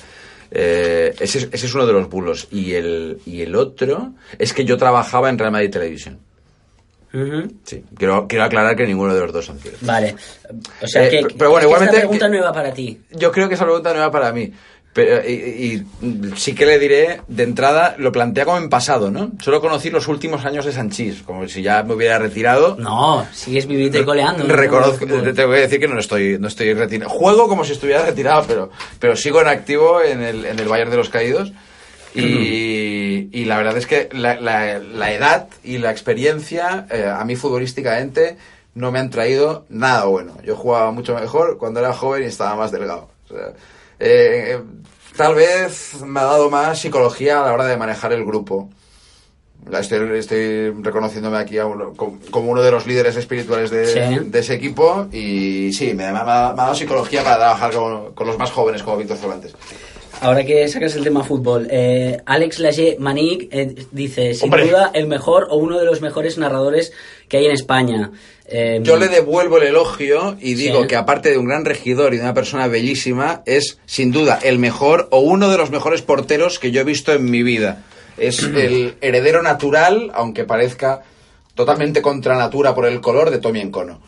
Eh, 0.50 1.14
ese, 1.20 1.40
es- 1.40 1.50
ese 1.52 1.66
es 1.68 1.74
uno 1.76 1.86
de 1.86 1.94
los 1.94 2.10
bulos. 2.10 2.48
Y 2.52 2.74
el, 2.74 3.20
y 3.26 3.42
el 3.42 3.56
otro 3.56 4.14
es 4.40 4.54
que 4.54 4.66
yo 4.66 4.78
trabajaba 4.78 5.30
en 5.30 5.38
Real 5.38 5.52
Madrid 5.52 5.70
Televisión. 5.72 6.20
Ujú. 7.14 7.48
Sí, 7.64 7.84
quiero, 7.98 8.28
quiero 8.28 8.44
aclarar 8.46 8.76
que 8.76 8.88
ninguno 8.88 9.14
de 9.14 9.22
los 9.22 9.32
dos 9.32 9.46
son 9.46 9.60
ciertos. 9.60 9.86
Vale. 9.86 10.16
O 10.82 10.88
sea 10.88 11.06
Eh, 11.06 11.10
que, 11.10 11.36
pero 11.38 11.52
bueno, 11.52 11.60
es 11.60 11.60
que 11.60 11.66
igualmente- 11.68 11.98
esta 11.98 12.08
pregunta 12.10 12.38
iba 12.38 12.54
para 12.54 12.74
ti. 12.74 13.00
Yo 13.12 13.32
creo 13.32 13.48
que 13.48 13.56
esa 13.56 13.66
pregunta 13.66 13.92
no 13.92 13.98
era 14.00 14.12
para 14.12 14.32
mí. 14.34 14.52
Pero, 14.96 15.28
y, 15.28 15.34
y- 16.04 16.32
sí 16.36 16.54
que 16.54 16.68
le 16.68 16.78
diré, 16.78 17.22
de 17.28 17.44
entrada, 17.44 17.96
lo 17.98 18.12
plantea 18.12 18.46
como 18.46 18.58
en 18.58 18.70
pasado, 18.70 19.10
¿no? 19.10 19.32
Solo 19.42 19.60
conocí 19.60 19.90
los 19.90 20.08
últimos 20.08 20.46
años 20.46 20.66
de 20.66 20.72
Sanchís, 20.72 21.24
como 21.24 21.48
si 21.48 21.64
ya 21.64 21.82
me 21.82 21.96
hubiera 21.96 22.20
retirado. 22.20 22.76
No, 22.78 23.26
sigues 23.32 23.66
viviendo 23.66 23.98
y 24.00 24.06
coleando. 24.06 24.44
¿no? 24.44 24.56
Reconozco, 24.56 25.04
te 25.08 25.34
tengo 25.34 25.52
que 25.52 25.62
decir 25.62 25.80
que 25.80 25.88
no 25.88 26.00
estoy, 26.00 26.38
no 26.40 26.48
estoy 26.48 26.74
retirado. 26.76 27.10
Juego 27.10 27.48
como 27.48 27.66
si 27.66 27.72
estuviera 27.74 28.06
retirado, 28.06 28.46
pero, 28.48 28.70
pero 29.00 29.16
sigo 29.16 29.42
en 29.42 29.48
activo 29.48 30.00
en 30.00 30.22
el, 30.22 30.46
en 30.46 30.60
el 30.60 30.68
Bayern 30.68 30.92
de 30.92 30.98
los 30.98 31.10
Caídos. 31.10 31.52
Y, 32.16 33.30
y 33.32 33.46
la 33.46 33.58
verdad 33.58 33.78
es 33.78 33.88
que 33.88 34.10
la, 34.12 34.40
la- 34.40 34.80
la 34.80 35.12
edad 35.14 35.48
y 35.64 35.78
la 35.78 35.92
experiencia, 35.92 36.86
eh, 36.92 37.06
a 37.06 37.24
mí 37.26 37.36
futbolísticamente, 37.36 38.38
no 38.76 38.92
me 38.92 39.00
han 39.00 39.10
traído 39.10 39.66
nada 39.70 40.06
bueno. 40.06 40.38
Yo 40.44 40.56
jugaba 40.56 40.92
mucho 40.92 41.16
mejor 41.16 41.58
cuando 41.58 41.80
era 41.80 41.94
joven 41.94 42.24
y 42.24 42.28
estaba 42.28 42.56
más 42.56 42.72
delgado. 42.72 43.10
O 43.30 43.34
sea, 43.34 43.54
eh, 44.00 44.60
tal 45.16 45.36
vez 45.36 46.02
me 46.04 46.20
ha 46.20 46.24
dado 46.24 46.50
más 46.50 46.80
psicología 46.80 47.42
a 47.42 47.48
la 47.48 47.54
hora 47.54 47.66
de 47.66 47.78
manejar 47.78 48.14
el 48.14 48.26
grupo. 48.26 48.70
Estoy, 49.72 50.18
estoy 50.20 50.72
reconociéndome 50.82 51.38
aquí 51.38 51.58
a 51.58 51.66
uno- 51.66 51.94
como 51.96 52.20
como 52.32 52.52
uno 52.52 52.62
de 52.62 52.70
los 52.72 52.86
líderes 52.86 53.16
espirituales 53.16 53.70
de, 53.72 53.88
Sí. 53.88 54.20
de 54.26 54.40
ese 54.40 54.56
equipo 54.56 55.08
y 55.12 55.72
sí, 55.72 55.94
me, 55.94 56.12
me 56.12 56.20
ha, 56.20 56.24
me 56.26 56.32
ha 56.32 56.54
dado 56.54 56.76
psicología 56.76 57.24
para 57.24 57.38
trabajar 57.38 57.72
con, 57.74 58.14
con 58.14 58.28
los 58.28 58.38
más 58.38 58.52
jóvenes 58.52 58.84
como 58.84 58.98
Víctor 58.98 59.16
Cervantes. 59.18 59.56
Ahora 60.24 60.46
que 60.46 60.68
sacas 60.70 60.96
el 60.96 61.04
tema 61.04 61.24
fútbol, 61.24 61.68
eh, 61.70 62.18
Alex 62.26 62.60
Lager 62.60 62.98
Manik 63.00 63.50
eh, 63.52 63.76
dice, 63.92 64.34
sin 64.34 64.46
Hombre. 64.46 64.68
duda, 64.68 64.92
el 64.94 65.08
mejor 65.08 65.48
o 65.52 65.58
uno 65.58 65.78
de 65.80 65.86
los 65.86 66.02
mejores 66.02 66.38
narradores 66.38 66.94
que 67.28 67.38
hay 67.38 67.46
en 67.46 67.52
España. 67.52 68.12
Eh, 68.46 68.80
Yo 68.84 68.98
le 68.98 69.08
devuelvo 69.10 69.58
el 69.58 69.64
elogio 69.64 70.38
y 70.40 70.54
digo 70.54 70.82
Sí. 70.84 70.88
que 70.88 70.96
aparte 70.96 71.30
de 71.30 71.38
un 71.38 71.46
gran 71.46 71.66
regidor 71.66 72.14
y 72.14 72.18
de 72.18 72.24
una 72.24 72.34
persona 72.34 72.68
bellísima, 72.68 73.42
es 73.46 73.80
sin 73.86 74.12
duda 74.12 74.40
el 74.44 74.60
mejor 74.60 75.08
o 75.12 75.20
uno 75.20 75.50
de 75.50 75.58
los 75.58 75.72
mejores 75.72 76.02
porteros 76.02 76.58
que 76.60 76.72
yo 76.72 76.82
he 76.82 76.86
visto 76.86 77.12
en 77.14 77.30
mi 77.30 77.44
vida. 77.44 77.84
Es 78.18 78.40
el 78.56 78.96
heredero 79.02 79.42
natural, 79.42 80.12
aunque 80.14 80.46
parezca 80.46 81.04
totalmente 81.56 82.02
contra 82.02 82.38
natura 82.38 82.74
por 82.74 82.86
el 82.86 83.02
color 83.02 83.30
de 83.30 83.40
Tommy 83.40 83.60
Encono. 83.60 84.02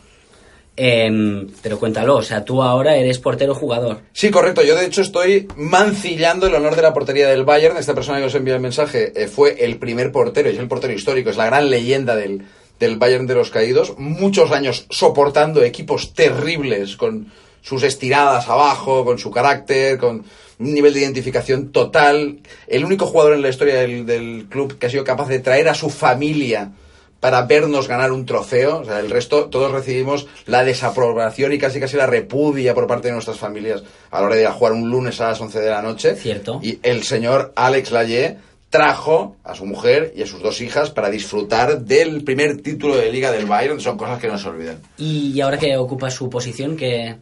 Em, 0.76 1.48
pero 1.62 1.78
cuéntalo, 1.78 2.16
o 2.16 2.22
sea, 2.22 2.44
tú 2.44 2.62
ahora 2.62 2.96
eres 2.96 3.18
portero 3.18 3.54
jugador. 3.54 4.00
Sí, 4.12 4.30
correcto. 4.30 4.62
Yo, 4.62 4.76
de 4.76 4.86
hecho, 4.86 5.02
estoy 5.02 5.48
mancillando 5.56 6.46
el 6.46 6.54
honor 6.54 6.76
de 6.76 6.82
la 6.82 6.92
portería 6.92 7.28
del 7.28 7.44
Bayern. 7.44 7.76
Esta 7.76 7.94
persona 7.94 8.18
que 8.18 8.26
os 8.26 8.34
envió 8.34 8.54
el 8.54 8.60
mensaje 8.60 9.12
eh, 9.14 9.26
fue 9.28 9.64
el 9.64 9.78
primer 9.78 10.12
portero, 10.12 10.48
es 10.48 10.58
el 10.58 10.68
portero 10.68 10.92
histórico, 10.92 11.30
es 11.30 11.36
la 11.36 11.46
gran 11.46 11.70
leyenda 11.70 12.14
del, 12.14 12.42
del 12.78 12.96
Bayern 12.96 13.26
de 13.26 13.34
los 13.34 13.50
Caídos. 13.50 13.98
Muchos 13.98 14.52
años 14.52 14.86
soportando 14.90 15.62
equipos 15.62 16.14
terribles 16.14 16.96
con 16.96 17.32
sus 17.62 17.82
estiradas 17.82 18.48
abajo, 18.48 19.04
con 19.04 19.18
su 19.18 19.30
carácter, 19.30 19.98
con 19.98 20.24
un 20.58 20.74
nivel 20.74 20.94
de 20.94 21.00
identificación 21.00 21.72
total. 21.72 22.38
El 22.66 22.84
único 22.84 23.06
jugador 23.06 23.34
en 23.34 23.42
la 23.42 23.48
historia 23.48 23.76
del 23.76 24.46
club 24.48 24.78
que 24.78 24.86
ha 24.86 24.90
sido 24.90 25.04
capaz 25.04 25.28
de 25.28 25.40
traer 25.40 25.68
a 25.68 25.74
su 25.74 25.90
familia 25.90 26.72
para 27.20 27.42
vernos 27.42 27.88
ganar 27.88 28.12
un 28.12 28.26
trofeo. 28.26 28.78
O 28.78 28.84
sea, 28.84 29.00
el 29.00 29.10
resto, 29.10 29.46
todos 29.46 29.72
recibimos 29.72 30.26
la 30.46 30.64
desaprobación 30.64 31.52
y 31.52 31.58
casi 31.58 31.80
casi 31.80 31.96
la 31.96 32.06
repudia 32.06 32.74
por 32.74 32.86
parte 32.86 33.08
de 33.08 33.14
nuestras 33.14 33.38
familias 33.38 33.82
a 34.10 34.20
la 34.20 34.26
hora 34.26 34.34
de 34.36 34.42
ir 34.42 34.46
a 34.46 34.52
jugar 34.52 34.72
un 34.72 34.90
lunes 34.90 35.20
a 35.20 35.28
las 35.28 35.40
11 35.40 35.60
de 35.60 35.70
la 35.70 35.82
noche. 35.82 36.14
Cierto. 36.14 36.60
Y 36.62 36.78
el 36.82 37.02
señor 37.02 37.52
Alex 37.56 37.90
Laye 37.90 38.36
trajo 38.70 39.36
a 39.44 39.54
su 39.54 39.64
mujer 39.64 40.12
y 40.16 40.22
a 40.22 40.26
sus 40.26 40.42
dos 40.42 40.60
hijas 40.60 40.90
para 40.90 41.08
disfrutar 41.08 41.80
del 41.80 42.24
primer 42.24 42.60
título 42.60 42.96
de 42.96 43.10
liga 43.10 43.30
del 43.30 43.46
Bayern. 43.46 43.80
Son 43.80 43.96
cosas 43.96 44.20
que 44.20 44.28
no 44.28 44.38
se 44.38 44.48
olvidan. 44.48 44.78
Y 44.98 45.40
ahora 45.40 45.58
que 45.58 45.76
ocupa 45.76 46.10
su 46.10 46.28
posición, 46.28 46.76
que... 46.76 47.16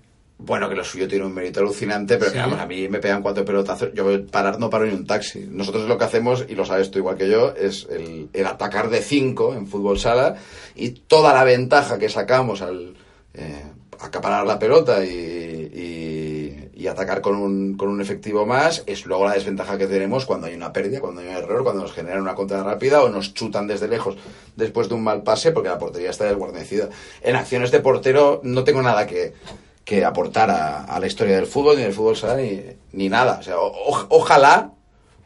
Bueno, 0.47 0.69
que 0.69 0.75
lo 0.75 0.85
suyo 0.85 1.09
tiene 1.09 1.25
un 1.25 1.33
mérito 1.35 1.61
alucinante, 1.61 2.17
pero 2.19 2.31
Sí. 2.31 2.35
que 2.37 2.43
vamos, 2.43 2.61
a 2.61 2.67
mí 2.67 2.89
me 2.89 2.99
pegan 2.99 3.23
cuatro 3.23 3.45
pelotazos. 3.45 3.91
Yo 3.95 4.27
parar, 4.27 4.59
no 4.59 4.69
paro 4.71 4.85
ni 4.87 4.93
un 4.93 5.07
taxi. 5.07 5.47
Nosotros 5.51 5.89
lo 5.89 5.97
que 5.97 6.05
hacemos, 6.05 6.45
y 6.49 6.55
lo 6.55 6.65
sabes 6.65 6.91
tú 6.91 6.99
igual 6.99 7.17
que 7.17 7.29
yo, 7.31 7.55
es 7.57 7.87
el, 7.91 8.29
el 8.33 8.47
atacar 8.47 8.91
de 8.91 9.01
cinco 9.01 9.55
en 9.55 9.67
fútbol 9.67 9.99
sala 9.99 10.37
y 10.75 10.91
toda 10.91 11.33
la 11.33 11.45
ventaja 11.45 11.99
que 11.99 12.09
sacamos 12.09 12.63
al 12.63 12.95
eh, 13.35 13.63
acaparar 14.01 14.47
la 14.47 14.59
pelota 14.59 15.05
y, 15.05 15.09
y- 15.11 16.71
y 16.77 16.87
atacar 16.89 17.21
con 17.21 17.37
un, 17.37 17.77
con 17.77 17.89
un 17.89 18.01
efectivo 18.01 18.45
más 18.45 18.83
es 18.87 19.07
luego 19.07 19.25
la 19.27 19.35
desventaja 19.35 19.79
que 19.79 19.87
tenemos 19.87 20.27
cuando 20.27 20.49
hay 20.49 20.55
una 20.55 20.73
pérdida, 20.73 21.01
cuando 21.01 21.21
hay 21.21 21.29
un 21.29 21.35
error, 21.35 21.63
cuando 21.63 21.83
nos 21.83 21.93
generan 21.93 22.21
una 22.21 22.35
contra 22.35 22.63
rápida 22.63 23.03
o 23.03 23.09
nos 23.09 23.33
chutan 23.33 23.67
desde 23.67 23.89
lejos 23.89 24.17
después 24.57 24.89
de 24.89 24.95
un 24.97 25.05
mal 25.05 25.23
pase 25.23 25.53
porque 25.53 25.69
la 25.69 25.79
portería 25.79 26.11
está 26.11 26.25
desguarnecida. 26.27 26.89
En 27.23 27.37
acciones 27.37 27.71
de 27.71 27.81
portero 27.81 28.41
no 28.43 28.65
tengo 28.65 28.83
nada 28.83 29.07
que, 29.07 29.33
que 29.85 30.05
aportar 30.05 30.51
a, 30.51 30.99
la 30.99 31.07
historia 31.07 31.37
del 31.37 31.47
fútbol, 31.47 31.77
ni 31.77 31.83
del 31.83 31.93
fútbol 31.93 32.17
sala, 32.17 32.37
ni, 32.37 32.61
ni 32.93 33.09
nada. 33.09 33.39
O 33.41 33.43
sea, 33.43 33.59
o- 33.59 34.07
ojalá, 34.09 34.71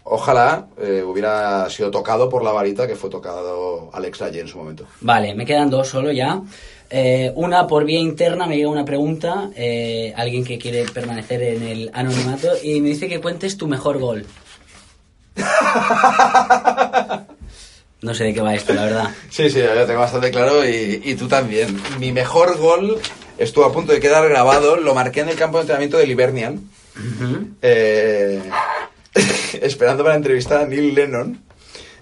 ojalá 0.05 0.67
eh, 0.81 1.03
hubiera 1.07 1.69
sido 1.71 1.91
tocado 1.91 2.29
por 2.29 2.43
la 2.43 2.51
varita 2.53 2.87
que 2.87 2.97
fue 2.97 3.09
tocado 3.11 3.91
Alex 3.93 4.21
Laye 4.21 4.41
en 4.41 4.49
su 4.49 4.59
momento. 4.59 4.85
Vale, 5.01 5.35
me 5.35 5.47
quedan 5.47 5.71
dos 5.71 5.89
solo 5.89 6.11
ya. 6.11 6.41
Eh, 6.91 7.31
una 7.37 7.67
por 7.67 7.85
vía 7.85 8.01
interna 8.01 8.47
me 8.47 8.57
llega 8.57 8.71
una 8.71 8.85
pregunta, 8.85 9.51
eh, 9.55 10.13
alguien 10.17 10.43
que 10.45 10.59
quiere 10.59 10.85
permanecer 10.87 11.43
en 11.43 11.63
el 11.63 11.91
anonimato 11.93 12.49
y 12.63 12.81
me 12.81 12.89
dice 12.89 13.09
que 13.09 13.21
cuentes 13.21 13.57
tu 13.59 13.69
mejor 13.69 13.99
gol. 13.99 14.25
No 18.01 18.15
sé 18.15 18.25
de 18.25 18.33
qué 18.35 18.41
va 18.41 18.55
esto, 18.55 18.73
la 18.75 18.85
verdad. 18.85 19.11
Sí, 19.29 19.51
sí, 19.51 19.59
yo 19.59 19.85
tengo 19.85 19.99
bastante 19.99 20.31
claro 20.31 20.65
y, 20.65 21.01
y 21.05 21.15
tú 21.17 21.27
también. 21.27 21.77
Mi 21.99 22.13
mejor 22.13 22.57
gol 22.57 22.97
estuvo 23.39 23.65
a 23.65 23.73
punto 23.73 23.93
de 23.93 24.01
quedar 24.01 24.29
grabado, 24.29 24.77
lo 24.77 24.95
marqué 24.95 25.21
en 25.21 25.29
el 25.29 25.37
campo 25.37 25.59
de 25.59 25.63
entrenamiento 25.63 25.97
del 25.99 26.11
Hibernian, 26.11 26.55
Ujú. 26.97 27.49
eh, 27.63 28.43
esperando 29.63 30.05
para 30.05 30.17
entrevistar 30.17 30.63
a 30.63 30.67
Neil 30.67 30.95
Lennon. 30.95 31.43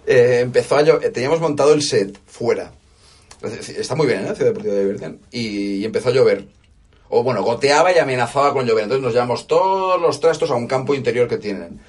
Eh, 0.06 0.40
empezó 0.42 0.76
a 0.76 0.82
llo- 0.82 1.02
eh, 1.02 1.10
teníamos 1.10 1.40
montado 1.40 1.72
el 1.72 1.82
set 1.82 2.18
fuera. 2.26 2.72
Está 3.42 3.94
muy 3.94 4.06
bien, 4.06 4.20
¿eh? 4.20 4.34
Ciudad 4.34 4.50
Deportiva 4.50 4.74
de 4.74 4.82
Hibernian. 4.82 5.18
Y, 5.30 5.76
y 5.76 5.84
empezó 5.84 6.08
a 6.08 6.12
llover. 6.12 6.46
O 7.08 7.22
bueno, 7.22 7.42
goteaba 7.42 7.92
y 7.92 7.98
amenazaba 7.98 8.52
con 8.52 8.66
llover. 8.66 8.84
Entonces 8.84 9.02
nos 9.04 9.12
llevamos 9.12 9.46
todos 9.46 10.00
los 10.00 10.20
trastos 10.20 10.50
a 10.50 10.54
un 10.54 10.66
campo 10.66 10.94
interior 10.94 11.28
que 11.28 11.36
tienen. 11.38 11.80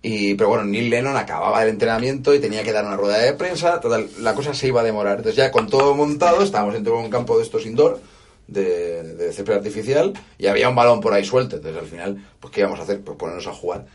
Y, 0.00 0.34
pero 0.34 0.48
bueno, 0.50 0.64
Neil 0.64 0.90
Lennon 0.90 1.16
acababa 1.16 1.62
el 1.62 1.68
entrenamiento 1.70 2.34
y 2.34 2.38
tenía 2.40 2.62
que 2.62 2.72
dar 2.72 2.84
una 2.84 2.96
rueda 2.96 3.18
de 3.18 3.32
prensa. 3.34 3.80
Total, 3.80 4.08
la 4.20 4.34
cosa 4.34 4.54
se 4.54 4.68
iba 4.68 4.80
a 4.80 4.84
demorar. 4.84 5.16
Entonces 5.18 5.36
ya 5.36 5.50
con 5.50 5.68
todo 5.68 5.94
montado, 5.94 6.42
estábamos 6.42 6.74
dentro 6.74 6.96
de 6.96 7.04
un 7.04 7.10
campo 7.10 7.36
de 7.36 7.44
estos 7.44 7.66
indoor, 7.66 8.00
de, 8.46 9.02
de 9.02 9.32
césped 9.32 9.54
artificial, 9.54 10.12
y 10.38 10.46
había 10.46 10.68
un 10.68 10.74
balón 10.74 11.00
por 11.00 11.12
ahí 11.12 11.24
suelto. 11.24 11.56
Entonces 11.56 11.80
al 11.80 11.88
final, 11.88 12.24
pues 12.40 12.52
¿qué 12.52 12.60
íbamos 12.60 12.80
a 12.80 12.82
hacer? 12.82 13.00
Pues 13.00 13.16
ponernos 13.16 13.46
a 13.46 13.52
jugar. 13.52 13.86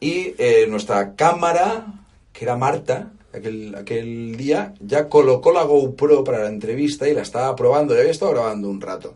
Y 0.00 0.34
eh, 0.38 0.66
nuestra 0.68 1.14
cámara, 1.14 1.86
que 2.32 2.44
era 2.44 2.56
Marta, 2.56 3.12
aquel, 3.32 3.74
aquel 3.74 4.36
día, 4.36 4.74
ya 4.80 5.08
colocó 5.08 5.52
la 5.52 5.64
GoPro 5.64 6.22
para 6.24 6.44
la 6.44 6.48
entrevista 6.48 7.08
y 7.08 7.14
la 7.14 7.22
estaba 7.22 7.54
probando. 7.56 7.94
Ya 7.94 8.00
había 8.00 8.12
estado 8.12 8.30
grabando 8.30 8.68
un 8.68 8.80
rato. 8.80 9.14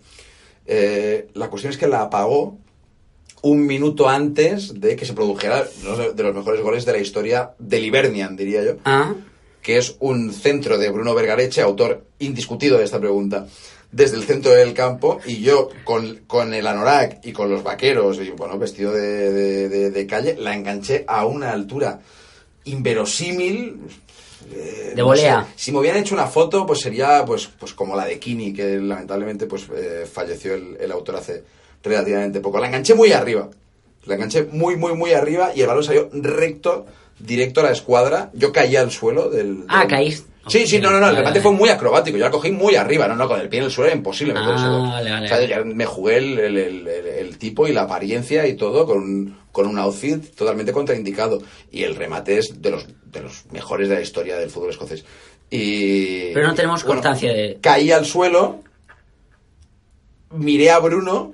Eh, 0.66 1.28
la 1.34 1.48
cuestión 1.48 1.72
es 1.72 1.78
que 1.78 1.86
la 1.86 2.02
apagó 2.02 2.58
un 3.42 3.66
minuto 3.66 4.08
antes 4.08 4.80
de 4.80 4.94
que 4.94 5.04
se 5.04 5.14
produjera 5.14 5.64
uno 5.82 6.12
de 6.12 6.22
los 6.22 6.34
mejores 6.34 6.60
goles 6.60 6.84
de 6.84 6.92
la 6.92 6.98
historia 6.98 7.50
del 7.58 7.84
Hibernian, 7.84 8.36
diría 8.36 8.62
yo, 8.62 8.76
Ah, 8.84 9.14
que 9.60 9.78
es 9.78 9.96
un 9.98 10.32
centro 10.32 10.78
de 10.78 10.90
Bruno 10.90 11.14
Vergareche, 11.14 11.60
autor 11.60 12.04
indiscutido 12.20 12.78
de 12.78 12.84
esta 12.84 13.00
pregunta, 13.00 13.46
desde 13.92 14.16
el 14.16 14.24
centro 14.24 14.50
del 14.52 14.72
campo, 14.74 15.20
y 15.26 15.40
yo 15.42 15.68
con, 15.84 16.20
con 16.26 16.54
el 16.54 16.66
anorak 16.66 17.20
y 17.24 17.32
con 17.32 17.50
los 17.50 17.62
vaqueros, 17.62 18.18
y 18.18 18.30
bueno, 18.30 18.58
vestido 18.58 18.90
de, 18.92 19.30
de- 19.32 19.68
de- 19.68 19.90
de 19.90 20.06
calle, 20.06 20.34
la 20.38 20.54
enganché 20.54 21.04
a 21.06 21.26
una 21.26 21.52
altura 21.52 22.00
inverosímil. 22.64 23.80
eh, 24.52 24.92
De 24.94 25.02
no 25.02 25.14
sé. 25.14 25.22
volea. 25.22 25.46
Si 25.56 25.72
me 25.72 25.78
hubieran 25.78 26.00
hecho 26.00 26.14
una 26.14 26.26
foto, 26.26 26.66
pues 26.66 26.80
sería 26.80 27.24
pues, 27.24 27.46
pues 27.58 27.72
como 27.74 27.94
la 27.96 28.06
de 28.06 28.18
Kini, 28.18 28.52
que 28.52 28.78
lamentablemente 28.78 29.46
pues 29.46 29.66
eh, 29.74 30.06
falleció 30.10 30.54
el, 30.54 30.76
el 30.80 30.90
autor 30.92 31.16
hace 31.16 31.44
relativamente 31.82 32.40
poco. 32.40 32.58
La 32.58 32.66
enganché 32.68 32.94
muy 32.94 33.12
arriba. 33.12 33.48
La 34.06 34.14
enganché 34.16 34.44
muy, 34.44 34.76
muy, 34.76 34.94
muy 34.94 35.12
arriba 35.12 35.52
y 35.54 35.60
el 35.60 35.66
balón 35.68 35.84
salió 35.84 36.08
recto 36.12 36.86
directo 37.18 37.60
a 37.60 37.64
la 37.64 37.70
escuadra. 37.72 38.30
Yo 38.34 38.52
caí 38.52 38.74
al 38.74 38.90
suelo 38.90 39.30
del... 39.30 39.64
Ah, 39.68 39.86
caíste. 39.88 40.28
Sí, 40.48 40.66
sí, 40.66 40.80
no, 40.80 40.90
no, 40.90 40.98
no, 41.00 41.08
el 41.08 41.16
remate 41.16 41.40
fue 41.40 41.52
muy 41.52 41.68
acrobático. 41.68 42.16
Yo 42.18 42.24
la 42.24 42.30
cogí 42.30 42.50
muy 42.50 42.74
arriba, 42.74 43.06
no, 43.06 43.14
no, 43.14 43.28
con 43.28 43.40
el 43.40 43.48
pie 43.48 43.60
en 43.60 43.66
el 43.66 43.70
suelo 43.70 43.88
era 43.90 43.96
imposible 43.96 44.34
Ah, 44.36 44.90
vale, 44.94 45.10
vale. 45.10 45.26
O 45.26 45.28
sea, 45.28 45.44
ya 45.46 45.62
me 45.64 45.86
jugué 45.86 46.16
el, 46.18 46.38
el- 46.38 46.56
el- 46.58 46.88
el- 46.88 47.06
el 47.06 47.38
tipo 47.38 47.68
y 47.68 47.72
la 47.72 47.82
apariencia 47.82 48.46
y 48.46 48.54
todo 48.54 48.84
con, 48.86 49.38
con 49.52 49.66
un 49.66 49.78
outfit 49.78 50.34
totalmente 50.34 50.72
contraindicado. 50.72 51.40
Y 51.70 51.84
el 51.84 51.94
remate 51.94 52.38
es 52.38 52.60
de 52.60 52.70
los, 52.70 52.86
de 53.04 53.20
los 53.22 53.44
mejores 53.52 53.88
de 53.88 53.94
la 53.94 54.00
historia 54.00 54.36
del 54.36 54.50
fútbol 54.50 54.70
escocés. 54.70 55.04
Y... 55.50 56.32
Pero 56.32 56.48
no 56.48 56.54
tenemos 56.54 56.82
bueno, 56.82 57.00
constancia 57.02 57.32
de- 57.32 57.58
Caí 57.60 57.92
al 57.92 58.04
suelo, 58.04 58.62
miré 60.30 60.70
a 60.70 60.78
Bruno, 60.78 61.32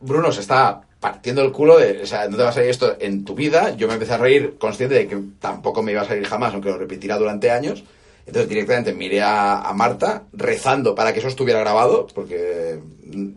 Bruno 0.00 0.30
se 0.32 0.40
está 0.42 0.82
partiendo 1.00 1.42
el 1.42 1.52
culo 1.52 1.78
de, 1.78 2.02
o 2.02 2.06
sea, 2.06 2.28
no 2.28 2.36
te 2.36 2.42
va 2.42 2.50
a 2.50 2.52
salir 2.52 2.70
esto 2.70 2.96
en 3.00 3.24
tu 3.24 3.34
vida. 3.34 3.74
Yo 3.76 3.86
me 3.88 3.94
empecé 3.94 4.14
a 4.14 4.18
reír 4.18 4.54
consciente 4.58 4.94
de 4.94 5.08
que 5.08 5.18
tampoco 5.40 5.82
me 5.82 5.92
iba 5.92 6.02
a 6.02 6.06
salir 6.06 6.24
jamás, 6.26 6.52
aunque 6.52 6.68
lo 6.70 6.78
repetirá 6.78 7.16
durante 7.18 7.50
años. 7.50 7.84
Entonces 8.26 8.48
directamente 8.48 8.92
miré 8.92 9.22
a, 9.22 9.60
a 9.60 9.72
Marta 9.72 10.24
rezando 10.32 10.94
para 10.94 11.12
que 11.12 11.20
eso 11.20 11.28
estuviera 11.28 11.60
grabado, 11.60 12.06
porque 12.12 12.78
mm, 13.04 13.32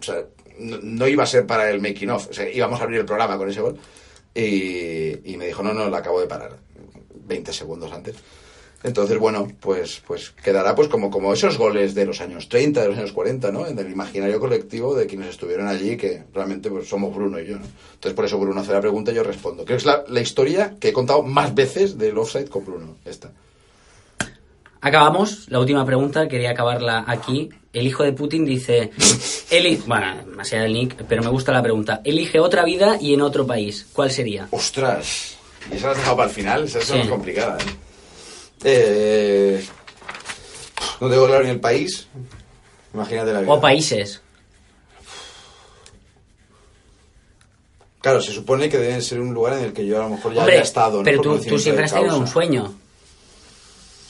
no, 0.60 0.78
no 0.82 1.07
iba 1.07 1.24
a 1.24 1.28
ser 1.28 1.45
para 1.45 1.70
el 1.70 1.82
making 1.82 2.10
of, 2.10 2.30
o 2.30 2.34
sea, 2.34 2.49
íbamos 2.49 2.80
a 2.80 2.84
abrir 2.84 2.99
el 2.99 3.06
programa 3.06 3.38
con 3.38 3.49
ese 3.49 3.61
gol. 3.61 3.78
Y, 4.34 5.32
y 5.32 5.38
me 5.38 5.48
dijo, 5.48 5.64
no, 5.64 5.74
no, 5.74 5.90
la 5.90 5.98
acabo 5.98 6.22
de 6.22 6.28
parar, 6.28 6.57
20 7.28 7.52
segundos 7.52 7.91
antes. 7.91 8.16
Entonces, 8.82 9.18
bueno, 9.18 9.52
pues, 9.60 10.02
pues 10.07 10.30
quedará 10.30 10.74
pues 10.74 10.88
como, 10.88 11.11
como 11.11 11.34
esos 11.34 11.57
goles 11.57 11.94
de 11.94 12.06
los 12.06 12.22
años 12.22 12.48
30, 12.48 12.82
de 12.82 12.88
los 12.88 12.98
años 12.98 13.11
40, 13.11 13.52
¿no? 13.52 13.68
En 13.68 13.78
el 13.78 13.91
imaginario 13.91 14.40
colectivo 14.40 14.95
de 14.95 15.06
quienes 15.06 15.30
estuvieron 15.30 15.68
allí, 15.68 15.98
que 15.98 16.24
realmente 16.34 16.70
pues, 16.70 16.88
somos 16.88 17.14
Bruno 17.14 17.40
y 17.41 17.48
yo, 17.48 17.57
¿no? 17.57 17.66
Entonces, 17.66 18.14
por 18.14 18.24
eso 18.24 18.40
Bruno 18.40 18.61
hace 18.61 18.72
la 18.72 18.80
pregunta 18.80 19.11
y 19.11 19.16
yo 19.16 19.24
respondo. 19.24 19.66
Creo 19.66 19.78
que 19.78 19.82
es 19.82 19.86
la, 19.86 20.06
la 20.07 20.22
historia 20.22 20.76
que 20.80 20.90
he 20.90 20.94
contado 20.94 21.24
más 21.24 21.53
veces 21.53 21.98
del 21.98 22.18
offside 22.18 22.48
con 22.48 22.64
Bruno, 22.64 22.95
esta. 23.03 23.32
Acabamos, 24.81 25.45
la 25.49 25.60
última 25.60 25.85
pregunta, 25.85 26.27
quería 26.27 26.51
acabarla 26.51 27.03
aquí. 27.06 27.49
El 27.73 27.85
hijo 27.85 28.03
de 28.03 28.14
Putin 28.14 28.45
dice, 28.45 28.91
eli 29.51 29.76
bueno, 29.85 30.23
más 30.35 30.51
allá 30.53 30.64
del 30.64 30.73
nick, 30.73 31.03
pero 31.07 31.22
me 31.22 31.30
gusta 31.30 31.51
la 31.51 31.61
pregunta. 31.61 32.01
Elige 32.03 32.39
otra 32.39 32.64
vida 32.64 32.97
y 32.99 33.14
en 33.14 33.22
otro 33.22 33.45
país. 33.45 33.88
¿Cuál 33.93 34.10
sería? 34.10 34.47
¡Ostras! 34.51 35.35
Y 35.72 35.76
esa 35.76 35.88
la 35.88 35.91
has 35.91 35.97
dejado 35.97 36.15
para 36.18 36.30
el 36.30 36.35
final, 36.35 36.64
esa 36.64 36.80
es 36.80 36.85
Sí. 36.85 36.97
más 36.97 37.07
complicada, 37.10 37.57
¿eh? 37.60 37.65
Eh, 38.64 39.65
No 41.01 41.10
tengo 41.10 41.27
claro 41.27 41.43
ni 41.43 41.49
el 41.51 41.60
país. 41.60 42.07
Imagínate 42.93 43.34
la 43.34 43.41
vida. 43.41 43.51
O 43.51 43.60
países. 43.61 44.22
Claro, 48.01 48.22
se 48.22 48.31
supone 48.31 48.69
que 48.69 48.77
debe 48.77 49.01
ser 49.01 49.19
un 49.19 49.34
lugar 49.34 49.53
en 49.57 49.65
el 49.65 49.73
que 49.73 49.85
yo 49.85 49.97
a 49.97 50.03
lo 50.03 50.10
mejor 50.15 50.34
ya 50.34 50.39
Hombre, 50.39 50.56
haya 50.56 50.64
estado. 50.64 50.99
¿no? 50.99 51.03
pero 51.03 51.22
tú, 51.22 51.38
tú 51.39 51.60
siempre 51.60 51.84
has 51.85 51.93
tenido 51.93 52.18
un 52.18 52.27
sueño. 52.27 52.73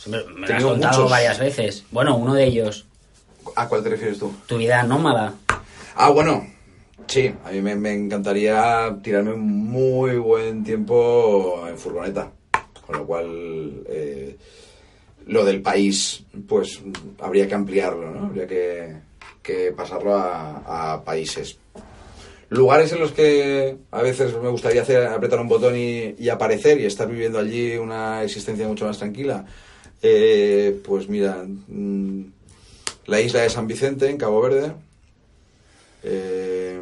Siempre 0.03 0.23
me 0.33 0.47
lo 0.47 0.55
has 0.55 0.63
contado 0.63 0.97
muchos. 0.97 1.11
varias 1.11 1.39
veces. 1.39 1.85
Bueno, 1.91 2.15
uno 2.17 2.33
de 2.33 2.45
ellos, 2.45 2.85
¿A 3.55 3.67
cuál 3.67 3.83
te 3.83 3.89
refieres 3.89 4.19
tú? 4.19 4.31
tu 4.47 4.57
vida 4.57 4.83
nómada. 4.83 5.33
Ah, 5.95 6.09
bueno, 6.09 6.47
sí, 7.07 7.33
a 7.43 7.51
mí 7.51 7.61
me, 7.61 7.75
me 7.75 7.93
encantaría 7.93 8.95
tirarme 9.03 9.33
un 9.33 9.41
muy 9.69 10.17
buen 10.17 10.63
tiempo 10.63 11.65
en 11.67 11.77
furgoneta, 11.77 12.31
con 12.85 12.97
lo 12.97 13.05
cual 13.05 13.83
eh, 13.87 14.37
lo 15.25 15.43
del 15.43 15.61
país, 15.61 16.23
pues 16.47 16.79
habría 17.19 17.47
que 17.47 17.55
ampliarlo, 17.55 18.11
¿no? 18.11 18.27
Habría 18.27 18.47
que, 18.47 18.95
que 19.41 19.71
pasarlo 19.73 20.15
a, 20.15 20.93
a 20.93 21.03
países. 21.03 21.57
Lugares 22.49 22.91
en 22.93 22.99
los 22.99 23.11
que 23.11 23.77
a 23.91 24.01
veces 24.01 24.33
me 24.41 24.49
gustaría 24.49 24.81
hacer, 24.81 25.05
apretar 25.05 25.39
un 25.39 25.47
botón 25.47 25.75
y, 25.77 26.15
y 26.17 26.29
aparecer 26.29 26.79
y 26.79 26.85
estar 26.85 27.07
viviendo 27.07 27.37
allí 27.39 27.75
una 27.77 28.23
existencia 28.23 28.67
mucho 28.67 28.85
más 28.85 28.97
tranquila. 28.97 29.45
Eh, 30.01 30.79
pues 30.85 31.09
mira, 31.09 31.45
mm, 31.67 32.23
la 33.07 33.21
isla 33.21 33.41
de 33.41 33.49
San 33.49 33.67
Vicente, 33.67 34.09
en 34.09 34.17
Cabo 34.17 34.41
Verde. 34.41 34.73
Eh, 36.03 36.79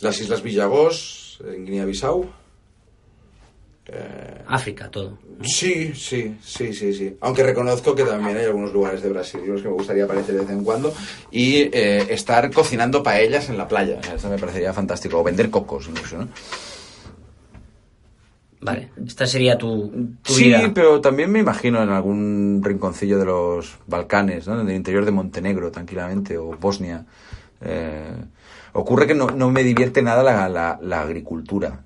las 0.00 0.20
Islas 0.20 0.42
Villagós, 0.42 1.38
en 1.46 1.64
Guinea-Bissau. 1.64 2.28
Eh, 3.86 4.42
África, 4.46 4.90
todo. 4.90 5.18
sí, 5.42 5.92
sí, 5.94 6.36
sí, 6.42 6.72
sí, 6.72 6.94
sí. 6.94 7.16
Aunque 7.20 7.42
reconozco 7.42 7.94
que 7.94 8.04
también 8.04 8.38
hay 8.38 8.46
algunos 8.46 8.72
lugares 8.72 9.02
de 9.02 9.10
Brasil 9.10 9.40
en 9.44 9.52
los 9.52 9.62
que 9.62 9.68
me 9.68 9.74
gustaría 9.74 10.04
aparecer 10.04 10.34
de 10.34 10.40
vez 10.40 10.50
en 10.50 10.64
cuando 10.64 10.94
y 11.30 11.68
eh, 11.70 12.06
estar 12.08 12.50
cocinando 12.50 13.02
paellas 13.02 13.50
en 13.50 13.58
la 13.58 13.68
playa. 13.68 14.00
Eso 14.14 14.30
me 14.30 14.38
parecería 14.38 14.72
fantástico. 14.72 15.18
O 15.20 15.22
vender 15.22 15.50
cocos 15.50 15.86
incluso, 15.88 16.16
¿no? 16.16 16.28
Vale, 18.64 18.88
esta 19.06 19.26
sería 19.26 19.58
tu, 19.58 20.16
tu 20.22 20.32
Sí, 20.32 20.44
vida. 20.46 20.72
pero 20.74 21.00
también 21.02 21.30
me 21.30 21.38
imagino 21.38 21.82
en 21.82 21.90
algún 21.90 22.62
rinconcillo 22.64 23.18
de 23.18 23.26
los 23.26 23.76
Balcanes, 23.86 24.48
¿no? 24.48 24.58
En 24.60 24.68
el 24.68 24.74
interior 24.74 25.04
de 25.04 25.10
Montenegro, 25.10 25.70
tranquilamente, 25.70 26.38
o 26.38 26.56
Bosnia. 26.56 27.04
Eh, 27.60 28.10
ocurre 28.72 29.06
que 29.06 29.14
no, 29.14 29.26
no 29.30 29.50
me 29.50 29.62
divierte 29.62 30.00
nada 30.00 30.22
la, 30.22 30.48
la- 30.48 30.78
la 30.82 31.02
agricultura. 31.02 31.82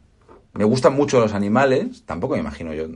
Me 0.55 0.63
gustan 0.65 0.95
mucho 0.95 1.19
los 1.19 1.35
animales, 1.35 2.05
tampoco 2.07 2.35
me 2.35 2.41
imagino 2.41 2.73
yo 2.73 2.87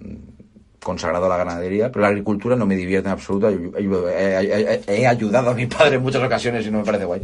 consagrado 0.82 1.26
a 1.26 1.28
la 1.28 1.36
ganadería, 1.36 1.90
pero 1.90 2.02
la 2.02 2.08
agricultura 2.08 2.54
no 2.54 2.66
me 2.66 2.76
divierte 2.76 3.08
en 3.08 3.12
absoluto. 3.14 3.48
He- 3.48 4.80
he 4.86 5.06
ayudado 5.08 5.50
a 5.50 5.54
mi 5.54 5.66
padre 5.66 5.96
en 5.96 6.02
muchas 6.02 6.22
ocasiones 6.22 6.64
y 6.66 6.70
no 6.70 6.78
me 6.78 6.84
parece 6.84 7.04
guay. 7.04 7.22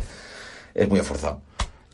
Es 0.75 0.89
muy 0.89 0.99
esforzado. 0.99 1.41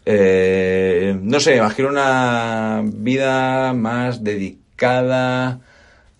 Eh, 0.06 1.18
no 1.22 1.40
sé, 1.40 1.56
imagino 1.56 1.88
una 1.88 2.82
vida 2.84 3.72
más 3.72 4.22
dedicada 4.22 5.60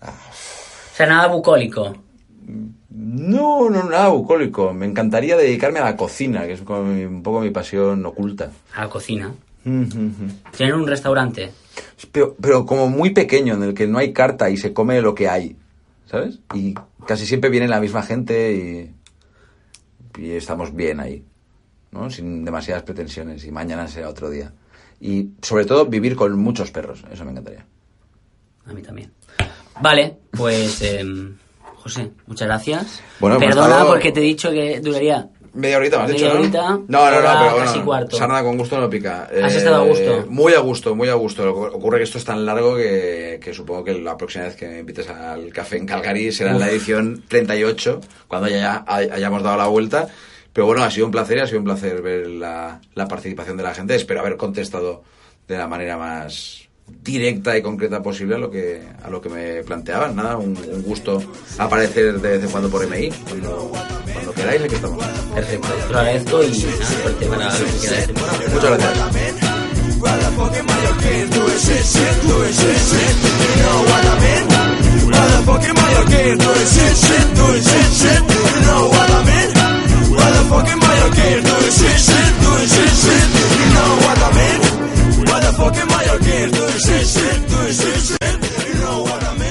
O 0.01 0.95
sea, 0.95 1.05
nada 1.05 1.27
bucólico. 1.27 1.95
No, 2.89 3.69
no, 3.69 3.83
nada 3.83 4.07
bucólico. 4.09 4.73
Me 4.73 4.85
encantaría 4.85 5.35
dedicarme 5.37 5.79
a 5.79 5.83
la 5.85 5.97
cocina, 5.97 6.45
que 6.47 6.53
es 6.53 6.61
como 6.61 6.83
mi- 6.83 7.03
un 7.05 7.21
poco 7.21 7.41
mi 7.41 7.51
pasión 7.51 8.05
oculta. 8.05 8.51
A 8.73 8.81
la 8.85 8.89
cocina. 8.89 9.33
Pero, 9.63 9.77
Tener 10.57 10.75
un 10.75 10.87
restaurante. 10.87 11.51
pero 12.11 12.65
como 12.65 12.87
muy 12.89 13.09
pequeño, 13.11 13.55
en 13.55 13.63
el 13.63 13.73
que 13.73 13.87
no 13.87 13.97
hay 13.97 14.13
carta 14.13 14.49
y 14.49 14.57
se 14.57 14.73
come 14.73 15.01
lo 15.01 15.13
que 15.15 15.27
hay, 15.27 15.55
¿sabes? 16.09 16.39
Y 16.53 16.75
casi 17.07 17.25
siempre 17.25 17.49
viene 17.49 17.67
la 17.67 17.79
misma 17.81 18.03
gente 18.03 18.91
y, 20.17 20.21
y 20.21 20.31
estamos 20.31 20.73
bien 20.75 20.99
ahí, 20.99 21.23
¿no? 21.95 22.09
Sin 22.11 22.45
demasiadas 22.45 22.83
pretensiones 22.83 23.43
y 23.45 23.51
mañana 23.51 23.87
será 23.87 24.09
otro 24.09 24.29
día. 24.29 24.51
Y 24.99 25.29
sobre 25.41 25.65
todo 25.65 25.85
vivir 25.87 26.15
con 26.15 26.37
muchos 26.37 26.71
perros, 26.71 27.03
eso 27.11 27.25
me 27.25 27.31
encantaría. 27.31 27.65
A 28.67 28.73
mí 28.73 28.81
también. 28.81 29.11
Vale, 29.81 30.17
pues... 30.31 30.81
em, 30.81 31.35
José, 31.77 32.11
muchas 32.25 32.47
gracias. 32.47 33.01
Bueno, 33.19 33.35
hemos 33.35 33.47
Perdona 33.47 33.73
estado- 33.75 33.89
porque 33.89 34.11
te 34.11 34.19
he 34.21 34.23
dicho 34.23 34.49
que 34.51 34.79
duraría... 34.79 35.29
Media 35.53 35.77
horita, 35.77 35.99
me 35.99 36.03
has 36.03 36.11
dicho, 36.11 36.33
¿no? 36.33 36.39
horita, 36.41 36.69
no, 36.71 36.77
no, 36.79 36.85
no, 36.89 37.01
hora 37.03 37.19
pero 37.39 37.51
bueno, 37.51 37.65
casi 37.65 37.79
cuarto. 37.79 38.17
sarna 38.17 38.43
con 38.43 38.57
gusto 38.57 38.77
no 38.77 38.89
pica. 38.89 39.29
Eh, 39.31 39.41
¿Has 39.41 39.55
estado 39.55 39.83
a 39.83 39.85
gusto? 39.85 40.25
Muy 40.27 40.53
a 40.53 40.59
gusto, 40.59 40.95
muy 40.95 41.07
a 41.07 41.13
gusto. 41.13 41.45
Lo 41.45 41.53
que 41.53 41.77
Ocurre 41.77 41.97
que 41.99 42.03
esto 42.03 42.17
es 42.17 42.25
tan 42.25 42.45
largo 42.45 42.75
que, 42.75 43.39
que 43.41 43.53
supongo 43.53 43.85
que 43.85 43.93
la 43.93 44.17
próxima 44.17 44.43
vez 44.45 44.57
que 44.57 44.67
me 44.67 44.79
invites 44.79 45.07
al 45.09 45.53
café 45.53 45.77
en 45.77 45.85
Calgary 45.85 46.33
será 46.33 46.51
en 46.51 46.59
la 46.59 46.69
edición 46.69 47.23
38, 47.29 48.01
cuando 48.27 48.49
ya 48.49 48.83
hay- 48.85 49.07
hayamos 49.09 49.43
dado 49.43 49.55
la 49.55 49.67
vuelta. 49.67 50.09
Pero 50.55 50.67
bueno, 50.67 50.85
ha 50.85 50.89
sido 50.89 51.05
un 51.05 51.11
placer 51.11 51.37
y 51.37 51.41
ha 51.41 51.47
sido 51.47 51.59
un 51.59 51.65
placer 51.65 52.01
ver 52.01 52.27
la, 52.27 52.79
la 52.93 53.09
participación 53.09 53.57
de 53.57 53.63
la 53.63 53.73
gente. 53.73 53.93
Espero 53.93 54.21
haber 54.21 54.37
contestado 54.37 55.03
de 55.49 55.57
la 55.57 55.67
manera 55.67 55.97
más 55.97 56.69
directa 57.03 57.57
y 57.57 57.61
concreta 57.61 58.01
posible 58.01 58.35
a 58.35 58.37
lo 58.37 58.49
que 58.49 58.81
a 59.03 59.09
lo 59.09 59.19
que 59.19 59.27
me 59.27 59.63
planteaban. 59.63 60.15
Nada, 60.15 60.37
un, 60.37 60.55
un 60.55 60.81
gusto 60.81 61.21
aparecer 61.57 62.21
de 62.21 62.29
vez 62.37 62.43
en 62.45 62.49
cuando 62.51 62.69
por 62.69 62.87
MI. 62.87 63.09
Cuando, 63.27 63.69
cuando 64.13 64.33
queráis, 64.33 64.61
aquí 64.61 64.75
estamos. 64.75 65.05
Perfecto, 65.33 65.67
te 65.87 65.91
lo 65.93 65.99
agradezco 65.99 66.41
y 66.41 66.47
nada, 66.47 66.81
suerte 67.01 67.25
para 67.25 67.59
lo 67.59 67.65
que 67.65 67.79
queda 67.81 67.97
de 67.97 68.07
temporada. 68.07 68.39
Muchas 68.53 68.79
gracias. 68.79 69.05
Motherfucking 80.19 80.79
Mayo 80.85 81.07
King, 81.17 81.39
doing 81.43 81.73
shit, 81.77 81.99
shit, 82.07 82.31
do 82.41 82.51
shit, 82.73 82.93
shit. 83.03 83.27
You 83.59 83.67
know 83.75 83.91
what 84.05 84.17
I 84.27 84.29
mean? 84.37 84.59
Motherfucking 85.29 85.87
Mayo 85.93 86.15
King, 86.27 86.47
doing 86.51 86.79
shit, 86.85 87.05
shit, 87.13 87.37
do 87.49 87.59
shit, 87.79 87.99
shit. 88.07 88.67
You 88.67 88.75
know 88.81 88.97
what 89.03 89.23
I 89.23 89.31
mean? 89.37 89.44